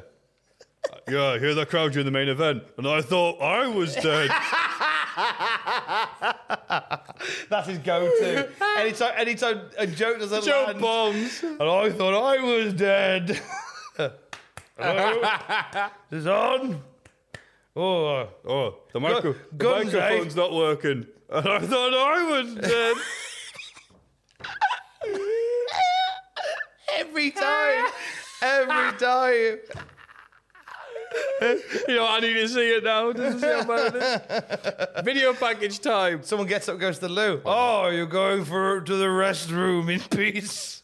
Yeah, 1.08 1.24
I 1.32 1.40
hear 1.40 1.56
that 1.56 1.70
crowd 1.70 1.94
during 1.94 2.06
the 2.06 2.12
main 2.12 2.28
event, 2.30 2.64
and 2.78 2.88
I 2.88 3.02
thought 3.02 3.42
I 3.42 3.68
was 3.68 3.96
dead. 3.96 4.30
That's 7.50 7.68
his 7.68 7.80
go-to. 7.80 8.50
anytime, 8.78 9.12
anytime 9.16 9.62
a 9.78 9.88
joke 9.88 10.20
doesn't 10.20 10.32
land, 10.32 10.46
Joke 10.46 10.68
land, 10.68 10.82
bombs. 10.82 11.44
and 11.44 11.62
I 11.64 11.90
thought 11.92 12.14
I 12.14 12.40
was 12.42 12.74
dead. 12.74 13.40
Hello? 14.78 15.22
Is 16.12 16.24
this 16.24 16.28
on? 16.28 16.82
Oh, 17.76 18.06
uh, 18.08 18.28
Oh, 18.48 18.76
the, 18.94 19.00
micro- 19.00 19.34
Gu- 19.34 19.40
the 19.52 19.58
guns, 19.58 19.94
eh? 19.94 20.00
microphone's 20.00 20.36
not 20.36 20.54
working. 20.54 21.08
And 21.28 21.48
I 21.48 21.58
thought 21.60 21.94
I 21.94 22.40
was 22.42 22.54
dead. 22.54 22.96
every 26.98 27.32
time, 27.32 27.86
every 28.42 28.98
time. 29.00 29.58
you 31.88 31.96
know, 31.96 32.08
I 32.08 32.20
need 32.20 32.34
to 32.36 32.48
see 32.48 32.76
it 32.76 32.84
now. 32.84 33.12
Doesn't 33.12 33.40
see 33.40 33.48
how 33.48 33.64
bad 33.66 33.96
it 33.96 34.96
is. 34.98 35.04
Video 35.04 35.34
package 35.34 35.80
time. 35.80 36.22
Someone 36.24 36.48
gets 36.48 36.70
up, 36.70 36.78
goes 36.80 37.00
to 37.00 37.08
the 37.08 37.14
loo. 37.14 37.42
Oh, 37.46 37.88
you're 37.90 38.06
going 38.06 38.46
for 38.46 38.82
to 38.82 38.96
the 38.96 39.06
restroom 39.06 39.92
in 39.92 40.00
peace. 40.02 40.84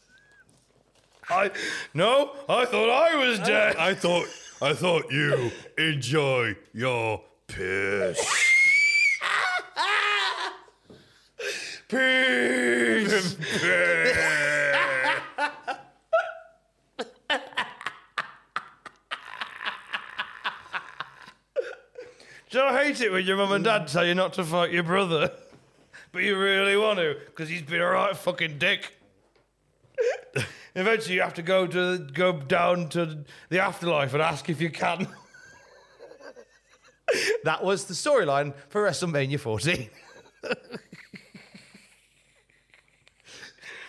I 1.30 1.50
no, 1.94 2.32
I 2.48 2.64
thought 2.64 2.90
I 2.90 3.14
was 3.16 3.38
dead. 3.38 3.76
I 3.76 3.94
thought 3.94 4.26
I 4.62 4.74
thought 4.74 5.10
you 5.10 5.50
enjoy 5.76 6.54
your 6.72 7.20
piss. 7.48 8.16
Peace. 11.88 13.34
Do 22.48 22.58
you 22.58 22.68
hate 22.68 23.00
it 23.00 23.10
when 23.10 23.26
your 23.26 23.38
mum 23.38 23.50
and 23.50 23.64
dad 23.64 23.88
tell 23.88 24.06
you 24.06 24.14
not 24.14 24.34
to 24.34 24.44
fight 24.44 24.70
your 24.70 24.84
brother, 24.84 25.32
but 26.12 26.22
you 26.22 26.38
really 26.38 26.76
want 26.76 27.00
to 27.00 27.16
because 27.26 27.48
he's 27.48 27.62
been 27.62 27.80
a 27.80 27.86
right 27.86 28.16
fucking 28.16 28.58
dick? 28.60 28.94
Eventually, 30.74 31.16
you 31.16 31.22
have 31.22 31.34
to 31.34 31.42
go 31.42 31.66
to 31.66 31.98
go 31.98 32.32
down 32.32 32.88
to 32.90 33.24
the 33.50 33.58
afterlife 33.58 34.14
and 34.14 34.22
ask 34.22 34.48
if 34.48 34.60
you 34.60 34.70
can. 34.70 35.06
that 37.44 37.62
was 37.62 37.84
the 37.84 37.94
storyline 37.94 38.54
for 38.68 38.82
WrestleMania 38.86 39.38
14. 39.38 39.90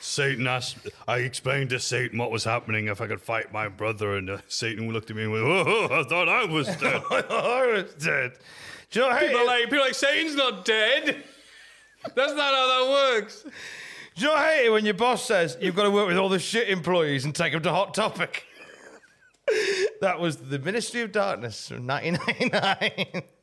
Satan 0.02 0.46
asked. 0.46 0.90
I 1.08 1.20
explained 1.20 1.70
to 1.72 1.80
Satan 1.80 2.20
what 2.20 2.30
was 2.30 2.44
happening 2.44 2.88
if 2.88 3.02
I 3.02 3.08
could 3.08 3.22
fight 3.22 3.52
my 3.52 3.68
brother, 3.68 4.16
and 4.18 4.30
uh, 4.30 4.38
Satan 4.48 4.92
looked 4.92 5.10
at 5.10 5.16
me 5.16 5.24
and 5.24 5.32
went, 5.32 5.46
"Oh, 5.46 5.88
I 5.90 6.04
thought 6.04 6.30
I 6.30 6.46
was 6.46 6.68
dead." 6.78 7.02
I 7.10 7.66
was 7.74 7.94
dead. 7.96 8.34
Do 8.92 9.00
you 9.00 9.10
know 9.10 9.18
people 9.18 9.46
like 9.48 9.64
people 9.64 9.80
like 9.80 9.96
Satan's 9.96 10.36
not 10.36 10.66
dead. 10.66 11.24
That's 12.16 12.34
not 12.34 12.54
how 12.54 12.68
that 12.68 12.92
works. 12.92 13.46
Do 14.16 14.22
you 14.22 14.28
know 14.28 14.36
how 14.36 14.44
I 14.44 14.56
hate 14.56 14.66
it 14.66 14.70
when 14.70 14.86
your 14.86 14.94
boss 14.94 15.26
says 15.26 15.58
you've 15.60 15.76
got 15.76 15.84
to 15.84 15.92
work 15.92 16.08
with 16.08 16.18
all 16.18 16.30
the 16.30 16.40
shit 16.40 16.70
employees 16.70 17.26
and 17.26 17.34
take 17.34 17.54
them 17.54 17.64
to 17.64 17.72
Hot 17.72 17.94
Topic? 17.94 18.46
That 20.00 20.20
was 20.22 20.38
the 20.38 20.58
Ministry 20.60 21.02
of 21.02 21.12
Darkness 21.12 21.68
from 21.68 21.86
1999. 21.88 23.24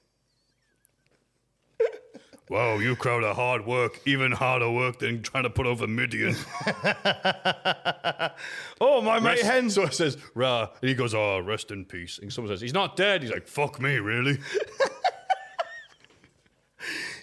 Wow, 2.51 2.79
you 2.79 2.97
crowd 2.97 3.23
are 3.23 3.33
hard 3.33 3.65
work, 3.65 4.01
even 4.07 4.33
harder 4.33 4.69
work 4.69 4.99
than 4.99 5.23
trying 5.23 5.45
to 5.45 5.51
put 5.51 5.67
over 5.67 5.87
Mideon. 5.87 6.35
oh, 8.81 9.01
my 9.03 9.21
mate 9.21 9.43
Hen. 9.43 9.71
So 9.71 9.83
it 9.83 9.95
says, 9.95 10.19
rah. 10.35 10.69
And 10.83 10.89
he 10.89 10.97
goes, 10.97 11.15
oh, 11.15 11.39
rest 11.39 11.71
in 11.71 11.85
peace. 11.85 12.19
And 12.19 12.33
someone 12.33 12.53
says, 12.53 12.61
he's 12.61 12.75
not 12.75 12.97
dead. 12.97 13.23
He's 13.23 13.31
like, 13.31 13.47
fuck 13.47 13.81
me, 13.81 13.99
really? 13.99 14.41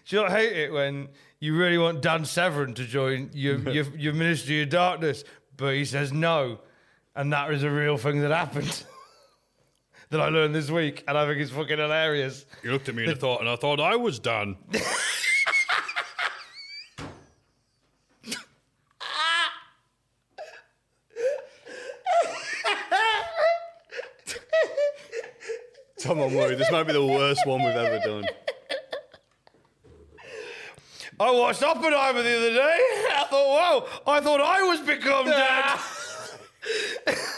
Do 0.08 0.16
you 0.16 0.22
not 0.22 0.32
hate 0.32 0.54
it 0.54 0.72
when 0.72 1.10
you 1.40 1.56
really 1.56 1.78
want 1.78 2.02
Dan 2.02 2.26
Severn 2.26 2.74
to 2.76 2.84
join 2.84 3.30
your, 3.34 3.58
your, 3.70 3.86
your 3.96 4.14
Ministry 4.14 4.62
of 4.62 4.70
Darkness, 4.70 5.24
but 5.56 5.74
he 5.74 5.86
says 5.86 6.12
no? 6.12 6.60
And 7.16 7.34
that 7.34 7.52
is 7.52 7.64
a 7.64 7.70
real 7.70 7.98
thing 7.98 8.22
that 8.22 8.32
happened 8.32 8.84
that 10.10 10.22
I 10.22 10.30
learned 10.30 10.54
this 10.56 10.70
week, 10.70 11.04
and 11.08 11.18
I 11.18 11.26
think 11.26 11.40
it's 11.40 11.52
fucking 11.52 11.78
hilarious. 11.78 12.46
He 12.62 12.70
looked 12.70 12.90
at 12.90 12.96
me 12.96 13.04
and 13.04 13.14
I 13.14 13.16
thought, 13.16 13.40
and 13.42 13.50
I 13.50 13.56
thought 13.56 13.80
I 13.80 13.96
was 13.96 14.20
done. 14.20 14.58
Tom, 26.00 26.20
I'm 26.20 26.34
worried. 26.36 26.60
This 26.60 26.72
might 26.72 26.84
be 26.84 26.94
the 26.94 27.04
worst 27.06 27.46
one 27.46 27.64
we've 27.64 27.76
ever 27.76 28.00
done. 28.06 28.26
I 31.20 31.32
watched 31.32 31.64
Oppenheimer 31.64 32.22
the 32.22 32.38
other 32.38 32.54
day. 32.54 32.80
I 33.16 33.26
thought, 33.30 33.48
whoa, 33.48 34.12
I 34.12 34.20
thought 34.20 34.40
I 34.42 34.62
was 34.62 34.82
become 34.82 35.26
dead. 35.26 35.80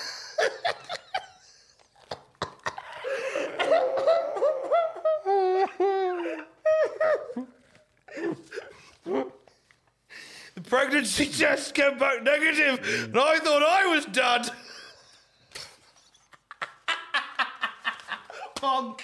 the 10.56 10.62
pregnancy 10.64 11.26
test 11.38 11.74
came 11.74 11.98
back 11.98 12.24
negative, 12.24 13.06
and 13.06 13.18
I 13.18 13.40
thought 13.40 13.64
I 13.64 13.86
was 13.88 14.06
dead. 14.06 14.50
Bonk. 18.58 19.00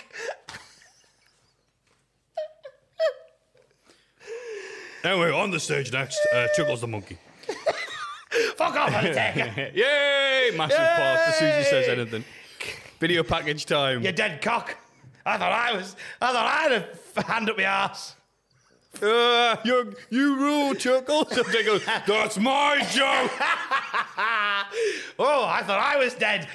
Anyway, 5.06 5.32
on 5.32 5.52
the 5.52 5.60
stage 5.60 5.94
next, 5.94 6.20
uh, 6.34 6.48
Chuckles 6.56 6.82
the 6.82 6.88
monkey. 6.88 7.20
Fuck 8.58 8.76
off, 8.76 8.92
Undertaker. 8.92 9.72
Yay! 9.76 10.52
Massive 10.58 10.78
pop 10.78 11.28
as 11.28 11.36
soon 11.36 11.48
as 11.50 11.64
he 11.64 11.70
says 11.70 11.88
anything. 11.90 12.26
Video 13.00 13.22
package 13.22 13.68
time. 13.68 14.02
You 14.02 14.12
dead 14.12 14.42
cock. 14.42 14.76
I 15.24 15.38
thought 15.38 15.52
I 15.52 15.74
was. 15.74 15.96
I 16.20 16.34
thought 16.34 16.46
I 16.46 16.62
had 16.62 16.72
a 17.18 17.24
hand 17.24 17.50
up 17.52 17.58
my 17.58 17.64
ass. 17.64 18.16
Uh, 19.02 19.58
you, 19.64 19.94
you 20.10 20.38
rule, 20.38 20.74
Chuckles. 20.74 21.32
And 21.38 21.46
they 21.48 21.64
go, 21.64 21.78
That's 21.78 22.40
my 22.40 22.84
joke. 22.92 23.32
Oh, 25.18 25.46
I 25.46 25.62
thought 25.64 25.80
I 25.80 25.98
was 25.98 26.14
dead. 26.16 26.48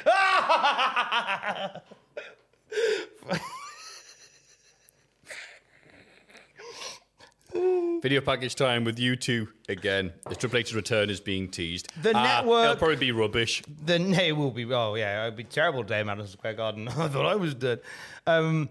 Video 8.03 8.21
package 8.21 8.55
time 8.55 8.85
with 8.85 8.99
you 8.99 9.15
two 9.17 9.49
again. 9.69 10.13
The 10.29 10.35
Triple 10.35 10.59
H's 10.59 10.75
return 10.75 11.11
is 11.11 11.21
being 11.21 11.49
teased. 11.51 11.89
The 12.03 12.17
Uh, 12.17 12.23
network- 12.23 12.65
It'll 12.65 12.77
probably 12.77 12.97
be 12.97 13.13
rubbish. 13.13 13.63
the 13.85 13.97
it 14.27 14.33
will 14.37 14.51
be. 14.51 14.65
Oh 14.73 14.95
yeah, 14.95 15.25
it'd 15.25 15.37
be 15.37 15.45
terrible 15.45 15.83
day, 15.83 16.03
Madison 16.03 16.31
Square 16.33 16.55
Garden. 16.55 16.89
I 16.89 17.09
thought 17.09 17.27
I 17.27 17.35
was 17.37 17.55
dead. 17.55 17.81
Um, 18.27 18.69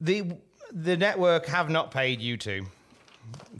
the 0.00 0.32
the 0.72 0.96
network 0.96 1.46
have 1.46 1.70
not 1.70 1.90
paid 1.90 2.20
you 2.20 2.36
two 2.36 2.66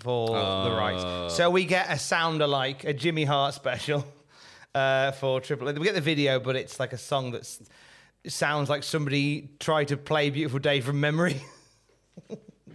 for 0.00 0.28
the 0.28 0.76
rights, 0.76 1.34
so 1.36 1.50
we 1.50 1.64
get 1.64 1.90
a 1.90 1.98
sound 1.98 2.42
alike, 2.42 2.84
a 2.84 2.92
Jimmy 2.92 3.24
Hart 3.24 3.54
special 3.54 4.04
uh, 4.74 5.12
for 5.12 5.40
Triple. 5.40 5.66
We 5.72 5.84
get 5.84 5.94
the 5.94 6.00
video, 6.00 6.38
but 6.40 6.56
it's 6.56 6.78
like 6.78 6.92
a 6.92 6.98
song 6.98 7.30
that 7.32 7.48
sounds 8.26 8.68
like 8.68 8.82
somebody 8.82 9.50
tried 9.60 9.88
to 9.88 9.96
play 9.96 10.30
"Beautiful 10.30 10.58
Day" 10.58 10.80
from 10.80 11.00
memory. 11.00 11.40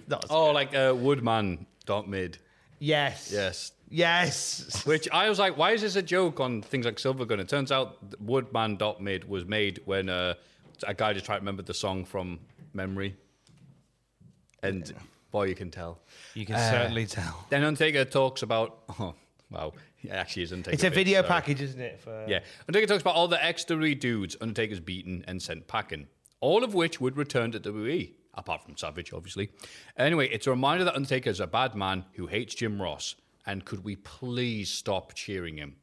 Not 0.07 0.23
as 0.25 0.31
Oh, 0.31 0.51
like 0.51 0.73
uh, 0.75 0.93
Woodman 0.97 1.65
dot 1.91 2.07
mid. 2.07 2.37
yes, 2.79 3.29
Yes. 3.33 3.71
yes. 3.89 4.83
Which 4.85 5.05
I 5.11 5.29
was 5.29 5.39
like, 5.39 5.57
why 5.57 5.71
is 5.71 5.81
this 5.81 5.95
a 5.95 6.01
joke 6.15 6.39
on 6.39 6.61
things 6.61 6.85
like 6.85 6.97
Silver 6.99 7.25
Gun? 7.25 7.39
It 7.39 7.49
turns 7.49 7.71
out 7.71 7.87
Woodman 8.21 8.77
dot 8.77 9.01
mid 9.01 9.27
was 9.27 9.43
made 9.45 9.79
when 9.85 10.07
uh, 10.09 10.33
a 10.87 10.93
guy 10.93 11.13
just 11.13 11.25
tried 11.25 11.37
to 11.37 11.41
remember 11.41 11.63
the 11.63 11.73
song 11.73 12.05
from 12.05 12.39
memory. 12.73 13.15
And 14.63 14.93
boy, 15.31 15.43
you 15.47 15.55
can 15.55 15.71
tell. 15.71 15.99
You 16.33 16.45
can 16.45 16.57
certainly 16.57 17.05
tell. 17.05 17.45
Then 17.49 17.63
Undertaker 17.63 18.05
talks 18.05 18.41
about. 18.43 18.69
Oh, 18.99 19.15
wow. 19.49 19.73
It 20.03 20.09
actually 20.11 20.43
is 20.43 20.51
Undertaker. 20.53 20.73
It's 20.75 20.83
a 20.83 20.89
bit, 20.89 20.95
video 20.95 21.19
sorry. 21.21 21.27
package, 21.27 21.61
isn't 21.61 21.81
it? 21.81 21.99
For 21.99 22.25
Yeah. 22.27 22.39
Undertaker 22.67 22.87
talks 22.87 23.01
about 23.01 23.15
all 23.15 23.27
the 23.27 23.43
extra 23.43 23.75
dudes 23.95 24.35
Undertaker's 24.41 24.79
beaten 24.79 25.23
and 25.27 25.41
sent 25.41 25.67
packing, 25.67 26.07
all 26.39 26.63
of 26.63 26.73
which 26.73 26.99
would 27.01 27.17
return 27.17 27.51
to 27.51 27.59
WWE, 27.59 28.13
apart 28.33 28.63
from 28.63 28.77
Savage, 28.77 29.13
obviously. 29.13 29.49
Anyway, 29.97 30.27
it's 30.29 30.47
a 30.47 30.51
reminder 30.51 30.83
that 30.85 30.95
Undertaker 30.95 31.29
is 31.29 31.39
a 31.39 31.47
bad 31.47 31.75
man 31.75 32.05
who 32.13 32.27
hates 32.27 32.55
Jim 32.55 32.81
Ross, 32.81 33.15
and 33.45 33.65
could 33.65 33.83
we 33.83 33.95
please 33.97 34.69
stop 34.69 35.13
cheering 35.13 35.57
him? 35.57 35.75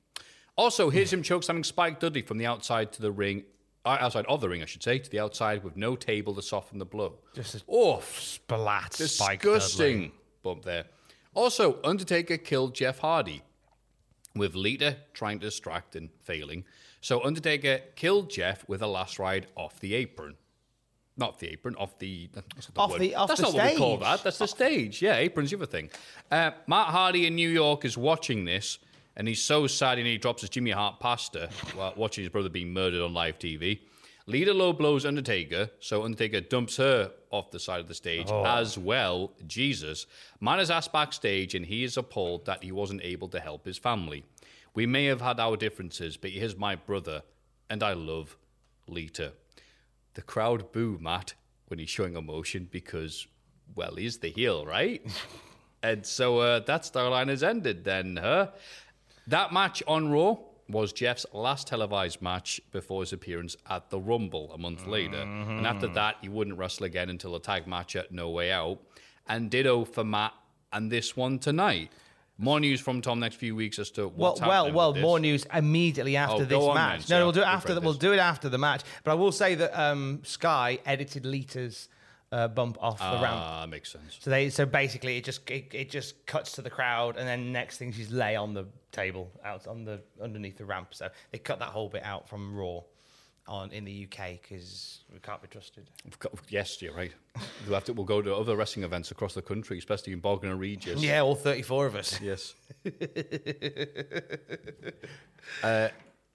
Also, 0.56 0.90
here's 0.90 1.12
him 1.12 1.22
chokeslamming 1.22 1.64
Spike 1.64 2.00
Dudley 2.00 2.22
from 2.22 2.38
the 2.38 2.46
outside 2.46 2.92
to 2.92 3.02
the 3.02 3.12
ring, 3.12 3.44
uh, 3.84 3.98
outside 4.00 4.26
of 4.26 4.40
the 4.40 4.48
ring, 4.48 4.62
I 4.62 4.66
should 4.66 4.82
say, 4.82 4.98
to 4.98 5.10
the 5.10 5.20
outside 5.20 5.62
with 5.62 5.76
no 5.76 5.94
table 5.94 6.34
to 6.34 6.42
soften 6.42 6.78
the 6.78 6.84
blow. 6.84 7.14
Just 7.34 7.54
a 7.54 7.62
oh, 7.68 8.00
splat. 8.00 8.90
Disgusting 8.90 10.12
bump 10.42 10.64
there. 10.64 10.84
Also, 11.34 11.78
Undertaker 11.84 12.36
killed 12.36 12.74
Jeff 12.74 12.98
Hardy 12.98 13.42
with 14.34 14.54
Lita 14.54 14.96
trying 15.14 15.38
to 15.38 15.46
distract 15.46 15.94
and 15.94 16.10
failing. 16.22 16.64
So 17.00 17.22
Undertaker 17.24 17.80
killed 17.94 18.30
Jeff 18.30 18.68
with 18.68 18.82
a 18.82 18.86
last 18.86 19.18
ride 19.18 19.46
off 19.56 19.78
the 19.78 19.94
apron. 19.94 20.36
Not 21.18 21.38
the 21.40 21.48
apron, 21.48 21.74
off 21.74 21.98
the 21.98 22.28
that's 22.32 22.68
not 22.68 22.74
the 22.74 22.80
Off 22.80 22.90
word. 22.92 23.00
the- 23.00 23.14
off 23.16 23.28
That's 23.28 23.40
the 23.40 23.46
not 23.48 23.54
what 23.54 23.72
we 23.72 23.76
call 23.78 23.96
that. 23.98 24.22
That's 24.22 24.38
the 24.38 24.46
stage. 24.46 25.02
Yeah, 25.02 25.16
apron's 25.16 25.50
the 25.50 25.56
other 25.56 25.66
thing. 25.66 25.90
Uh, 26.30 26.52
Matt 26.68 26.86
Hardy 26.88 27.26
in 27.26 27.34
New 27.34 27.48
York 27.50 27.84
is 27.84 27.98
watching 27.98 28.44
this, 28.44 28.78
and 29.16 29.26
he's 29.26 29.42
so 29.42 29.66
sad, 29.66 29.98
and 29.98 30.06
he 30.06 30.16
drops 30.16 30.42
his 30.42 30.50
Jimmy 30.50 30.70
Hart 30.70 31.00
pasta 31.00 31.50
while 31.74 31.92
watching 31.96 32.22
his 32.22 32.30
brother 32.30 32.48
being 32.48 32.72
murdered 32.72 33.02
on 33.02 33.12
live 33.12 33.38
TV. 33.38 33.80
Lita 34.26 34.52
low 34.52 34.72
blows 34.72 35.04
Undertaker, 35.06 35.70
so 35.80 36.04
Undertaker 36.04 36.40
dumps 36.42 36.76
her 36.76 37.10
off 37.30 37.50
the 37.50 37.58
side 37.58 37.80
of 37.80 37.88
the 37.88 37.94
stage 37.94 38.30
as 38.30 38.76
well. 38.78 39.32
Jesus. 39.46 40.06
Man 40.38 40.60
is 40.60 40.70
asked 40.70 40.92
backstage, 40.92 41.54
and 41.54 41.64
he 41.66 41.82
is 41.82 41.96
appalled 41.96 42.44
that 42.44 42.62
he 42.62 42.70
wasn't 42.70 43.02
able 43.02 43.28
to 43.28 43.40
help 43.40 43.64
his 43.64 43.78
family. 43.78 44.24
We 44.74 44.86
may 44.86 45.06
have 45.06 45.22
had 45.22 45.40
our 45.40 45.56
differences, 45.56 46.16
but 46.16 46.30
he 46.30 46.40
is 46.40 46.56
my 46.56 46.76
brother, 46.76 47.22
and 47.70 47.82
I 47.82 47.94
love 47.94 48.36
Lita. 48.86 49.32
The 50.18 50.22
crowd 50.22 50.72
boo 50.72 50.98
Matt 51.00 51.34
when 51.68 51.78
he's 51.78 51.90
showing 51.90 52.16
emotion 52.16 52.68
because, 52.72 53.28
well, 53.76 53.94
he's 53.94 54.18
the 54.18 54.30
heel, 54.30 54.66
right? 54.66 55.00
and 55.84 56.04
so 56.04 56.40
uh, 56.40 56.58
that 56.58 56.82
storyline 56.82 57.28
has 57.28 57.44
ended 57.44 57.84
then, 57.84 58.16
huh? 58.20 58.48
That 59.28 59.52
match 59.52 59.80
on 59.86 60.10
Raw 60.10 60.38
was 60.68 60.92
Jeff's 60.92 61.24
last 61.32 61.68
televised 61.68 62.20
match 62.20 62.60
before 62.72 63.02
his 63.02 63.12
appearance 63.12 63.56
at 63.70 63.90
the 63.90 64.00
Rumble 64.00 64.50
a 64.52 64.58
month 64.58 64.88
later. 64.88 65.20
And 65.20 65.64
after 65.64 65.86
that, 65.86 66.16
he 66.20 66.28
wouldn't 66.28 66.58
wrestle 66.58 66.86
again 66.86 67.10
until 67.10 67.36
a 67.36 67.40
tag 67.40 67.68
match 67.68 67.94
at 67.94 68.10
No 68.10 68.30
Way 68.30 68.50
Out. 68.50 68.80
And 69.28 69.48
ditto 69.48 69.84
for 69.84 70.02
Matt 70.02 70.32
and 70.72 70.90
this 70.90 71.16
one 71.16 71.38
tonight. 71.38 71.92
More 72.40 72.60
news 72.60 72.80
from 72.80 73.02
Tom 73.02 73.18
next 73.18 73.34
few 73.34 73.56
weeks 73.56 73.80
as 73.80 73.90
to 73.92 74.02
Well, 74.02 74.30
what's 74.30 74.40
well, 74.40 74.50
happening 74.50 74.74
well. 74.74 74.92
this. 74.92 75.02
More 75.02 75.18
news 75.18 75.46
immediately 75.52 76.16
after 76.16 76.42
Oh, 76.42 76.44
this 76.44 76.74
match. 76.74 77.06
then, 77.06 77.18
no, 77.18 77.26
we'll 77.26 77.32
do 77.32 77.40
it 77.40 77.46
after. 77.46 77.80
We'll 77.80 77.94
do 77.94 78.12
it 78.12 78.18
after 78.20 78.48
the 78.48 78.58
match. 78.58 78.82
But 79.02 79.10
I 79.10 79.14
will 79.14 79.32
say 79.32 79.56
that 79.56 79.78
um, 79.78 80.20
Sky 80.24 80.78
edited 80.86 81.26
Lita's 81.26 81.88
uh, 82.30 82.46
bump 82.46 82.78
off 82.80 82.98
the 82.98 83.04
ramp. 83.22 83.40
Ah, 83.40 83.66
makes 83.68 83.90
sense. 83.90 84.18
So 84.20 84.30
they, 84.30 84.50
so 84.50 84.66
basically, 84.66 85.16
it 85.16 85.24
just 85.24 85.50
it, 85.50 85.74
it 85.74 85.90
just 85.90 86.26
cuts 86.26 86.52
to 86.52 86.62
the 86.62 86.70
crowd, 86.70 87.16
and 87.16 87.26
then 87.26 87.52
next 87.52 87.78
thing 87.78 87.90
she's 87.90 88.12
lay 88.12 88.36
on 88.36 88.54
the 88.54 88.66
table 88.92 89.30
out 89.44 89.66
on 89.66 89.84
the 89.84 90.00
underneath 90.22 90.58
the 90.58 90.64
ramp. 90.64 90.88
So 90.94 91.08
they 91.32 91.38
cut 91.38 91.58
that 91.58 91.70
whole 91.70 91.88
bit 91.88 92.04
out 92.04 92.28
from 92.28 92.54
Raw 92.54 92.80
on 93.48 93.72
in 93.72 93.84
the 93.84 94.06
UK 94.06 94.40
because 94.40 95.00
we 95.12 95.18
can't 95.18 95.42
be 95.42 95.48
trusted. 95.48 95.90
Yes, 96.48 96.80
you're 96.80 96.94
right. 96.94 97.12
We'll, 97.66 97.74
have 97.74 97.84
to, 97.84 97.92
we'll 97.92 98.04
go 98.04 98.22
to 98.22 98.34
other 98.34 98.54
wrestling 98.56 98.84
events 98.84 99.10
across 99.10 99.34
the 99.34 99.42
country, 99.42 99.78
especially 99.78 100.12
in 100.12 100.20
Bognor 100.20 100.56
Regis. 100.56 101.02
Yeah, 101.02 101.22
all 101.22 101.34
thirty-four 101.34 101.86
of 101.86 101.96
us. 101.96 102.20
Yes. 102.20 102.54
uh, 105.62 105.88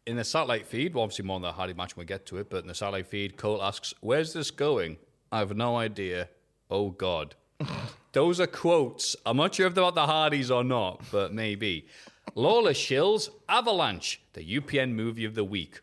in 0.06 0.18
the 0.18 0.23
satellite 0.23 0.68
feed, 0.68 0.94
well, 0.94 1.03
obviously 1.03 1.26
more 1.26 1.35
on 1.35 1.41
the 1.41 1.52
Hardy 1.52 1.73
match 1.73 1.95
when 1.95 2.03
we 2.03 2.07
get 2.07 2.26
to 2.27 2.38
it, 2.38 2.49
but 2.49 2.61
in 2.64 2.68
the 2.68 2.76
satellite 2.76 3.07
feed, 3.07 3.38
Cole 3.38 3.64
asks, 3.64 3.94
Where's 4.02 4.34
this 4.34 4.52
going? 4.52 4.98
I 5.31 5.40
have 5.40 5.56
no 5.56 5.77
idea. 5.77 6.30
Oh, 6.69 6.90
God. 6.90 7.35
Those 8.11 8.40
are 8.40 8.48
quotes. 8.48 9.15
I'm 9.26 9.38
not 9.38 9.56
sure 9.56 9.68
if 9.68 9.73
they're 9.73 9.84
about 9.84 9.95
the 9.95 10.06
Hardys 10.06 10.52
or 10.52 10.64
not, 10.64 11.02
but 11.11 11.34
maybe. 11.34 11.88
Lawler 12.35 12.73
shills 12.73 13.30
Avalanche, 13.49 14.22
the 14.34 14.60
UPN 14.60 14.91
movie 14.91 15.26
of 15.26 15.35
the 15.35 15.44
week. 15.44 15.81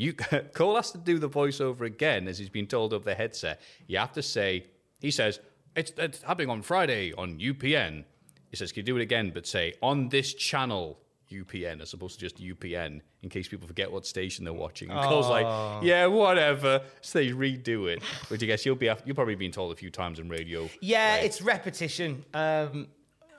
You 0.00 0.14
Cole 0.54 0.76
has 0.76 0.90
to 0.92 0.98
do 0.98 1.18
the 1.18 1.28
voiceover 1.28 1.82
again 1.82 2.26
as 2.26 2.38
he's 2.38 2.48
been 2.48 2.66
told 2.66 2.94
over 2.94 3.04
the 3.04 3.14
headset. 3.14 3.60
You 3.86 3.98
have 3.98 4.12
to 4.12 4.22
say, 4.22 4.64
he 5.00 5.10
says, 5.10 5.40
it's, 5.76 5.92
it's 5.98 6.22
happening 6.22 6.48
on 6.48 6.62
Friday 6.62 7.12
on 7.18 7.38
UPN. 7.38 8.04
He 8.48 8.56
says, 8.56 8.72
can 8.72 8.80
you 8.80 8.84
do 8.84 8.96
it 8.96 9.02
again, 9.02 9.30
but 9.32 9.46
say, 9.46 9.74
on 9.82 10.08
this 10.08 10.32
channel, 10.32 10.98
UPN, 11.30 11.82
as 11.82 11.92
opposed 11.92 12.14
to 12.18 12.20
just 12.20 12.38
UPN, 12.38 13.02
in 13.22 13.28
case 13.28 13.46
people 13.46 13.68
forget 13.68 13.92
what 13.92 14.06
station 14.06 14.44
they're 14.44 14.54
watching. 14.54 14.90
And 14.90 15.00
Cole's 15.02 15.28
like, 15.28 15.44
yeah, 15.84 16.06
whatever. 16.06 16.80
So 17.02 17.18
they 17.18 17.28
redo 17.28 17.92
it, 17.92 18.02
which 18.28 18.42
I 18.42 18.46
guess 18.46 18.64
you'll 18.64 18.76
be, 18.76 18.90
you've 19.04 19.14
probably 19.16 19.34
been 19.34 19.52
told 19.52 19.70
a 19.70 19.76
few 19.76 19.90
times 19.90 20.18
in 20.18 20.28
radio. 20.30 20.68
Yeah, 20.80 21.16
Right. 21.16 21.24
it's 21.24 21.42
repetition. 21.42 22.24
Um, 22.32 22.88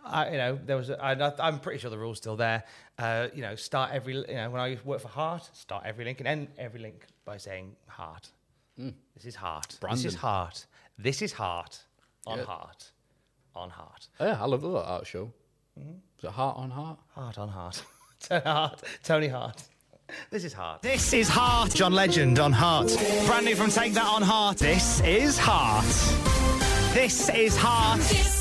I, 0.05 0.31
you 0.31 0.37
know, 0.37 0.59
there 0.65 0.77
was. 0.77 0.89
A, 0.89 1.03
I, 1.03 1.47
I'm 1.47 1.59
pretty 1.59 1.79
sure 1.79 1.89
the 1.89 1.97
rule's 1.97 2.17
still 2.17 2.35
there. 2.35 2.63
Uh, 2.97 3.27
you 3.33 3.41
know, 3.41 3.55
start 3.55 3.91
every. 3.93 4.15
You 4.15 4.25
know, 4.33 4.49
when 4.49 4.61
I 4.61 4.77
work 4.83 5.01
for 5.01 5.07
Heart, 5.07 5.49
start 5.53 5.83
every 5.85 6.05
link 6.05 6.19
and 6.19 6.27
end 6.27 6.47
every 6.57 6.79
link 6.79 7.05
by 7.25 7.37
saying 7.37 7.75
Heart. 7.87 8.29
This 8.77 9.25
is 9.25 9.35
Heart. 9.35 9.77
This 9.91 10.05
is 10.05 10.15
Heart. 10.15 10.65
This 10.97 11.21
is 11.21 11.33
Heart 11.33 11.77
on 12.25 12.39
Yeah. 12.39 12.45
Heart 12.45 12.91
on 13.55 13.69
Heart. 13.69 14.07
Oh, 14.19 14.25
yeah, 14.25 14.41
I 14.41 14.45
love 14.45 14.61
that 14.61 14.67
art 14.67 15.05
show. 15.05 15.31
Is 15.77 16.23
it 16.23 16.29
Heart 16.31 16.57
on 16.57 16.71
Heart? 16.71 16.99
Heart 17.13 17.37
on 17.37 17.49
Heart. 17.49 17.83
Tony 18.21 18.41
Hart. 18.43 18.83
Tony 19.03 19.27
Hart. 19.27 19.63
This 20.29 20.43
is 20.43 20.53
Heart. 20.53 20.81
This 20.81 21.13
is 21.13 21.29
Heart. 21.29 21.73
John 21.73 21.93
Legend 21.93 22.39
on 22.39 22.51
Heart. 22.51 22.95
Brand 23.25 23.45
new 23.45 23.55
from 23.55 23.69
Take 23.69 23.93
That 23.93 24.05
on 24.07 24.21
Heart. 24.21 24.57
This 24.57 24.99
is 25.01 25.37
Heart. 25.39 25.85
This 26.93 27.29
is 27.29 27.55
Heart. 27.55 27.99
This 28.01 28.40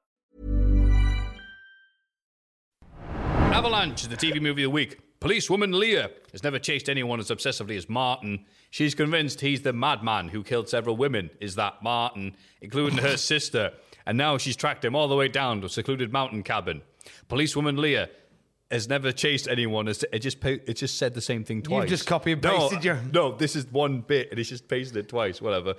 Avalanche 3.61 4.01
is 4.01 4.09
the 4.09 4.17
TV 4.17 4.41
movie 4.41 4.63
of 4.63 4.69
the 4.71 4.73
week. 4.73 4.97
Policewoman 5.19 5.71
Leah 5.71 6.09
has 6.31 6.43
never 6.43 6.57
chased 6.57 6.89
anyone 6.89 7.19
as 7.19 7.29
obsessively 7.29 7.77
as 7.77 7.87
Martin. 7.87 8.43
She's 8.71 8.95
convinced 8.95 9.39
he's 9.39 9.61
the 9.61 9.71
madman 9.71 10.29
who 10.29 10.41
killed 10.43 10.67
several 10.67 10.97
women. 10.97 11.29
Is 11.39 11.53
that 11.57 11.83
Martin, 11.83 12.35
including 12.61 12.97
her 12.97 13.17
sister? 13.33 13.71
And 14.07 14.17
now 14.17 14.39
she's 14.39 14.55
tracked 14.55 14.83
him 14.83 14.95
all 14.95 15.07
the 15.07 15.15
way 15.15 15.27
down 15.27 15.59
to 15.61 15.67
a 15.67 15.69
secluded 15.69 16.11
mountain 16.11 16.41
cabin. 16.41 16.81
Policewoman 17.27 17.77
Leah 17.77 18.09
has 18.71 18.89
never 18.89 19.11
chased 19.11 19.47
anyone. 19.47 19.87
It's- 19.87 20.03
It 20.11 20.19
just 20.23 20.43
it 20.43 20.73
just 20.73 20.97
said 20.97 21.13
the 21.13 21.21
same 21.21 21.43
thing 21.43 21.61
twice. 21.61 21.83
You 21.83 21.89
just 21.89 22.07
copy 22.07 22.31
and 22.31 22.41
No, 22.41 22.57
pasted 22.57 22.83
your- 22.83 22.99
No, 23.13 23.31
this 23.37 23.55
is 23.55 23.67
one 23.71 24.01
bit, 24.01 24.31
and 24.31 24.39
it's 24.39 24.49
just 24.49 24.67
pasted 24.67 24.97
it 24.97 25.07
twice. 25.07 25.39
Whatever. 25.39 25.75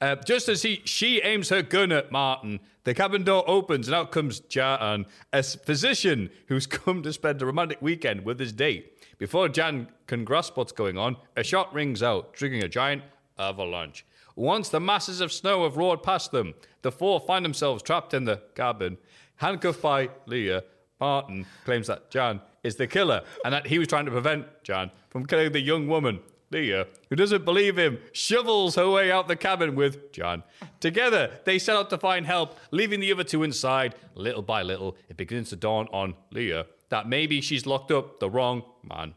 Uh, 0.00 0.16
just 0.16 0.48
as 0.48 0.62
he 0.62 0.82
she 0.84 1.20
aims 1.22 1.48
her 1.48 1.62
gun 1.62 1.90
at 1.90 2.12
Martin, 2.12 2.60
the 2.84 2.94
cabin 2.94 3.24
door 3.24 3.44
opens 3.46 3.88
and 3.88 3.94
out 3.94 4.12
comes 4.12 4.40
Jan, 4.40 5.06
a 5.32 5.42
physician 5.42 6.30
who's 6.48 6.66
come 6.68 7.02
to 7.02 7.12
spend 7.12 7.40
a 7.40 7.46
romantic 7.46 7.80
weekend 7.80 8.24
with 8.24 8.38
his 8.38 8.52
date. 8.52 8.92
Before 9.18 9.48
Jan 9.48 9.88
can 10.06 10.24
grasp 10.24 10.56
what's 10.56 10.72
going 10.72 10.98
on, 10.98 11.16
a 11.36 11.42
shot 11.42 11.72
rings 11.72 12.02
out, 12.02 12.34
triggering 12.34 12.62
a 12.62 12.68
giant 12.68 13.02
avalanche. 13.38 14.04
Once 14.34 14.68
the 14.68 14.80
masses 14.80 15.22
of 15.22 15.32
snow 15.32 15.64
have 15.64 15.78
roared 15.78 16.02
past 16.02 16.30
them, 16.30 16.52
the 16.82 16.92
four 16.92 17.18
find 17.18 17.42
themselves 17.42 17.82
trapped 17.82 18.12
in 18.12 18.24
the 18.24 18.42
cabin, 18.54 18.98
handcuffed 19.36 19.80
by 19.80 20.10
Leah. 20.26 20.62
Martin 21.00 21.46
claims 21.64 21.86
that 21.86 22.10
Jan 22.10 22.40
is 22.62 22.76
the 22.76 22.86
killer 22.86 23.22
and 23.44 23.54
that 23.54 23.66
he 23.66 23.78
was 23.78 23.88
trying 23.88 24.04
to 24.04 24.10
prevent 24.10 24.46
Jan 24.62 24.90
from 25.08 25.24
killing 25.24 25.52
the 25.52 25.60
young 25.60 25.88
woman. 25.88 26.20
Leah, 26.50 26.86
who 27.10 27.16
doesn't 27.16 27.44
believe 27.44 27.76
him, 27.76 27.98
shovels 28.12 28.76
her 28.76 28.88
way 28.88 29.10
out 29.10 29.26
the 29.28 29.36
cabin 29.36 29.74
with 29.74 30.12
Jan. 30.12 30.42
Together, 30.80 31.40
they 31.44 31.58
set 31.58 31.76
out 31.76 31.90
to 31.90 31.98
find 31.98 32.24
help, 32.26 32.56
leaving 32.70 33.00
the 33.00 33.12
other 33.12 33.24
two 33.24 33.42
inside. 33.42 33.94
Little 34.14 34.42
by 34.42 34.62
little, 34.62 34.96
it 35.08 35.16
begins 35.16 35.50
to 35.50 35.56
dawn 35.56 35.88
on 35.92 36.14
Leah 36.30 36.66
that 36.88 37.08
maybe 37.08 37.40
she's 37.40 37.66
locked 37.66 37.90
up 37.90 38.20
the 38.20 38.30
wrong 38.30 38.62
man. 38.82 39.14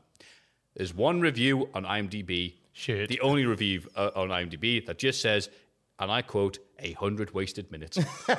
There's 0.75 0.93
one 0.93 1.21
review 1.21 1.69
on 1.73 1.83
IMDb, 1.83 2.55
Shit. 2.73 3.09
the 3.09 3.19
only 3.21 3.45
review 3.45 3.83
uh, 3.95 4.11
on 4.15 4.29
IMDb 4.29 4.85
that 4.85 4.97
just 4.97 5.21
says, 5.21 5.49
and 5.99 6.11
I 6.11 6.21
quote, 6.21 6.59
a 6.79 6.93
hundred 6.93 7.33
wasted 7.33 7.69
minutes. 7.71 7.97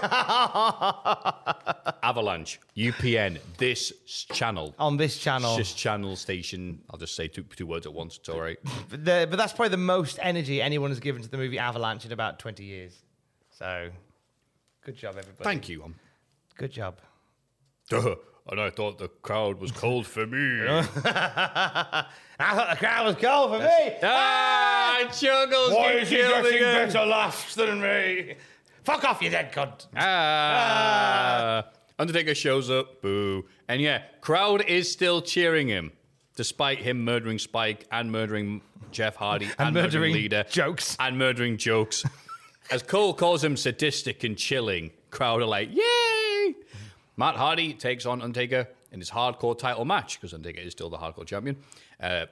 Avalanche, 2.02 2.58
UPN, 2.76 3.38
this 3.58 3.92
channel. 4.06 4.74
On 4.78 4.96
this 4.96 5.18
channel. 5.18 5.56
This 5.56 5.74
channel 5.74 6.16
station. 6.16 6.80
I'll 6.90 6.98
just 6.98 7.14
say 7.14 7.28
two, 7.28 7.42
two 7.42 7.66
words 7.66 7.84
at 7.86 7.92
once. 7.92 8.16
It's 8.16 8.28
all 8.30 8.40
right. 8.40 8.58
But, 8.88 9.04
the, 9.04 9.26
but 9.28 9.36
that's 9.36 9.52
probably 9.52 9.68
the 9.70 9.76
most 9.76 10.18
energy 10.22 10.62
anyone 10.62 10.90
has 10.90 11.00
given 11.00 11.20
to 11.22 11.28
the 11.28 11.36
movie 11.36 11.58
Avalanche 11.58 12.06
in 12.06 12.12
about 12.12 12.38
20 12.38 12.64
years. 12.64 13.02
So, 13.50 13.90
good 14.82 14.96
job, 14.96 15.16
everybody. 15.18 15.44
Thank 15.44 15.68
you. 15.68 15.84
Um, 15.84 15.94
Good 16.56 16.72
job. 16.72 16.98
and 17.90 18.60
I 18.60 18.70
thought 18.70 18.98
the 18.98 19.08
crowd 19.08 19.60
was 19.60 19.72
cold 19.72 20.06
for 20.06 20.26
me. 20.26 20.60
I 22.40 22.54
thought 22.54 22.70
the 22.70 22.76
crowd 22.76 23.06
was 23.06 23.16
cold 23.16 23.50
for 23.52 23.58
me. 23.58 23.96
ah, 24.02 25.00
Chuckles 25.12 25.70
get 25.74 26.08
killed 26.08 26.46
again. 26.46 27.08
laughs 27.08 27.54
than 27.54 27.80
me? 27.80 28.34
Fuck 28.84 29.04
off, 29.04 29.20
you 29.22 29.28
dead 29.30 29.52
cunt. 29.52 29.86
Ah. 29.96 31.66
Undertaker 31.98 32.34
shows 32.34 32.70
up. 32.70 33.02
Boo. 33.02 33.44
And 33.68 33.80
yeah, 33.82 34.02
crowd 34.22 34.64
is 34.66 34.90
still 34.90 35.20
cheering 35.20 35.68
him, 35.68 35.92
despite 36.34 36.78
him 36.78 37.04
murdering 37.04 37.38
Spike 37.38 37.86
and 37.92 38.10
murdering 38.10 38.62
Jeff 38.90 39.16
Hardy 39.16 39.50
and, 39.58 39.74
murdering 39.74 40.14
Lita 40.14 40.46
jokes. 40.50 40.96
and 40.98 41.18
murdering 41.18 41.58
jokes. 41.58 42.04
As 42.70 42.82
Cole 42.82 43.12
calls 43.12 43.44
him 43.44 43.56
sadistic 43.56 44.24
and 44.24 44.36
chilling, 44.36 44.92
crowd 45.10 45.42
are 45.42 45.46
like, 45.46 45.68
"Yay!" 45.72 46.54
Matt 47.16 47.34
Hardy 47.34 47.74
takes 47.74 48.06
on 48.06 48.22
Undertaker 48.22 48.68
in 48.92 49.00
his 49.00 49.10
hardcore 49.10 49.58
title 49.58 49.84
match 49.84 50.18
because 50.20 50.32
Undertaker 50.32 50.60
is 50.64 50.72
still 50.72 50.88
the 50.88 50.96
hardcore 50.96 51.26
champion. 51.26 51.56
Uh, 52.00 52.26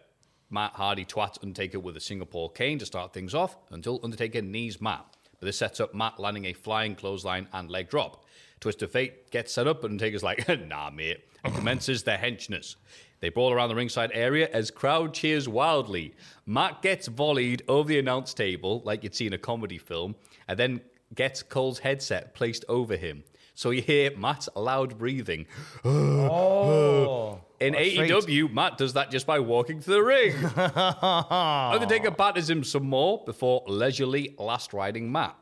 Matt 0.50 0.72
Hardy 0.72 1.04
twats 1.04 1.42
Undertaker 1.42 1.78
with 1.78 1.96
a 1.96 2.00
Singapore 2.00 2.50
cane 2.50 2.78
to 2.78 2.86
start 2.86 3.12
things 3.12 3.34
off 3.34 3.56
until 3.70 4.00
Undertaker 4.02 4.40
knees 4.40 4.80
Matt. 4.80 5.04
But 5.38 5.46
this 5.46 5.58
sets 5.58 5.78
up 5.78 5.94
Matt 5.94 6.18
landing 6.18 6.46
a 6.46 6.52
flying 6.52 6.94
clothesline 6.94 7.48
and 7.52 7.70
leg 7.70 7.88
drop. 7.88 8.24
Twist 8.60 8.82
of 8.82 8.90
Fate 8.90 9.30
gets 9.30 9.52
set 9.52 9.68
up, 9.68 9.82
but 9.82 9.90
Undertaker's 9.90 10.22
like, 10.22 10.48
nah, 10.66 10.90
mate, 10.90 11.24
and 11.44 11.54
commences 11.54 12.02
their 12.02 12.18
henchness. 12.18 12.76
They 13.20 13.28
brawl 13.28 13.52
around 13.52 13.68
the 13.68 13.74
ringside 13.74 14.10
area 14.14 14.48
as 14.52 14.70
crowd 14.70 15.12
cheers 15.12 15.48
wildly. 15.48 16.14
Matt 16.46 16.82
gets 16.82 17.08
volleyed 17.08 17.62
over 17.68 17.88
the 17.88 17.98
announce 17.98 18.32
table 18.32 18.82
like 18.84 19.02
you'd 19.02 19.14
see 19.14 19.26
in 19.26 19.32
a 19.32 19.38
comedy 19.38 19.78
film, 19.78 20.16
and 20.48 20.58
then 20.58 20.80
gets 21.14 21.42
Cole's 21.42 21.80
headset 21.80 22.34
placed 22.34 22.64
over 22.68 22.96
him. 22.96 23.24
So 23.58 23.70
you 23.70 23.82
hear 23.82 24.16
Matt's 24.16 24.48
loud 24.54 24.98
breathing. 24.98 25.46
Oh. 25.84 27.40
In 27.58 27.72
What 27.72 27.82
a 27.82 27.96
treat. 27.96 28.10
AEW, 28.12 28.52
Matt 28.52 28.78
does 28.78 28.92
that 28.92 29.10
just 29.10 29.26
by 29.26 29.40
walking 29.40 29.80
to 29.80 29.90
the 29.90 30.00
ring. 30.00 30.32
Undertaker 30.56 32.12
batters 32.12 32.48
him 32.48 32.62
some 32.62 32.88
more 32.88 33.24
before 33.24 33.64
leisurely 33.66 34.36
last 34.38 34.72
riding 34.72 35.10
Matt. 35.10 35.34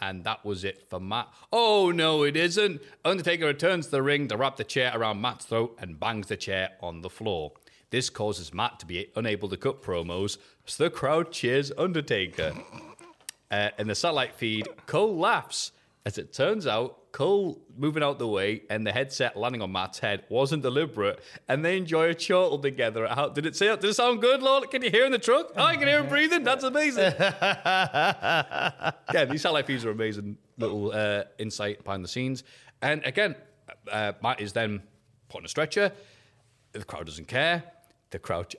And 0.00 0.24
that 0.24 0.44
was 0.44 0.64
it 0.64 0.88
for 0.90 0.98
Matt. 0.98 1.28
Oh, 1.52 1.92
no, 1.92 2.24
it 2.24 2.36
isn't. 2.36 2.82
Undertaker 3.04 3.46
returns 3.46 3.86
to 3.86 3.92
the 3.92 4.02
ring 4.02 4.26
to 4.26 4.36
wrap 4.36 4.56
the 4.56 4.64
chair 4.64 4.90
around 4.92 5.20
Matt's 5.20 5.44
throat 5.44 5.78
and 5.80 6.00
bangs 6.00 6.26
the 6.26 6.36
chair 6.36 6.70
on 6.80 7.02
the 7.02 7.10
floor. 7.10 7.52
This 7.90 8.10
causes 8.10 8.52
Matt 8.52 8.80
to 8.80 8.86
be 8.86 9.06
unable 9.14 9.48
to 9.50 9.56
cut 9.56 9.84
promos, 9.84 10.38
so 10.66 10.82
the 10.82 10.90
crowd 10.90 11.30
cheers 11.30 11.70
Undertaker. 11.78 12.54
Uh, 13.52 13.68
in 13.78 13.86
the 13.86 13.94
satellite 13.94 14.34
feed, 14.34 14.66
Cole 14.86 15.16
laughs. 15.16 15.70
As 16.10 16.18
it 16.18 16.32
turns 16.32 16.66
out, 16.66 17.12
Cole 17.12 17.62
moving 17.76 18.02
out 18.02 18.18
the 18.18 18.26
way 18.26 18.62
and 18.68 18.84
the 18.84 18.90
headset 18.90 19.36
landing 19.36 19.62
on 19.62 19.70
Matt's 19.70 20.00
head 20.00 20.24
wasn't 20.28 20.64
deliberate, 20.64 21.20
and 21.46 21.64
they 21.64 21.76
enjoy 21.76 22.10
a 22.10 22.14
chortle 22.16 22.58
together. 22.58 23.06
How, 23.06 23.28
did 23.28 23.46
it 23.46 23.54
say? 23.54 23.68
Did 23.68 23.84
it 23.84 23.94
sound 23.94 24.20
good, 24.20 24.42
Lord? 24.42 24.68
Can 24.72 24.82
you 24.82 24.90
hear 24.90 25.06
in 25.06 25.12
the 25.12 25.20
truck? 25.20 25.52
Oh, 25.54 25.62
I 25.64 25.76
can 25.76 25.86
hear 25.86 26.00
him 26.00 26.08
breathing. 26.08 26.42
That's 26.42 26.64
amazing. 26.64 27.14
yeah, 27.20 28.92
these 29.30 29.42
satellite 29.42 29.68
feeds 29.68 29.84
are 29.84 29.92
amazing 29.92 30.36
little 30.58 30.90
uh, 30.90 31.22
insight 31.38 31.84
behind 31.84 32.02
the 32.02 32.08
scenes. 32.08 32.42
And 32.82 33.04
again, 33.04 33.36
uh, 33.88 34.14
Matt 34.20 34.40
is 34.40 34.52
then 34.52 34.82
put 35.28 35.42
on 35.42 35.44
a 35.44 35.48
stretcher. 35.48 35.92
The 36.72 36.82
crowd 36.82 37.06
doesn't 37.06 37.28
care. 37.28 37.62
The 38.10 38.18
crowd, 38.18 38.52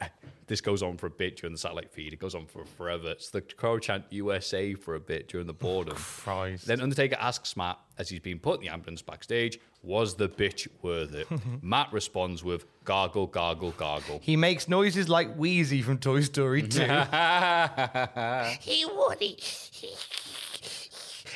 this 0.52 0.60
goes 0.60 0.84
on 0.84 0.98
for 0.98 1.08
a 1.08 1.10
bit 1.10 1.38
during 1.38 1.54
the 1.54 1.58
satellite 1.58 1.90
feed. 1.90 2.12
It 2.12 2.20
goes 2.20 2.36
on 2.36 2.46
for 2.46 2.66
forever. 2.66 3.12
It's 3.12 3.30
the 3.30 3.40
crow 3.40 3.80
chant 3.80 4.04
USA 4.10 4.74
for 4.74 4.96
a 4.96 5.00
bit 5.00 5.30
during 5.30 5.48
the 5.48 5.54
oh, 5.54 5.58
boredom. 5.62 5.96
Christ. 5.96 6.68
Then 6.68 6.82
Undertaker 6.82 7.16
asks 7.22 7.56
Matt, 7.56 7.80
as 7.98 8.10
he's 8.10 8.20
being 8.20 8.38
put 8.38 8.56
in 8.56 8.66
the 8.66 8.68
ambulance 8.68 9.02
backstage, 9.02 9.62
was 9.82 10.16
the 10.16 10.28
bitch 10.28 10.68
worth 10.82 11.16
it? 11.16 11.26
Matt 11.64 11.94
responds 11.94 12.44
with 12.44 12.66
gargle, 12.84 13.28
gargle, 13.28 13.72
gargle. 13.72 14.20
He 14.22 14.36
makes 14.36 14.68
noises 14.68 15.08
like 15.08 15.34
Wheezy 15.38 15.82
from 15.82 16.00
Toy 16.00 16.20
Story 16.20 16.62
2. 16.68 16.82
he 18.60 18.86
would. 18.86 19.24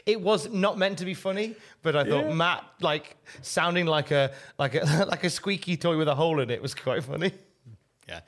It 0.06 0.20
was 0.20 0.50
not 0.52 0.78
meant 0.78 0.98
to 0.98 1.06
be 1.06 1.14
funny, 1.14 1.56
but 1.84 1.96
I 1.96 2.04
thought 2.04 2.34
Matt 2.34 2.66
like 2.82 3.16
sounding 3.42 3.86
like 3.86 4.12
a 4.12 4.34
like 4.60 4.76
a 4.76 5.06
like 5.10 5.24
a 5.24 5.30
squeaky 5.30 5.78
toy 5.78 5.98
with 5.98 6.10
a 6.10 6.16
hole 6.16 6.42
in 6.42 6.50
it 6.50 6.62
was 6.62 6.76
quite 6.76 7.06
funny. 7.06 7.32
Yeah. 8.10 8.20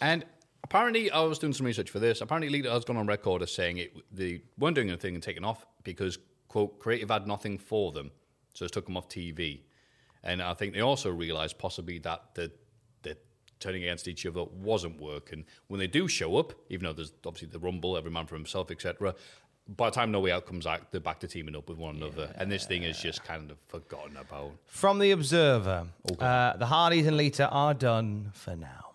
And 0.00 0.24
apparently, 0.64 1.10
I 1.10 1.20
was 1.20 1.38
doing 1.38 1.52
some 1.52 1.66
research 1.66 1.90
for 1.90 1.98
this. 1.98 2.20
Apparently, 2.20 2.48
Lita 2.48 2.70
has 2.70 2.84
gone 2.84 2.96
on 2.96 3.06
record 3.06 3.42
as 3.42 3.52
saying 3.52 3.78
it, 3.78 3.96
they 4.12 4.42
weren't 4.58 4.74
doing 4.74 4.88
anything 4.88 5.14
and 5.14 5.22
taken 5.22 5.44
off 5.44 5.66
because, 5.84 6.18
quote, 6.48 6.78
creative 6.78 7.10
had 7.10 7.26
nothing 7.26 7.58
for 7.58 7.92
them. 7.92 8.10
So 8.54 8.64
it 8.64 8.72
took 8.72 8.86
them 8.86 8.96
off 8.96 9.08
TV. 9.08 9.60
And 10.22 10.42
I 10.42 10.54
think 10.54 10.74
they 10.74 10.80
also 10.80 11.10
realized 11.10 11.58
possibly 11.58 11.98
that 12.00 12.34
the, 12.34 12.50
the 13.02 13.16
turning 13.58 13.82
against 13.82 14.08
each 14.08 14.26
other 14.26 14.44
wasn't 14.44 15.00
working. 15.00 15.44
When 15.68 15.78
they 15.78 15.86
do 15.86 16.08
show 16.08 16.36
up, 16.36 16.52
even 16.68 16.84
though 16.84 16.92
there's 16.92 17.12
obviously 17.24 17.48
the 17.48 17.58
Rumble, 17.58 17.96
every 17.96 18.10
man 18.10 18.26
for 18.26 18.34
himself, 18.34 18.70
etc., 18.70 19.14
by 19.76 19.88
the 19.88 19.94
time 19.94 20.10
No 20.10 20.20
Way 20.20 20.32
Out 20.32 20.46
comes 20.46 20.66
out, 20.66 20.90
they're 20.90 21.00
back 21.00 21.20
to 21.20 21.28
teaming 21.28 21.54
up 21.54 21.68
with 21.68 21.78
one 21.78 21.96
another. 21.96 22.34
And 22.36 22.50
this 22.50 22.66
thing 22.66 22.82
is 22.82 22.98
just 22.98 23.22
kind 23.22 23.50
of 23.50 23.58
forgotten 23.68 24.16
about. 24.16 24.52
From 24.66 24.98
the 24.98 25.12
Observer, 25.12 25.86
uh, 26.18 26.56
the 26.56 26.66
Hardys 26.66 27.06
and 27.06 27.16
Lita 27.16 27.48
are 27.48 27.72
done 27.74 28.30
for 28.34 28.56
now. 28.56 28.89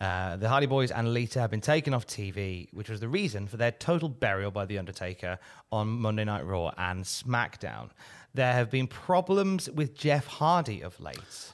Uh, 0.00 0.36
the 0.36 0.48
Hardy 0.48 0.66
Boyz 0.66 0.90
and 0.94 1.12
Lita 1.12 1.40
have 1.40 1.50
been 1.50 1.60
taken 1.60 1.92
off 1.92 2.06
TV, 2.06 2.68
which 2.72 2.88
was 2.88 3.00
the 3.00 3.08
reason 3.08 3.46
for 3.46 3.58
their 3.58 3.70
total 3.70 4.08
burial 4.08 4.50
by 4.50 4.64
The 4.64 4.78
Undertaker 4.78 5.38
on 5.70 5.88
Monday 5.88 6.24
Night 6.24 6.46
Raw 6.46 6.72
and 6.78 7.04
SmackDown. 7.04 7.90
There 8.32 8.52
have 8.52 8.70
been 8.70 8.86
problems 8.86 9.68
with 9.68 9.94
Jeff 9.94 10.26
Hardy 10.26 10.80
of 10.82 10.98
late, 11.00 11.52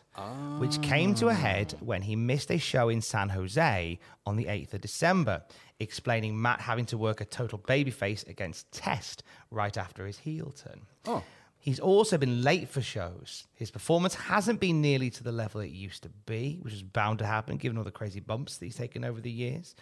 which 0.59 0.81
came 0.81 1.15
to 1.17 1.29
a 1.29 1.35
head 1.35 1.75
when 1.81 2.03
he 2.03 2.15
missed 2.15 2.51
a 2.53 2.59
show 2.59 2.89
in 2.89 3.01
San 3.01 3.31
Jose 3.31 3.99
on 4.25 4.37
the 4.37 4.45
8th 4.45 4.75
of 4.75 4.81
December, 4.81 5.43
explaining 5.81 6.41
Matt 6.41 6.61
having 6.61 6.85
to 6.87 6.99
work 6.99 7.21
a 7.21 7.25
total 7.25 7.59
babyface 7.59 8.29
against 8.29 8.71
Test 8.71 9.25
right 9.51 9.77
after 9.77 10.07
his 10.07 10.19
heel 10.19 10.53
turn. 10.53 10.83
Oh. 11.07 11.25
He's 11.67 11.81
also 11.81 12.17
been 12.17 12.43
late 12.43 12.69
for 12.69 12.81
shows. 12.81 13.49
His 13.57 13.73
performance 13.73 14.15
hasn't 14.15 14.61
been 14.61 14.81
nearly 14.81 15.11
to 15.11 15.25
the 15.25 15.33
level 15.33 15.61
it 15.61 15.73
used 15.73 16.05
to 16.05 16.09
be, 16.09 16.61
which 16.63 16.73
is 16.73 16.85
bound 16.85 17.19
to 17.19 17.27
happen 17.27 17.57
given 17.57 17.77
all 17.77 17.83
the 17.83 17.91
crazy 17.91 18.21
bumps 18.21 18.57
that 18.57 18.67
he's 18.67 18.77
taken 18.77 19.05
over 19.05 19.21
the 19.21 19.33
years. 19.33 19.75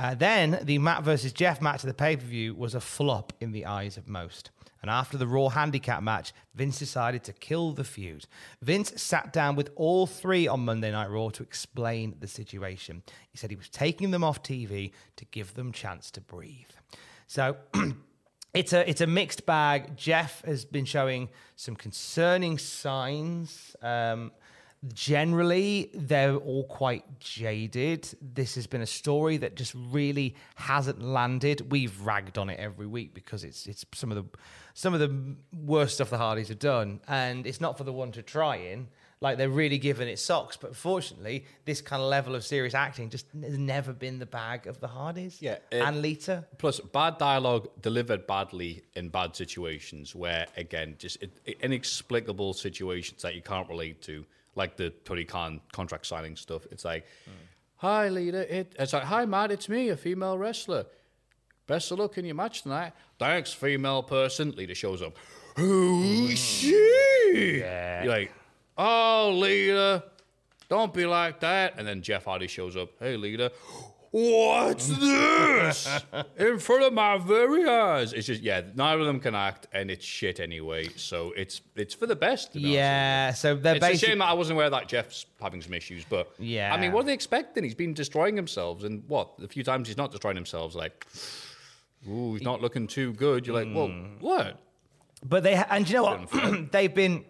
Uh, 0.00 0.16
then 0.16 0.58
the 0.64 0.78
Matt 0.78 1.04
versus 1.04 1.32
Jeff 1.32 1.62
match 1.62 1.84
at 1.84 1.86
the 1.86 1.94
pay 1.94 2.16
per 2.16 2.24
view 2.24 2.56
was 2.56 2.74
a 2.74 2.80
flop 2.80 3.32
in 3.40 3.52
the 3.52 3.66
eyes 3.66 3.96
of 3.96 4.08
most. 4.08 4.50
And 4.80 4.90
after 4.90 5.16
the 5.16 5.28
Raw 5.28 5.48
handicap 5.48 6.02
match, 6.02 6.32
Vince 6.56 6.80
decided 6.80 7.22
to 7.22 7.32
kill 7.32 7.70
the 7.70 7.84
feud. 7.84 8.26
Vince 8.60 9.00
sat 9.00 9.32
down 9.32 9.54
with 9.54 9.70
all 9.76 10.08
three 10.08 10.48
on 10.48 10.64
Monday 10.64 10.90
Night 10.90 11.08
Raw 11.08 11.28
to 11.28 11.44
explain 11.44 12.16
the 12.18 12.26
situation. 12.26 13.04
He 13.30 13.38
said 13.38 13.50
he 13.50 13.56
was 13.56 13.68
taking 13.68 14.10
them 14.10 14.24
off 14.24 14.42
TV 14.42 14.90
to 15.14 15.24
give 15.26 15.54
them 15.54 15.70
chance 15.70 16.10
to 16.10 16.20
breathe. 16.20 16.72
So 17.28 17.58
it's 18.54 18.72
a 18.72 18.88
it's 18.88 19.00
a 19.00 19.06
mixed 19.06 19.46
bag. 19.46 19.96
Jeff 19.96 20.44
has 20.44 20.64
been 20.64 20.84
showing 20.84 21.28
some 21.56 21.74
concerning 21.74 22.58
signs. 22.58 23.74
Um, 23.82 24.32
generally, 24.92 25.90
they're 25.94 26.36
all 26.36 26.64
quite 26.64 27.20
jaded. 27.20 28.08
This 28.20 28.54
has 28.56 28.66
been 28.66 28.82
a 28.82 28.86
story 28.86 29.36
that 29.38 29.54
just 29.54 29.74
really 29.74 30.34
hasn't 30.56 31.00
landed. 31.00 31.70
We've 31.70 31.98
ragged 32.02 32.36
on 32.36 32.50
it 32.50 32.58
every 32.58 32.86
week 32.86 33.14
because 33.14 33.44
it's 33.44 33.66
it's 33.66 33.86
some 33.94 34.10
of 34.12 34.16
the 34.16 34.38
some 34.74 34.92
of 34.92 35.00
the 35.00 35.36
worst 35.56 35.94
stuff 35.94 36.10
the 36.10 36.18
Hardys 36.18 36.48
have 36.48 36.58
done, 36.58 37.00
and 37.08 37.46
it's 37.46 37.60
not 37.60 37.78
for 37.78 37.84
the 37.84 37.92
one 37.92 38.12
to 38.12 38.22
try 38.22 38.56
in. 38.56 38.88
Like 39.22 39.38
they're 39.38 39.48
really 39.48 39.78
giving 39.78 40.08
it 40.08 40.18
socks, 40.18 40.56
but 40.56 40.74
fortunately, 40.74 41.44
this 41.64 41.80
kind 41.80 42.02
of 42.02 42.08
level 42.08 42.34
of 42.34 42.44
serious 42.44 42.74
acting 42.74 43.08
just 43.08 43.26
has 43.42 43.56
never 43.56 43.92
been 43.92 44.18
the 44.18 44.26
bag 44.26 44.66
of 44.66 44.80
the 44.80 44.88
Hardys. 44.88 45.40
Yeah, 45.40 45.58
it- 45.70 45.80
and 45.80 46.02
Lita. 46.02 46.44
Plus, 46.58 46.80
bad 46.80 47.18
dialogue 47.18 47.68
delivered 47.80 48.26
badly 48.26 48.82
in 48.94 49.08
bad 49.10 49.36
situations 49.36 50.14
where, 50.14 50.46
again, 50.56 50.96
just 50.98 51.18
inexplicable 51.60 52.52
situations 52.52 53.22
that 53.22 53.34
you 53.34 53.42
can't 53.42 53.68
relate 53.68 54.02
to, 54.02 54.24
like 54.56 54.76
the 54.76 54.90
Tony 55.04 55.24
Khan 55.24 55.60
contract 55.72 56.04
signing 56.06 56.36
stuff. 56.36 56.66
It's 56.72 56.84
like, 56.84 57.06
hi, 57.76 58.08
Lita. 58.08 58.42
It, 58.58 58.74
it's 58.78 58.92
like, 58.92 59.04
hi, 59.04 59.24
Matt, 59.24 59.52
it's 59.52 59.68
me, 59.68 59.88
a 59.90 59.96
female 59.96 60.36
wrestler. 60.36 60.84
Best 61.68 61.92
of 61.92 62.00
luck 62.00 62.18
in 62.18 62.24
your 62.24 62.34
match 62.34 62.62
tonight. 62.62 62.92
Thanks, 63.18 63.52
female 63.52 64.02
person. 64.02 64.50
Lita 64.56 64.74
shows 64.74 65.00
up. 65.00 65.16
Who's 65.56 66.38
she? 66.38 67.58
You're 67.58 68.04
like, 68.06 68.32
oh, 68.78 69.32
Lita, 69.34 70.04
don't 70.68 70.92
be 70.94 71.06
like 71.06 71.40
that. 71.40 71.74
And 71.78 71.86
then 71.86 72.02
Jeff 72.02 72.24
Hardy 72.24 72.46
shows 72.46 72.76
up. 72.76 72.90
Hey, 72.98 73.16
Lita. 73.16 73.52
What's 74.10 74.88
this? 74.98 75.88
In 76.38 76.58
front 76.58 76.82
of 76.82 76.92
my 76.92 77.16
very 77.16 77.66
eyes. 77.66 78.12
It's 78.12 78.26
just, 78.26 78.42
yeah, 78.42 78.60
neither 78.74 79.00
of 79.00 79.06
them 79.06 79.20
can 79.20 79.34
act, 79.34 79.68
and 79.72 79.90
it's 79.90 80.04
shit 80.04 80.38
anyway. 80.38 80.88
So 80.96 81.32
it's 81.34 81.62
it's 81.76 81.94
for 81.94 82.06
the 82.06 82.14
best. 82.14 82.52
to 82.52 82.58
be 82.58 82.64
honest 82.64 82.66
with 82.66 82.72
you. 82.72 82.78
Yeah, 82.78 83.32
so 83.32 83.54
they're 83.54 83.76
It's 83.76 83.84
a 83.84 83.88
basically 83.88 84.08
shame 84.10 84.18
that 84.18 84.26
I 84.28 84.34
wasn't 84.34 84.56
aware 84.58 84.68
that 84.68 84.86
Jeff's 84.86 85.24
having 85.40 85.62
some 85.62 85.72
issues, 85.72 86.04
but 86.04 86.30
Yeah. 86.38 86.74
I 86.74 86.78
mean, 86.78 86.92
what 86.92 87.04
are 87.04 87.06
they 87.06 87.14
expecting? 87.14 87.64
He's 87.64 87.74
been 87.74 87.94
destroying 87.94 88.36
himself, 88.36 88.84
and 88.84 89.02
what 89.08 89.38
the 89.38 89.48
few 89.48 89.64
times 89.64 89.88
he's 89.88 89.96
not 89.96 90.10
destroying 90.10 90.36
himself, 90.36 90.74
like, 90.74 91.06
ooh, 92.06 92.34
he's 92.34 92.42
not 92.42 92.60
looking 92.60 92.86
too 92.86 93.14
good. 93.14 93.46
You're 93.46 93.64
like, 93.64 93.74
well, 93.74 93.86
Hmm. 93.88 94.16
what? 94.20 94.58
But 95.24 95.42
they 95.42 95.54
and 95.54 95.88
you 95.88 95.96
know 95.96 96.02
what? 96.02 96.70
They've 96.72 96.94
been 96.94 97.24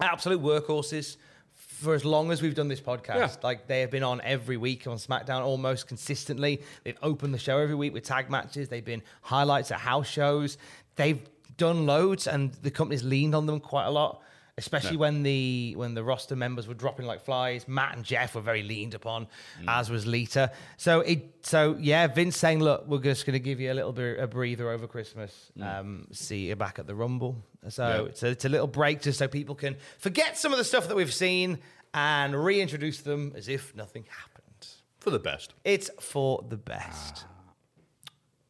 absolute 0.00 0.42
workhorses 0.42 1.16
for 1.54 1.94
as 1.94 2.04
long 2.04 2.30
as 2.32 2.42
we've 2.42 2.54
done 2.54 2.68
this 2.68 2.80
podcast. 2.80 3.16
Yeah. 3.16 3.34
Like 3.42 3.66
they 3.66 3.80
have 3.82 3.90
been 3.90 4.02
on 4.02 4.20
every 4.22 4.56
week 4.56 4.86
on 4.86 4.96
SmackDown 4.96 5.42
almost 5.42 5.86
consistently. 5.86 6.62
They've 6.84 6.98
opened 7.02 7.34
the 7.34 7.38
show 7.38 7.58
every 7.58 7.74
week 7.74 7.92
with 7.92 8.04
tag 8.04 8.30
matches. 8.30 8.68
They've 8.68 8.84
been 8.84 9.02
highlights 9.22 9.70
at 9.70 9.78
house 9.78 10.08
shows. 10.08 10.58
They've 10.96 11.20
done 11.56 11.86
loads, 11.86 12.26
and 12.26 12.52
the 12.62 12.70
company's 12.70 13.04
leaned 13.04 13.34
on 13.34 13.46
them 13.46 13.60
quite 13.60 13.86
a 13.86 13.90
lot. 13.90 14.22
Especially 14.58 14.96
when 14.96 15.22
the 15.22 15.72
when 15.76 15.94
the 15.94 16.04
roster 16.04 16.36
members 16.36 16.66
were 16.68 16.74
dropping 16.74 17.06
like 17.06 17.22
flies, 17.22 17.66
Matt 17.66 17.96
and 17.96 18.04
Jeff 18.04 18.34
were 18.34 18.40
very 18.40 18.62
leaned 18.62 18.94
upon, 18.94 19.26
mm. 19.26 19.64
as 19.68 19.88
was 19.88 20.06
Lita. 20.06 20.52
So 20.76 21.00
it 21.00 21.46
so 21.46 21.76
yeah, 21.78 22.06
Vince 22.08 22.36
saying, 22.36 22.60
"Look, 22.60 22.86
we're 22.86 22.98
just 22.98 23.24
going 23.24 23.34
to 23.34 23.40
give 23.40 23.60
you 23.60 23.72
a 23.72 23.74
little 23.74 23.92
bit 23.92 24.18
a 24.18 24.26
breather 24.26 24.70
over 24.70 24.86
Christmas. 24.86 25.50
Mm. 25.56 25.80
Um, 25.80 26.06
see 26.12 26.48
you 26.48 26.56
back 26.56 26.78
at 26.78 26.86
the 26.86 26.94
Rumble." 26.94 27.36
So 27.68 27.86
Yeah. 27.88 28.08
it's, 28.08 28.22
a, 28.22 28.26
it's 28.28 28.44
a 28.44 28.48
little 28.48 28.66
break 28.66 29.00
just 29.00 29.18
so 29.18 29.28
people 29.28 29.54
can 29.54 29.76
forget 29.98 30.36
some 30.36 30.52
of 30.52 30.58
the 30.58 30.64
stuff 30.64 30.88
that 30.88 30.96
we've 30.96 31.14
seen 31.14 31.58
and 31.94 32.34
reintroduce 32.44 33.00
them 33.00 33.32
as 33.36 33.48
if 33.48 33.74
nothing 33.74 34.04
happened. 34.08 34.68
For 35.00 35.10
the 35.10 35.18
best. 35.18 35.54
It's 35.64 35.90
for 36.00 36.44
the 36.48 36.56
best. 36.56 37.24
Ah. 37.26 37.37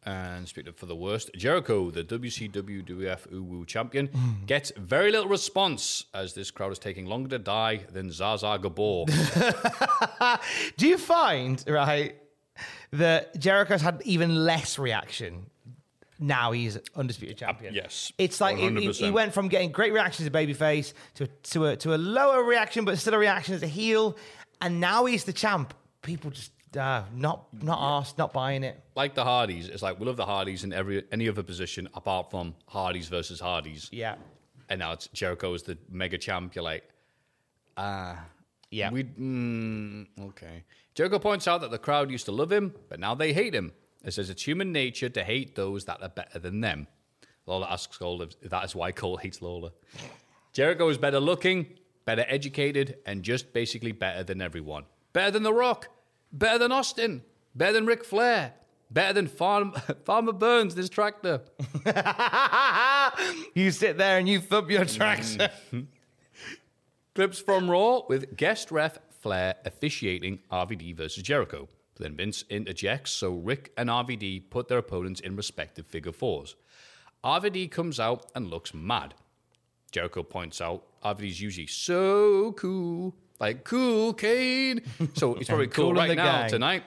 And 0.06 0.48
speaking 0.48 0.68
of 0.70 0.76
for 0.76 0.86
the 0.86 0.94
worst, 0.96 1.30
Jericho, 1.36 1.90
the 1.90 2.04
WCW 2.04 2.82
WF 2.86 3.28
Uwu 3.32 3.66
champion, 3.66 4.06
Hmm. 4.06 4.44
gets 4.46 4.72
very 4.76 5.10
little 5.10 5.28
response 5.28 6.04
as 6.14 6.34
this 6.34 6.50
crowd 6.50 6.72
is 6.72 6.78
taking 6.78 7.04
longer 7.06 7.28
to 7.30 7.38
die 7.38 7.84
than 7.92 8.08
Zsa 8.08 8.38
Zsa 8.40 8.60
Gabor. 8.62 9.04
Do 10.76 10.88
you 10.88 10.98
find, 10.98 11.62
right, 11.68 12.16
that 12.92 13.38
Jericho's 13.38 13.82
had 13.82 14.00
even 14.04 14.44
less 14.44 14.78
reaction 14.78 15.46
now 16.20 16.50
he's 16.50 16.76
undisputed 16.96 17.36
champion? 17.38 17.72
yes, 17.74 18.10
It's 18.18 18.40
like 18.40 18.56
he, 18.56 18.68
he- 18.70 18.90
he 18.92 19.10
went 19.12 19.32
from 19.34 19.46
getting 19.48 19.70
great 19.70 19.92
reactions 19.92 20.22
as 20.22 20.26
a 20.26 20.30
babyface 20.36 20.92
to, 21.14 21.26
to, 21.26 21.66
a, 21.66 21.76
to 21.76 21.94
a 21.94 21.96
lower 21.98 22.42
reaction, 22.42 22.84
but 22.84 22.98
still 22.98 23.14
a 23.14 23.18
reaction 23.18 23.54
as 23.54 23.62
a 23.62 23.68
heel. 23.68 24.16
And 24.60 24.80
now 24.80 25.04
he's 25.04 25.22
the 25.22 25.32
champ. 25.32 25.74
People 26.02 26.32
just 26.32 26.50
uh, 26.77 27.03
not 27.15 27.47
not 27.62 27.78
asked, 27.81 28.19
not 28.19 28.32
buying 28.32 28.62
it. 28.65 28.82
like 28.95 29.15
the 29.15 29.24
Hardys, 29.24 29.69
it's 29.69 29.82
like 29.82 29.99
we 30.01 30.07
love 30.07 30.16
the 30.16 30.27
Hardys 30.27 30.65
in 30.65 30.73
every 30.73 31.05
any 31.12 31.28
other 31.28 31.43
position 31.43 31.89
apart 31.95 32.31
from 32.31 32.55
Hardys 32.66 33.09
versus 33.09 33.40
Hardys. 33.40 33.89
Yeah. 33.93 34.16
And 34.69 34.81
now 34.81 34.93
it's 34.93 35.09
Jericho 35.09 35.55
is 35.55 35.62
the 35.62 35.78
mega 35.90 36.19
champ. 36.19 36.55
You're 36.55 36.65
like, 36.65 36.85
ah, 37.77 38.24
Yeah. 38.70 38.90
we 38.90 39.05
mm, 39.05 40.07
okay. 40.20 40.65
Jericho 40.95 41.19
points 41.19 41.47
out 41.49 41.61
that 41.62 41.70
the 41.70 41.78
crowd 41.78 42.11
used 42.11 42.27
to 42.27 42.32
love 42.32 42.51
him, 42.53 42.74
but 42.89 42.99
now 43.01 43.15
they 43.15 43.32
hate 43.32 43.55
him. 43.55 43.73
It 44.05 44.12
says 44.12 44.31
it's 44.31 44.43
human 44.43 44.73
nature 44.73 45.09
to 45.09 45.24
hate 45.24 45.55
those 45.55 45.85
that 45.86 46.03
are 46.03 46.09
better 46.09 46.39
than 46.39 46.61
them. 46.61 46.86
Lawler 47.47 47.66
asks 47.70 47.97
Cole 47.97 48.20
if 48.23 48.39
that 48.40 48.65
is 48.65 48.74
why 48.74 48.93
Cole 48.93 49.16
hates 49.16 49.40
Lawler. 49.40 49.70
Jericho 50.53 50.89
is 50.89 50.99
better 50.99 51.20
looking, 51.20 51.66
better 52.05 52.24
educated, 52.28 52.99
and 53.07 53.23
just 53.23 53.53
basically 53.53 53.93
better 53.93 54.23
than 54.23 54.40
everyone. 54.43 54.85
Better 55.12 55.31
than 55.31 55.43
The 55.45 55.53
Rock, 55.55 55.89
better 56.32 56.59
than 56.59 56.72
Austin, 56.72 57.22
better 57.55 57.74
than 57.74 57.86
Ric 57.86 58.05
Flair, 58.05 58.55
better 58.90 59.12
than 59.12 59.26
Farm- 59.26 59.74
Farmer 60.05 60.32
Burns, 60.32 60.74
this 60.74 60.88
tractor. 60.88 61.40
you 63.55 63.70
sit 63.70 63.98
there 63.98 64.18
and 64.18 64.28
you 64.28 64.40
thump 64.40 64.70
your 64.70 64.84
tracks. 64.84 65.36
Clips 67.14 67.38
from 67.40 67.70
Raw 67.70 68.02
with 68.09 68.36
guest 68.36 68.70
ref 68.70 68.98
Flair 69.10 69.56
officiating 69.64 70.38
RVD 70.52 70.96
versus 70.96 71.22
Jericho. 71.22 71.68
Then 71.98 72.14
Vince 72.14 72.44
interjects, 72.48 73.10
so 73.10 73.32
Ric 73.32 73.72
and 73.76 73.88
RVD 73.88 74.50
put 74.50 74.68
their 74.68 74.78
opponents 74.78 75.18
in 75.20 75.34
respective 75.34 75.84
figure 75.86 76.12
fours. 76.12 76.55
RVD 77.24 77.72
comes 77.72 77.98
out 77.98 78.30
and 78.36 78.46
looks 78.46 78.72
mad. 78.72 79.14
Jericho 79.90 80.22
points 80.22 80.60
out 80.60 80.84
RVD's 81.02 81.40
usually 81.40 81.66
so 81.66 82.52
cool, 82.52 83.16
like 83.40 83.65
cool 83.65 84.15
Kane. 84.15 84.81
So 85.15 85.35
he's 85.39 85.48
probably 85.48 85.69
cool, 85.69 85.86
cool 85.86 85.94
right 85.94 86.16
now 86.16 86.40
gang. 86.43 86.51
tonight. 86.51 86.82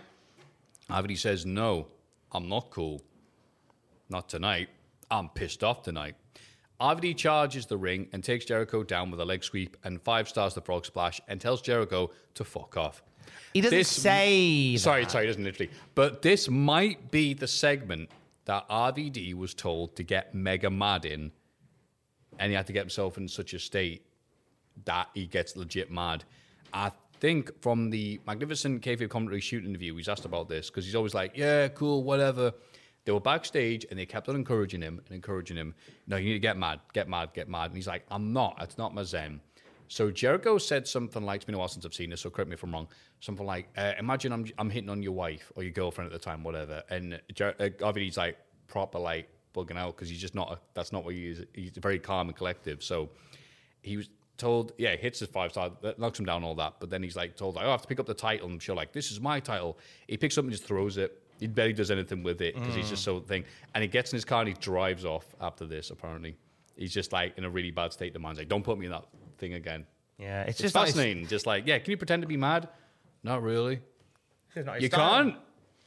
RVD 0.89 1.17
says, 1.17 1.45
"No, 1.45 1.87
I'm 2.31 2.49
not 2.49 2.69
cool. 2.69 3.01
Not 4.09 4.27
tonight. 4.29 4.69
I'm 5.09 5.29
pissed 5.29 5.63
off 5.63 5.83
tonight." 5.83 6.15
RVD 6.79 7.15
charges 7.15 7.67
the 7.67 7.77
ring 7.77 8.07
and 8.11 8.23
takes 8.23 8.43
Jericho 8.45 8.83
down 8.83 9.11
with 9.11 9.19
a 9.19 9.25
leg 9.25 9.43
sweep 9.43 9.77
and 9.83 10.01
five 10.01 10.27
stars 10.27 10.55
the 10.55 10.61
frog 10.61 10.83
splash 10.85 11.21
and 11.27 11.39
tells 11.39 11.61
Jericho 11.61 12.09
to 12.33 12.43
fuck 12.43 12.75
off. 12.75 13.03
He 13.53 13.61
doesn't 13.61 13.77
This- 13.77 13.87
say. 13.87 14.75
Sorry, 14.77 15.03
that. 15.03 15.11
sorry, 15.11 15.25
it 15.25 15.27
doesn't 15.27 15.43
literally. 15.43 15.71
But 15.93 16.21
this 16.23 16.49
might 16.49 17.11
be 17.11 17.33
the 17.35 17.47
segment 17.47 18.09
that 18.45 18.67
RVD 18.67 19.35
was 19.35 19.53
told 19.53 19.95
to 19.97 20.03
get 20.03 20.33
mega 20.33 20.71
mad 20.71 21.05
in, 21.05 21.31
and 22.39 22.49
he 22.49 22.55
had 22.55 22.65
to 22.67 22.73
get 22.73 22.79
himself 22.81 23.15
in 23.17 23.27
such 23.27 23.53
a 23.53 23.59
state 23.59 24.03
that 24.85 25.09
he 25.13 25.27
gets 25.27 25.55
legit 25.55 25.91
mad. 25.91 26.23
I 26.73 26.91
think 27.19 27.61
from 27.61 27.89
the 27.89 28.19
Magnificent 28.25 28.81
Kayfabe 28.81 29.09
commentary 29.09 29.41
shoot 29.41 29.63
interview, 29.65 29.95
he's 29.95 30.09
asked 30.09 30.25
about 30.25 30.49
this 30.49 30.69
because 30.69 30.85
he's 30.85 30.95
always 30.95 31.13
like, 31.13 31.37
"Yeah, 31.37 31.67
cool, 31.69 32.03
whatever." 32.03 32.53
They 33.05 33.11
were 33.11 33.19
backstage 33.19 33.85
and 33.89 33.97
they 33.97 34.05
kept 34.05 34.29
on 34.29 34.35
encouraging 34.35 34.81
him 34.81 35.01
and 35.05 35.15
encouraging 35.15 35.57
him. 35.57 35.73
No, 36.07 36.17
you 36.17 36.25
need 36.25 36.33
to 36.33 36.39
get 36.39 36.57
mad, 36.57 36.81
get 36.93 37.09
mad, 37.09 37.33
get 37.33 37.49
mad. 37.49 37.65
And 37.65 37.75
he's 37.75 37.87
like, 37.87 38.05
"I'm 38.09 38.33
not. 38.33 38.57
It's 38.61 38.77
not 38.77 38.93
my 38.93 39.03
zen." 39.03 39.41
So 39.87 40.09
Jericho 40.09 40.57
said 40.57 40.87
something 40.87 41.23
like, 41.23 41.37
"It's 41.37 41.45
been 41.45 41.55
a 41.55 41.57
while 41.57 41.67
since 41.67 41.85
I've 41.85 41.93
seen 41.93 42.09
this, 42.11 42.21
so 42.21 42.29
correct 42.29 42.49
me 42.49 42.53
if 42.53 42.63
I'm 42.63 42.71
wrong." 42.71 42.87
Something 43.19 43.45
like, 43.45 43.69
uh, 43.77 43.93
"Imagine 43.99 44.31
I'm 44.31 44.45
I'm 44.57 44.69
hitting 44.69 44.89
on 44.89 45.03
your 45.03 45.13
wife 45.13 45.51
or 45.55 45.63
your 45.63 45.73
girlfriend 45.73 46.11
at 46.11 46.13
the 46.13 46.23
time, 46.23 46.43
whatever." 46.43 46.83
And 46.89 47.21
Jer- 47.33 47.55
uh, 47.59 47.93
like 48.17 48.37
proper 48.67 48.99
like 48.99 49.29
bugging 49.53 49.77
out 49.77 49.95
because 49.95 50.09
he's 50.09 50.21
just 50.21 50.35
not. 50.35 50.51
A, 50.51 50.59
that's 50.73 50.91
not 50.91 51.03
what 51.03 51.13
he 51.13 51.29
is. 51.29 51.43
He's 51.53 51.71
very 51.77 51.99
calm 51.99 52.29
and 52.29 52.37
collective. 52.37 52.81
So 52.83 53.09
he 53.81 53.97
was 53.97 54.09
told, 54.41 54.73
yeah, 54.77 54.95
hits 54.97 55.19
his 55.19 55.29
five 55.29 55.51
star, 55.51 55.71
that 55.81 55.97
knocks 55.99 56.19
him 56.19 56.25
down, 56.25 56.43
all 56.43 56.55
that. 56.55 56.73
But 56.81 56.89
then 56.89 57.01
he's 57.03 57.15
like 57.15 57.37
told, 57.37 57.55
like, 57.55 57.63
oh, 57.65 57.69
I 57.69 57.71
have 57.71 57.81
to 57.83 57.87
pick 57.87 57.99
up 57.99 58.05
the 58.05 58.13
title. 58.13 58.49
And 58.49 58.61
she'll 58.61 58.75
like, 58.75 58.91
this 58.91 59.11
is 59.11 59.21
my 59.21 59.39
title. 59.39 59.77
He 60.07 60.17
picks 60.17 60.37
up 60.37 60.43
and 60.43 60.51
just 60.51 60.65
throws 60.65 60.97
it. 60.97 61.21
He 61.39 61.47
barely 61.47 61.73
does 61.73 61.89
anything 61.89 62.21
with 62.23 62.41
it 62.41 62.53
because 62.55 62.75
he's 62.75 62.89
just 62.89 63.03
so 63.03 63.19
thing. 63.19 63.45
And 63.73 63.81
he 63.81 63.87
gets 63.87 64.11
in 64.11 64.17
his 64.17 64.25
car 64.25 64.41
and 64.41 64.49
he 64.49 64.53
drives 64.55 65.05
off 65.05 65.25
after 65.39 65.65
this. 65.65 65.89
Apparently, 65.89 66.35
he's 66.75 66.93
just 66.93 67.11
like 67.13 67.37
in 67.37 67.45
a 67.45 67.49
really 67.49 67.71
bad 67.71 67.93
state 67.93 68.15
of 68.15 68.21
mind. 68.21 68.37
He's 68.37 68.41
like, 68.41 68.49
don't 68.49 68.63
put 68.63 68.77
me 68.77 68.85
in 68.85 68.91
that 68.91 69.05
thing 69.37 69.53
again. 69.53 69.85
Yeah, 70.19 70.41
it's 70.41 70.51
It's 70.51 70.59
just 70.61 70.75
like- 70.75 70.87
fascinating. 70.87 71.25
just 71.27 71.45
like, 71.47 71.65
yeah, 71.65 71.79
can 71.79 71.89
you 71.91 71.97
pretend 71.97 72.21
to 72.21 72.27
be 72.27 72.37
mad? 72.37 72.67
Not 73.23 73.41
really. 73.41 73.79
It's 74.55 74.65
not 74.65 74.81
You 74.81 74.87
style. 74.87 75.23
can't. 75.23 75.35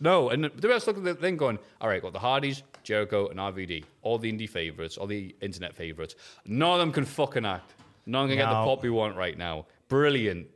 No, 0.01 0.31
and 0.31 0.45
the 0.47 0.69
rest 0.69 0.87
look 0.89 0.97
at 0.97 1.05
the 1.05 1.15
thing 1.15 1.37
going, 1.37 1.59
all 1.81 1.89
right, 1.89 2.03
got 2.03 2.13
the 2.13 2.19
Hardys, 2.19 2.65
Jericho, 2.83 3.29
and 3.29 3.39
RVD. 3.39 3.85
All 4.03 4.19
the 4.19 4.31
indie 4.31 4.49
favorites, 4.51 4.97
all 4.99 5.07
the 5.07 5.35
internet 5.41 5.73
favorites. 5.75 6.17
None 6.47 6.69
of 6.73 6.79
them 6.81 6.91
can 6.93 7.05
fucking 7.05 7.47
act. 7.47 7.75
Of 8.07 8.13
them 8.13 8.29
can 8.29 8.37
get 8.39 8.49
the 8.49 8.55
pop 8.65 8.83
we 8.83 8.91
want 8.91 9.17
right 9.17 9.37
now. 9.37 9.67
Brilliant. 9.89 10.49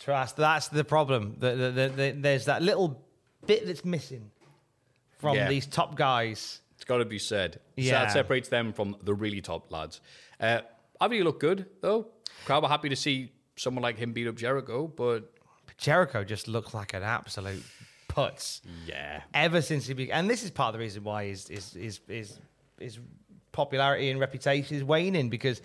Trust. 0.00 0.36
That's 0.36 0.68
the 0.68 0.84
problem. 0.84 1.36
The, 1.38 1.54
the, 1.54 1.70
the, 1.70 1.88
the, 1.88 2.10
there's 2.18 2.44
that 2.46 2.62
little 2.62 3.02
bit 3.46 3.66
that's 3.66 3.84
missing 3.84 4.30
from 5.18 5.36
Yeah. 5.36 5.48
these 5.48 5.66
top 5.66 5.94
guys. 5.96 6.60
It's 6.74 6.84
got 6.84 6.98
to 6.98 7.04
be 7.04 7.18
said. 7.18 7.54
So 7.54 7.58
Yeah. 7.76 8.04
that 8.04 8.12
separates 8.12 8.48
them 8.48 8.72
from 8.72 8.96
the 9.02 9.14
really 9.14 9.40
top 9.40 9.70
lads. 9.72 10.00
Uh, 10.38 10.60
RVD 11.00 11.24
looked 11.24 11.40
good, 11.40 11.66
though. 11.80 12.08
Crowd 12.44 12.62
were 12.62 12.68
happy 12.68 12.88
to 12.90 12.96
see 12.96 13.32
someone 13.56 13.82
like 13.82 13.96
him 13.96 14.12
beat 14.12 14.26
up 14.26 14.34
Jericho, 14.36 14.86
but 14.88 15.32
But 15.66 15.76
Jericho 15.78 16.22
just 16.24 16.48
looks 16.48 16.74
like 16.74 16.92
an 16.92 17.02
absolute 17.02 17.62
putz. 18.08 18.60
yeah. 18.86 19.22
Ever 19.32 19.62
since 19.62 19.86
he 19.86 19.94
began, 19.94 20.18
and 20.20 20.30
this 20.30 20.42
is 20.42 20.50
part 20.50 20.68
of 20.68 20.72
the 20.74 20.80
reason 20.80 21.04
why 21.04 21.26
his 21.28 21.48
his 21.48 21.72
his 21.72 22.00
his, 22.06 22.38
his 22.78 22.98
popularity 23.52 24.10
and 24.10 24.20
reputation 24.20 24.76
is 24.76 24.84
waning 24.84 25.30
because 25.30 25.62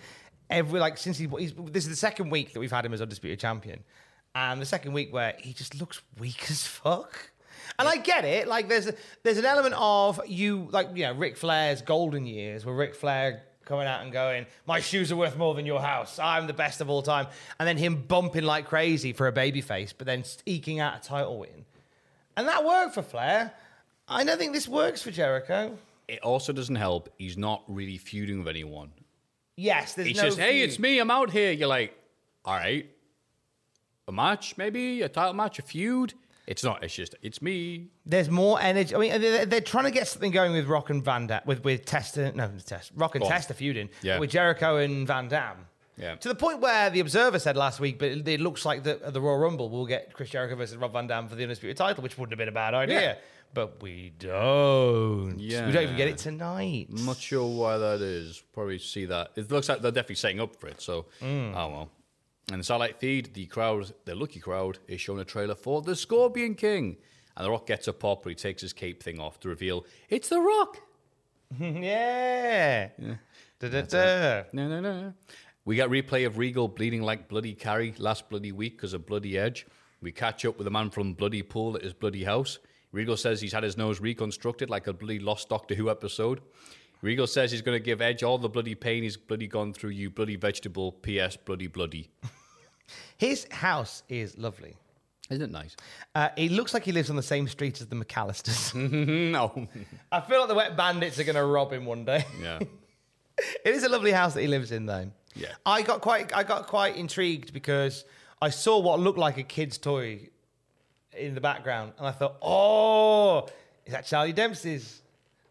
every 0.50 0.80
like 0.80 0.98
since 0.98 1.16
he 1.18 1.26
he's, 1.38 1.54
this 1.54 1.84
is 1.84 1.90
the 1.90 1.96
second 1.96 2.30
week 2.30 2.52
that 2.52 2.60
we've 2.60 2.70
had 2.70 2.84
him 2.84 2.92
as 2.92 3.00
undisputed 3.00 3.38
champion, 3.38 3.82
and 4.34 4.60
the 4.60 4.66
second 4.66 4.92
week 4.92 5.12
where 5.12 5.34
he 5.38 5.52
just 5.52 5.78
looks 5.80 6.02
weak 6.18 6.50
as 6.50 6.66
fuck. 6.66 7.30
And 7.78 7.88
I 7.88 7.96
get 7.96 8.24
it. 8.24 8.48
Like 8.48 8.68
there's 8.68 8.88
a, 8.88 8.94
there's 9.22 9.38
an 9.38 9.44
element 9.44 9.74
of 9.78 10.20
you 10.26 10.68
like 10.70 10.88
you 10.94 11.04
know 11.04 11.14
Ric 11.14 11.36
Flair's 11.36 11.82
golden 11.82 12.26
years 12.26 12.64
where 12.64 12.74
Ric 12.74 12.94
Flair 12.94 13.42
coming 13.64 13.86
out 13.86 14.02
and 14.02 14.12
going, 14.12 14.46
"My 14.66 14.80
shoes 14.80 15.12
are 15.12 15.16
worth 15.16 15.36
more 15.36 15.54
than 15.54 15.66
your 15.66 15.80
house. 15.80 16.18
I'm 16.18 16.46
the 16.46 16.52
best 16.52 16.80
of 16.80 16.90
all 16.90 17.02
time," 17.02 17.28
and 17.58 17.68
then 17.68 17.76
him 17.76 18.02
bumping 18.02 18.44
like 18.44 18.66
crazy 18.66 19.12
for 19.12 19.28
a 19.28 19.32
babyface, 19.32 19.94
but 19.96 20.06
then 20.06 20.24
eking 20.44 20.80
out 20.80 20.96
a 20.96 21.08
title 21.08 21.38
win, 21.38 21.64
and 22.36 22.48
that 22.48 22.64
worked 22.64 22.94
for 22.94 23.02
Flair. 23.02 23.52
I 24.08 24.24
don't 24.24 24.38
think 24.38 24.52
this 24.52 24.66
works 24.66 25.02
for 25.02 25.12
Jericho. 25.12 25.78
It 26.08 26.18
also 26.20 26.52
doesn't 26.52 26.74
help. 26.74 27.08
He's 27.16 27.38
not 27.38 27.62
really 27.68 27.96
feuding 27.96 28.40
with 28.40 28.48
anyone. 28.48 28.90
Yes, 29.60 29.94
there's 29.94 30.08
He's 30.08 30.16
no 30.16 30.22
just, 30.24 30.38
hey, 30.38 30.62
it's 30.62 30.78
me. 30.78 30.98
I'm 30.98 31.10
out 31.10 31.30
here. 31.30 31.52
You're 31.52 31.68
like, 31.68 31.94
all 32.44 32.54
right, 32.54 32.88
a 34.08 34.12
match, 34.12 34.56
maybe 34.56 35.02
a 35.02 35.08
title 35.08 35.34
match, 35.34 35.58
a 35.58 35.62
feud. 35.62 36.14
It's 36.46 36.64
not. 36.64 36.82
It's 36.82 36.94
just, 36.94 37.14
it's 37.22 37.40
me. 37.42 37.88
There's 38.06 38.28
more 38.30 38.60
energy. 38.60 38.94
I 38.94 38.98
mean, 38.98 39.20
they're, 39.20 39.46
they're 39.46 39.60
trying 39.60 39.84
to 39.84 39.90
get 39.90 40.08
something 40.08 40.32
going 40.32 40.52
with 40.52 40.66
Rock 40.66 40.90
and 40.90 41.04
Van 41.04 41.26
Dam, 41.28 41.42
with 41.46 41.62
with 41.64 41.84
Testa, 41.84 42.28
uh, 42.28 42.32
no, 42.34 42.50
Test, 42.64 42.90
Rock 42.96 43.14
and 43.14 43.22
Go 43.22 43.26
on. 43.26 43.32
Testa 43.32 43.54
feuding, 43.54 43.88
Yeah. 44.02 44.18
with 44.18 44.30
Jericho 44.30 44.78
and 44.78 45.06
Van 45.06 45.28
Dam. 45.28 45.66
Yeah. 45.96 46.14
To 46.16 46.28
the 46.28 46.34
point 46.34 46.60
where 46.60 46.88
the 46.88 47.00
Observer 47.00 47.38
said 47.38 47.56
last 47.58 47.78
week, 47.78 47.98
but 47.98 48.08
it, 48.08 48.26
it 48.26 48.40
looks 48.40 48.64
like 48.64 48.82
the 48.82 48.94
the 49.12 49.20
Royal 49.20 49.38
Rumble 49.38 49.68
will 49.68 49.86
get 49.86 50.12
Chris 50.14 50.30
Jericho 50.30 50.56
versus 50.56 50.76
Rob 50.78 50.92
Van 50.94 51.06
Dam 51.06 51.28
for 51.28 51.34
the 51.36 51.42
undisputed 51.42 51.76
title, 51.76 52.02
which 52.02 52.16
wouldn't 52.16 52.32
have 52.32 52.38
been 52.38 52.48
a 52.48 52.52
bad 52.52 52.72
idea. 52.74 53.00
Yeah. 53.00 53.14
But 53.52 53.82
we 53.82 54.12
don't. 54.18 55.36
We 55.36 55.48
don't 55.48 55.82
even 55.82 55.96
get 55.96 56.08
it 56.08 56.18
tonight. 56.18 56.88
I'm 56.96 57.04
not 57.04 57.16
sure 57.16 57.46
why 57.46 57.78
that 57.78 58.00
is. 58.00 58.42
Probably 58.52 58.78
see 58.78 59.06
that. 59.06 59.30
It 59.36 59.50
looks 59.50 59.68
like 59.68 59.82
they're 59.82 59.90
definitely 59.90 60.14
setting 60.16 60.40
up 60.40 60.54
for 60.56 60.68
it. 60.68 60.80
So, 60.80 61.06
Mm. 61.20 61.52
oh 61.56 61.68
well. 61.68 61.90
And 62.52 62.60
the 62.60 62.64
Starlight 62.64 62.98
feed, 62.98 63.34
the 63.34 63.46
crowd, 63.46 63.92
the 64.04 64.14
lucky 64.14 64.40
crowd, 64.40 64.78
is 64.88 65.00
showing 65.00 65.20
a 65.20 65.24
trailer 65.24 65.54
for 65.54 65.82
The 65.82 65.94
Scorpion 65.94 66.54
King. 66.54 66.96
And 67.36 67.46
The 67.46 67.50
Rock 67.50 67.66
gets 67.66 67.86
a 67.88 67.92
pop, 67.92 68.22
but 68.24 68.30
he 68.30 68.34
takes 68.34 68.60
his 68.62 68.72
cape 68.72 69.02
thing 69.02 69.20
off 69.20 69.38
to 69.40 69.48
reveal 69.48 69.84
it's 70.08 70.28
The 70.28 70.40
Rock. 70.40 70.78
yeah. 71.60 72.88
Da-da-da. 73.58 74.44
No, 74.52 74.68
no, 74.68 74.80
no. 74.80 75.12
We 75.64 75.76
got 75.76 75.90
replay 75.90 76.26
of 76.26 76.38
Regal 76.38 76.68
bleeding 76.68 77.02
like 77.02 77.28
bloody 77.28 77.54
Carrie 77.54 77.94
last 77.98 78.28
bloody 78.28 78.52
week 78.52 78.76
because 78.76 78.94
of 78.94 79.06
bloody 79.06 79.36
Edge. 79.38 79.66
We 80.00 80.10
catch 80.12 80.44
up 80.44 80.56
with 80.58 80.66
a 80.66 80.70
man 80.70 80.90
from 80.90 81.12
Bloody 81.12 81.42
Pool 81.42 81.76
at 81.76 81.82
his 81.82 81.92
bloody 81.92 82.24
house. 82.24 82.58
Regal 82.92 83.16
says 83.16 83.40
he's 83.40 83.52
had 83.52 83.62
his 83.62 83.76
nose 83.76 84.00
reconstructed 84.00 84.68
like 84.68 84.86
a 84.86 84.92
bloody 84.92 85.18
Lost 85.18 85.48
Doctor 85.48 85.74
Who 85.74 85.90
episode. 85.90 86.40
Regal 87.02 87.26
says 87.26 87.50
he's 87.50 87.62
going 87.62 87.76
to 87.76 87.84
give 87.84 88.02
Edge 88.02 88.22
all 88.22 88.36
the 88.36 88.48
bloody 88.48 88.74
pain 88.74 89.02
he's 89.02 89.16
bloody 89.16 89.46
gone 89.46 89.72
through, 89.72 89.90
you 89.90 90.10
bloody 90.10 90.36
vegetable. 90.36 90.92
P.S. 90.92 91.36
Bloody 91.36 91.66
bloody. 91.66 92.10
His 93.16 93.46
house 93.50 94.02
is 94.08 94.36
lovely. 94.36 94.76
Isn't 95.30 95.42
it 95.42 95.50
nice? 95.52 95.76
Uh, 96.14 96.30
he 96.36 96.48
looks 96.48 96.74
like 96.74 96.84
he 96.84 96.90
lives 96.90 97.08
on 97.08 97.16
the 97.16 97.22
same 97.22 97.46
street 97.46 97.80
as 97.80 97.86
the 97.86 97.94
McCallisters. 97.96 98.74
no. 99.30 99.68
I 100.10 100.20
feel 100.22 100.40
like 100.40 100.48
the 100.48 100.54
Wet 100.56 100.76
Bandits 100.76 101.20
are 101.20 101.24
going 101.24 101.36
to 101.36 101.44
rob 101.44 101.72
him 101.72 101.84
one 101.84 102.04
day. 102.04 102.24
yeah. 102.40 102.58
It 103.64 103.74
is 103.74 103.84
a 103.84 103.88
lovely 103.88 104.12
house 104.12 104.34
that 104.34 104.42
he 104.42 104.48
lives 104.48 104.70
in, 104.70 104.84
though. 104.84 105.10
Yeah. 105.34 105.52
I 105.64 105.80
got 105.80 106.02
quite, 106.02 106.36
I 106.36 106.42
got 106.42 106.66
quite 106.66 106.96
intrigued 106.96 107.54
because 107.54 108.04
I 108.42 108.50
saw 108.50 108.78
what 108.80 109.00
looked 109.00 109.18
like 109.18 109.38
a 109.38 109.42
kid's 109.42 109.78
toy 109.78 110.28
in 111.16 111.34
the 111.34 111.40
background, 111.40 111.92
and 111.98 112.06
I 112.06 112.12
thought, 112.12 112.36
"Oh, 112.42 113.48
is 113.86 113.92
that 113.92 114.06
Charlie 114.06 114.32
Dempsey's? 114.32 115.02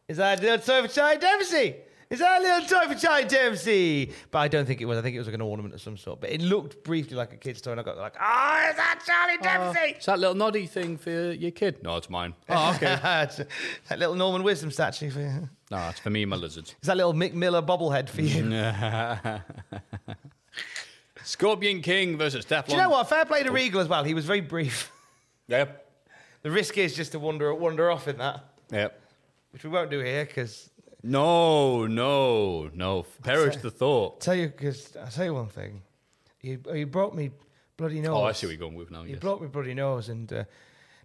Is 0.07 0.17
that 0.17 0.39
a 0.39 0.41
little 0.41 0.59
toy 0.59 0.87
for 0.87 0.93
Charlie 0.93 1.19
Dempsey? 1.19 1.75
Is 2.09 2.17
that 2.19 2.39
a 2.39 2.43
little 2.43 2.67
toy 2.67 2.91
for 2.93 2.99
Charlie 2.99 3.27
Dempsey?" 3.27 4.11
But 4.31 4.39
I 4.39 4.47
don't 4.47 4.65
think 4.65 4.81
it 4.81 4.85
was. 4.85 4.97
I 4.97 5.01
think 5.01 5.15
it 5.15 5.19
was 5.19 5.27
like 5.27 5.35
an 5.35 5.41
ornament 5.41 5.73
of 5.75 5.81
some 5.81 5.97
sort. 5.97 6.21
But 6.21 6.31
it 6.31 6.41
looked 6.41 6.83
briefly 6.83 7.15
like 7.15 7.33
a 7.33 7.37
kid's 7.37 7.61
toy, 7.61 7.71
and 7.71 7.79
I 7.79 7.83
got 7.83 7.97
like, 7.97 8.15
"Oh, 8.19 8.67
is 8.69 8.75
that 8.75 9.03
Charlie 9.05 9.37
oh, 9.39 9.43
Dempsey?" 9.43 9.99
Is 9.99 10.05
that 10.05 10.19
little 10.19 10.35
noddy 10.35 10.65
thing 10.65 10.97
for 10.97 11.31
your 11.31 11.51
kid? 11.51 11.83
No, 11.83 11.97
it's 11.97 12.09
mine. 12.09 12.33
Oh, 12.49 12.73
okay. 12.75 12.95
That 13.01 13.99
little 13.99 14.15
Norman 14.15 14.43
Wisdom 14.43 14.71
statue 14.71 15.11
for 15.11 15.19
you. 15.19 15.49
no, 15.71 15.89
it's 15.89 15.99
for 15.99 16.09
me 16.09 16.23
and 16.23 16.29
my 16.29 16.37
lizards. 16.37 16.75
Is 16.81 16.87
that 16.87 16.97
little 16.97 17.13
Mick 17.13 17.33
Miller 17.33 17.61
bobblehead 17.61 18.09
for 18.09 18.21
you? 18.21 18.49
Scorpion 21.23 21.81
King 21.81 22.17
versus 22.17 22.45
Teflon. 22.45 22.65
Do 22.65 22.71
you 22.71 22.81
know 22.81 22.89
what? 22.89 23.07
Fair 23.07 23.23
play 23.25 23.43
to 23.43 23.51
Regal 23.51 23.81
as 23.81 23.87
well. 23.87 24.03
He 24.03 24.15
was 24.15 24.25
very 24.25 24.41
brief. 24.41 24.91
Yep. 25.49 25.85
The 26.43 26.51
risk 26.51 26.77
is 26.77 26.95
just 26.95 27.11
to 27.13 27.19
wander 27.19 27.53
wander 27.53 27.89
off 27.91 28.07
in 28.07 28.17
that, 28.19 28.43
Yep. 28.71 29.01
which 29.51 29.63
we 29.63 29.69
won't 29.69 29.89
do 29.89 29.99
here 29.99 30.25
because 30.25 30.69
No, 31.03 31.85
no, 31.87 32.69
no. 32.73 33.03
Perish 33.23 33.57
the 33.57 33.71
thought. 33.71 34.21
tell 34.21 34.35
you 34.35 34.47
because 34.47 34.95
I'll 34.95 35.07
tell 35.11 35.25
you 35.25 35.33
one 35.33 35.47
thing. 35.49 35.81
You 36.41 36.61
you 36.73 36.85
brought 36.85 37.15
me 37.15 37.31
bloody 37.77 37.99
nose. 38.01 38.11
Oh, 38.15 38.23
I 38.23 38.31
see 38.33 38.45
what 38.47 38.51
you're 38.51 38.59
going 38.59 38.75
with 38.75 38.91
now. 38.91 39.03
You 39.03 39.11
Yes. 39.11 39.19
brought 39.19 39.41
me 39.41 39.47
bloody 39.47 39.73
nose, 39.73 40.07
and 40.09 40.31
uh, 40.31 40.43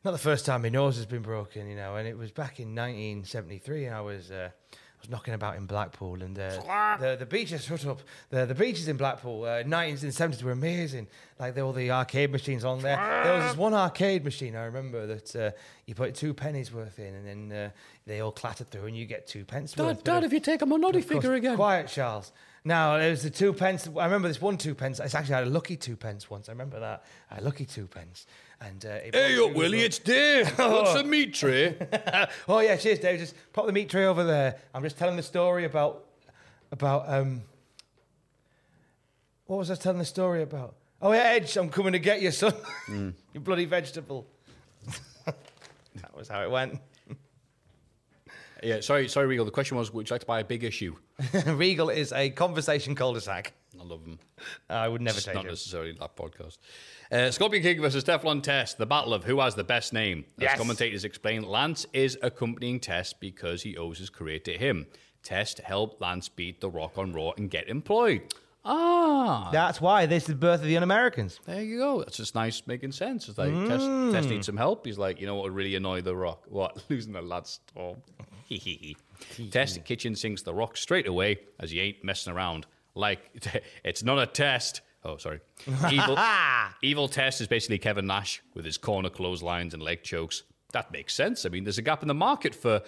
not 0.04 0.12
the 0.12 0.18
first 0.18 0.44
time 0.46 0.62
my 0.62 0.68
nose 0.68 0.96
has 0.96 1.06
been 1.06 1.22
broken, 1.22 1.68
you 1.68 1.76
know. 1.76 1.96
And 1.96 2.06
it 2.06 2.16
was 2.16 2.30
back 2.30 2.60
in 2.60 2.74
1973. 2.74 3.86
and 3.86 3.94
I 3.96 4.00
was 4.00 4.30
uh, 4.30 4.50
I 4.72 4.76
was 5.04 5.10
knocking 5.10 5.34
about 5.34 5.56
in 5.56 5.66
Blackpool, 5.66 6.22
and 6.22 6.38
uh, 6.38 6.96
the 6.98 7.16
the 7.18 7.26
beaches 7.26 7.64
shut 7.64 7.84
up. 7.86 8.00
The 8.30 8.46
the 8.46 8.54
beaches 8.54 8.88
in 8.88 8.96
Blackpool, 8.96 9.44
uh, 9.44 9.62
90s 9.62 10.02
and 10.02 10.12
70s 10.12 10.42
were 10.42 10.52
amazing. 10.52 11.06
Like 11.38 11.54
there 11.54 11.64
were 11.64 11.68
all 11.68 11.72
the 11.72 11.90
arcade 11.90 12.30
machines 12.32 12.64
on 12.64 12.80
there. 12.80 12.96
There 13.24 13.36
was 13.36 13.44
this 13.48 13.56
one 13.56 13.74
arcade 13.74 14.24
machine 14.24 14.56
I 14.56 14.64
remember 14.64 15.06
that 15.06 15.36
uh, 15.36 15.50
you 15.86 15.94
put 15.94 16.14
two 16.14 16.32
pennies 16.32 16.72
worth 16.72 16.98
in, 16.98 17.14
and 17.14 17.50
then 17.50 17.58
uh, 17.58 17.70
they 18.06 18.20
all 18.20 18.32
clattered 18.32 18.70
through, 18.70 18.86
and 18.86 18.96
you 18.96 19.06
get 19.06 19.26
two 19.26 19.44
pence 19.44 19.76
worth. 19.76 19.98
Dad, 19.98 20.04
Dad, 20.04 20.24
if 20.24 20.32
you 20.32 20.40
take 20.40 20.62
a 20.62 20.66
course. 20.66 21.22
figure 21.22 21.34
again. 21.34 21.56
Quiet, 21.56 21.88
Charles. 21.88 22.32
Now, 22.64 22.96
there 22.96 23.10
was 23.10 23.22
the 23.22 23.30
two 23.30 23.52
pence. 23.52 23.86
I 23.86 24.04
remember 24.06 24.28
this 24.28 24.40
one 24.40 24.56
two 24.56 24.74
pence. 24.74 24.98
It's 24.98 25.14
actually 25.14 25.34
had 25.34 25.46
a 25.46 25.50
lucky 25.50 25.76
two 25.76 25.96
pence 25.96 26.30
once. 26.30 26.48
I 26.48 26.52
remember 26.52 26.80
that. 26.80 27.04
A 27.30 27.42
lucky 27.42 27.66
two 27.66 27.86
pence. 27.86 28.26
And 28.66 28.84
uh, 28.86 28.88
it 28.88 29.14
Hey 29.14 29.36
brought 29.36 29.50
up, 29.50 29.56
Willie, 29.56 29.80
it's 29.80 29.98
Dave. 29.98 30.48
What's 30.58 30.94
the 30.94 31.04
meat 31.04 31.34
tray? 31.34 31.76
oh 32.48 32.60
yeah, 32.60 32.76
cheers, 32.76 32.98
Dave. 32.98 33.18
Just 33.18 33.34
pop 33.52 33.66
the 33.66 33.72
meat 33.72 33.90
tray 33.90 34.06
over 34.06 34.24
there. 34.24 34.58
I'm 34.72 34.82
just 34.82 34.96
telling 34.96 35.16
the 35.16 35.22
story 35.22 35.64
about 35.64 36.04
about 36.72 37.08
um. 37.08 37.42
What 39.46 39.58
was 39.58 39.70
I 39.70 39.74
telling 39.74 39.98
the 39.98 40.06
story 40.06 40.42
about? 40.42 40.74
Oh 41.02 41.12
yeah, 41.12 41.24
Edge, 41.24 41.58
I'm 41.58 41.68
coming 41.68 41.92
to 41.92 41.98
get 41.98 42.22
you, 42.22 42.30
son. 42.30 42.54
you 42.88 43.40
bloody 43.40 43.66
vegetable. 43.66 44.26
that 45.26 46.16
was 46.16 46.28
how 46.28 46.42
it 46.42 46.50
went. 46.50 46.80
Yeah, 48.64 48.80
sorry, 48.80 49.08
sorry, 49.08 49.26
Regal. 49.26 49.44
The 49.44 49.50
question 49.50 49.76
was, 49.76 49.92
would 49.92 50.08
you 50.08 50.14
like 50.14 50.20
to 50.22 50.26
buy 50.26 50.40
a 50.40 50.44
big 50.44 50.64
issue? 50.64 50.96
Regal 51.46 51.90
is 51.90 52.12
a 52.12 52.30
conversation 52.30 52.94
cul-de-sac. 52.94 53.52
I 53.78 53.84
love 53.84 54.02
them. 54.04 54.18
I 54.70 54.88
would 54.88 55.00
never 55.00 55.16
It's 55.18 55.26
take 55.26 55.34
not 55.34 55.44
it. 55.44 55.48
necessarily 55.48 55.92
that 55.92 56.16
podcast. 56.16 56.58
Uh, 57.12 57.30
Scorpion 57.30 57.62
King 57.62 57.80
versus 57.80 58.02
Teflon 58.04 58.42
Test, 58.42 58.78
the 58.78 58.86
battle 58.86 59.12
of 59.14 59.24
who 59.24 59.40
has 59.40 59.54
the 59.54 59.64
best 59.64 59.92
name. 59.92 60.24
As 60.38 60.42
Yes. 60.42 60.58
commentators 60.58 61.04
explain, 61.04 61.42
Lance 61.42 61.86
is 61.92 62.18
accompanying 62.22 62.80
Test 62.80 63.20
because 63.20 63.62
he 63.62 63.76
owes 63.76 63.98
his 63.98 64.10
career 64.10 64.38
to 64.40 64.56
him. 64.56 64.86
Test 65.22 65.58
helped 65.60 66.00
Lance 66.00 66.28
beat 66.28 66.60
The 66.60 66.68
Rock 66.70 66.98
on 66.98 67.12
Raw 67.12 67.32
and 67.36 67.50
get 67.50 67.68
employed. 67.68 68.22
Ah, 68.66 69.50
That's 69.52 69.80
why 69.80 70.06
this 70.06 70.22
is 70.24 70.28
the 70.28 70.34
birth 70.34 70.60
of 70.60 70.66
the 70.66 70.76
Un-Americans. 70.76 71.38
there 71.44 71.62
you 71.62 71.78
go. 71.78 71.98
That's 72.00 72.16
just 72.16 72.34
nice, 72.34 72.62
making 72.66 72.92
sense. 72.92 73.28
It's 73.28 73.36
like 73.36 73.52
Test, 73.68 73.86
Test 74.12 74.28
needs 74.28 74.46
some 74.46 74.56
help. 74.56 74.86
He's 74.86 74.96
like, 74.98 75.20
you 75.20 75.26
know 75.26 75.34
what 75.34 75.44
would 75.44 75.52
really 75.54 75.74
annoy 75.74 76.00
The 76.00 76.16
Rock? 76.16 76.44
What? 76.48 76.82
Losing 76.88 77.12
the 77.12 77.20
lad 77.22 77.46
storm. 77.46 77.98
test 79.50 79.84
Kitchen 79.84 80.14
sinks 80.14 80.42
The 80.42 80.54
Rock 80.54 80.76
straight 80.76 81.06
away 81.06 81.38
as 81.60 81.70
he 81.70 81.80
ain't 81.80 82.02
messing 82.04 82.32
around. 82.32 82.66
Like, 82.94 83.20
it's 83.84 84.02
not 84.02 84.18
a 84.18 84.26
test. 84.26 84.80
Oh, 85.04 85.16
sorry. 85.18 85.40
Evil, 85.90 86.18
evil 86.82 87.08
Test 87.08 87.42
is 87.42 87.46
basically 87.46 87.78
Kevin 87.78 88.06
Nash 88.06 88.42
with 88.54 88.64
his 88.64 88.78
corner 88.78 89.10
clotheslines 89.10 89.74
and 89.74 89.82
leg 89.82 90.02
chokes. 90.02 90.44
That 90.72 90.90
makes 90.90 91.12
sense. 91.14 91.44
I 91.44 91.50
mean, 91.50 91.64
there's 91.64 91.76
a 91.76 91.82
gap 91.82 92.00
in 92.02 92.08
the 92.08 92.14
market 92.14 92.54
for. 92.54 92.80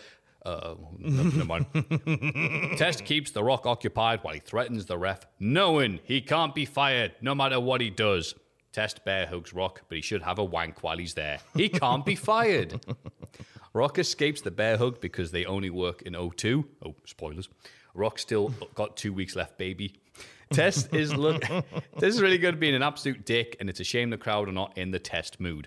Uh, 0.47 0.77
never 0.99 1.45
mind. 1.45 1.67
Test 2.79 3.05
keeps 3.05 3.33
The 3.33 3.43
Rock 3.43 3.67
occupied 3.67 4.21
while 4.23 4.35
he 4.35 4.39
threatens 4.39 4.87
the 4.87 4.97
ref, 4.97 5.27
knowing 5.41 5.99
he 6.05 6.21
can't 6.21 6.55
be 6.55 6.65
fired 6.65 7.15
no 7.21 7.35
matter 7.35 7.59
what 7.59 7.81
he 7.81 7.91
does. 7.91 8.33
Test 8.73 9.05
bear 9.05 9.27
hugs 9.27 9.53
Rock, 9.53 9.83
but 9.89 9.97
he 9.97 10.03
should 10.03 10.23
have 10.23 10.39
a 10.39 10.45
wank 10.45 10.85
while 10.85 10.99
he's 10.99 11.15
there. 11.15 11.39
He 11.57 11.69
can't 11.69 12.07
be 12.07 12.15
fired. 12.15 12.81
Rock 13.73 13.99
escapes 13.99 14.41
the 14.41 14.53
bear 14.53 14.77
hug 14.77 15.01
because 15.01 15.33
they 15.33 15.45
only 15.47 15.71
work 15.71 16.03
in 16.03 16.13
O2. 16.13 16.65
Oh, 16.85 16.95
spoilers. 17.05 17.49
Rock 17.93 18.19
still 18.19 18.51
got 18.77 18.97
two 18.97 19.13
weeks 19.13 19.35
left, 19.35 19.59
baby. 19.59 19.95
Test 20.53 20.95
is 20.95 21.13
look. 21.13 21.43
this 21.99 22.15
is 22.15 22.23
really 22.23 22.39
good 22.39 22.61
being 22.61 22.75
an 22.77 22.83
absolute 22.83 23.27
dick, 23.27 23.57
and 23.59 23.69
it's 23.69 23.81
a 23.81 23.85
shame 23.85 24.11
the 24.11 24.17
crowd 24.17 24.49
are 24.49 24.53
not 24.53 24.79
in 24.79 24.93
the 24.93 25.01
test 25.01 25.41
mood. 25.41 25.67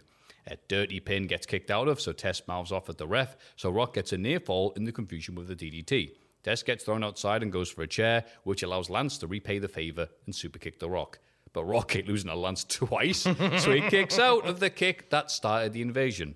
A 0.50 0.58
dirty 0.68 1.00
pin 1.00 1.28
gets 1.28 1.46
kicked 1.46 1.70
out 1.70 1.88
of, 1.88 2.02
so 2.02 2.12
Test 2.12 2.48
mouths 2.48 2.72
off 2.72 2.90
at 2.90 2.98
the 2.98 3.08
ref. 3.08 3.38
So 3.56 3.70
Rock 3.70 3.94
gets 3.94 4.12
a 4.14 4.18
near 4.18 4.40
fall 4.40 4.72
in 4.72 4.84
the 4.84 4.92
confusion 4.92 5.36
with 5.36 5.48
the 5.48 5.56
DDT. 5.56 6.14
Test 6.42 6.66
gets 6.66 6.84
thrown 6.84 7.04
outside 7.04 7.44
and 7.44 7.52
goes 7.52 7.70
for 7.70 7.84
a 7.84 7.88
chair, 7.88 8.26
which 8.44 8.64
allows 8.64 8.90
Lance 8.90 9.18
to 9.20 9.28
repay 9.28 9.60
the 9.60 9.68
favor 9.68 10.08
and 10.26 10.34
super 10.34 10.58
kick 10.58 10.80
the 10.80 10.90
Rock. 10.90 11.20
But 11.54 11.66
Rock 11.66 11.96
ain't 11.96 12.08
losing 12.08 12.32
a 12.32 12.36
Lance 12.36 12.64
twice, 12.70 13.22
so 13.22 13.72
he 13.72 13.82
kicks 13.90 14.18
out 14.18 14.48
of 14.48 14.60
the 14.60 14.70
kick 14.70 15.10
that 15.12 15.30
started 15.30 15.74
the 15.74 15.82
invasion. 15.82 16.36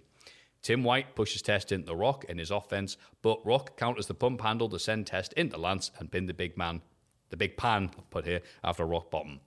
Tim 0.62 0.84
White 0.84 1.16
pushes 1.16 1.42
Test 1.42 1.72
into 1.72 1.88
the 1.88 1.96
Rock 1.96 2.26
in 2.26 2.38
his 2.38 2.52
offense, 2.52 2.98
but 3.22 3.46
Rock 3.46 3.78
counters 3.78 4.08
the 4.08 4.14
pump 4.14 4.42
handle 4.42 4.70
to 4.70 4.80
send 4.80 5.08
Test 5.08 5.34
into 5.34 5.58
Lance 5.58 5.92
and 6.00 6.12
pin 6.12 6.26
the 6.26 6.34
big 6.34 6.58
man, 6.58 6.82
the 7.30 7.38
big 7.38 7.58
pan, 7.58 7.90
I've 7.98 8.10
put 8.10 8.26
here, 8.26 8.42
after 8.64 8.86
rock 8.86 9.10
bottom. 9.10 9.40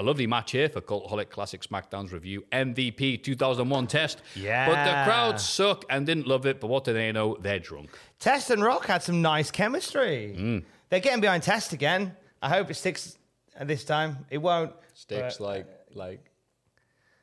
A 0.00 0.02
lovely 0.02 0.26
match 0.26 0.52
here 0.52 0.70
for 0.70 0.80
Cultaholic 0.80 1.28
Classic 1.28 1.60
SmackDown's 1.60 2.10
review 2.10 2.42
MVP 2.52 3.22
2001 3.22 3.86
Test. 3.86 4.22
Yeah. 4.34 4.66
But 4.66 4.84
the 4.84 5.04
crowd 5.04 5.38
suck 5.38 5.84
and 5.90 6.06
didn't 6.06 6.26
love 6.26 6.46
it, 6.46 6.58
but 6.58 6.68
what 6.68 6.84
do 6.84 6.94
they 6.94 7.12
know? 7.12 7.36
They're 7.38 7.58
drunk. 7.58 7.90
Test 8.18 8.48
and 8.48 8.64
Rock 8.64 8.86
had 8.86 9.02
some 9.02 9.20
nice 9.20 9.50
chemistry. 9.50 10.32
Hmm. 10.34 10.58
They're 10.88 11.00
getting 11.00 11.20
behind 11.20 11.42
Test 11.42 11.74
again. 11.74 12.16
I 12.40 12.48
hope 12.48 12.70
it 12.70 12.74
sticks 12.74 13.18
this 13.60 13.84
time. 13.84 14.24
It 14.30 14.38
won't. 14.38 14.72
Sticks 14.94 15.36
but, 15.36 15.44
like, 15.44 15.66
like, 15.94 16.30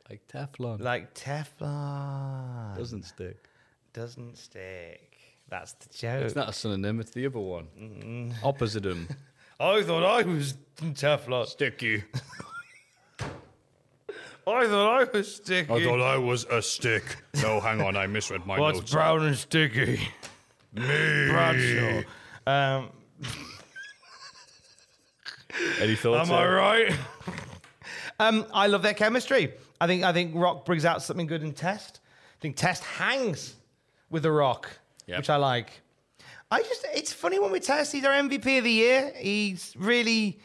like 0.08 0.28
Teflon. 0.28 0.80
like 0.80 1.16
Teflon. 1.16 2.78
Doesn't 2.78 3.06
stick. 3.06 3.50
Doesn't 3.94 4.38
stick. 4.38 5.18
That's 5.50 5.74
the 5.74 5.98
joke. 5.98 6.26
It's 6.26 6.36
not 6.36 6.50
a 6.50 6.54
synonym, 6.54 7.00
it's 7.00 7.10
the 7.10 7.26
other 7.26 7.40
one. 7.40 8.36
Opposite 8.44 8.86
him. 8.86 9.08
I 9.60 9.82
thought 9.82 10.04
I 10.04 10.22
was 10.22 10.54
Teflon. 10.80 11.48
Sticky. 11.48 12.04
I 14.48 14.66
thought 14.68 15.02
I 15.02 15.04
was 15.18 15.36
sticky. 15.36 15.74
I 15.74 15.84
thought 15.84 16.02
I 16.02 16.18
was 16.18 16.46
a 16.46 16.62
stick. 16.62 17.04
No, 17.42 17.60
hang 17.60 17.82
on, 17.82 17.96
I 17.98 18.08
misread 18.08 18.46
my 18.46 18.60
What's 18.60 18.92
brown 18.92 19.26
and 19.26 19.36
sticky? 19.36 20.00
Me. 20.74 21.28
Bradshaw. 21.30 22.02
Um, 22.46 22.90
Any 25.82 25.96
thoughts? 25.96 26.30
am 26.30 26.36
I 26.36 26.40
there? 26.42 26.54
right? 26.56 26.94
um, 28.20 28.46
I 28.54 28.68
love 28.68 28.84
their 28.84 28.94
chemistry. 28.94 29.54
I 29.82 29.88
think 29.88 30.04
I 30.04 30.14
think 30.14 30.34
Rock 30.36 30.66
brings 30.66 30.86
out 30.86 31.02
something 31.04 31.28
good 31.28 31.44
in 31.44 31.54
Test. 31.54 32.00
I 32.38 32.42
think 32.42 32.56
Test 32.56 32.84
hangs 32.84 33.56
with 34.10 34.24
the 34.24 34.32
Rock, 34.32 34.70
Yep. 35.08 35.18
which 35.20 35.30
I 35.30 35.36
like. 35.38 35.82
I 36.50 36.62
just 36.64 36.86
it's 36.94 37.12
funny 37.12 37.40
when 37.40 37.52
we 37.52 37.60
test. 37.60 37.92
He's 37.92 38.06
our 38.06 38.14
MVP 38.14 38.58
of 38.60 38.64
the 38.64 38.72
year. 38.72 39.12
He's 39.18 39.74
really 39.78 40.40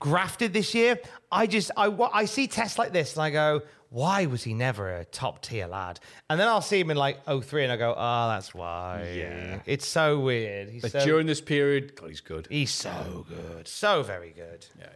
grafted 0.00 0.52
this 0.52 0.74
year. 0.74 0.98
I 1.30 1.46
just 1.46 1.70
I 1.76 1.86
I 2.12 2.24
see 2.24 2.46
tests 2.46 2.78
like 2.78 2.92
this 2.92 3.14
and 3.14 3.22
I 3.22 3.30
go, 3.30 3.62
why 3.90 4.26
was 4.26 4.42
he 4.42 4.54
never 4.54 4.96
a 4.96 5.04
top 5.04 5.42
tier 5.42 5.66
lad? 5.66 6.00
And 6.28 6.38
then 6.38 6.48
I'll 6.48 6.60
see 6.62 6.80
him 6.80 6.90
in 6.90 6.96
like 6.96 7.24
03 7.24 7.64
and 7.64 7.72
I 7.72 7.76
go, 7.76 7.94
oh, 7.96 8.28
that's 8.28 8.54
why. 8.54 9.12
Yeah. 9.16 9.60
it's 9.64 9.86
so 9.86 10.20
weird. 10.20 10.70
He's 10.70 10.82
But 10.82 10.92
so 10.92 11.04
during 11.04 11.26
this 11.26 11.40
period, 11.40 11.94
God, 11.96 12.08
he's 12.08 12.20
good. 12.20 12.46
he's 12.50 12.70
so 12.72 13.24
good, 13.28 13.68
so 13.68 14.02
very 14.02 14.30
good. 14.30 14.66
Yeah. 14.78 14.88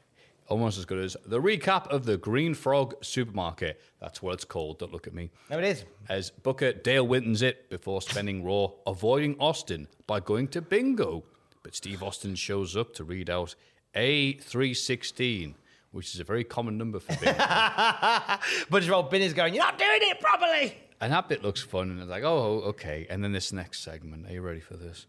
Almost 0.48 0.78
as 0.78 0.84
good 0.84 1.04
as 1.04 1.16
the 1.24 1.40
recap 1.40 1.86
of 1.86 2.04
the 2.04 2.16
Green 2.16 2.54
Frog 2.54 2.94
Supermarket. 3.04 3.80
That's 4.00 4.20
what 4.20 4.34
it's 4.34 4.44
called. 4.44 4.80
Don't 4.80 4.92
look 4.92 5.06
at 5.06 5.14
me. 5.14 5.30
No, 5.48 5.58
it 5.58 5.64
is. 5.64 5.84
As 6.08 6.30
Booker 6.30 6.72
Dale 6.72 7.06
Winton's 7.06 7.40
it 7.40 7.70
before 7.70 8.02
spending 8.02 8.42
Raw, 8.42 8.70
avoiding 8.84 9.36
Austin 9.38 9.86
by 10.08 10.18
going 10.18 10.48
to 10.48 10.60
bingo. 10.60 11.22
But 11.62 11.76
Steve 11.76 12.02
Austin 12.02 12.34
shows 12.34 12.76
up 12.76 12.94
to 12.94 13.04
read 13.04 13.30
out 13.30 13.54
A316, 13.94 15.54
which 15.92 16.14
is 16.14 16.20
a 16.20 16.24
very 16.24 16.44
common 16.44 16.78
number 16.78 17.00
for 17.00 17.14
bingo. 17.16 17.32
But 18.70 18.82
Joel 18.82 19.04
Bin 19.04 19.22
is 19.22 19.32
going, 19.34 19.54
you're 19.54 19.64
not 19.64 19.78
doing 19.78 19.98
it 20.02 20.20
properly. 20.20 20.76
and 21.00 21.12
that 21.12 21.28
bit 21.28 21.42
looks 21.42 21.62
fun. 21.62 21.90
And 21.90 22.00
it's 22.00 22.08
like, 22.10 22.22
oh, 22.24 22.60
okay. 22.66 23.06
And 23.10 23.22
then 23.24 23.32
this 23.32 23.52
next 23.52 23.82
segment. 23.82 24.26
Are 24.28 24.32
you 24.32 24.42
ready 24.42 24.60
for 24.60 24.74
this? 24.76 25.06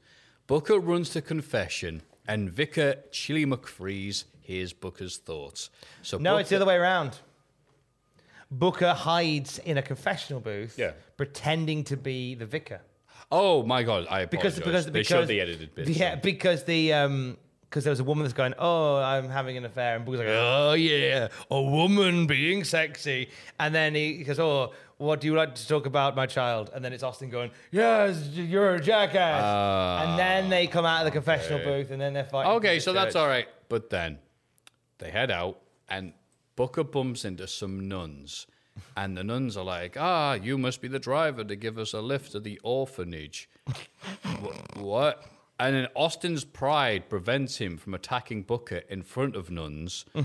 Booker 0.47 0.79
runs 0.79 1.09
to 1.11 1.21
confession, 1.21 2.01
and 2.27 2.49
Vicar 2.51 2.95
Chili 3.11 3.45
McFreeze 3.45 4.25
hears 4.41 4.73
Booker's 4.73 5.17
thoughts. 5.17 5.69
So 6.01 6.17
No, 6.17 6.37
it's 6.37 6.49
the 6.49 6.55
other 6.57 6.65
way 6.65 6.75
around. 6.75 7.19
Booker 8.49 8.93
hides 8.93 9.59
in 9.59 9.77
a 9.77 9.81
confessional 9.81 10.41
booth, 10.41 10.75
Yeah. 10.77 10.91
pretending 11.15 11.85
to 11.85 11.95
be 11.95 12.35
the 12.35 12.45
vicar. 12.45 12.81
Oh 13.31 13.63
my 13.63 13.83
god! 13.83 14.07
I 14.09 14.25
because 14.25 14.57
apologize. 14.57 14.83
because 14.83 14.85
they 14.87 14.91
because 14.91 15.07
showed 15.07 15.27
the 15.29 15.39
edited 15.39 15.73
bits. 15.73 15.89
Yeah, 15.91 16.15
because 16.15 16.65
the 16.65 16.91
um 16.91 17.37
because 17.72 17.85
there 17.85 17.91
was 17.91 18.02
a 18.02 18.03
woman 18.03 18.26
that's 18.26 18.34
going, 18.34 18.53
oh, 18.60 18.98
I'm 18.98 19.30
having 19.30 19.56
an 19.56 19.64
affair, 19.64 19.95
and 19.95 20.03
Booker's 20.03 20.19
like, 20.19 20.27
oh 20.30 20.73
yeah, 20.73 21.30
a 21.49 21.61
woman 21.61 22.27
being 22.27 22.65
sexy, 22.65 23.30
and 23.57 23.73
then 23.73 23.95
he, 23.95 24.18
he 24.18 24.23
goes, 24.26 24.39
oh, 24.39 24.73
what 24.98 25.22
do 25.22 25.27
you 25.27 25.35
like 25.35 25.56
to 25.56 25.65
talk 25.65 25.85
about, 25.85 26.14
my 26.14 26.26
child? 26.26 26.69
And 26.76 26.84
then 26.84 26.91
it's 26.91 27.02
Austin 27.02 27.30
going, 27.30 27.49
yes, 27.72 28.27
you're 28.34 28.76
a 28.76 28.81
jackass, 28.81 30.06
and 30.06 30.19
then 30.19 30.49
they 30.49 30.68
come 30.68 30.84
out 30.85 30.99
of 30.99 31.06
the 31.06 31.11
confessional 31.11 31.60
booth, 31.64 31.91
and 31.91 32.02
then 32.02 32.11
they're 32.11 32.26
fighting. 32.26 32.52
Okay, 32.53 32.80
so 32.80 32.91
that's 32.91 33.15
all 33.15 33.27
right. 33.27 33.48
But 33.69 33.89
then 33.89 34.19
they 34.98 35.10
head 35.10 35.31
out, 35.31 35.61
and 35.88 36.11
Booker 36.57 36.84
bumps 36.84 37.23
into 37.23 37.48
some 37.48 37.88
nuns, 37.88 38.48
and 38.98 39.15
the 39.18 39.23
nuns 39.23 39.56
are 39.56 39.64
like, 39.64 39.95
"Ah, 39.98 40.34
you 40.34 40.57
must 40.57 40.81
be 40.81 40.89
the 40.89 40.99
driver 40.99 41.45
to 41.45 41.56
give 41.56 41.77
us 41.77 41.93
a 41.93 42.02
lift 42.02 42.34
to 42.34 42.41
the 42.41 42.60
orphanage." 42.64 43.49
What? 44.76 45.23
And 45.61 45.75
then 45.75 45.88
Austin's 45.93 46.43
pride 46.43 47.07
prevents 47.07 47.59
him 47.59 47.77
from 47.77 47.93
attacking 47.93 48.41
Booker 48.43 48.81
in 48.89 49.03
front 49.03 49.35
of 49.35 49.51
nuns. 49.51 50.05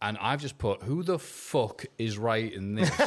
And 0.00 0.16
I've 0.18 0.40
just 0.40 0.58
put, 0.58 0.84
who 0.84 1.02
the 1.02 1.18
fuck 1.18 1.84
is 1.98 2.18
writing 2.18 2.76
this? 2.76 2.88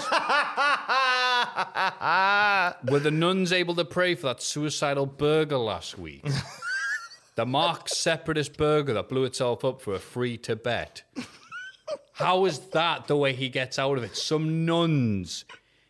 Were 2.92 3.00
the 3.00 3.12
nuns 3.14 3.54
able 3.54 3.76
to 3.76 3.86
pray 3.86 4.14
for 4.14 4.28
that 4.28 4.42
suicidal 4.42 5.06
burger 5.06 5.58
last 5.58 5.98
week? 5.98 6.28
the 7.36 7.46
Mark 7.46 7.88
Separatist 7.88 8.58
burger 8.58 8.92
that 8.92 9.08
blew 9.08 9.24
itself 9.24 9.64
up 9.64 9.82
for 9.82 9.94
a 9.94 10.00
free 10.00 10.36
Tibet. 10.38 11.04
How 12.12 12.44
is 12.44 12.60
that 12.72 13.08
the 13.08 13.16
way 13.16 13.32
he 13.32 13.48
gets 13.48 13.80
out 13.80 13.98
of 13.98 14.04
it? 14.04 14.18
Some 14.18 14.66
nuns. 14.66 15.46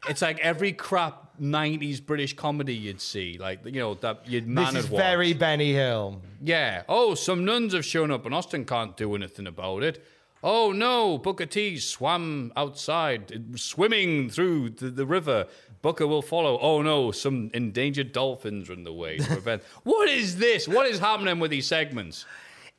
It's 0.08 0.22
like 0.22 0.40
every 0.40 0.74
crap 0.74 1.40
90s 1.40 2.04
British 2.04 2.36
comedy 2.36 2.76
you'd 2.76 3.02
see, 3.02 3.38
like, 3.40 3.66
you 3.66 3.80
know, 3.80 3.94
that 3.96 4.28
you'd 4.28 4.48
man 4.48 4.74
This 4.74 4.86
is 4.86 4.90
very 4.90 5.34
Benny 5.34 5.74
Hill. 5.74 6.22
Yeah. 6.44 6.84
Oh, 6.90 7.16
some 7.16 7.46
nuns 7.46 7.74
have 7.74 7.86
shown 7.86 8.12
up 8.12 8.26
and 8.26 8.34
Austin 8.34 8.66
can't 8.66 8.98
do 8.98 9.16
anything 9.16 9.48
about 9.48 9.84
it. 9.84 10.04
Oh 10.44 10.72
no, 10.72 11.20
Booker 11.20 11.46
T 11.46 11.78
swam 11.78 12.52
outside, 12.56 13.60
swimming 13.60 14.30
through 14.30 14.72
the, 14.72 14.90
the 14.90 15.06
river. 15.06 15.46
Booker 15.84 16.08
will 16.08 16.24
follow. 16.24 16.58
Oh 16.60 16.82
no, 16.82 17.12
some 17.12 17.52
endangered 17.54 18.12
dolphins 18.12 18.70
are 18.70 18.74
in 18.74 18.84
the 18.84 18.94
way 18.94 19.18
to 19.18 19.28
prevent. 19.28 19.62
what 19.84 20.10
is 20.10 20.38
this? 20.38 20.68
What 20.68 20.88
is 20.88 20.98
happening 20.98 21.40
with 21.40 21.52
these 21.52 21.68
segments? 21.68 22.26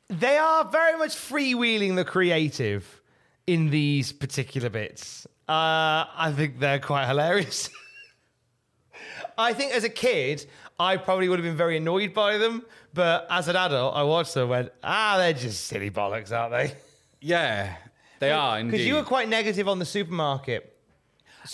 They 0.09 0.37
are 0.37 0.65
very 0.69 0.97
much 0.97 1.15
freewheeling 1.15 1.95
the 1.95 2.03
creative 2.03 3.01
in 3.47 3.69
these 3.69 4.11
particular 4.11 4.69
bits. 4.69 5.25
Uh, 5.47 6.07
I 6.15 6.33
think 6.35 6.59
they're 6.59 6.79
quite 6.79 7.07
hilarious. 7.07 7.69
I 9.37 9.53
think 9.53 9.73
as 9.73 9.83
a 9.83 9.89
kid, 9.89 10.45
I 10.79 10.97
probably 10.97 11.27
would 11.27 11.39
have 11.39 11.45
been 11.45 11.57
very 11.57 11.77
annoyed 11.77 12.13
by 12.13 12.37
them, 12.37 12.65
but 12.93 13.27
as 13.29 13.47
an 13.47 13.55
adult, 13.55 13.95
I 13.95 14.03
watched 14.03 14.33
them 14.33 14.43
and 14.43 14.49
went, 14.49 14.71
ah, 14.83 15.15
they're 15.17 15.33
just 15.33 15.65
silly 15.65 15.91
bollocks, 15.91 16.31
aren't 16.31 16.53
they? 16.53 16.75
Yeah, 17.25 17.77
they 18.19 18.31
are 18.31 18.59
indeed. 18.59 18.71
Because 18.71 18.85
you 18.85 18.95
were 18.95 19.03
quite 19.03 19.29
negative 19.29 19.69
on 19.69 19.79
the 19.79 19.85
supermarket. 19.85 20.77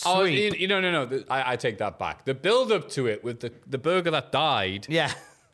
Oh, 0.04 0.24
you, 0.24 0.52
you 0.58 0.68
know, 0.68 0.82
no, 0.82 1.06
no. 1.06 1.24
I, 1.30 1.54
I 1.54 1.56
take 1.58 1.78
that 1.78 2.00
back. 2.00 2.26
The 2.26 2.34
build 2.34 2.72
up 2.72 2.90
to 2.90 3.06
it 3.06 3.24
with 3.24 3.40
the, 3.40 3.54
the 3.68 3.78
burger 3.78 4.10
that 4.10 4.32
died. 4.32 4.88
Yeah. 4.90 5.12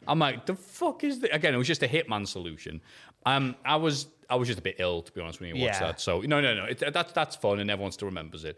I'm 0.07 0.19
like, 0.19 0.45
the 0.45 0.55
fuck 0.55 1.03
is 1.03 1.19
this? 1.19 1.31
Again, 1.33 1.53
it 1.53 1.57
was 1.57 1.67
just 1.67 1.83
a 1.83 1.87
hitman 1.87 2.25
solution. 2.25 2.79
Um, 3.25 3.55
I 3.65 3.75
was 3.75 4.07
I 4.29 4.35
was 4.35 4.47
just 4.47 4.59
a 4.59 4.61
bit 4.61 4.75
ill 4.79 5.01
to 5.01 5.11
be 5.11 5.21
honest 5.21 5.39
when 5.39 5.49
you 5.55 5.61
watched 5.63 5.79
Yeah. 5.81 5.87
that. 5.87 6.01
So 6.01 6.21
no, 6.21 6.41
no, 6.41 6.53
no. 6.53 6.65
It, 6.65 6.83
that's 6.93 7.11
that's 7.13 7.35
fun 7.35 7.59
and 7.59 7.69
everyone 7.71 7.91
still 7.91 8.07
remembers 8.07 8.43
it. 8.43 8.57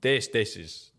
This 0.00 0.28
this 0.28 0.56
is 0.56 0.90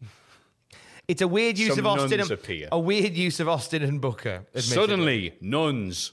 It's 1.08 1.22
a 1.22 1.28
weird 1.28 1.58
use 1.58 1.76
Some 1.76 1.86
of 1.86 2.00
Austin. 2.00 2.20
And, 2.20 2.32
appear. 2.32 2.68
a 2.72 2.80
weird 2.80 3.14
use 3.16 3.40
of 3.40 3.48
Austin 3.48 3.82
and 3.84 4.02
Booker. 4.02 4.46
admittedly. 4.56 4.62
suddenly 4.76 5.34
nuns. 5.42 6.12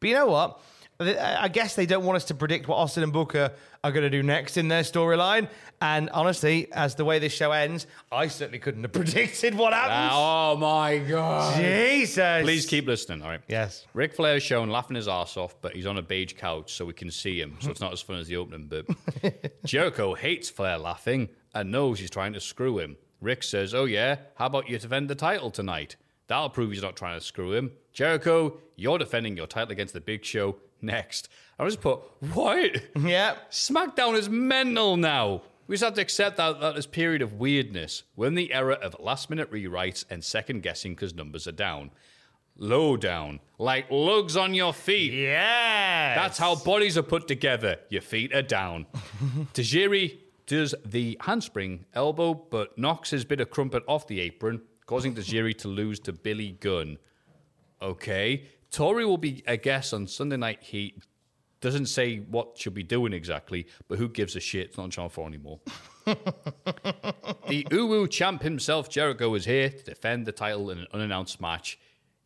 But 0.00 0.08
you 0.08 0.14
know 0.14 0.26
what? 0.26 0.60
I 1.00 1.44
I 1.44 1.48
guess 1.48 1.74
they 1.76 1.86
don't 1.86 2.04
want 2.04 2.16
us 2.16 2.24
to 2.26 2.34
predict 2.34 2.66
what 2.68 2.76
Austin 2.76 3.02
and 3.02 3.12
Booker 3.12 3.52
are 3.84 3.92
going 3.92 4.02
to 4.02 4.10
do 4.10 4.22
next 4.22 4.56
in 4.56 4.68
their 4.68 4.82
storyline. 4.82 5.48
And 5.80 6.10
honestly, 6.10 6.72
as 6.72 6.96
the 6.96 7.04
way 7.04 7.18
this 7.20 7.32
show 7.32 7.52
ends, 7.52 7.86
I 8.10 8.26
certainly 8.26 8.58
couldn't 8.58 8.82
have 8.82 8.92
predicted 9.02 9.54
what 9.54 9.72
happens. 9.72 10.10
Ah, 10.12 10.50
oh 10.52 10.56
my 10.56 10.98
god! 10.98 11.60
Jesus. 11.60 12.42
Please 12.42 12.66
keep 12.66 12.86
listening. 12.86 13.22
All 13.22 13.28
right. 13.28 13.40
Yes. 13.48 13.86
Ric 13.94 14.14
Flair 14.14 14.36
is 14.36 14.42
shown 14.42 14.70
laughing 14.70 14.96
his 14.96 15.06
ass 15.08 15.36
off, 15.36 15.54
but 15.60 15.74
he's 15.74 15.86
on 15.86 15.98
a 15.98 16.02
beige 16.02 16.34
couch 16.34 16.72
so 16.72 16.84
we 16.84 16.92
can 16.94 17.10
see 17.10 17.40
him. 17.40 17.56
So 17.60 17.70
it's 17.70 17.80
not 17.80 17.92
as 17.92 18.00
fun 18.00 18.18
as 18.18 18.26
the 18.26 18.36
opening 18.36 18.66
bit. 18.66 19.54
Jericho 19.64 20.14
hates 20.14 20.50
Flair 20.50 20.78
laughing 20.78 21.28
and 21.54 21.70
knows 21.70 22.00
he's 22.00 22.10
trying 22.10 22.32
to 22.32 22.40
screw 22.40 22.78
him. 22.78 22.96
Ric 23.20 23.42
says, 23.42 23.74
Oh, 23.74 23.84
yeah, 23.84 24.16
how 24.36 24.46
about 24.46 24.68
you 24.68 24.78
defend 24.78 25.08
the 25.08 25.14
title 25.14 25.50
tonight? 25.50 25.96
That'll 26.28 26.50
prove 26.50 26.70
he's 26.72 26.82
not 26.82 26.96
trying 26.96 27.18
to 27.18 27.24
screw 27.24 27.52
him. 27.54 27.72
Jericho, 27.92 28.58
you're 28.76 28.98
defending 28.98 29.36
your 29.36 29.46
title 29.46 29.72
against 29.72 29.94
the 29.94 30.00
big 30.00 30.24
show 30.24 30.56
next. 30.82 31.28
I 31.58 31.64
just 31.64 31.80
put, 31.80 32.00
What? 32.32 32.70
Yeah. 32.98 33.36
SmackDown 33.50 34.16
is 34.16 34.28
mental 34.28 34.96
now. 34.96 35.42
We 35.66 35.74
just 35.74 35.84
have 35.84 35.94
to 35.94 36.00
accept 36.00 36.36
that, 36.38 36.60
that 36.60 36.76
this 36.76 36.86
period 36.86 37.20
of 37.20 37.34
weirdness. 37.34 38.04
We're 38.16 38.28
in 38.28 38.34
the 38.36 38.52
era 38.54 38.74
of 38.74 38.96
last 39.00 39.28
minute 39.28 39.50
rewrites 39.52 40.04
and 40.08 40.24
second 40.24 40.62
guessing 40.62 40.94
because 40.94 41.14
numbers 41.14 41.46
are 41.46 41.52
down. 41.52 41.90
Low 42.56 42.96
down, 42.96 43.38
like 43.58 43.86
lugs 43.90 44.36
on 44.36 44.52
your 44.54 44.72
feet. 44.72 45.12
Yeah. 45.12 46.14
That's 46.16 46.38
how 46.38 46.56
bodies 46.56 46.96
are 46.98 47.02
put 47.02 47.28
together. 47.28 47.76
Your 47.88 48.02
feet 48.02 48.34
are 48.34 48.42
down. 48.42 48.86
Tajiri 49.54 50.18
does 50.46 50.74
the 50.84 51.16
handspring 51.20 51.84
elbow, 51.94 52.34
but 52.34 52.76
knocks 52.78 53.10
his 53.10 53.24
bit 53.24 53.40
of 53.40 53.50
crumpet 53.50 53.84
off 53.86 54.06
the 54.08 54.20
apron, 54.20 54.62
causing 54.86 55.14
Tajiri 55.14 55.56
to 55.58 55.68
lose 55.68 56.00
to 56.00 56.12
Billy 56.12 56.52
Gunn. 56.52 56.98
Okay. 57.82 58.44
Tori 58.70 59.04
will 59.04 59.18
be 59.18 59.42
a 59.46 59.56
guest 59.56 59.94
on 59.94 60.06
Sunday 60.06 60.36
Night 60.36 60.62
Heat. 60.62 61.02
Doesn't 61.60 61.86
say 61.86 62.18
what 62.18 62.56
she'll 62.56 62.72
be 62.72 62.84
doing 62.84 63.12
exactly, 63.12 63.66
but 63.88 63.98
who 63.98 64.08
gives 64.08 64.36
a 64.36 64.40
shit? 64.40 64.68
It's 64.68 64.76
not 64.76 64.84
on 64.84 64.90
Channel 64.90 65.08
4 65.08 65.26
anymore. 65.26 65.60
the 66.04 67.64
Uwu 67.70 68.08
champ 68.08 68.42
himself, 68.42 68.88
Jericho, 68.88 69.34
is 69.34 69.44
here 69.44 69.68
to 69.68 69.82
defend 69.82 70.24
the 70.26 70.32
title 70.32 70.70
in 70.70 70.78
an 70.78 70.86
unannounced 70.92 71.40
match. 71.40 71.78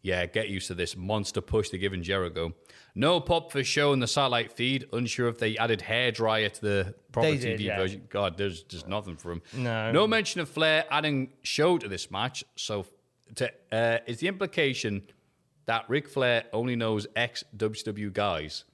Yeah, 0.02 0.26
get 0.26 0.48
used 0.48 0.66
to 0.66 0.74
this 0.74 0.96
monster 0.96 1.40
push 1.40 1.70
they're 1.70 1.78
giving 1.78 2.02
Jericho. 2.02 2.52
No 2.94 3.20
pop 3.20 3.52
for 3.52 3.62
show 3.62 3.92
in 3.92 4.00
the 4.00 4.08
satellite 4.08 4.52
feed. 4.52 4.86
Unsure 4.92 5.28
if 5.28 5.38
they 5.38 5.56
added 5.56 5.80
hair 5.80 6.10
dryer 6.10 6.48
to 6.48 6.60
the 6.60 6.94
proper 7.12 7.30
They 7.30 7.36
TV 7.36 7.40
did, 7.40 7.60
yeah. 7.60 7.76
version. 7.78 8.02
God, 8.10 8.36
there's 8.36 8.64
just 8.64 8.88
nothing 8.88 9.16
for 9.16 9.30
him. 9.32 9.42
No. 9.56 9.92
No 9.92 10.06
mention 10.06 10.40
of 10.40 10.48
Flair 10.48 10.84
adding 10.90 11.32
show 11.42 11.78
to 11.78 11.88
this 11.88 12.10
match. 12.10 12.44
So, 12.56 12.84
to, 13.36 13.50
uh, 13.70 13.98
is 14.06 14.18
the 14.18 14.28
implication 14.28 15.04
that 15.66 15.84
Ric 15.88 16.08
Flair 16.08 16.44
only 16.52 16.76
knows 16.76 17.06
ex 17.16 17.44
WCW 17.56 18.12
guys? 18.12 18.64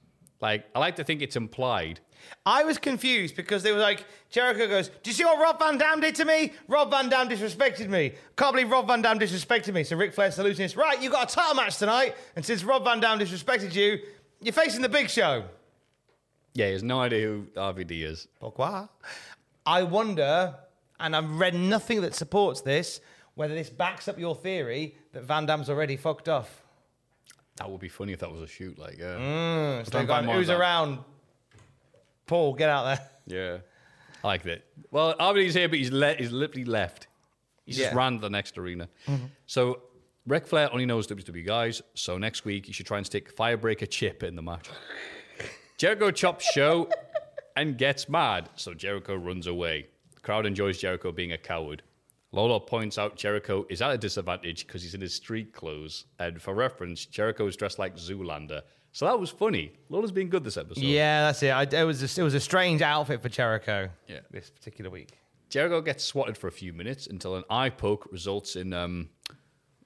Like, 0.41 0.65
I 0.73 0.79
like 0.79 0.95
to 0.97 1.03
think 1.03 1.21
it's 1.21 1.35
implied. 1.35 1.99
I 2.45 2.63
was 2.63 2.77
confused 2.77 3.35
because 3.35 3.63
they 3.63 3.71
were 3.71 3.79
like, 3.79 4.05
Jericho 4.29 4.67
goes, 4.67 4.89
Do 4.89 5.09
you 5.09 5.13
see 5.13 5.25
what 5.25 5.39
Rob 5.39 5.59
Van 5.59 5.77
Dam 5.77 5.99
did 5.99 6.15
to 6.15 6.25
me? 6.25 6.53
Rob 6.67 6.91
Van 6.91 7.09
Dam 7.09 7.29
disrespected 7.29 7.89
me. 7.89 8.13
Can't 8.37 8.53
believe 8.53 8.69
Rob 8.69 8.87
Van 8.87 9.01
Dam 9.01 9.19
disrespected 9.19 9.73
me. 9.73 9.83
So 9.83 9.95
Ric 9.95 10.13
Flair's 10.13 10.35
solution 10.35 10.63
is, 10.63 10.75
Right, 10.75 11.01
you 11.01 11.09
got 11.09 11.31
a 11.31 11.35
title 11.35 11.55
match 11.55 11.77
tonight. 11.77 12.15
And 12.35 12.45
since 12.45 12.63
Rob 12.63 12.83
Van 12.83 12.99
Dam 12.99 13.19
disrespected 13.19 13.73
you, 13.73 13.99
you're 14.41 14.53
facing 14.53 14.81
the 14.81 14.89
big 14.89 15.09
show. 15.09 15.43
Yeah, 16.53 16.67
he 16.67 16.73
has 16.73 16.83
no 16.83 16.99
idea 16.99 17.27
who 17.27 17.47
RVD 17.55 18.03
is. 18.03 18.27
Pourquoi? 18.41 18.87
I 19.65 19.83
wonder, 19.83 20.55
and 20.99 21.15
I've 21.15 21.39
read 21.39 21.53
nothing 21.53 22.01
that 22.01 22.15
supports 22.15 22.61
this, 22.61 23.01
whether 23.35 23.53
this 23.53 23.69
backs 23.69 24.07
up 24.07 24.17
your 24.17 24.35
theory 24.35 24.95
that 25.13 25.23
Van 25.23 25.45
Dam's 25.45 25.69
already 25.69 25.95
fucked 25.95 26.27
off. 26.27 26.63
That 27.59 27.69
would 27.69 27.81
be 27.81 27.89
funny 27.89 28.13
if 28.13 28.19
that 28.19 28.31
was 28.31 28.41
a 28.41 28.47
shoot. 28.47 28.79
Like, 28.79 28.97
yeah. 28.97 29.15
Mm, 29.17 29.79
so 29.79 29.83
Stand 29.83 30.01
they've 30.01 30.07
gone, 30.07 30.23
who's 30.25 30.49
around? 30.49 30.99
Paul, 32.25 32.53
get 32.55 32.69
out 32.69 32.83
there. 32.85 32.99
Yeah. 33.27 33.57
I 34.23 34.27
like 34.27 34.41
that. 34.43 34.65
Well, 34.89 35.13
RVD's 35.15 35.53
here, 35.53 35.69
but 35.69 35.77
he's, 35.77 35.91
le- 35.91 36.15
he's 36.15 36.31
literally 36.31 36.65
left. 36.65 37.05
He's 37.63 37.77
just 37.77 37.93
ran 37.93 38.13
to 38.13 38.19
the 38.21 38.29
next 38.29 38.57
arena. 38.57 38.89
Mm-hmm. 39.07 39.25
So, 39.45 39.83
Ric 40.25 40.47
Flair 40.47 40.67
only 40.73 40.87
knows 40.87 41.05
WWE 41.05 41.45
guys, 41.45 41.83
so 41.93 42.17
next 42.17 42.43
week 42.43 42.67
you 42.67 42.73
should 42.73 42.87
try 42.87 42.97
and 42.97 43.05
stick 43.05 43.35
Firebreaker 43.35 43.87
Chip 43.87 44.23
in 44.23 44.35
the 44.35 44.41
match. 44.41 44.67
Jericho 45.77 46.09
chops 46.09 46.51
show 46.51 46.89
and 47.55 47.77
gets 47.77 48.09
mad, 48.09 48.49
so 48.55 48.73
Jericho 48.73 49.15
runs 49.15 49.45
away. 49.45 49.85
The 50.15 50.21
crowd 50.21 50.47
enjoys 50.47 50.79
Jericho 50.79 51.11
being 51.11 51.31
a 51.31 51.37
coward. 51.37 51.83
Lawler 52.31 52.59
points 52.59 52.97
out 52.97 53.15
Jericho 53.15 53.65
is 53.69 53.81
at 53.81 53.91
a 53.91 53.97
disadvantage 53.97 54.67
because 54.67 54.83
he's 54.83 54.93
in 54.93 55.01
his 55.01 55.15
street 55.15 55.51
clothes, 55.53 56.05
and 56.19 56.41
for 56.41 56.53
reference, 56.53 57.05
Jericho 57.05 57.47
is 57.47 57.55
dressed 57.55 57.79
like 57.79 57.95
Zoolander. 57.95 58.61
So 58.91 59.05
that 59.05 59.19
was 59.19 59.29
funny. 59.29 59.73
Lawler's 59.89 60.11
been 60.11 60.29
good 60.29 60.43
this 60.43 60.57
episode. 60.57 60.83
Yeah, 60.83 61.21
that's 61.21 61.41
it. 61.43 61.49
I, 61.49 61.63
it, 61.63 61.83
was 61.85 62.01
a, 62.17 62.21
it 62.21 62.23
was 62.23 62.33
a 62.35 62.39
strange 62.39 62.81
outfit 62.81 63.21
for 63.21 63.29
Jericho 63.29 63.89
Yeah. 64.07 64.19
this 64.31 64.49
particular 64.49 64.89
week. 64.91 65.17
Jericho 65.49 65.81
gets 65.81 66.03
swatted 66.03 66.37
for 66.37 66.47
a 66.47 66.51
few 66.51 66.73
minutes 66.73 67.07
until 67.07 67.35
an 67.35 67.43
eye 67.49 67.69
poke 67.69 68.07
results 68.11 68.55
in 68.55 68.73
um, 68.73 69.09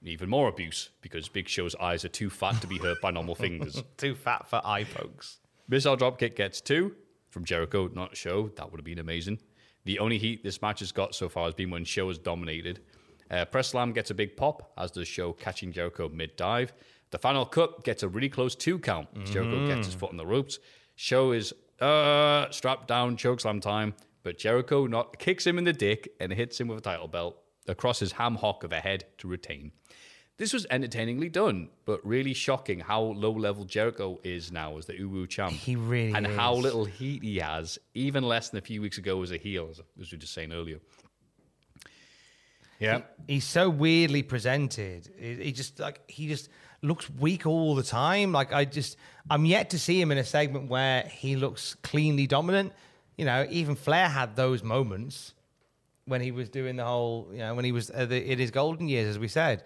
even 0.04 0.28
more 0.30 0.50
abuse 0.50 0.90
because 1.02 1.30
Big 1.30 1.48
Show's 1.48 1.76
eyes 1.76 2.04
are 2.04 2.10
too 2.10 2.30
fat 2.30 2.60
to 2.62 2.68
be 2.68 2.78
hurt 2.78 3.00
by 3.02 3.12
normal 3.12 3.36
fingers. 3.36 3.82
Too 3.98 4.16
fat 4.16 4.50
for 4.50 4.62
eye 4.66 4.84
pokes. 4.84 5.40
Missile 5.70 5.96
dropkick 5.96 6.36
gets 6.36 6.60
two 6.60 6.96
from 7.30 7.46
Jericho, 7.46 7.90
not 7.94 8.18
Show. 8.18 8.50
That 8.58 8.70
would 8.72 8.80
have 8.80 8.86
been 8.86 9.00
amazing. 9.00 9.40
The 9.86 10.00
only 10.00 10.18
heat 10.18 10.44
this 10.44 10.62
match 10.62 10.80
has 10.80 10.92
got 10.92 11.14
so 11.16 11.30
far 11.30 11.46
has 11.46 11.54
been 11.54 11.70
when 11.70 11.84
Show 11.86 12.08
has 12.08 12.18
dominated. 12.18 12.80
Uh, 13.30 13.46
Press 13.46 13.70
Slam 13.70 13.92
gets 13.92 14.12
a 14.12 14.14
big 14.14 14.38
pop, 14.38 14.72
as 14.78 14.92
does 14.92 15.08
Show 15.08 15.34
catching 15.34 15.72
Jericho 15.72 16.10
mid 16.10 16.36
dive. 16.36 16.74
The 17.12 17.18
final 17.18 17.46
cut 17.46 17.84
gets 17.84 18.02
a 18.04 18.08
really 18.08 18.30
close 18.30 18.56
two 18.56 18.80
count. 18.80 19.08
as 19.22 19.30
Jericho 19.30 19.68
gets 19.68 19.88
his 19.88 19.96
foot 19.96 20.10
on 20.10 20.18
the 20.18 20.26
ropes. 20.26 20.60
Show 20.96 21.32
is 21.32 21.54
uh, 21.80 22.50
strapped 22.50 22.88
down, 22.88 23.18
chokeslam 23.18 23.62
time, 23.62 23.94
but 24.24 24.38
Jericho 24.38 24.88
not 24.88 25.20
kicks 25.20 25.46
him 25.46 25.58
in 25.58 25.64
the 25.64 25.74
dick 25.74 26.10
and 26.20 26.32
hits 26.32 26.60
him 26.60 26.68
with 26.68 26.80
a 26.80 26.82
title 26.82 27.08
belt 27.08 27.38
across 27.68 28.00
his 28.00 28.14
ham 28.14 28.36
hock 28.36 28.64
of 28.64 28.72
a 28.72 28.80
head 28.80 29.06
to 29.20 29.28
retain. 29.28 29.72
This 30.38 30.52
was 30.52 30.66
entertainingly 30.72 31.30
done, 31.30 31.70
but 31.86 32.06
really 32.06 32.34
shocking 32.34 32.80
how 32.80 33.02
low 33.02 33.32
level 33.32 33.66
Jericho 33.66 34.20
is 34.24 34.52
now 34.52 34.78
as 34.78 34.88
the 34.88 34.94
Uwu 34.94 35.30
champ. 35.30 35.54
He 35.54 35.76
really 35.76 36.14
And 36.14 36.26
how 36.26 36.56
little 36.56 36.86
heat 36.86 37.24
he 37.24 37.38
has, 37.38 37.78
even 37.94 38.24
less 38.24 38.50
than 38.50 38.58
a 38.58 38.62
few 38.62 38.82
weeks 38.82 38.98
ago 38.98 39.22
as 39.22 39.32
a 39.32 39.38
heel, 39.38 39.68
as, 39.70 39.80
we 39.96 40.06
were 40.12 40.18
just 40.18 40.34
saying 40.34 40.52
earlier. 40.52 40.80
Yeah. 42.80 43.02
He's 43.28 43.46
so 43.46 43.70
weirdly 43.70 44.24
presented. 44.24 45.10
He, 45.18 45.36
he 45.36 45.52
just 45.52 45.80
like 45.80 46.02
he 46.10 46.28
just 46.28 46.50
looks 46.82 47.10
weak 47.10 47.46
all 47.46 47.76
the 47.76 47.84
time. 47.84 48.32
Like 48.32 48.52
I 48.52 48.66
just 48.66 48.98
I'm 49.30 49.46
yet 49.46 49.70
to 49.70 49.80
see 49.80 50.02
him 50.02 50.12
in 50.12 50.18
a 50.18 50.24
segment 50.24 50.68
where 50.68 51.04
he 51.04 51.36
looks 51.36 51.76
cleanly 51.76 52.28
dominant. 52.28 52.74
You 53.18 53.26
know, 53.26 53.46
even 53.50 53.76
Flair 53.76 54.10
had 54.10 54.36
those 54.36 54.64
moments 54.64 55.34
when 56.06 56.20
he 56.20 56.32
was 56.32 56.50
doing 56.50 56.76
the 56.76 56.84
whole, 56.84 57.30
you 57.32 57.38
know, 57.38 57.54
when 57.56 57.64
he 57.64 57.72
was 57.72 57.90
uh, 57.90 58.06
the, 58.06 58.32
in 58.32 58.40
his 58.40 58.52
golden 58.52 58.90
years, 58.90 59.08
as 59.08 59.20
we 59.20 59.28
said. 59.28 59.64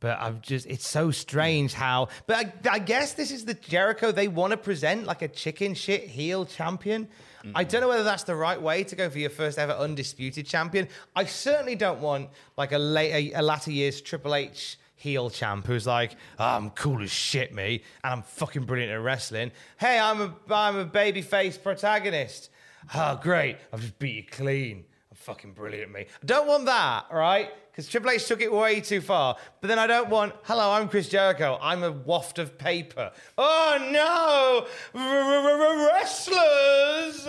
But 0.00 0.18
I'm 0.20 0.40
just, 0.42 0.66
it's 0.66 0.86
so 0.86 1.10
strange 1.10 1.72
how. 1.72 2.08
But 2.26 2.36
I, 2.64 2.74
I 2.74 2.78
guess 2.78 3.14
this 3.14 3.30
is 3.30 3.44
the 3.44 3.54
Jericho 3.54 4.12
they 4.12 4.28
want 4.28 4.52
to 4.52 4.56
present 4.56 5.06
like 5.06 5.22
a 5.22 5.28
chicken 5.28 5.74
shit 5.74 6.04
heel 6.04 6.46
champion. 6.46 7.08
I 7.54 7.64
mm. 7.64 7.68
don't 7.68 7.80
know 7.80 7.88
whether 7.88 8.04
that's 8.04 8.24
the 8.24 8.34
right 8.34 8.60
way 8.60 8.84
to 8.84 8.96
go 8.96 9.10
for 9.10 9.18
your 9.18 9.30
first 9.30 9.58
ever 9.58 9.72
undisputed 9.72 10.46
champion. 10.46 10.88
I 11.14 11.24
certainly 11.24 11.74
don't 11.74 12.00
want 12.00 12.30
like 12.56 12.72
a 12.72 12.78
late, 12.78 13.32
a, 13.34 13.40
a 13.40 13.42
latter 13.42 13.72
years 13.72 14.00
Triple 14.00 14.34
H 14.34 14.78
heel 14.98 15.30
champ 15.30 15.66
who's 15.66 15.86
like, 15.86 16.16
"Oh, 16.38 16.44
I'm 16.44 16.70
cool 16.70 17.02
as 17.02 17.10
shit, 17.10 17.54
me, 17.54 17.82
and 18.04 18.12
I'm 18.12 18.22
fucking 18.22 18.64
brilliant 18.64 18.92
at 18.92 19.00
wrestling. 19.00 19.52
Hey, 19.78 19.98
I'm 19.98 20.20
a, 20.20 20.34
I'm 20.50 20.76
a 20.76 20.86
babyface 20.86 21.60
protagonist. 21.62 22.50
Oh, 22.94 23.18
great, 23.22 23.56
I've 23.72 23.80
just 23.80 23.98
beat 23.98 24.16
you 24.16 24.24
clean. 24.24 24.84
Fucking 25.28 25.52
brilliant 25.52 25.90
at 25.90 25.94
me. 25.94 26.06
I 26.22 26.24
don't 26.24 26.48
want 26.48 26.64
that, 26.64 27.04
right? 27.12 27.50
Because 27.70 27.86
Triple 27.86 28.12
H 28.12 28.26
took 28.26 28.40
it 28.40 28.50
way 28.50 28.80
too 28.80 29.02
far. 29.02 29.36
But 29.60 29.68
then 29.68 29.78
I 29.78 29.86
don't 29.86 30.08
want, 30.08 30.32
hello, 30.44 30.72
I'm 30.72 30.88
Chris 30.88 31.06
Jericho. 31.06 31.58
I'm 31.60 31.82
a 31.82 31.92
waft 31.92 32.38
of 32.38 32.56
paper. 32.56 33.12
Oh 33.36 33.76
no, 33.92 34.66
wrestlers! 35.92 37.28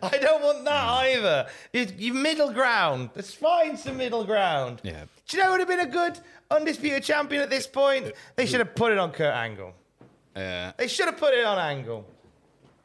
I 0.00 0.16
don't 0.18 0.44
want 0.44 0.64
that 0.64 0.84
mm. 0.84 1.16
either. 1.16 1.48
You, 1.72 2.14
middle 2.14 2.52
ground. 2.52 3.10
Let's 3.16 3.34
find 3.34 3.76
some 3.76 3.96
middle 3.96 4.22
ground. 4.22 4.80
Yeah. 4.84 5.06
Do 5.26 5.36
you 5.36 5.42
know 5.42 5.46
who 5.46 5.58
would 5.58 5.60
have 5.60 5.68
been 5.68 5.80
a 5.80 5.90
good 5.90 6.20
undisputed 6.52 7.02
champion 7.02 7.42
at 7.42 7.50
this 7.50 7.66
point? 7.66 8.06
Uh, 8.06 8.10
they 8.36 8.46
should 8.46 8.60
have 8.60 8.76
put 8.76 8.92
it 8.92 8.98
on 8.98 9.10
Kurt 9.10 9.34
Angle. 9.34 9.74
Yeah. 10.36 10.70
They 10.76 10.86
should 10.86 11.06
have 11.06 11.16
put 11.16 11.34
it 11.34 11.44
on 11.44 11.58
Angle. 11.58 12.06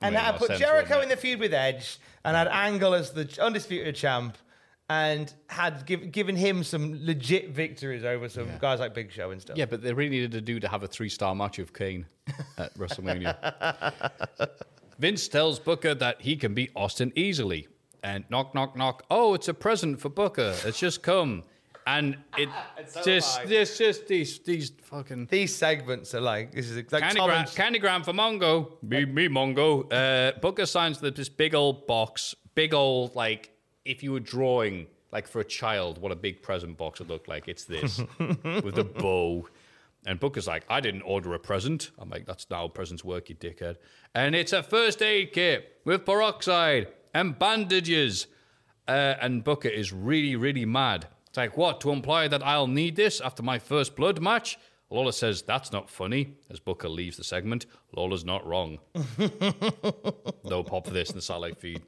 And 0.01 0.15
Made 0.15 0.23
more 0.23 0.33
put 0.33 0.47
sense, 0.47 0.59
Jericho 0.59 1.01
in 1.01 1.09
the 1.09 1.17
feud 1.17 1.39
with 1.39 1.53
Edge 1.53 1.99
and 2.23 2.35
had 2.35 2.47
Angle 2.47 2.95
as 2.95 3.11
the 3.11 3.29
undisputed 3.39 3.95
champ 3.95 4.35
and 4.89 5.33
had 5.47 5.85
give, 5.85 6.11
given 6.11 6.35
him 6.35 6.63
some 6.63 6.99
legit 7.03 7.49
victories 7.49 8.03
over 8.03 8.29
some 8.29 8.47
guys 8.59 8.79
like 8.79 8.93
Big 8.93 9.11
Show 9.11 9.31
and 9.31 9.41
stuff. 9.41 9.57
Yeah, 9.57 9.65
but 9.65 9.81
they 9.81 9.93
really 9.93 10.11
needed 10.11 10.31
to 10.33 10.41
do 10.41 10.59
to 10.59 10.67
have 10.67 10.83
a 10.83 10.87
three 10.87 11.09
star 11.09 11.33
match 11.33 11.59
of 11.59 11.73
Kane 11.73 12.05
at 12.57 12.73
WrestleMania. 12.77 13.91
Vince 14.99 15.27
tells 15.27 15.59
Booker 15.59 15.93
that 15.95 16.21
he 16.21 16.35
can 16.35 16.53
beat 16.53 16.71
Austin 16.75 17.11
easily. 17.15 17.67
And 18.03 18.23
knock, 18.29 18.53
knock, 18.53 18.77
knock. 18.77 19.03
Oh, 19.09 19.33
it's 19.33 19.47
a 19.47 19.53
present 19.53 19.99
for 19.99 20.09
Booker. 20.09 20.55
It's 20.63 20.79
just 20.79 21.01
come. 21.01 21.43
And 21.87 22.17
it 22.37 22.49
just, 23.03 23.39
high. 23.39 23.45
it's 23.45 23.77
just 23.77 24.07
these, 24.07 24.39
these 24.39 24.71
fucking. 24.83 25.27
These 25.29 25.55
segments 25.55 26.13
are 26.13 26.21
like 26.21 26.51
this 26.51 26.69
is 26.69 26.77
like 26.91 27.03
Candygram, 27.03 27.15
Tom 27.15 27.29
and- 27.31 27.51
candy 27.55 27.79
for 27.79 28.13
Mongo. 28.13 28.71
Me, 28.83 29.05
me 29.05 29.27
Mongo. 29.27 29.91
Uh, 29.91 30.37
Booker 30.39 30.65
signs 30.67 30.99
the, 30.99 31.11
this 31.11 31.29
big 31.29 31.55
old 31.55 31.87
box. 31.87 32.35
Big 32.53 32.73
old, 32.73 33.15
like, 33.15 33.51
if 33.85 34.03
you 34.03 34.11
were 34.11 34.19
drawing, 34.19 34.87
like, 35.11 35.27
for 35.27 35.39
a 35.39 35.45
child, 35.45 36.01
what 36.01 36.11
a 36.11 36.15
big 36.15 36.41
present 36.41 36.77
box 36.77 36.99
would 36.99 37.09
look 37.09 37.27
like. 37.27 37.47
It's 37.47 37.63
this 37.63 38.01
with 38.19 38.77
a 38.77 38.83
bow. 38.83 39.47
And 40.05 40.19
Booker's 40.19 40.47
like, 40.47 40.65
I 40.69 40.81
didn't 40.81 41.01
order 41.01 41.33
a 41.33 41.39
present. 41.39 41.91
I'm 41.97 42.09
like, 42.09 42.25
that's 42.25 42.49
not 42.49 42.57
how 42.57 42.67
presents 42.67 43.03
work, 43.03 43.29
you 43.29 43.35
dickhead. 43.35 43.77
And 44.13 44.35
it's 44.35 44.53
a 44.53 44.61
first 44.61 45.01
aid 45.01 45.33
kit 45.33 45.79
with 45.83 46.05
peroxide 46.05 46.87
and 47.13 47.37
bandages. 47.37 48.27
Uh, 48.87 49.15
and 49.19 49.43
Booker 49.43 49.69
is 49.69 49.91
really, 49.91 50.35
really 50.35 50.65
mad. 50.65 51.07
It's 51.27 51.37
like, 51.37 51.57
what, 51.57 51.81
to 51.81 51.89
imply 51.89 52.27
that 52.27 52.45
I'll 52.45 52.67
need 52.67 52.95
this 52.95 53.19
after 53.19 53.41
my 53.41 53.57
first 53.57 53.95
blood 53.95 54.21
match? 54.21 54.59
Lawler 54.91 55.11
says, 55.11 55.41
that's 55.41 55.71
not 55.71 55.89
funny, 55.89 56.35
as 56.51 56.59
Booker 56.59 56.87
leaves 56.87 57.17
the 57.17 57.23
segment. 57.23 57.65
Lawler's 57.95 58.23
not 58.23 58.45
wrong. 58.45 58.77
no 60.43 60.63
pop 60.63 60.85
for 60.85 60.93
this 60.93 61.09
in 61.09 61.15
the 61.15 61.21
satellite 61.21 61.57
feed. 61.57 61.81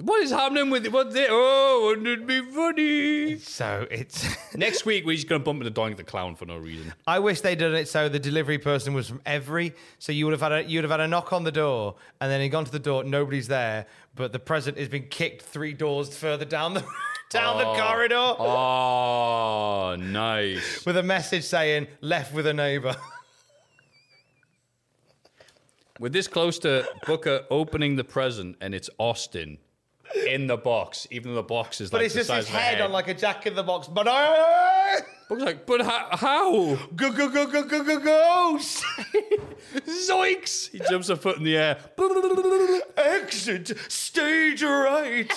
What 0.00 0.22
is 0.22 0.30
happening 0.30 0.70
with 0.70 0.86
it? 0.86 0.92
What's 0.92 1.14
it? 1.14 1.28
Oh, 1.30 1.84
wouldn't 1.88 2.08
it 2.08 2.26
be 2.26 2.40
funny? 2.40 3.38
so 3.38 3.86
it's 3.90 4.26
Next 4.56 4.86
week, 4.86 5.04
we're 5.04 5.16
just 5.16 5.28
going 5.28 5.42
to 5.42 5.44
bump 5.44 5.62
into 5.62 5.70
Doink 5.70 5.98
the 5.98 6.04
Clown 6.04 6.34
for 6.34 6.46
no 6.46 6.56
reason. 6.56 6.94
I 7.06 7.18
wish 7.18 7.42
they'd 7.42 7.58
done 7.58 7.74
it 7.74 7.88
so 7.88 8.08
the 8.08 8.18
delivery 8.18 8.56
person 8.56 8.94
was 8.94 9.08
from 9.08 9.20
every. 9.26 9.74
So 9.98 10.12
you 10.12 10.24
would 10.24 10.32
have 10.32 10.40
had 10.40 10.52
a 10.52 10.64
you'd 10.64 10.84
have 10.84 10.90
had 10.90 11.00
a 11.00 11.08
knock 11.08 11.34
on 11.34 11.44
the 11.44 11.52
door, 11.52 11.96
and 12.22 12.30
then 12.30 12.40
he'd 12.40 12.48
gone 12.48 12.64
to 12.64 12.72
the 12.72 12.78
door, 12.78 13.04
nobody's 13.04 13.48
there, 13.48 13.84
but 14.14 14.32
the 14.32 14.38
present 14.38 14.78
has 14.78 14.88
been 14.88 15.08
kicked 15.08 15.42
three 15.42 15.74
doors 15.74 16.16
further 16.16 16.46
down 16.46 16.72
the 16.72 16.84
down 17.30 17.58
the 17.58 17.66
oh. 17.66 17.74
corridor 17.74 18.14
Oh, 18.16 19.96
nice. 19.98 20.86
with 20.86 20.96
a 20.96 21.02
message 21.02 21.44
saying 21.44 21.86
"left 22.00 22.32
with 22.32 22.46
a 22.46 22.54
neighbor." 22.54 22.96
We're 26.00 26.08
this 26.08 26.28
close 26.28 26.58
to 26.60 26.88
Booker 27.06 27.44
opening 27.50 27.96
the 27.96 28.04
present, 28.04 28.56
and 28.62 28.74
it's 28.74 28.88
Austin 28.98 29.58
in 30.26 30.46
the 30.46 30.56
box, 30.56 31.06
even 31.10 31.32
though 31.32 31.36
the 31.36 31.42
box 31.42 31.80
is 31.80 31.90
But 31.90 31.98
like 31.98 32.06
it's 32.06 32.14
the 32.14 32.20
just 32.20 32.28
size 32.28 32.46
his 32.46 32.48
of 32.48 32.54
a 32.54 32.58
head, 32.58 32.74
head 32.74 32.80
on 32.82 32.92
like 32.92 33.08
a 33.08 33.14
Jack 33.14 33.46
in 33.46 33.54
the 33.54 33.62
Box. 33.62 33.88
But 33.88 34.06
I 34.08 35.00
Booker's 35.28 35.44
like, 35.44 35.66
but 35.66 35.82
how? 35.82 36.08
how? 36.10 36.78
go 36.94 37.12
go 37.12 37.28
go 37.28 37.46
go 37.46 37.64
go 37.64 37.84
go 37.84 37.98
ghost. 37.98 38.84
Zoinks! 39.86 40.70
He 40.70 40.80
jumps 40.90 41.08
a 41.08 41.16
foot 41.16 41.38
in 41.38 41.44
the 41.44 41.56
air. 41.56 41.78
Exit 42.96 43.76
stage 43.90 44.62
right. 44.62 45.32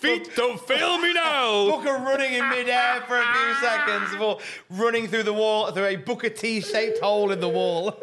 Feet 0.00 0.30
don't 0.36 0.60
fail 0.60 0.98
me 0.98 1.12
now. 1.12 1.66
Booker 1.66 1.94
running 1.94 2.34
in 2.34 2.48
midair 2.48 3.02
for 3.08 3.18
a 3.18 3.24
few 3.34 3.54
seconds 3.54 4.10
before 4.12 4.38
running 4.70 5.08
through 5.08 5.24
the 5.24 5.32
wall 5.32 5.72
through 5.72 5.86
a 5.86 5.96
Booker 5.96 6.28
T-shaped 6.28 7.00
hole 7.00 7.32
in 7.32 7.40
the 7.40 7.48
wall. 7.48 8.00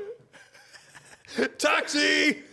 Taxi! 1.58 2.44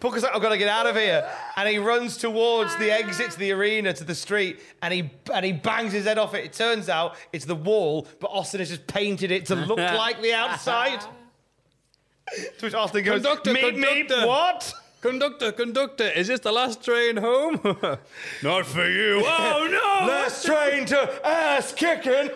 Booker's 0.00 0.22
like, 0.22 0.34
I've 0.34 0.42
got 0.42 0.48
to 0.48 0.58
get 0.58 0.68
out 0.68 0.86
of 0.86 0.96
here. 0.96 1.28
And 1.56 1.68
he 1.68 1.78
runs 1.78 2.16
towards 2.16 2.74
the 2.76 2.90
exit 2.90 3.30
to 3.32 3.38
the 3.38 3.52
arena, 3.52 3.92
to 3.92 4.04
the 4.04 4.14
street, 4.14 4.60
and 4.82 4.92
he 4.92 5.10
and 5.32 5.44
he 5.44 5.52
bangs 5.52 5.92
his 5.92 6.06
head 6.06 6.18
off 6.18 6.34
it. 6.34 6.44
It 6.44 6.52
turns 6.54 6.88
out 6.88 7.16
it's 7.32 7.44
the 7.44 7.54
wall, 7.54 8.08
but 8.18 8.28
Austin 8.28 8.60
has 8.60 8.70
just 8.70 8.86
painted 8.86 9.30
it 9.30 9.46
to 9.46 9.54
look 9.54 9.78
like 9.78 10.20
the 10.22 10.32
outside. 10.32 11.00
to 11.00 12.64
which 12.64 12.74
Austin 12.74 13.04
goes, 13.04 13.22
Conductor, 13.22 13.52
meep, 13.52 13.76
meep, 13.76 14.08
conductor." 14.08 14.26
what? 14.26 14.74
Conductor, 15.02 15.52
conductor, 15.52 16.04
is 16.10 16.26
this 16.28 16.40
the 16.40 16.52
last 16.52 16.84
train 16.84 17.16
home? 17.16 17.58
Not 18.42 18.66
for 18.66 18.86
you. 18.86 19.22
Oh 19.26 19.66
no! 19.70 20.06
Last 20.06 20.44
train 20.44 20.84
to 20.86 21.26
ass 21.26 21.72
kicking. 21.72 22.30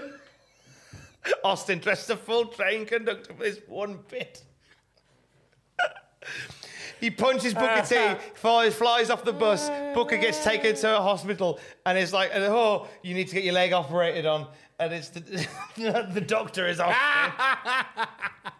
Austin 1.42 1.78
dressed 1.78 2.08
a 2.10 2.16
full 2.16 2.46
train 2.46 2.84
conductor 2.86 3.32
for 3.34 3.42
this 3.42 3.60
one 3.66 3.98
bit. 4.10 4.42
He 7.04 7.10
punches 7.10 7.52
Booker 7.52 7.82
T, 7.86 7.96
uh-huh. 7.98 8.16
flies, 8.32 8.74
flies 8.74 9.10
off 9.10 9.24
the 9.24 9.32
bus. 9.34 9.68
Booker 9.92 10.16
gets 10.16 10.42
taken 10.42 10.74
to 10.74 10.96
a 10.96 11.02
hospital, 11.02 11.60
and 11.84 11.98
it's 11.98 12.14
like, 12.14 12.30
oh, 12.34 12.88
you 13.02 13.12
need 13.12 13.28
to 13.28 13.34
get 13.34 13.44
your 13.44 13.52
leg 13.52 13.74
operated 13.74 14.24
on. 14.24 14.46
And 14.78 14.94
it's 14.94 15.10
the, 15.10 15.20
the 16.14 16.22
doctor 16.22 16.66
is 16.66 16.80
off. 16.80 16.96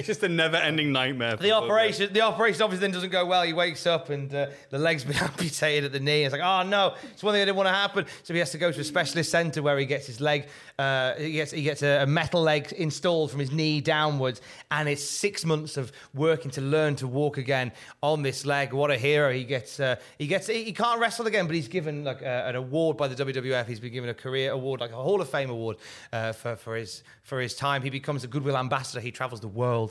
It's 0.00 0.06
just 0.06 0.22
a 0.22 0.30
never-ending 0.30 0.92
nightmare. 0.92 1.36
The 1.36 1.52
operation, 1.52 2.10
the 2.10 2.22
operation 2.22 2.62
obviously 2.62 2.86
then 2.86 2.92
doesn't 2.94 3.10
go 3.10 3.26
well. 3.26 3.42
He 3.42 3.52
wakes 3.52 3.86
up 3.86 4.08
and 4.08 4.34
uh, 4.34 4.46
the 4.70 4.78
leg's 4.78 5.04
been 5.04 5.16
amputated 5.22 5.84
at 5.84 5.92
the 5.92 6.00
knee. 6.00 6.24
It's 6.24 6.32
like, 6.32 6.40
oh 6.40 6.66
no, 6.66 6.94
it's 7.12 7.22
one 7.22 7.34
thing 7.34 7.42
I 7.42 7.44
didn't 7.44 7.58
want 7.58 7.68
to 7.68 7.74
happen. 7.74 8.06
So 8.22 8.32
he 8.32 8.40
has 8.40 8.50
to 8.52 8.58
go 8.58 8.72
to 8.72 8.80
a 8.80 8.84
specialist 8.84 9.30
centre 9.30 9.62
where 9.62 9.76
he 9.78 9.84
gets 9.84 10.06
his 10.06 10.18
leg, 10.18 10.48
uh, 10.78 11.16
he 11.16 11.32
gets 11.32 11.50
he 11.52 11.62
gets 11.62 11.82
a, 11.82 12.04
a 12.04 12.06
metal 12.06 12.40
leg 12.40 12.72
installed 12.72 13.30
from 13.30 13.40
his 13.40 13.52
knee 13.52 13.82
downwards, 13.82 14.40
and 14.70 14.88
it's 14.88 15.04
six 15.04 15.44
months 15.44 15.76
of 15.76 15.92
working 16.14 16.50
to 16.52 16.62
learn 16.62 16.96
to 16.96 17.06
walk 17.06 17.36
again 17.36 17.70
on 18.02 18.22
this 18.22 18.46
leg. 18.46 18.72
What 18.72 18.90
a 18.90 18.96
hero! 18.96 19.30
He 19.30 19.44
gets 19.44 19.80
uh, 19.80 19.96
he 20.18 20.26
gets 20.26 20.46
he, 20.46 20.64
he 20.64 20.72
can't 20.72 20.98
wrestle 20.98 21.26
again, 21.26 21.46
but 21.46 21.54
he's 21.54 21.68
given 21.68 22.04
like 22.04 22.22
uh, 22.22 22.44
an 22.46 22.56
award 22.56 22.96
by 22.96 23.06
the 23.06 23.22
WWF. 23.22 23.66
He's 23.66 23.80
been 23.80 23.92
given 23.92 24.08
a 24.08 24.14
career 24.14 24.52
award, 24.52 24.80
like 24.80 24.92
a 24.92 24.96
Hall 24.96 25.20
of 25.20 25.28
Fame 25.28 25.50
award 25.50 25.76
uh, 26.10 26.32
for 26.32 26.56
for 26.56 26.74
his 26.74 27.02
for 27.22 27.38
his 27.38 27.54
time. 27.54 27.82
He 27.82 27.90
becomes 27.90 28.24
a 28.24 28.28
goodwill 28.28 28.56
ambassador. 28.56 29.00
He 29.00 29.12
travels 29.12 29.42
the 29.42 29.48
world 29.48 29.89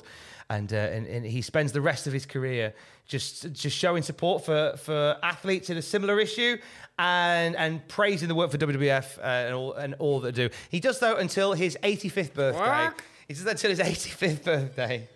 and, 0.50 0.74
uh, 0.74 0.78
and 0.78 1.06
and 1.06 1.26
he 1.26 1.42
spends 1.42 1.72
the 1.72 1.82
rest 1.82 2.08
of 2.08 2.14
his 2.14 2.26
career 2.26 2.74
just 3.08 3.52
just 3.54 3.78
showing 3.78 4.04
support 4.04 4.46
for 4.46 4.74
for 4.78 5.18
athletes 5.22 5.70
in 5.70 5.78
a 5.78 5.82
similar 5.82 6.20
issue 6.20 6.58
and 6.98 7.56
and 7.56 7.88
praising 7.88 8.28
the 8.28 8.36
work 8.36 8.52
for 8.52 8.58
WWF 8.58 9.18
uh, 9.20 9.22
and 9.22 9.56
all 9.56 9.74
and 9.74 9.94
all 10.00 10.20
that 10.22 10.34
do. 10.34 10.50
He 10.70 10.80
does 10.80 11.00
though 11.00 11.16
until 11.18 11.54
his 11.54 11.78
85th 11.84 12.34
birthday. 12.34 12.60
What? 12.60 13.02
He 13.28 13.34
does 13.34 13.44
that 13.44 13.64
until 13.64 13.70
his 13.70 13.80
85th 13.80 14.44
birthday. 14.44 15.08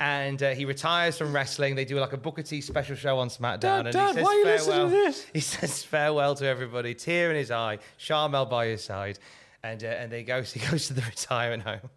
And 0.00 0.42
uh, 0.42 0.54
he 0.54 0.64
retires 0.64 1.18
from 1.18 1.32
wrestling. 1.34 1.74
They 1.74 1.84
do 1.84 2.00
like 2.00 2.14
a 2.14 2.16
Booker 2.16 2.42
T 2.42 2.62
special 2.62 2.96
show 2.96 3.18
on 3.18 3.28
SmackDown. 3.28 3.60
Dad, 3.60 3.86
and 3.86 3.92
Dad, 3.92 4.08
he 4.08 4.14
says 4.14 4.24
why 4.24 4.30
are 4.30 4.38
you 4.38 4.44
listening 4.44 4.74
farewell. 4.74 4.90
to 4.90 4.96
this? 4.96 5.26
He 5.34 5.40
says 5.40 5.82
farewell 5.84 6.34
to 6.36 6.46
everybody, 6.46 6.94
tear 6.94 7.30
in 7.30 7.36
his 7.36 7.50
eye, 7.50 7.78
Sharmell 7.98 8.48
by 8.48 8.66
his 8.66 8.82
side, 8.82 9.18
and 9.62 9.84
uh, 9.84 9.88
and 9.88 10.10
they 10.10 10.22
goes 10.22 10.52
he 10.54 10.66
goes 10.70 10.86
to 10.86 10.94
the 10.94 11.02
retirement 11.02 11.64
home, 11.64 11.90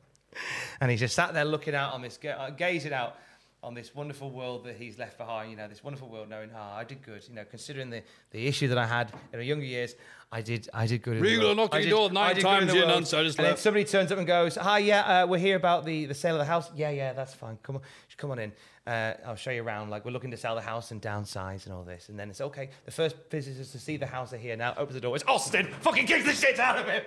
and 0.81 0.91
he's 0.91 0.99
just 0.99 1.15
sat 1.15 1.34
there 1.34 1.45
looking 1.45 1.76
out 1.76 1.93
on 1.93 2.01
this, 2.01 2.19
uh, 2.23 2.49
gazing 2.51 2.93
out 2.93 3.18
on 3.61 3.73
this 3.73 3.95
wonderful 3.95 4.30
world 4.30 4.65
that 4.65 4.76
he's 4.76 4.99
left 4.99 5.18
behind. 5.18 5.49
You 5.49 5.55
know, 5.57 5.68
this 5.69 5.84
wonderful 5.84 6.10
world, 6.10 6.30
knowing, 6.30 6.49
ah, 6.55 6.76
I 6.76 6.84
did 6.84 7.01
good. 7.01 7.26
You 7.30 7.35
know, 7.35 7.45
considering 7.49 7.89
the, 7.89 8.03
the 8.31 8.45
issue 8.45 8.68
that 8.68 8.77
I 8.77 8.85
had 8.85 9.11
in 9.31 9.39
my 9.39 9.45
younger 9.45 9.65
years, 9.65 9.95
I 10.31 10.41
did 10.41 10.68
I 10.73 10.85
did 10.88 11.01
good. 11.01 11.22
Regal 11.22 11.45
world. 11.45 11.57
knocked 11.57 11.73
I 11.73 11.77
at 11.77 11.81
did- 11.81 11.89
your 11.89 12.10
door 12.10 12.11
nine 12.14 12.23
I 12.31 12.34
did 12.34 12.43
good 12.43 12.47
times, 12.49 12.73
you 12.73 12.85
nonce, 12.85 13.14
I 13.14 13.23
just 13.23 13.38
and 13.39 13.47
then 13.47 13.57
somebody 13.57 13.85
turns 13.85 14.11
up 14.11 14.18
and 14.18 14.27
goes, 14.27 14.55
"Hi, 14.55 14.80
yeah, 14.80 15.23
uh, 15.23 15.27
we're 15.27 15.38
here 15.38 15.55
about 15.55 15.85
the, 15.85 16.05
the 16.07 16.14
sale 16.15 16.34
of 16.35 16.39
the 16.39 16.45
house. 16.45 16.69
Yeah, 16.76 16.89
yeah, 16.89 17.14
that's 17.14 17.34
fine. 17.34 17.57
Come 17.64 17.77
on, 17.77 17.81
come 18.18 18.31
on 18.31 18.39
in. 18.39 18.51
Uh, 18.85 19.14
I'll 19.26 19.35
show 19.38 19.51
you 19.51 19.64
around. 19.64 19.91
Like 19.91 20.03
we're 20.03 20.11
looking 20.11 20.31
to 20.31 20.38
sell 20.38 20.55
the 20.55 20.61
house 20.61 20.91
and 20.91 21.01
downsize 21.01 21.65
and 21.65 21.73
all 21.73 21.84
this. 21.84 22.10
And 22.10 22.19
then 22.19 22.30
it's 22.30 22.41
okay. 22.41 22.69
The 22.84 22.91
first 22.91 23.15
visitors 23.30 23.72
to 23.72 23.80
see 23.80 23.95
the 23.95 24.07
house 24.07 24.34
are 24.34 24.38
here 24.38 24.57
now. 24.57 24.73
Opens 24.76 24.95
the 24.95 24.99
door. 25.01 25.15
It's 25.15 25.23
Austin. 25.26 25.68
Fucking 25.81 26.05
kick 26.05 26.26
the 26.26 26.34
shit 26.34 26.60
out 26.60 26.80
of 26.80 26.88
him. 26.89 27.03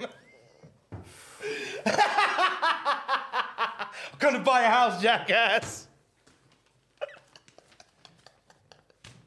I'm 4.19 4.33
gonna 4.33 4.43
buy 4.43 4.63
a 4.63 4.71
house, 4.71 5.03
jackass. 5.03 5.89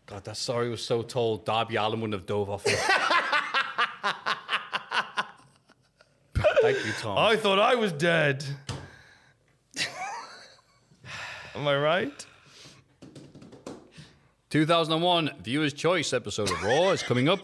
God, 0.07 0.24
that 0.24 0.36
story 0.38 0.70
was 0.72 0.84
so 0.84 1.03
told. 1.03 1.45
Darby 1.45 1.76
Allin 1.76 2.02
wouldn't 2.02 2.14
have 2.20 2.26
dove 2.26 2.49
off 2.49 2.66
it. 2.66 2.80
Thank 6.61 6.84
you, 6.84 6.91
Tom. 6.94 7.20
I 7.20 7.36
thought 7.36 7.60
I 7.60 7.76
was 7.76 7.91
dead. 7.91 8.44
Am 11.53 11.68
I 11.68 11.78
right? 11.78 12.26
2001 14.49 15.30
Viewers' 15.44 15.74
Choice 15.74 16.14
episode 16.14 16.49
of 16.49 16.64
Raw 16.64 16.90
is 16.90 17.03
coming 17.03 17.30
up 17.30 17.40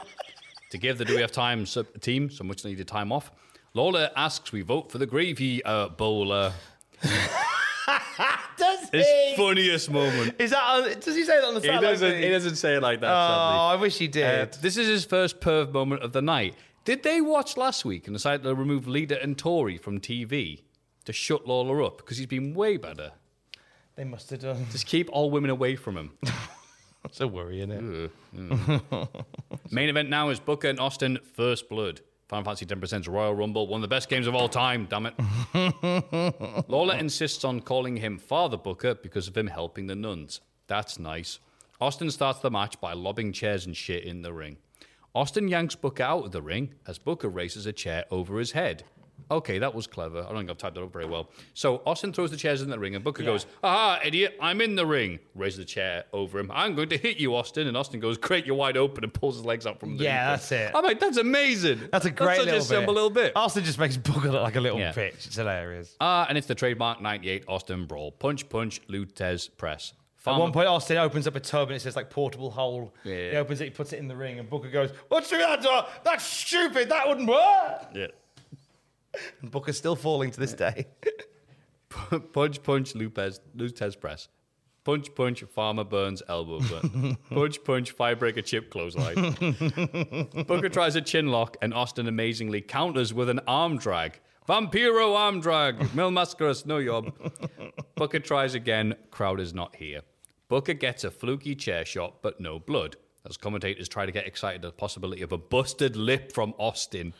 to 0.71 0.79
give 0.79 0.97
the 0.97 1.05
Do 1.05 1.13
We 1.13 1.21
Have 1.21 1.31
Time 1.31 1.67
sub- 1.67 2.01
team 2.01 2.31
some 2.31 2.47
much 2.47 2.65
needed 2.65 2.87
time 2.87 3.11
off. 3.11 3.31
Lawler 3.75 4.09
asks 4.15 4.51
we 4.51 4.61
vote 4.63 4.91
for 4.91 4.97
the 4.97 5.05
gravy 5.05 5.63
uh, 5.63 5.89
bowler. 5.89 6.51
Does 8.57 8.89
His 8.91 9.05
he? 9.05 9.33
funniest 9.35 9.91
moment. 9.91 10.35
Is 10.39 10.51
that? 10.51 10.63
On, 10.63 10.99
does 10.99 11.15
he 11.15 11.23
say 11.23 11.35
that 11.39 11.43
on 11.45 11.53
the 11.55 11.59
He 11.59 11.67
satellite 11.67 11.91
doesn't, 11.91 12.23
he 12.23 12.29
doesn't 12.29 12.55
say 12.55 12.75
it 12.75 12.81
like 12.81 13.01
that. 13.01 13.09
Oh. 13.11 13.67
I 13.67 13.75
wish 13.75 13.97
he 13.97 14.07
Uh, 14.07 14.11
did. 14.11 14.53
this 14.61 14.77
is 14.77 14.87
his 14.87 15.05
first 15.05 15.39
perv 15.39 15.71
moment 15.73 16.01
of 16.01 16.13
the 16.13 16.21
night. 16.21 16.55
Did 16.85 17.03
they 17.03 17.19
watch 17.21 17.57
last 17.57 17.83
week 17.85 18.07
and 18.07 18.15
decide 18.15 18.43
to 18.43 18.55
remove 18.55 18.87
Lita 18.87 19.21
and 19.21 19.37
Tori 19.37 19.77
from 19.77 19.99
TV 19.99 20.61
to 21.05 21.13
shut 21.13 21.47
Lawler 21.47 21.83
up? 21.83 21.97
Because 21.97 22.17
he's 22.17 22.27
been 22.27 22.53
way 22.53 22.77
better. 22.77 23.11
they 23.95 24.03
must 24.03 24.29
have 24.31 24.39
done. 24.39 24.65
Just 24.71 24.85
keep 24.87 25.09
all 25.11 25.29
women 25.29 25.49
away 25.49 25.75
from 25.75 25.97
him. 25.97 26.11
That's 27.03 27.19
a 27.21 27.27
worry, 27.27 27.59
isn't 27.61 27.71
it? 27.71 28.11
Main 29.71 29.89
event 29.89 30.09
now 30.09 30.29
is 30.29 30.39
Booker 30.39 30.69
and 30.69 30.79
Austin 30.79 31.19
First 31.35 31.69
Blood. 31.69 32.01
Final 32.35 32.43
Fantasy 32.53 32.65
10%'s 32.65 33.07
Royal 33.07 33.33
Rumble, 33.33 33.65
one 33.65 33.77
of 33.77 33.81
the 33.81 33.87
best 33.87 34.09
games 34.09 34.27
of 34.27 34.35
all 34.35 34.49
time, 34.49 34.87
damn 34.89 35.05
it. 35.05 36.65
Lawler 36.69 36.95
insists 36.95 37.45
on 37.45 37.61
calling 37.61 37.95
him 37.95 38.17
Father 38.17 38.57
Booker 38.57 38.93
because 38.93 39.29
of 39.29 39.37
him 39.37 39.47
helping 39.47 39.87
the 39.87 39.95
nuns. 39.95 40.41
That's 40.67 40.99
nice. 40.99 41.39
Austin 41.79 42.11
starts 42.11 42.39
the 42.39 42.51
match 42.51 42.81
by 42.81 42.91
lobbing 42.91 43.31
chairs 43.31 43.65
and 43.65 43.75
shit 43.77 44.03
in 44.03 44.21
the 44.21 44.33
ring. 44.33 44.57
Austin 45.13 45.47
yanks 45.47 45.75
Booker 45.75 46.03
out 46.03 46.25
of 46.25 46.31
the 46.33 46.41
ring 46.41 46.73
as 46.85 46.97
Booker 46.97 47.29
races 47.29 47.65
a 47.65 47.71
chair 47.71 48.03
over 48.11 48.37
his 48.37 48.51
head. 48.51 48.83
Okay, 49.31 49.57
that 49.59 49.73
was 49.73 49.87
clever. 49.87 50.19
I 50.19 50.27
don't 50.29 50.37
think 50.37 50.49
I've 50.49 50.57
typed 50.57 50.75
that 50.75 50.83
up 50.83 50.93
very 50.93 51.05
well. 51.05 51.29
So 51.53 51.81
Austin 51.85 52.13
throws 52.13 52.31
the 52.31 52.37
chairs 52.37 52.61
in 52.61 52.69
the 52.69 52.77
ring, 52.77 52.95
and 52.95 53.03
Booker 53.03 53.23
goes, 53.23 53.45
Aha, 53.63 53.99
idiot, 54.03 54.37
I'm 54.41 54.61
in 54.61 54.75
the 54.75 54.85
ring. 54.85 55.19
Raises 55.33 55.57
the 55.57 55.65
chair 55.65 56.03
over 56.13 56.39
him. 56.39 56.51
I'm 56.53 56.75
going 56.75 56.89
to 56.89 56.97
hit 56.97 57.17
you, 57.17 57.35
Austin. 57.35 57.67
And 57.67 57.75
Austin 57.75 57.99
goes, 57.99 58.17
Great, 58.17 58.45
you're 58.45 58.55
wide 58.55 58.77
open, 58.77 59.03
and 59.03 59.13
pulls 59.13 59.35
his 59.35 59.45
legs 59.45 59.65
out 59.65 59.79
from 59.79 59.97
the 59.97 60.03
Yeah, 60.03 60.31
that's 60.31 60.51
it. 60.51 60.71
I'm 60.75 60.83
like, 60.83 60.99
That's 60.99 61.17
amazing. 61.17 61.81
That's 61.91 62.05
a 62.05 62.11
great 62.11 62.37
such 62.37 62.45
little 62.45 62.59
a 62.61 62.63
simple 62.63 62.93
bit. 62.93 62.95
little 62.95 63.09
bit. 63.09 63.33
Austin 63.35 63.63
just 63.63 63.79
makes 63.79 63.97
Booker 63.97 64.31
look 64.31 64.43
like 64.43 64.55
a 64.55 64.61
little 64.61 64.79
Yeah. 64.79 64.93
bitch. 64.93 65.25
It's 65.25 65.35
hilarious. 65.35 65.95
Ah, 65.99 66.25
and 66.29 66.37
it's 66.37 66.47
the 66.47 66.55
trademark 66.55 67.01
98 67.01 67.45
Austin 67.47 67.85
Brawl. 67.85 68.11
Punch, 68.11 68.47
punch, 68.49 68.81
Lou 68.87 69.05
Thesz 69.05 69.49
press. 69.57 69.93
At 70.27 70.39
one 70.39 70.51
point, 70.51 70.67
Austin 70.67 70.97
opens 70.97 71.27
up 71.27 71.35
a 71.35 71.39
tub 71.39 71.67
and 71.69 71.75
it 71.75 71.81
says 71.81 71.95
like 71.95 72.09
portable 72.09 72.49
hole. 72.49 72.95
Yeah. 73.03 73.29
He 73.29 73.35
opens 73.37 73.61
it, 73.61 73.65
he 73.65 73.69
puts 73.69 73.93
it 73.93 73.99
in 73.99 74.07
the 74.07 74.15
ring, 74.15 74.39
and 74.39 74.49
Booker 74.49 74.71
goes, 74.71 74.89
"What's 75.07 75.29
through 75.29 75.37
that 75.37 75.61
door? 75.61 75.85
That's 76.03 76.23
stupid. 76.25 76.89
That 76.89 77.07
wouldn't 77.07 77.29
work." 77.29 77.89
Yeah. 77.93 78.07
And 79.41 79.51
Booker's 79.51 79.77
still 79.77 79.95
falling 79.95 80.31
to 80.31 80.39
this 80.39 80.53
day. 80.53 80.87
punch, 82.33 82.63
punch, 82.63 82.93
Lupez, 82.93 83.39
Lou 83.55 83.69
Thesz 83.69 83.99
press. 83.99 84.27
Punch, 84.83 85.15
punch, 85.15 85.43
Farmer 85.43 85.83
Burns 85.83 86.21
elbow 86.29 86.59
button. 86.59 87.17
punch, 87.31 87.63
punch, 87.63 87.97
Firebreaker 87.97 88.45
chip 88.45 88.69
clothesline. 88.69 89.15
Booker 90.47 90.69
tries 90.69 90.95
a 90.95 91.01
chin 91.01 91.27
lock, 91.27 91.57
and 91.61 91.73
Austin 91.73 92.07
amazingly 92.07 92.61
counters 92.61 93.11
with 93.11 93.27
an 93.29 93.39
arm 93.47 93.79
drag. 93.79 94.19
Vampiro 94.47 95.15
arm 95.15 95.41
drag. 95.41 95.95
Mil 95.95 96.11
Mascaras, 96.11 96.67
no 96.67 96.77
yob. 96.77 97.11
Booker 97.95 98.19
tries 98.19 98.53
again. 98.53 98.93
Crowd 99.09 99.39
is 99.39 99.55
not 99.55 99.75
here. 99.77 100.01
Booker 100.49 100.75
gets 100.75 101.03
a 101.03 101.09
fluky 101.09 101.55
chair 101.55 101.83
shot, 101.83 102.21
but 102.21 102.39
no 102.39 102.59
blood. 102.59 102.95
As 103.27 103.37
commentators 103.37 103.89
try 103.89 104.05
to 104.05 104.11
get 104.11 104.27
excited 104.27 104.63
at 104.63 104.71
the 104.71 104.77
possibility 104.77 105.23
of 105.23 105.31
a 105.31 105.37
busted 105.39 105.95
lip 105.95 106.31
from 106.31 106.53
Austin. 106.59 107.15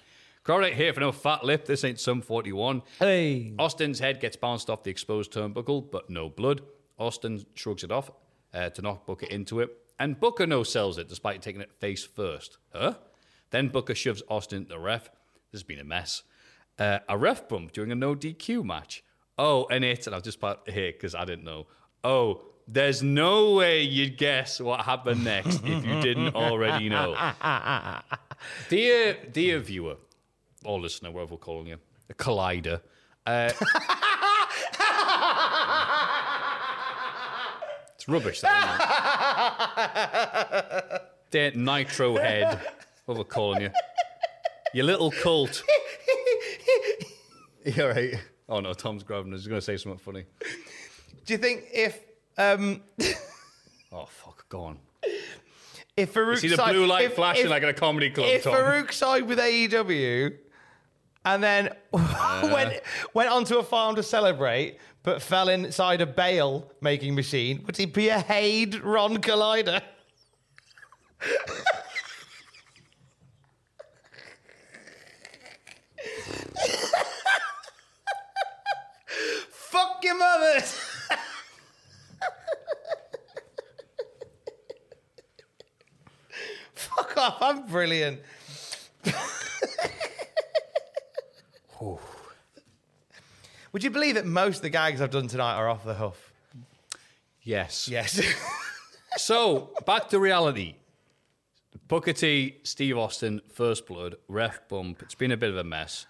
Crowd 0.45 0.63
ain't 0.63 0.75
here 0.75 0.93
for 0.93 0.99
no 0.99 1.11
fat 1.11 1.43
lip. 1.43 1.65
This 1.65 1.83
ain't 1.83 1.99
some 1.99 2.21
41. 2.21 2.83
hey, 2.99 3.53
Austin's 3.57 3.97
head 3.97 4.19
gets 4.19 4.35
bounced 4.35 4.69
off 4.69 4.83
the 4.83 4.91
exposed 4.91 5.33
turnbuckle, 5.33 5.89
but 5.91 6.07
no 6.07 6.29
blood. 6.29 6.61
Austin 6.99 7.43
shrugs 7.55 7.83
it 7.83 7.91
off 7.91 8.11
uh, 8.53 8.69
to 8.69 8.81
knock 8.83 9.07
Booker 9.07 9.25
into 9.25 9.59
it, 9.59 9.75
and 9.99 10.19
Booker 10.19 10.45
no 10.45 10.61
sells 10.61 10.99
it 10.99 11.09
despite 11.09 11.41
taking 11.41 11.61
it 11.61 11.73
face 11.79 12.05
first. 12.05 12.59
Huh? 12.71 12.93
Then 13.49 13.69
Booker 13.69 13.95
shoves 13.95 14.21
Austin 14.29 14.59
into 14.59 14.69
the 14.69 14.79
ref. 14.79 15.05
This 15.51 15.61
has 15.61 15.63
been 15.63 15.79
a 15.79 15.83
mess. 15.83 16.21
Uh, 16.77 16.99
a 17.09 17.17
ref 17.17 17.49
bump 17.49 17.71
during 17.71 17.91
a 17.91 17.95
no 17.95 18.13
DQ 18.13 18.63
match. 18.63 19.03
Oh, 19.39 19.65
and 19.71 19.83
it, 19.83 20.05
and 20.05 20.15
I've 20.15 20.23
just 20.23 20.39
put 20.39 20.69
here 20.69 20.91
because 20.91 21.15
I 21.15 21.25
didn't 21.25 21.43
know. 21.43 21.65
Oh, 22.03 22.43
there's 22.67 23.01
no 23.01 23.55
way 23.55 23.81
you'd 23.81 24.17
guess 24.17 24.59
what 24.59 24.81
happened 24.81 25.23
next 25.23 25.63
if 25.65 25.85
you 25.85 26.01
didn't 26.01 26.35
already 26.35 26.87
know. 26.87 27.15
dear, 28.69 29.17
dear 29.31 29.59
viewer, 29.59 29.97
or 30.65 30.79
listener, 30.79 31.11
whatever 31.11 31.33
we're 31.35 31.39
calling 31.39 31.67
you, 31.67 31.77
a 32.09 32.13
collider. 32.13 32.81
Uh, 33.25 33.51
it's 37.95 38.07
rubbish, 38.07 38.41
that, 38.41 38.81
isn't 40.81 40.95
it? 40.95 41.01
Dear 41.31 41.51
nitro 41.51 42.17
head, 42.17 42.61
what 43.05 43.17
we're 43.17 43.23
calling 43.23 43.61
you. 43.61 43.69
You 44.73 44.83
little 44.83 45.11
cult. 45.11 45.63
You're 47.65 47.93
right. 47.93 48.15
Oh 48.47 48.59
no, 48.59 48.73
Tom's 48.73 49.03
grabbing 49.03 49.33
us. 49.33 49.39
He's 49.41 49.47
going 49.47 49.59
to 49.59 49.65
say 49.65 49.77
something 49.77 49.97
funny. 49.99 50.25
do 51.25 51.33
you 51.33 51.37
think 51.39 51.63
if 51.73 51.99
um 52.37 52.81
Oh, 53.91 54.05
fuck, 54.05 54.47
go 54.49 54.65
on. 54.65 54.77
if 55.97 56.13
Faarooq 56.13 56.37
See 56.39 56.49
the 56.49 56.57
blue 56.57 56.85
light 56.85 57.05
if- 57.05 57.13
flashing 57.15 57.45
if- 57.45 57.49
like 57.49 57.63
at 57.63 57.69
a 57.69 57.73
comedy 57.73 58.09
club, 58.11 58.27
if 58.27 58.43
Tom. 58.43 58.53
Faarooq 58.53 58.91
side 58.91 59.23
with 59.27 59.39
AEW 59.39 60.37
and 61.25 61.43
then 61.43 61.69
went 61.91 62.81
went 63.13 63.29
onto 63.29 63.57
a 63.57 63.63
farm 63.63 63.95
to 63.95 64.03
celebrate, 64.03 64.77
but 65.03 65.21
fell 65.21 65.49
inside 65.49 65.99
a 66.01 66.05
bale 66.05 66.71
making 66.81 67.15
machine, 67.15 67.63
would 67.65 67.75
he 67.75 67.85
be 67.85 68.09
a 68.09 68.19
Haid 68.19 68.75
Ron 68.83 69.17
Collider? 69.17 69.81
Fuck 79.49 80.03
your 80.03 80.17
mothers! 80.17 80.79
Fuck 86.75 87.17
off, 87.17 87.37
I'm 87.41 87.65
brilliant. 87.67 88.21
Would 93.75 93.83
you 93.83 93.91
believe 93.91 94.15
that 94.15 94.25
most 94.25 94.55
of 94.55 94.61
the 94.61 94.69
gags 94.69 95.01
I've 95.01 95.11
done 95.11 95.27
tonight 95.27 95.55
are 95.55 95.67
off 95.67 95.83
the 95.83 95.95
hoof? 95.95 96.31
Yes. 97.43 97.89
Yes. 97.89 98.21
So, 99.17 99.69
back 99.85 100.07
to 100.09 100.19
reality. 100.19 100.75
Booker 101.89 102.13
T, 102.13 102.57
Steve 102.63 102.97
Austin, 102.97 103.41
First 103.51 103.85
Blood, 103.85 104.15
ref 104.29 104.67
bump. 104.69 105.01
It's 105.01 105.15
been 105.15 105.31
a 105.31 105.37
bit 105.37 105.49
of 105.49 105.57
a 105.57 105.63
mess. 105.63 106.05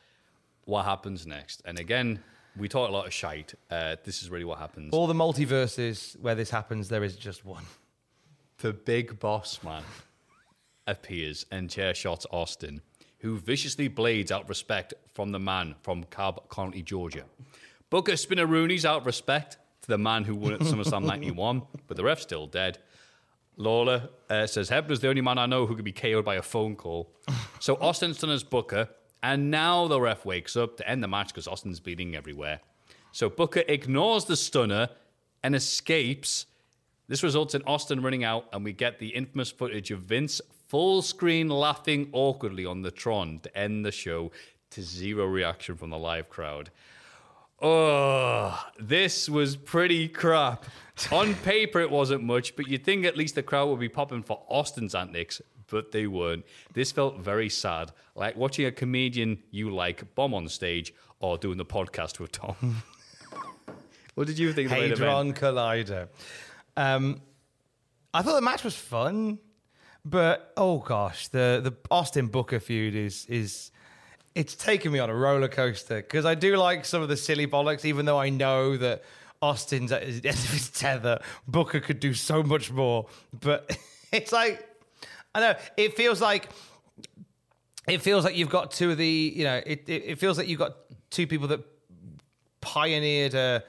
What 0.65 0.85
happens 0.85 1.25
next? 1.25 1.63
And 1.65 1.79
again, 1.79 2.19
we 2.55 2.67
talk 2.67 2.89
a 2.89 2.91
lot 2.91 3.05
of 3.07 3.13
shite. 3.13 3.53
Uh, 3.69 3.95
this 4.03 4.21
is 4.21 4.29
really 4.29 4.45
what 4.45 4.57
happens. 4.59 4.93
All 4.93 5.07
the 5.07 5.13
multiverses 5.13 6.19
where 6.19 6.35
this 6.35 6.51
happens, 6.51 6.89
there 6.89 7.03
is 7.03 7.15
just 7.15 7.45
one. 7.45 7.63
the 8.59 8.73
big 8.73 9.19
boss 9.19 9.59
man 9.63 9.83
appears 10.85 11.47
and 11.51 11.69
chair 11.69 11.95
shots 11.95 12.27
Austin, 12.31 12.81
who 13.25 13.39
viciously 13.39 13.87
blades 13.87 14.31
out 14.31 14.47
respect 14.47 14.93
from 15.15 15.31
the 15.31 15.39
man 15.39 15.73
from 15.81 16.03
Cobb 16.03 16.47
County, 16.51 16.83
Georgia. 16.83 17.23
Booker 17.89 18.11
Spinneroonies 18.11 18.85
out 18.85 19.03
respect 19.03 19.57
to 19.81 19.87
the 19.87 19.97
man 19.97 20.25
who 20.25 20.35
won 20.35 20.53
at 20.53 20.59
SummerSlam 20.59 21.03
91, 21.07 21.63
but 21.87 21.97
the 21.97 22.03
ref's 22.03 22.21
still 22.21 22.45
dead. 22.45 22.77
Lawler 23.57 24.09
uh, 24.29 24.45
says 24.45 24.69
Hebner's 24.69 24.99
the 24.99 25.09
only 25.09 25.21
man 25.21 25.39
I 25.39 25.47
know 25.47 25.65
who 25.65 25.75
could 25.75 25.83
be 25.83 25.91
KO'd 25.91 26.23
by 26.23 26.35
a 26.35 26.43
phone 26.43 26.75
call. 26.75 27.09
So 27.59 27.75
Austin's 27.81 28.19
done 28.19 28.29
as 28.29 28.43
Booker, 28.43 28.89
and 29.23 29.49
now 29.49 29.87
the 29.87 29.99
ref 29.99 30.23
wakes 30.23 30.55
up 30.55 30.77
to 30.77 30.87
end 30.87 31.01
the 31.01 31.07
match 31.07 31.29
because 31.29 31.47
Austin's 31.47 31.79
bleeding 31.79 32.15
everywhere. 32.15 32.59
So 33.11 33.27
Booker 33.27 33.63
ignores 33.67 34.25
the 34.25 34.37
stunner 34.37 34.89
and 35.41 35.55
escapes. 35.55 36.45
This 37.07 37.23
results 37.23 37.55
in 37.55 37.63
Austin 37.63 38.03
running 38.03 38.23
out, 38.23 38.45
and 38.53 38.63
we 38.63 38.71
get 38.71 38.99
the 38.99 39.09
infamous 39.09 39.49
footage 39.49 39.89
of 39.89 40.01
Vince 40.01 40.41
full 40.67 41.01
screen 41.01 41.49
laughing 41.49 42.09
awkwardly 42.11 42.65
on 42.65 42.81
the 42.81 42.91
Tron 42.91 43.39
to 43.39 43.57
end 43.57 43.85
the 43.85 43.91
show 43.91 44.31
to 44.71 44.81
zero 44.81 45.25
reaction 45.25 45.75
from 45.75 45.89
the 45.89 45.97
live 45.97 46.29
crowd. 46.29 46.71
Oh, 47.61 48.61
this 48.77 49.29
was 49.29 49.55
pretty 49.55 50.07
crap. 50.07 50.65
On 51.11 51.33
paper, 51.43 51.79
it 51.79 51.89
wasn't 51.89 52.23
much, 52.23 52.55
but 52.55 52.67
you'd 52.67 52.83
think 52.83 53.05
at 53.05 53.15
least 53.15 53.35
the 53.35 53.43
crowd 53.43 53.69
would 53.69 53.79
be 53.79 53.89
popping 53.89 54.23
for 54.23 54.43
Austin's 54.49 54.93
antics, 54.93 55.41
but 55.67 55.91
they 55.91 56.07
weren't. 56.07 56.45
This 56.73 56.91
felt 56.91 57.19
very 57.19 57.49
sad, 57.49 57.91
like 58.15 58.35
watching 58.35 58.65
a 58.65 58.71
comedian 58.71 59.41
you 59.51 59.73
like 59.73 60.13
bomb 60.15 60.33
on 60.33 60.49
stage 60.49 60.93
or 61.19 61.37
doing 61.37 61.57
the 61.57 61.65
podcast 61.65 62.19
with 62.19 62.31
Tom. 62.33 62.83
what 64.15 64.27
did 64.27 64.37
you 64.37 64.51
think? 64.51 64.69
of 64.69 64.75
the 64.75 64.81
main 64.81 64.91
event? 64.91 64.99
Hadron 64.99 65.33
Collider. 65.33 66.07
Um, 66.75 67.21
I 68.13 68.21
thought 68.21 68.35
the 68.35 68.41
match 68.41 68.63
was 68.63 68.75
fun, 68.75 69.39
but 70.05 70.53
oh 70.55 70.77
gosh, 70.77 71.27
the 71.29 71.59
the 71.63 71.73
Austin 71.89 72.27
Booker 72.27 72.59
feud 72.59 72.95
is 72.95 73.25
is 73.25 73.71
it's 74.35 74.53
taken 74.53 74.91
me 74.91 74.99
on 74.99 75.09
a 75.09 75.15
roller 75.15 75.47
coaster 75.47 75.95
because 75.97 76.25
I 76.25 76.35
do 76.35 76.55
like 76.57 76.85
some 76.85 77.01
of 77.01 77.09
the 77.09 77.17
silly 77.17 77.47
bollocks, 77.47 77.85
even 77.85 78.05
though 78.05 78.19
I 78.19 78.29
know 78.29 78.77
that 78.77 79.03
Austin's 79.41 79.91
at 79.91 80.03
his, 80.03 80.17
at 80.25 80.35
his 80.35 80.69
tether. 80.69 81.19
Booker 81.47 81.79
could 81.79 81.99
do 81.99 82.13
so 82.13 82.43
much 82.43 82.71
more, 82.71 83.07
but 83.33 83.77
it's 84.11 84.31
like 84.31 84.69
I 85.33 85.39
know 85.39 85.55
it 85.75 85.97
feels 85.97 86.21
like 86.21 86.49
it 87.87 88.01
feels 88.01 88.23
like 88.23 88.35
you've 88.35 88.49
got 88.49 88.71
two 88.71 88.91
of 88.91 88.97
the 88.97 89.33
you 89.35 89.43
know 89.43 89.61
it, 89.65 89.89
it, 89.89 90.03
it 90.05 90.19
feels 90.19 90.37
like 90.37 90.47
you've 90.47 90.59
got 90.59 90.75
two 91.09 91.25
people 91.25 91.47
that 91.47 91.61
pioneered 92.61 93.35
uh, 93.35 93.59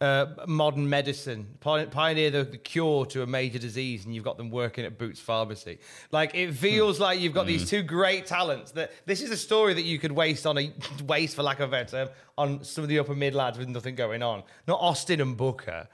uh, 0.00 0.26
modern 0.46 0.88
medicine, 0.88 1.46
pioneer 1.60 2.30
the, 2.30 2.44
the 2.44 2.58
cure 2.58 3.06
to 3.06 3.22
a 3.22 3.26
major 3.26 3.58
disease, 3.58 4.04
and 4.04 4.14
you've 4.14 4.24
got 4.24 4.36
them 4.36 4.50
working 4.50 4.84
at 4.84 4.98
Boots 4.98 5.20
Pharmacy. 5.20 5.78
Like 6.12 6.34
it 6.34 6.52
feels 6.52 7.00
like 7.00 7.18
you've 7.18 7.32
got 7.32 7.46
these 7.46 7.68
two 7.68 7.82
great 7.82 8.26
talents. 8.26 8.72
That 8.72 8.92
this 9.06 9.22
is 9.22 9.30
a 9.30 9.36
story 9.36 9.72
that 9.74 9.84
you 9.84 9.98
could 9.98 10.12
waste 10.12 10.46
on 10.46 10.58
a 10.58 10.72
waste, 11.06 11.36
for 11.36 11.42
lack 11.42 11.60
of 11.60 11.70
a 11.70 11.72
better 11.72 11.90
term, 12.04 12.08
on 12.36 12.62
some 12.62 12.84
of 12.84 12.88
the 12.88 12.98
upper 12.98 13.14
mid 13.14 13.34
lads 13.34 13.58
with 13.58 13.68
nothing 13.68 13.94
going 13.94 14.22
on. 14.22 14.42
Not 14.68 14.80
Austin 14.80 15.20
and 15.20 15.36
Booker. 15.36 15.88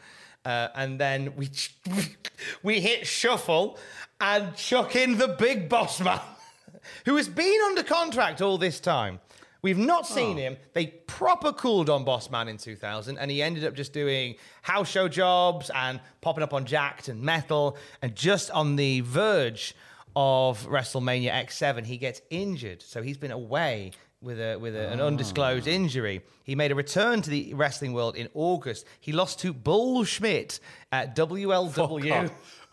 Uh, 0.44 0.68
and 0.74 0.98
then 0.98 1.34
we 1.36 1.48
we 2.64 2.80
hit 2.80 3.06
shuffle 3.06 3.78
and 4.20 4.56
chuck 4.56 4.96
in 4.96 5.16
the 5.18 5.28
big 5.28 5.68
boss 5.68 6.00
man, 6.00 6.20
who 7.04 7.16
has 7.16 7.28
been 7.28 7.60
under 7.66 7.84
contract 7.84 8.42
all 8.42 8.58
this 8.58 8.80
time. 8.80 9.20
We've 9.62 9.78
not 9.78 10.06
oh. 10.10 10.14
seen 10.14 10.36
him. 10.36 10.56
They 10.72 10.86
proper 10.86 11.52
cooled 11.52 11.88
on 11.88 12.04
Boss 12.04 12.30
Man 12.30 12.48
in 12.48 12.58
2000, 12.58 13.16
and 13.16 13.30
he 13.30 13.42
ended 13.42 13.64
up 13.64 13.74
just 13.74 13.92
doing 13.92 14.34
house 14.62 14.90
show 14.90 15.08
jobs 15.08 15.70
and 15.74 16.00
popping 16.20 16.42
up 16.42 16.52
on 16.52 16.64
Jakked 16.64 17.08
and 17.08 17.22
Metal. 17.22 17.76
And 18.02 18.14
just 18.16 18.50
on 18.50 18.76
the 18.76 19.00
verge 19.02 19.74
of 20.16 20.66
WrestleMania 20.66 21.32
X7, 21.32 21.84
he 21.84 21.96
gets 21.96 22.20
injured. 22.28 22.82
So 22.82 23.02
he's 23.02 23.16
been 23.16 23.30
away 23.30 23.92
with 24.20 24.40
a 24.40 24.56
with 24.56 24.74
a, 24.74 24.88
an 24.88 25.00
ah. 25.00 25.06
undisclosed 25.06 25.66
injury. 25.66 26.22
He 26.44 26.54
made 26.54 26.72
a 26.72 26.74
return 26.74 27.22
to 27.22 27.30
the 27.30 27.54
wrestling 27.54 27.92
world 27.92 28.16
in 28.16 28.28
August. 28.34 28.86
He 29.00 29.12
lost 29.12 29.38
to 29.40 29.52
Bull 29.52 30.04
Schmidt 30.04 30.60
at 30.90 31.14
WLW. 31.14 32.30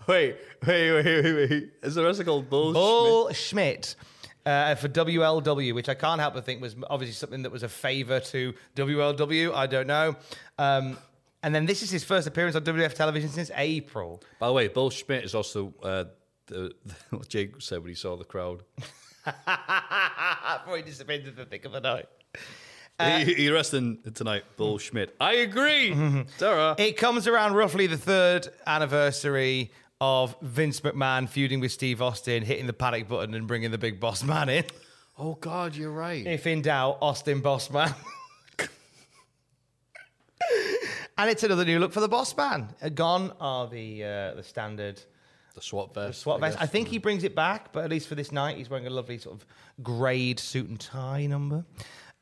Wait, 0.07 0.37
wait, 0.65 0.91
wait, 0.91 1.05
wait, 1.05 1.49
wait. 1.49 1.69
Is 1.83 1.95
the 1.95 2.03
wrestler 2.03 2.25
called 2.25 2.49
Bull? 2.49 2.73
Bull 2.73 3.31
Schmidt. 3.33 3.95
Uh, 4.45 4.73
for 4.75 4.87
WLW, 4.87 5.75
which 5.75 5.89
I 5.89 5.93
can't 5.93 6.19
help 6.19 6.33
but 6.33 6.45
think 6.45 6.61
was 6.61 6.75
obviously 6.89 7.13
something 7.13 7.43
that 7.43 7.51
was 7.51 7.61
a 7.61 7.69
favor 7.69 8.19
to 8.19 8.53
WLW. 8.75 9.53
I 9.53 9.67
don't 9.67 9.85
know. 9.85 10.15
Um, 10.57 10.97
and 11.43 11.53
then 11.53 11.65
this 11.65 11.83
is 11.83 11.91
his 11.91 12.03
first 12.03 12.27
appearance 12.27 12.55
on 12.55 12.63
WF 12.63 12.93
television 12.93 13.29
since 13.29 13.51
April. 13.55 14.21
By 14.39 14.47
the 14.47 14.53
way, 14.53 14.67
Bull 14.67 14.89
Schmidt 14.89 15.23
is 15.23 15.35
also 15.35 15.73
uh, 15.83 16.05
the, 16.47 16.73
what 17.11 17.27
Jake 17.27 17.61
said 17.61 17.79
when 17.79 17.89
he 17.89 17.95
saw 17.95 18.15
the 18.17 18.25
crowd. 18.25 18.63
Before 19.25 20.77
he 20.77 20.83
disappeared 20.83 21.21
into 21.21 21.31
the 21.31 21.45
thick 21.45 21.65
of 21.65 21.71
the 21.71 21.81
night. 21.81 22.07
he, 23.25 23.33
he 23.33 23.49
wrestling 23.49 23.99
tonight, 24.13 24.43
Bull 24.57 24.77
Schmidt. 24.77 25.15
I 25.19 25.33
agree, 25.35 25.95
Sarah. 26.37 26.75
It 26.77 26.97
comes 26.97 27.27
around 27.27 27.53
roughly 27.53 27.87
the 27.87 27.97
third 27.97 28.47
anniversary 28.65 29.71
of 30.01 30.35
Vince 30.41 30.79
McMahon 30.81 31.27
feuding 31.27 31.59
with 31.59 31.71
Steve 31.71 32.01
Austin, 32.01 32.43
hitting 32.43 32.67
the 32.67 32.73
panic 32.73 33.07
button 33.07 33.33
and 33.33 33.47
bringing 33.47 33.71
the 33.71 33.77
big 33.77 33.99
boss 33.99 34.23
man 34.23 34.49
in. 34.49 34.63
oh 35.17 35.35
God, 35.35 35.75
you're 35.75 35.91
right. 35.91 36.25
If 36.25 36.47
in 36.47 36.61
doubt, 36.61 36.97
Austin 37.01 37.41
Boss 37.41 37.69
Man. 37.69 37.93
and 41.17 41.29
it's 41.29 41.43
another 41.43 41.65
new 41.65 41.79
look 41.79 41.91
for 41.91 41.99
the 41.99 42.07
Boss 42.07 42.35
Man. 42.37 42.69
Uh, 42.81 42.89
Gone 42.89 43.33
are 43.39 43.67
the 43.67 44.03
uh, 44.03 44.33
the 44.35 44.43
standard 44.43 45.01
the 45.55 45.61
SWAT 45.61 45.93
vest. 45.93 46.21
SWAT 46.21 46.39
vest. 46.39 46.57
guess. 46.57 46.63
I 46.63 46.67
think 46.67 46.87
he 46.87 46.97
brings 46.97 47.23
it 47.25 47.35
back, 47.35 47.73
but 47.73 47.83
at 47.83 47.89
least 47.89 48.07
for 48.07 48.15
this 48.15 48.31
night, 48.31 48.57
he's 48.57 48.69
wearing 48.69 48.87
a 48.87 48.91
lovely 48.91 49.17
sort 49.17 49.35
of 49.35 49.45
greyed 49.83 50.39
suit 50.39 50.69
and 50.69 50.79
tie 50.79 51.25
number. 51.25 51.65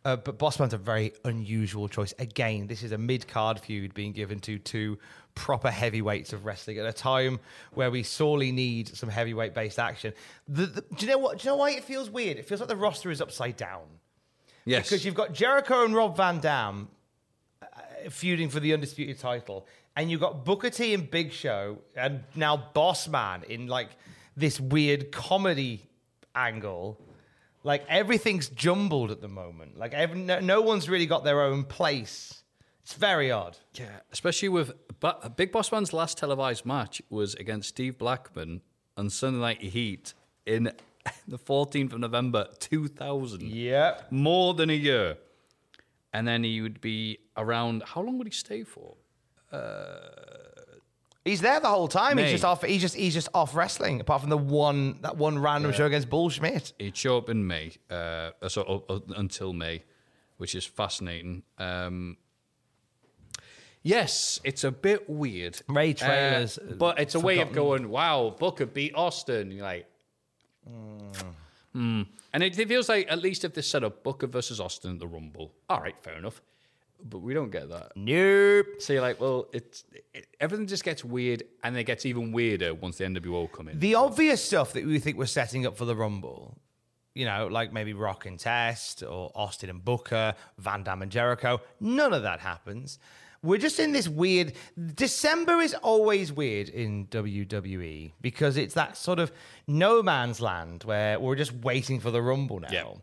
Uh, 0.08 0.16
but 0.16 0.40
Bossman's 0.40 0.74
a 0.74 0.78
very 0.78 1.12
unusual 1.26 1.90
choice. 1.90 2.14
Again, 2.18 2.68
this 2.68 2.82
is 2.82 2.94
a 2.94 2.98
mid 2.98 3.28
card 3.28 3.60
feud 3.60 3.94
being 3.94 4.14
given 4.14 4.40
to 4.40 4.58
two 4.58 4.98
proper 5.36 5.70
heavyweights 5.70 6.32
of 6.32 6.46
wrestling 6.46 6.78
at 6.78 6.86
a 6.86 6.94
time 6.94 7.42
where 7.74 7.92
we 7.92 8.04
sorely 8.04 8.54
need 8.54 8.88
some 8.88 9.10
heavyweight 9.10 9.54
based 9.54 9.78
action. 9.78 10.14
The, 10.48 10.68
the, 10.68 10.82
do 10.96 11.06
you 11.06 11.12
know 11.12 11.18
what? 11.18 11.40
Do 11.40 11.44
you 11.44 11.52
know 11.52 11.58
why 11.58 11.72
it 11.72 11.84
feels 11.84 12.10
weird? 12.10 12.38
It 12.38 12.46
feels 12.48 12.62
like 12.62 12.70
the 12.70 12.78
roster 12.78 13.12
is 13.12 13.20
upside 13.20 13.58
down 13.58 13.82
Yes. 14.64 14.88
because 14.88 15.04
you've 15.04 15.14
got 15.14 15.34
Jericho 15.34 15.84
and 15.84 15.94
Rob 15.94 16.16
Van 16.16 16.40
Dam 16.40 16.88
uh, 17.62 17.66
feuding 18.10 18.48
for 18.48 18.62
the 18.62 18.74
undisputed 18.74 19.20
title, 19.20 19.68
and 19.98 20.10
you've 20.10 20.22
got 20.22 20.46
Booker 20.46 20.70
T 20.70 20.94
and 20.94 21.12
Big 21.12 21.34
Show, 21.34 21.80
and 21.98 22.24
now 22.34 22.72
Bossman 22.74 23.44
in 23.44 23.68
like 23.68 23.90
this 24.38 24.58
weird 24.58 25.12
comedy 25.12 25.84
angle. 26.34 26.98
Like 27.68 27.86
everything's 27.90 28.48
jumbled 28.48 29.12
at 29.12 29.20
the 29.20 29.28
moment. 29.28 29.78
Like 29.78 29.94
every, 29.94 30.18
no, 30.22 30.40
no 30.40 30.62
one's 30.62 30.88
really 30.88 31.06
got 31.06 31.26
their 31.26 31.42
own 31.42 31.66
place. 31.66 32.44
It's 32.82 32.94
very 32.94 33.30
odd. 33.30 33.58
Yeah, 33.74 33.88
especially 34.14 34.48
with 34.48 34.72
but 35.02 35.20
uh, 35.22 35.28
Big 35.28 35.52
Boss 35.52 35.70
Man's 35.74 35.92
last 35.92 36.18
televised 36.18 36.66
match 36.66 37.02
was 37.10 37.36
against 37.36 37.68
Steve 37.68 37.98
Blackman 37.98 38.62
on 38.96 39.10
Sunday 39.10 39.40
Night 39.40 39.62
Heat 39.62 40.14
in 40.46 40.72
the 41.28 41.38
14th 41.38 41.92
of 41.92 42.00
November 42.00 42.48
2000. 42.60 43.42
Yeah. 43.42 44.00
More 44.12 44.54
than 44.54 44.70
a 44.70 44.74
year. 44.74 45.18
And 46.14 46.26
then 46.26 46.46
he 46.46 46.62
would 46.62 46.80
be 46.80 47.18
around. 47.36 47.84
How 47.86 48.00
long 48.00 48.18
would 48.18 48.28
he 48.28 48.34
stay 48.34 48.64
for? 48.64 48.96
Uh, 49.52 50.47
He's 51.28 51.42
there 51.42 51.60
the 51.60 51.68
whole 51.68 51.88
time. 51.88 52.16
May. 52.16 52.24
He's 52.24 52.32
just 52.32 52.46
off. 52.46 52.64
He's 52.64 52.82
just 52.82 52.96
he's 52.96 53.14
just 53.14 53.30
off 53.34 53.56
wrestling. 53.56 54.00
Apart 54.00 54.22
from 54.22 54.30
the 54.30 54.38
one 54.38 55.00
that 55.02 55.18
one 55.18 55.38
random 55.40 55.74
show 55.74 55.86
against 55.86 56.10
Bull 56.10 56.30
Schmidt. 56.30 56.74
He'd 56.80 56.96
show 56.96 57.18
up 57.18 57.30
in 57.30 57.46
May, 57.46 57.74
uh, 57.90 58.32
so 58.48 58.84
uh, 58.90 58.94
uh, 58.94 59.00
until 59.16 59.54
May, 59.54 59.84
which 60.38 60.56
is 60.56 60.66
fascinating. 60.66 61.44
Um, 61.58 62.18
yes, 63.84 64.40
it's 64.44 64.64
a 64.64 64.72
bit 64.72 65.10
weird. 65.10 65.60
Ray 65.68 65.94
Traylor's, 65.94 66.58
Uh, 66.58 66.76
but 66.78 67.00
it's 67.00 67.16
a 67.16 67.20
way 67.20 67.40
of 67.40 67.52
going. 67.52 67.90
Wow, 67.90 68.36
Booker 68.40 68.66
beat 68.66 68.96
Austin. 68.96 69.52
You're 69.52 69.64
like, 69.66 69.88
hmm. 71.74 72.04
And 72.34 72.44
it, 72.44 72.58
it 72.58 72.68
feels 72.68 72.90
like 72.90 73.08
at 73.10 73.20
least 73.20 73.44
if 73.44 73.54
they 73.54 73.62
set 73.62 73.84
up 73.84 74.04
Booker 74.04 74.28
versus 74.28 74.60
Austin 74.60 74.94
at 74.94 75.00
the 75.00 75.08
Rumble, 75.08 75.54
all 75.70 75.82
right, 75.82 75.98
fair 75.98 76.18
enough. 76.18 76.42
But 77.04 77.20
we 77.20 77.34
don't 77.34 77.52
get 77.52 77.70
that. 77.70 77.92
Nope. 77.96 78.66
So 78.80 78.94
you're 78.94 79.02
like, 79.02 79.20
well, 79.20 79.48
it's 79.54 79.84
it, 80.14 80.28
everything 80.40 80.68
just 80.68 80.84
gets 80.84 81.04
weird, 81.04 81.44
and 81.64 81.78
it 81.78 81.84
gets 81.86 82.06
even 82.06 82.32
weirder 82.32 82.74
once 82.74 82.98
the 82.98 83.06
NWO 83.06 83.52
come 83.52 83.70
in. 83.70 83.80
The 83.80 83.96
obvious 83.96 84.44
stuff 84.44 84.74
that 84.74 84.86
we 84.86 85.00
think 85.00 85.18
we're 85.18 85.26
setting 85.26 85.66
up 85.66 85.78
for 85.78 85.86
the 85.86 85.96
Rumble, 85.96 86.58
you 87.14 87.26
know, 87.26 87.48
like 87.48 87.72
maybe 87.72 87.94
Rock 87.94 88.26
and 88.26 88.40
Test 88.40 89.04
or 89.04 89.32
Austin 89.36 89.70
and 89.70 89.84
Booker, 89.84 90.34
Van 90.58 90.84
Dam 90.84 91.02
and 91.02 91.12
Jericho, 91.12 91.62
none 91.80 92.14
of 92.14 92.24
that 92.24 92.40
happens. 92.40 93.00
We're 93.44 93.60
just 93.60 93.80
in 93.80 93.92
this 93.92 94.08
weird. 94.08 94.54
December 94.96 95.62
is 95.62 95.74
always 95.76 96.34
weird 96.34 96.70
in 96.70 97.06
WWE 97.08 98.12
because 98.20 98.58
it's 98.58 98.74
that 98.74 98.98
sort 98.98 99.20
of 99.20 99.32
no 99.68 100.02
man's 100.02 100.42
land 100.42 100.84
where 100.84 101.20
we're 101.20 101.36
just 101.36 101.54
waiting 101.54 102.00
for 102.00 102.12
the 102.12 102.22
Rumble 102.22 102.60
now. 102.60 102.70
Yeah. 102.72 102.94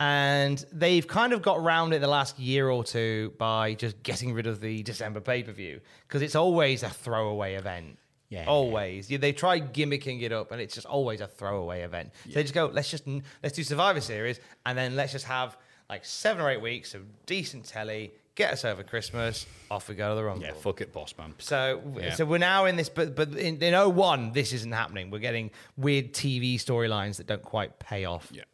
And 0.00 0.64
they've 0.72 1.06
kind 1.06 1.32
of 1.34 1.42
got 1.42 1.58
around 1.58 1.92
it 1.92 2.00
the 2.00 2.06
last 2.08 2.38
year 2.38 2.70
or 2.70 2.82
two 2.82 3.34
by 3.38 3.74
just 3.74 4.02
getting 4.02 4.32
rid 4.32 4.46
of 4.46 4.60
the 4.60 4.82
December 4.82 5.20
pay 5.20 5.42
per 5.42 5.52
view 5.52 5.80
because 6.08 6.22
it's 6.22 6.34
always 6.34 6.82
a 6.82 6.88
throwaway 6.88 7.54
event. 7.54 7.98
Yeah. 8.30 8.46
Always. 8.46 9.10
Yeah, 9.10 9.18
They 9.18 9.32
try 9.32 9.60
gimmicking 9.60 10.22
it 10.22 10.32
up 10.32 10.52
and 10.52 10.60
it's 10.60 10.74
just 10.74 10.86
always 10.86 11.20
a 11.20 11.26
throwaway 11.26 11.82
event. 11.82 12.12
So 12.24 12.30
they 12.34 12.42
just 12.42 12.54
go, 12.54 12.70
let's 12.72 12.90
just 12.90 13.04
let's 13.42 13.54
do 13.54 13.62
Survivor 13.62 14.00
Series 14.00 14.40
and 14.64 14.78
then 14.78 14.96
let's 14.96 15.12
just 15.12 15.26
have 15.26 15.56
like 15.90 16.04
seven 16.04 16.40
or 16.42 16.48
eight 16.48 16.62
weeks 16.62 16.94
of 16.94 17.02
decent 17.26 17.64
telly, 17.66 18.12
get 18.36 18.52
us 18.52 18.64
over 18.64 18.82
Christmas, 18.84 19.44
off 19.70 19.88
we 19.88 19.96
go 19.96 20.10
to 20.10 20.14
the 20.14 20.22
Rumble. 20.24 20.44
yeah, 20.46 20.52
fuck 20.52 20.80
it, 20.80 20.92
boss 20.92 21.12
man. 21.18 21.34
So, 21.40 21.82
Yeah. 22.00 22.14
so 22.14 22.24
we're 22.24 22.38
now 22.38 22.66
in 22.66 22.76
this, 22.76 22.88
but 22.88 23.16
but 23.16 23.30
in, 23.34 23.60
in 23.60 23.74
01, 23.74 24.32
this 24.32 24.52
isn't 24.52 24.70
happening. 24.72 25.10
We're 25.10 25.18
getting 25.18 25.50
weird 25.76 26.12
TV 26.14 26.54
storylines 26.54 27.16
that 27.16 27.26
don't 27.26 27.42
quite 27.42 27.80
pay 27.80 28.04
off. 28.04 28.28
Yeah. 28.32 28.44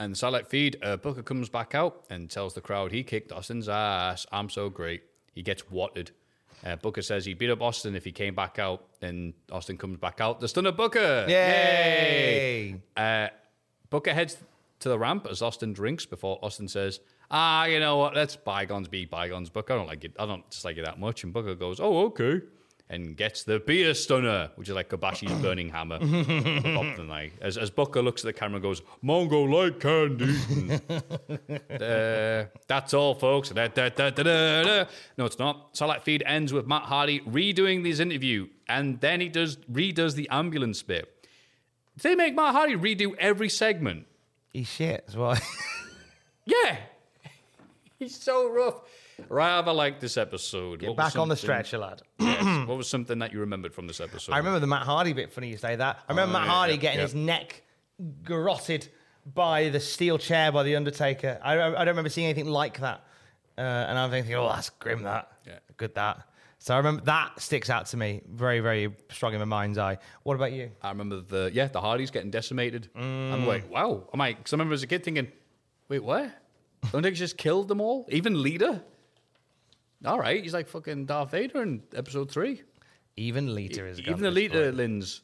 And 0.00 0.16
satellite 0.16 0.46
feed, 0.46 0.78
uh, 0.82 0.96
Booker 0.96 1.22
comes 1.22 1.50
back 1.50 1.74
out 1.74 2.06
and 2.08 2.30
tells 2.30 2.54
the 2.54 2.62
crowd 2.62 2.90
he 2.90 3.04
kicked 3.04 3.32
Austin's 3.32 3.68
ass. 3.68 4.26
I'm 4.32 4.48
so 4.48 4.70
great. 4.70 5.02
He 5.34 5.42
gets 5.42 5.70
wadded. 5.70 6.10
Uh, 6.64 6.76
Booker 6.76 7.02
says 7.02 7.26
he 7.26 7.34
beat 7.34 7.50
up 7.50 7.60
Austin 7.60 7.94
if 7.94 8.02
he 8.04 8.10
came 8.10 8.34
back 8.34 8.58
out, 8.58 8.86
and 9.02 9.34
Austin 9.52 9.76
comes 9.76 9.98
back 9.98 10.22
out. 10.22 10.40
The 10.40 10.48
stunner 10.48 10.72
Booker. 10.72 11.26
Yay! 11.28 12.80
Uh, 12.96 13.28
Booker 13.90 14.14
heads 14.14 14.38
to 14.80 14.88
the 14.88 14.98
ramp 14.98 15.26
as 15.30 15.42
Austin 15.42 15.74
drinks 15.74 16.06
before 16.06 16.38
Austin 16.42 16.66
says, 16.66 17.00
"Ah, 17.30 17.66
you 17.66 17.78
know 17.78 17.98
what? 17.98 18.14
Let's 18.14 18.36
bygones 18.36 18.88
be 18.88 19.04
bygones." 19.04 19.50
Booker, 19.50 19.74
I 19.74 19.76
don't 19.76 19.86
like 19.86 20.04
it. 20.04 20.12
I 20.18 20.24
don't 20.24 20.48
dislike 20.48 20.78
it 20.78 20.84
that 20.86 20.98
much. 20.98 21.24
And 21.24 21.32
Booker 21.32 21.54
goes, 21.54 21.78
"Oh, 21.78 22.06
okay," 22.06 22.40
and 22.90 23.16
gets 23.16 23.44
the 23.44 23.60
beer 23.60 23.94
stunner, 23.94 24.50
which 24.56 24.68
is 24.68 24.74
like 24.74 24.90
Kobashi's 24.90 25.32
burning 25.42 25.70
hammer. 25.70 25.98
for 26.00 26.62
Bob 26.74 26.96
the 26.96 27.04
Night. 27.04 27.32
As, 27.40 27.56
as 27.56 27.70
Booker 27.70 28.02
looks 28.02 28.22
at 28.22 28.26
the 28.26 28.32
camera, 28.34 28.56
and 28.56 28.62
goes, 28.62 28.82
"Mongo 29.02 29.48
like 29.50 29.80
candy." 29.80 30.36
Uh, 31.80 32.44
that's 32.68 32.92
all, 32.92 33.14
folks. 33.14 33.48
Da, 33.50 33.68
da, 33.68 33.88
da. 33.88 34.84
No, 35.16 35.24
it's 35.24 35.38
not. 35.38 35.70
Satellite 35.72 36.02
feed 36.02 36.22
ends 36.26 36.52
with 36.52 36.66
Matt 36.66 36.82
Hardy 36.82 37.20
redoing 37.20 37.82
this 37.82 38.00
interview, 38.00 38.48
and 38.68 39.00
then 39.00 39.20
he 39.20 39.28
does 39.28 39.56
redoes 39.72 40.14
the 40.14 40.28
ambulance 40.30 40.82
bit. 40.82 41.26
They 42.02 42.14
make 42.14 42.34
Matt 42.34 42.54
Hardy 42.54 42.74
redo 42.76 43.14
every 43.18 43.48
segment. 43.48 44.06
He's 44.52 44.68
shit 44.68 45.04
as 45.08 45.16
well. 45.16 45.38
Yeah. 46.46 46.78
He's 47.98 48.16
so 48.16 48.50
rough. 48.50 48.80
Rather 49.28 49.72
like 49.72 50.00
this 50.00 50.16
episode. 50.16 50.80
Get 50.80 50.96
back 50.96 51.16
on 51.16 51.28
the 51.28 51.36
stretcher, 51.36 51.78
lad. 51.78 52.02
Yes. 52.20 52.66
What 52.68 52.78
was 52.78 52.88
something 52.88 53.18
that 53.18 53.32
you 53.32 53.40
remembered 53.40 53.74
from 53.74 53.86
this 53.86 54.00
episode? 54.00 54.32
I 54.32 54.38
remember 54.38 54.60
the 54.60 54.66
Matt 54.66 54.82
Hardy 54.84 55.12
bit. 55.12 55.30
Funny 55.32 55.48
you 55.48 55.56
say 55.58 55.76
that. 55.76 55.98
I 56.08 56.12
remember 56.12 56.36
Oh, 56.36 56.38
Matt 56.40 56.46
yeah, 56.48 56.52
Hardy 56.54 56.72
yeah, 56.74 56.78
getting 56.80 56.98
yeah. 57.00 57.04
his 57.04 57.14
neck 57.14 57.62
garroted 58.24 58.88
by 59.26 59.68
the 59.68 59.80
steel 59.80 60.16
chair 60.18 60.50
by 60.52 60.62
the 60.62 60.76
Undertaker. 60.76 61.38
I, 61.42 61.54
I 61.60 61.70
don't 61.70 61.88
remember 61.88 62.08
seeing 62.08 62.26
anything 62.26 62.46
like 62.50 62.80
that. 62.80 63.04
Uh, 63.58 63.60
and 63.60 63.98
I'm 63.98 64.10
thinking, 64.10 64.34
oh, 64.34 64.48
that's 64.48 64.70
grim. 64.70 65.02
That 65.02 65.30
Yeah. 65.46 65.58
good. 65.76 65.94
That. 65.96 66.22
So 66.58 66.74
I 66.74 66.78
remember 66.78 67.02
that 67.04 67.40
sticks 67.40 67.68
out 67.70 67.86
to 67.86 67.96
me 67.96 68.22
very, 68.30 68.60
very 68.60 68.94
strong 69.10 69.32
in 69.34 69.38
my 69.38 69.44
mind's 69.44 69.78
eye. 69.78 69.98
What 70.22 70.34
about 70.34 70.52
you? 70.52 70.70
I 70.82 70.90
remember 70.90 71.20
the 71.20 71.50
yeah 71.52 71.66
the 71.68 71.80
Hardys 71.80 72.10
getting 72.10 72.30
decimated. 72.30 72.88
Mm. 72.96 73.32
I'm 73.32 73.46
like, 73.46 73.70
wow. 73.70 74.08
I'm 74.12 74.18
like, 74.18 74.38
because 74.38 74.52
I 74.52 74.56
remember 74.56 74.74
as 74.74 74.82
a 74.82 74.86
kid 74.86 75.04
thinking, 75.04 75.28
wait, 75.88 76.02
what? 76.04 76.30
Undertaker 76.94 77.16
just 77.16 77.36
killed 77.36 77.68
them 77.68 77.80
all, 77.80 78.06
even 78.10 78.42
Lita. 78.42 78.82
All 80.04 80.18
right, 80.18 80.42
he's 80.42 80.54
like 80.54 80.68
fucking 80.68 81.06
Darth 81.06 81.30
Vader 81.32 81.62
in 81.62 81.82
episode 81.94 82.30
three. 82.30 82.62
Even 83.16 83.54
Lita 83.54 83.84
is 83.86 84.00
Even 84.00 84.20
the 84.20 84.30
Lita 84.30 84.72
Lins, 84.72 85.20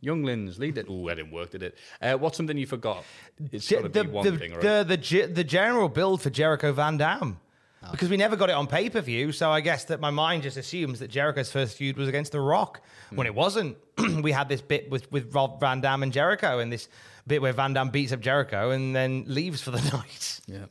young 0.00 0.22
Lins, 0.22 0.58
Lita. 0.58 0.84
Ooh, 0.90 1.10
I 1.10 1.14
didn't 1.16 1.32
work, 1.32 1.50
did 1.50 1.62
it? 1.62 1.76
Uh, 2.00 2.14
what's 2.14 2.36
something 2.36 2.56
you 2.56 2.66
forgot? 2.66 3.04
It's 3.52 3.70
got 3.70 3.82
to 3.82 3.88
the, 3.88 4.04
be 4.04 4.10
one 4.10 4.24
the, 4.24 4.38
thing, 4.38 4.52
right? 4.52 4.60
the, 4.62 4.84
the, 4.88 4.96
ge- 4.96 5.34
the 5.34 5.44
general 5.44 5.88
build 5.90 6.22
for 6.22 6.30
Jericho 6.30 6.72
Van 6.72 6.96
Dam. 6.96 7.38
Oh. 7.84 7.90
Because 7.90 8.08
we 8.08 8.16
never 8.16 8.36
got 8.36 8.48
it 8.48 8.54
on 8.54 8.66
pay 8.66 8.88
per 8.88 9.02
view, 9.02 9.32
so 9.32 9.50
I 9.50 9.60
guess 9.60 9.84
that 9.84 10.00
my 10.00 10.08
mind 10.10 10.44
just 10.44 10.56
assumes 10.56 11.00
that 11.00 11.08
Jericho's 11.08 11.52
first 11.52 11.76
feud 11.76 11.98
was 11.98 12.08
against 12.08 12.32
The 12.32 12.40
Rock 12.40 12.80
Hmm. 13.10 13.16
when 13.16 13.26
it 13.26 13.34
wasn't. 13.34 13.76
we 14.22 14.32
had 14.32 14.48
this 14.48 14.62
bit 14.62 14.90
with, 14.90 15.12
with 15.12 15.34
Rob 15.34 15.60
Van 15.60 15.82
Dam 15.82 16.02
and 16.02 16.12
Jericho, 16.12 16.58
and 16.58 16.72
this 16.72 16.88
bit 17.26 17.42
where 17.42 17.52
Van 17.52 17.74
Dam 17.74 17.90
beats 17.90 18.12
up 18.12 18.20
Jericho 18.20 18.70
and 18.70 18.96
then 18.96 19.24
leaves 19.26 19.60
for 19.60 19.72
the 19.72 19.90
night. 19.96 20.40
yeah. 20.46 20.64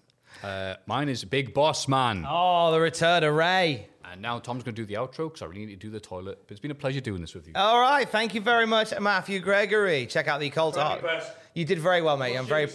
Uh, 0.44 0.76
mine 0.86 1.10
is 1.10 1.24
Big 1.24 1.54
Boss 1.54 1.88
Man. 1.88 2.26
Oh, 2.28 2.72
the 2.72 2.80
return 2.80 3.24
of 3.24 3.34
Ray. 3.34 3.88
And 4.12 4.22
now 4.22 4.40
Tom's 4.40 4.64
going 4.64 4.76
to 4.76 4.82
do 4.82 4.86
the 4.86 4.94
outro 4.96 5.28
because 5.28 5.42
I 5.42 5.46
really 5.46 5.66
need 5.66 5.82
to 5.82 5.88
do 5.88 5.90
the 5.90 6.00
toilet. 6.00 6.40
But 6.48 6.52
it's 6.54 6.62
been 6.62 6.72
a 6.72 6.76
pleasure 6.76 7.02
doing 7.02 7.22
this 7.22 7.34
with 7.34 7.48
you. 7.48 7.54
All 7.56 7.80
right, 7.80 8.08
thank 8.08 8.36
you 8.36 8.42
very 8.42 8.68
much, 8.68 8.98
Matthew 9.00 9.40
Gregory. 9.40 10.06
Check 10.06 10.28
out 10.28 10.40
the 10.40 10.50
cult 10.50 10.78
art. 10.78 11.04
You 11.54 11.66
did 11.66 11.80
very 11.80 12.02
well, 12.02 12.18
mate. 12.18 12.36
I'm 12.36 12.46
very. 12.46 12.70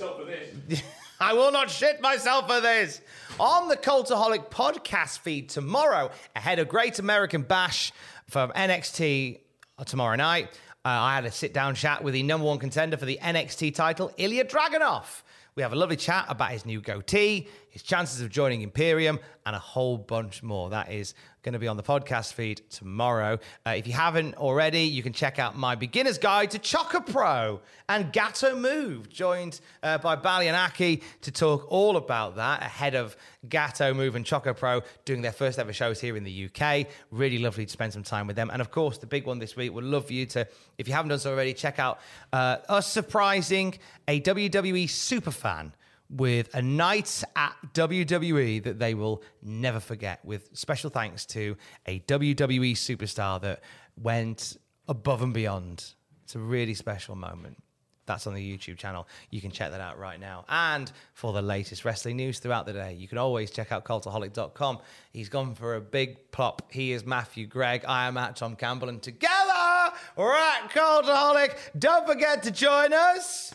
I 1.21 1.35
will 1.35 1.53
not 1.53 1.71
shit 1.71 2.01
myself 2.01 2.49
for 2.49 2.61
this. 2.61 3.03
On 3.39 3.69
the 3.69 3.77
Cultaholic 3.77 4.51
podcast 4.51 5.19
feed 5.19 5.51
tomorrow, 5.51 6.11
ahead 6.35 6.59
of 6.59 6.69
Great 6.69 6.99
American 6.99 7.43
Bash 7.43 7.93
from 8.29 8.51
NXT 8.53 9.41
tomorrow 9.85 10.17
night, 10.17 10.49
uh, 10.85 10.89
I 10.89 11.15
had 11.15 11.27
a 11.27 11.31
sit 11.31 11.53
down 11.53 11.75
chat 11.75 12.03
with 12.03 12.15
the 12.15 12.23
number 12.23 12.47
one 12.47 12.59
contender 12.59 12.97
for 12.97 13.05
the 13.05 13.19
NXT 13.23 13.75
title, 13.75 14.11
Ilya 14.17 14.47
Dragunov. 14.47 15.23
We 15.55 15.63
have 15.63 15.73
a 15.73 15.77
lovely 15.77 15.97
chat 15.97 16.27
about 16.29 16.51
his 16.51 16.65
new 16.65 16.81
goatee, 16.81 17.49
his 17.71 17.83
chances 17.83 18.21
of 18.21 18.31
joining 18.31 18.63
Imperium, 18.63 19.19
and 19.45 19.57
a 19.57 19.59
whole 19.59 19.99
bunch 19.99 20.43
more. 20.43 20.71
That 20.71 20.93
is 20.93 21.15
going 21.43 21.53
to 21.55 21.59
be 21.59 21.69
on 21.69 21.77
the 21.77 21.83
podcast 21.83 22.35
feed 22.35 22.61
tomorrow. 22.71 23.39
Uh, 23.67 23.71
if 23.71 23.87
you 23.87 23.93
haven't 23.93 24.35
already, 24.37 24.83
you 24.83 25.03
can 25.03 25.13
check 25.13 25.39
out 25.39 25.57
my 25.57 25.75
beginner's 25.75 26.19
guide 26.19 26.51
to 26.51 26.59
Choco 26.59 27.01
Pro 27.01 27.61
and 27.89 28.13
Gatoh 28.13 28.59
Move, 28.59 29.09
joined 29.09 29.61
uh, 29.83 29.99
by 29.99 30.17
Baliyan 30.17 30.55
Akki 30.55 31.03
to 31.23 31.33
talk 31.33 31.67
all 31.71 31.97
about 31.97 32.37
that 32.37 32.63
ahead 32.63 32.95
of 32.95 33.17
Gatoh 33.49 33.97
Move 33.97 34.17
and 34.17 34.25
Choco 34.25 34.53
Pro 34.53 34.83
doing 35.05 35.23
their 35.23 35.33
first 35.33 35.59
ever 35.59 35.73
shows 35.73 36.01
here 36.01 36.17
in 36.17 36.25
the 36.25 36.51
UK. 36.51 36.87
Really 37.11 37.39
lovely 37.39 37.65
to 37.65 37.73
spend 37.73 37.93
some 37.93 38.03
time 38.03 38.27
with 38.27 38.37
them. 38.37 38.51
And 38.53 38.61
of 38.61 38.71
course, 38.71 38.99
the 38.99 39.07
big 39.07 39.27
one 39.27 39.39
this 39.39 39.57
week, 39.57 39.73
would 39.73 39.85
love 39.85 40.07
for 40.07 40.13
you 40.13 40.27
to, 40.27 40.47
if 40.79 40.87
you 40.89 40.95
haven't 40.95 41.09
done 41.09 41.19
so 41.19 41.33
already, 41.33 41.55
check 41.55 41.79
out 41.79 42.01
uh, 42.33 42.59
us 42.69 42.87
surprising 42.87 43.79
a 44.07 44.21
WWE 44.21 44.85
superfan 44.85 45.73
with 46.11 46.53
a 46.55 46.63
night 46.63 47.23
at 47.37 47.55
WWE 47.73 48.63
that 48.65 48.79
they 48.79 48.95
will 48.95 49.23
never 49.43 49.81
forget, 49.81 50.25
with 50.25 50.51
special 50.53 50.91
thanks 50.91 51.25
to 51.27 51.57
a 51.87 52.01
WWE 52.01 52.73
superstar 52.73 53.41
that 53.43 53.63
went 53.97 54.57
above 54.89 55.23
and 55.23 55.33
beyond. 55.33 55.95
It's 56.25 56.35
a 56.35 56.41
really 56.41 56.75
special 56.75 57.15
moment. 57.15 57.63
That's 58.07 58.27
on 58.27 58.35
the 58.35 58.59
YouTube 58.59 58.77
channel. 58.77 59.07
You 59.31 59.41
can 59.41 59.53
check 59.53 59.71
that 59.71 59.81
out 59.81 59.97
right 59.97 60.19
now. 60.19 60.45
And 60.49 60.91
for 61.15 61.33
the 61.33 61.43
latest 61.43 61.85
wrestling 61.85 62.17
news 62.17 62.41
throughout 62.41 62.67
the 62.67 62.73
day, 62.73 62.95
you 62.95 63.07
can 63.07 63.19
always 63.19 63.53
check 63.53 63.71
out 63.71 63.85
cultaholic.com. 63.85 64.79
He's 65.13 65.29
gone 65.29 65.55
for 65.55 65.77
a 65.77 65.81
big 65.81 66.33
plop. 66.33 66.73
He 66.73 66.91
is 66.91 67.05
Maffew 67.05 67.49
Gregg. 67.49 67.85
I 67.87 68.09
am 68.09 68.17
at 68.17 68.35
Tom 68.35 68.57
Campbell. 68.57 68.89
And 68.89 69.01
together, 69.01 69.95
we're 70.17 70.35
at 70.35 70.71
Cultaholic. 70.71 71.55
Don't 71.79 72.05
forget 72.05 72.43
to 72.43 72.51
join 72.51 72.93
us. 72.93 73.55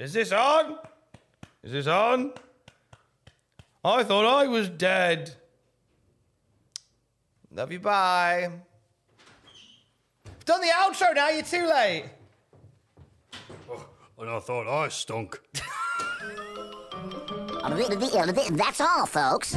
Is 0.00 0.12
this 0.12 0.32
on? 0.32 0.78
Is 1.62 1.72
this 1.72 1.86
on? 1.86 2.32
I 3.84 4.04
thought 4.04 4.26
I 4.26 4.46
was 4.46 4.68
dead. 4.68 5.34
Love 7.50 7.72
you. 7.72 7.80
Bye. 7.80 8.50
I've 10.26 10.44
done 10.44 10.60
the 10.60 10.68
outro 10.68 11.14
now. 11.14 11.30
You're 11.30 11.42
too 11.42 11.66
late. 11.66 12.04
Oh, 13.70 13.86
and 14.18 14.30
I 14.30 14.38
thought 14.38 14.68
I 14.68 14.88
stunk. 14.88 15.40
That's 18.50 18.80
all, 18.80 19.06
folks. 19.06 19.56